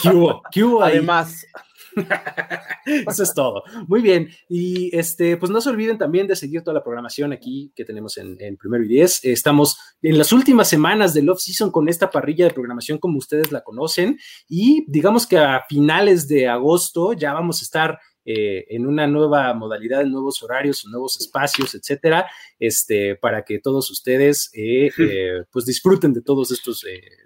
¿Qué 0.00 0.08
hubo? 0.10 0.42
¿Qué 0.50 0.62
hubo 0.64 0.82
Además. 0.82 1.46
Eso 3.08 3.22
es 3.22 3.34
todo. 3.34 3.62
Muy 3.86 4.00
bien. 4.00 4.28
Y 4.48 4.96
este, 4.96 5.36
pues 5.36 5.50
no 5.50 5.60
se 5.60 5.70
olviden 5.70 5.98
también 5.98 6.26
de 6.26 6.36
seguir 6.36 6.62
toda 6.62 6.74
la 6.74 6.82
programación 6.82 7.32
aquí 7.32 7.72
que 7.74 7.84
tenemos 7.84 8.16
en, 8.18 8.36
Primero 8.56 8.84
y 8.84 8.88
Diez. 8.88 9.24
Estamos 9.24 9.78
en 10.02 10.18
las 10.18 10.32
últimas 10.32 10.68
semanas 10.68 11.14
del 11.14 11.28
off 11.28 11.40
season 11.40 11.70
con 11.70 11.88
esta 11.88 12.10
parrilla 12.10 12.46
de 12.46 12.54
programación 12.54 12.98
como 12.98 13.18
ustedes 13.18 13.52
la 13.52 13.62
conocen. 13.62 14.18
Y 14.48 14.84
digamos 14.88 15.26
que 15.26 15.38
a 15.38 15.64
finales 15.68 16.28
de 16.28 16.48
agosto 16.48 17.12
ya 17.12 17.32
vamos 17.32 17.60
a 17.60 17.64
estar 17.64 17.98
eh, 18.30 18.66
en 18.68 18.86
una 18.86 19.06
nueva 19.06 19.54
modalidad, 19.54 20.02
en 20.02 20.10
nuevos 20.10 20.42
horarios, 20.42 20.84
en 20.84 20.90
nuevos 20.90 21.18
espacios, 21.18 21.74
etcétera, 21.74 22.30
este, 22.58 23.16
para 23.16 23.42
que 23.42 23.58
todos 23.58 23.90
ustedes 23.90 24.50
eh, 24.52 24.90
eh, 24.98 25.44
pues 25.50 25.64
disfruten 25.64 26.12
de 26.12 26.20
todos 26.20 26.50
estos. 26.50 26.84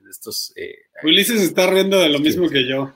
estos 0.09 0.55
Ulises 1.03 1.41
está 1.41 1.69
riendo 1.69 1.99
de 1.99 2.09
lo 2.09 2.21
mismo 2.21 2.49
que 2.49 2.69
yo. 2.69 2.95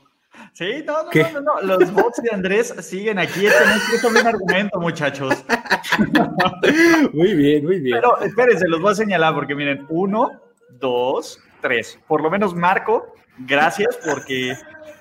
Sí, 0.57 0.83
no, 0.87 1.03
no, 1.03 1.31
no, 1.33 1.41
no, 1.43 1.77
los 1.77 1.93
bots 1.93 2.23
de 2.23 2.31
Andrés 2.33 2.75
siguen 2.81 3.19
aquí. 3.19 3.45
Este 3.45 3.61
no 3.63 3.95
es 3.95 4.05
un 4.05 4.27
argumento, 4.27 4.81
muchachos. 4.81 5.45
Muy 7.13 7.35
bien, 7.35 7.63
muy 7.63 7.79
bien. 7.79 7.99
Pero 8.01 8.19
espérense, 8.23 8.67
los 8.67 8.81
voy 8.81 8.93
a 8.93 8.95
señalar 8.95 9.35
porque 9.35 9.55
miren, 9.55 9.85
uno, 9.91 10.31
dos, 10.71 11.39
tres. 11.61 12.01
Por 12.09 12.23
lo 12.23 12.31
menos 12.31 12.55
Marco, 12.55 13.13
gracias 13.41 13.99
porque 14.03 14.57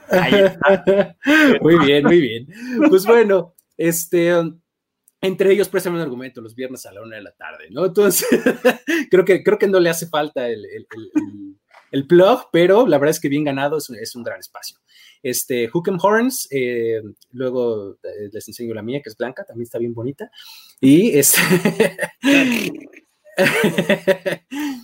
ahí 0.09 0.33
está. 0.33 1.15
Muy 1.61 1.79
bien, 1.79 2.03
muy 2.03 2.19
bien. 2.19 2.47
Pues 2.89 3.05
bueno, 3.05 3.55
este 3.77 4.33
entre 5.21 5.53
ellos 5.53 5.69
préstame 5.69 5.95
un 5.95 6.01
argumento 6.01 6.41
los 6.41 6.53
viernes 6.53 6.85
a 6.85 6.91
la 6.91 7.01
una 7.01 7.15
de 7.15 7.23
la 7.23 7.31
tarde, 7.31 7.69
¿no? 7.71 7.85
Entonces, 7.85 8.27
creo 9.09 9.23
que, 9.23 9.41
creo 9.41 9.57
que 9.57 9.69
no 9.69 9.79
le 9.79 9.89
hace 9.89 10.07
falta 10.07 10.49
el, 10.49 10.65
el, 11.91 12.07
plug, 12.07 12.49
pero 12.51 12.85
la 12.85 12.97
verdad 12.97 13.11
es 13.11 13.21
que 13.21 13.29
bien 13.29 13.45
ganado 13.45 13.77
es, 13.77 13.89
es 13.89 14.15
un 14.15 14.23
gran 14.23 14.39
espacio. 14.39 14.77
Este, 15.25 15.67
Hook'em 15.67 15.97
Horns, 15.99 16.47
eh, 16.51 17.01
luego 17.31 17.97
eh, 18.03 18.29
les 18.31 18.47
enseño 18.47 18.75
la 18.75 18.83
mía, 18.83 19.01
que 19.01 19.09
es 19.09 19.17
blanca, 19.17 19.43
también 19.43 19.63
está 19.63 19.79
bien 19.79 19.95
bonita. 19.95 20.29
Y 20.79 21.17
este. 21.17 21.41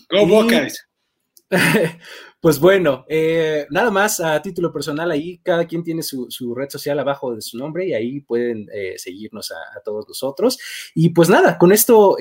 Go 0.10 0.26
Buckeyes. 0.28 0.88
Pues 2.40 2.58
bueno, 2.60 3.06
eh, 3.08 3.68
nada 3.70 3.92
más 3.92 4.20
a 4.20 4.42
título 4.42 4.74
personal, 4.74 5.12
ahí 5.12 5.38
cada 5.44 5.68
quien 5.68 5.84
tiene 5.84 6.02
su, 6.02 6.56
red 6.56 6.70
social 6.70 6.98
abajo 6.98 7.36
de 7.36 7.42
su 7.42 7.56
nombre 7.56 7.86
y 7.86 7.94
ahí 7.94 8.22
pueden 8.22 8.68
seguirnos 8.96 9.52
a, 9.52 9.80
todos 9.86 10.08
nosotros. 10.08 10.58
Y 10.96 11.10
pues 11.10 11.30
nada, 11.30 11.60
con 11.60 11.72
esto 11.72 12.18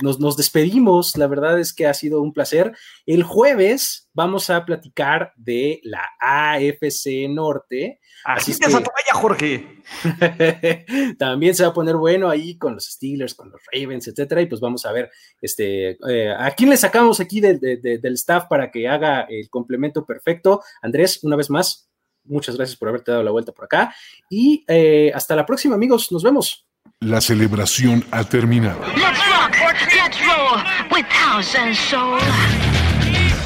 nos, 0.00 0.36
despedimos. 0.36 1.16
La 1.16 1.26
verdad 1.26 1.58
es 1.58 1.72
que 1.72 1.86
ha 1.86 1.94
sido 1.94 2.22
un 2.22 2.32
placer. 2.32 2.72
El 3.06 3.22
jueves 3.22 4.08
vamos 4.12 4.50
a 4.50 4.64
platicar 4.64 5.32
de 5.36 5.80
la 5.84 6.08
AFC 6.20 7.28
Norte. 7.28 8.00
Así, 8.24 8.56
que, 8.58 8.66
vaya, 8.68 8.84
Jorge. 9.14 9.82
también 11.18 11.54
se 11.54 11.64
va 11.64 11.70
a 11.70 11.74
poner 11.74 11.96
bueno 11.96 12.30
ahí 12.30 12.56
con 12.56 12.74
los 12.74 12.86
Steelers, 12.86 13.34
con 13.34 13.50
los 13.50 13.60
Ravens, 13.72 14.06
etcétera. 14.08 14.42
Y 14.42 14.46
pues 14.46 14.60
vamos 14.60 14.86
a 14.86 14.92
ver 14.92 15.10
este, 15.40 15.98
eh, 16.08 16.32
a 16.36 16.50
quién 16.52 16.70
le 16.70 16.76
sacamos 16.76 17.20
aquí 17.20 17.40
del 17.40 18.00
staff 18.14 18.46
para 18.48 18.70
que 18.70 18.88
haga 18.88 19.22
el 19.22 19.50
complemento 19.50 20.06
perfecto. 20.06 20.62
Andrés, 20.82 21.22
una 21.22 21.36
vez 21.36 21.50
más, 21.50 21.90
muchas 22.24 22.56
gracias 22.56 22.78
por 22.78 22.88
haberte 22.88 23.10
dado 23.10 23.24
la 23.24 23.30
vuelta 23.30 23.52
por 23.52 23.64
acá. 23.64 23.94
Y 24.30 24.64
eh, 24.68 25.10
hasta 25.14 25.36
la 25.36 25.46
próxima, 25.46 25.74
amigos. 25.74 26.12
Nos 26.12 26.22
vemos. 26.22 26.66
La 27.00 27.20
celebración 27.20 28.04
ha 28.12 28.22
terminado. 28.22 28.80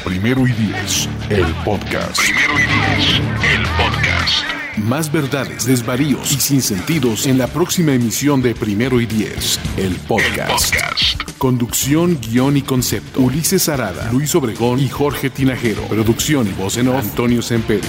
Primero 0.05 0.47
y 0.47 0.53
diez, 0.53 1.09
el 1.31 1.47
podcast. 1.65 2.19
Primero 2.19 2.53
y 2.59 2.63
diez, 2.63 3.21
el 3.55 3.63
podcast. 3.79 4.45
Más 4.77 5.11
verdades, 5.11 5.65
desvaríos 5.65 6.33
y 6.33 6.41
sinsentidos 6.41 7.27
en 7.27 7.39
la 7.39 7.47
próxima 7.47 7.95
emisión 7.95 8.43
de 8.43 8.55
Primero 8.55 9.01
y 9.01 9.07
Diez, 9.07 9.59
el 9.79 9.95
podcast. 9.97 10.75
Conducción, 11.39 12.21
guion 12.21 12.59
y 12.59 12.63
concepto. 12.63 13.21
Ulises 13.21 13.71
Arada, 13.71 14.13
Luis 14.13 14.35
Obregón 14.35 14.81
y 14.81 14.91
Jorge 14.91 15.31
Tinajero. 15.31 15.83
Producción 15.89 16.47
y 16.47 16.53
voz 16.53 16.77
en 16.77 16.89
off, 16.89 17.03
Antonio 17.03 17.41
Sempere. 17.41 17.89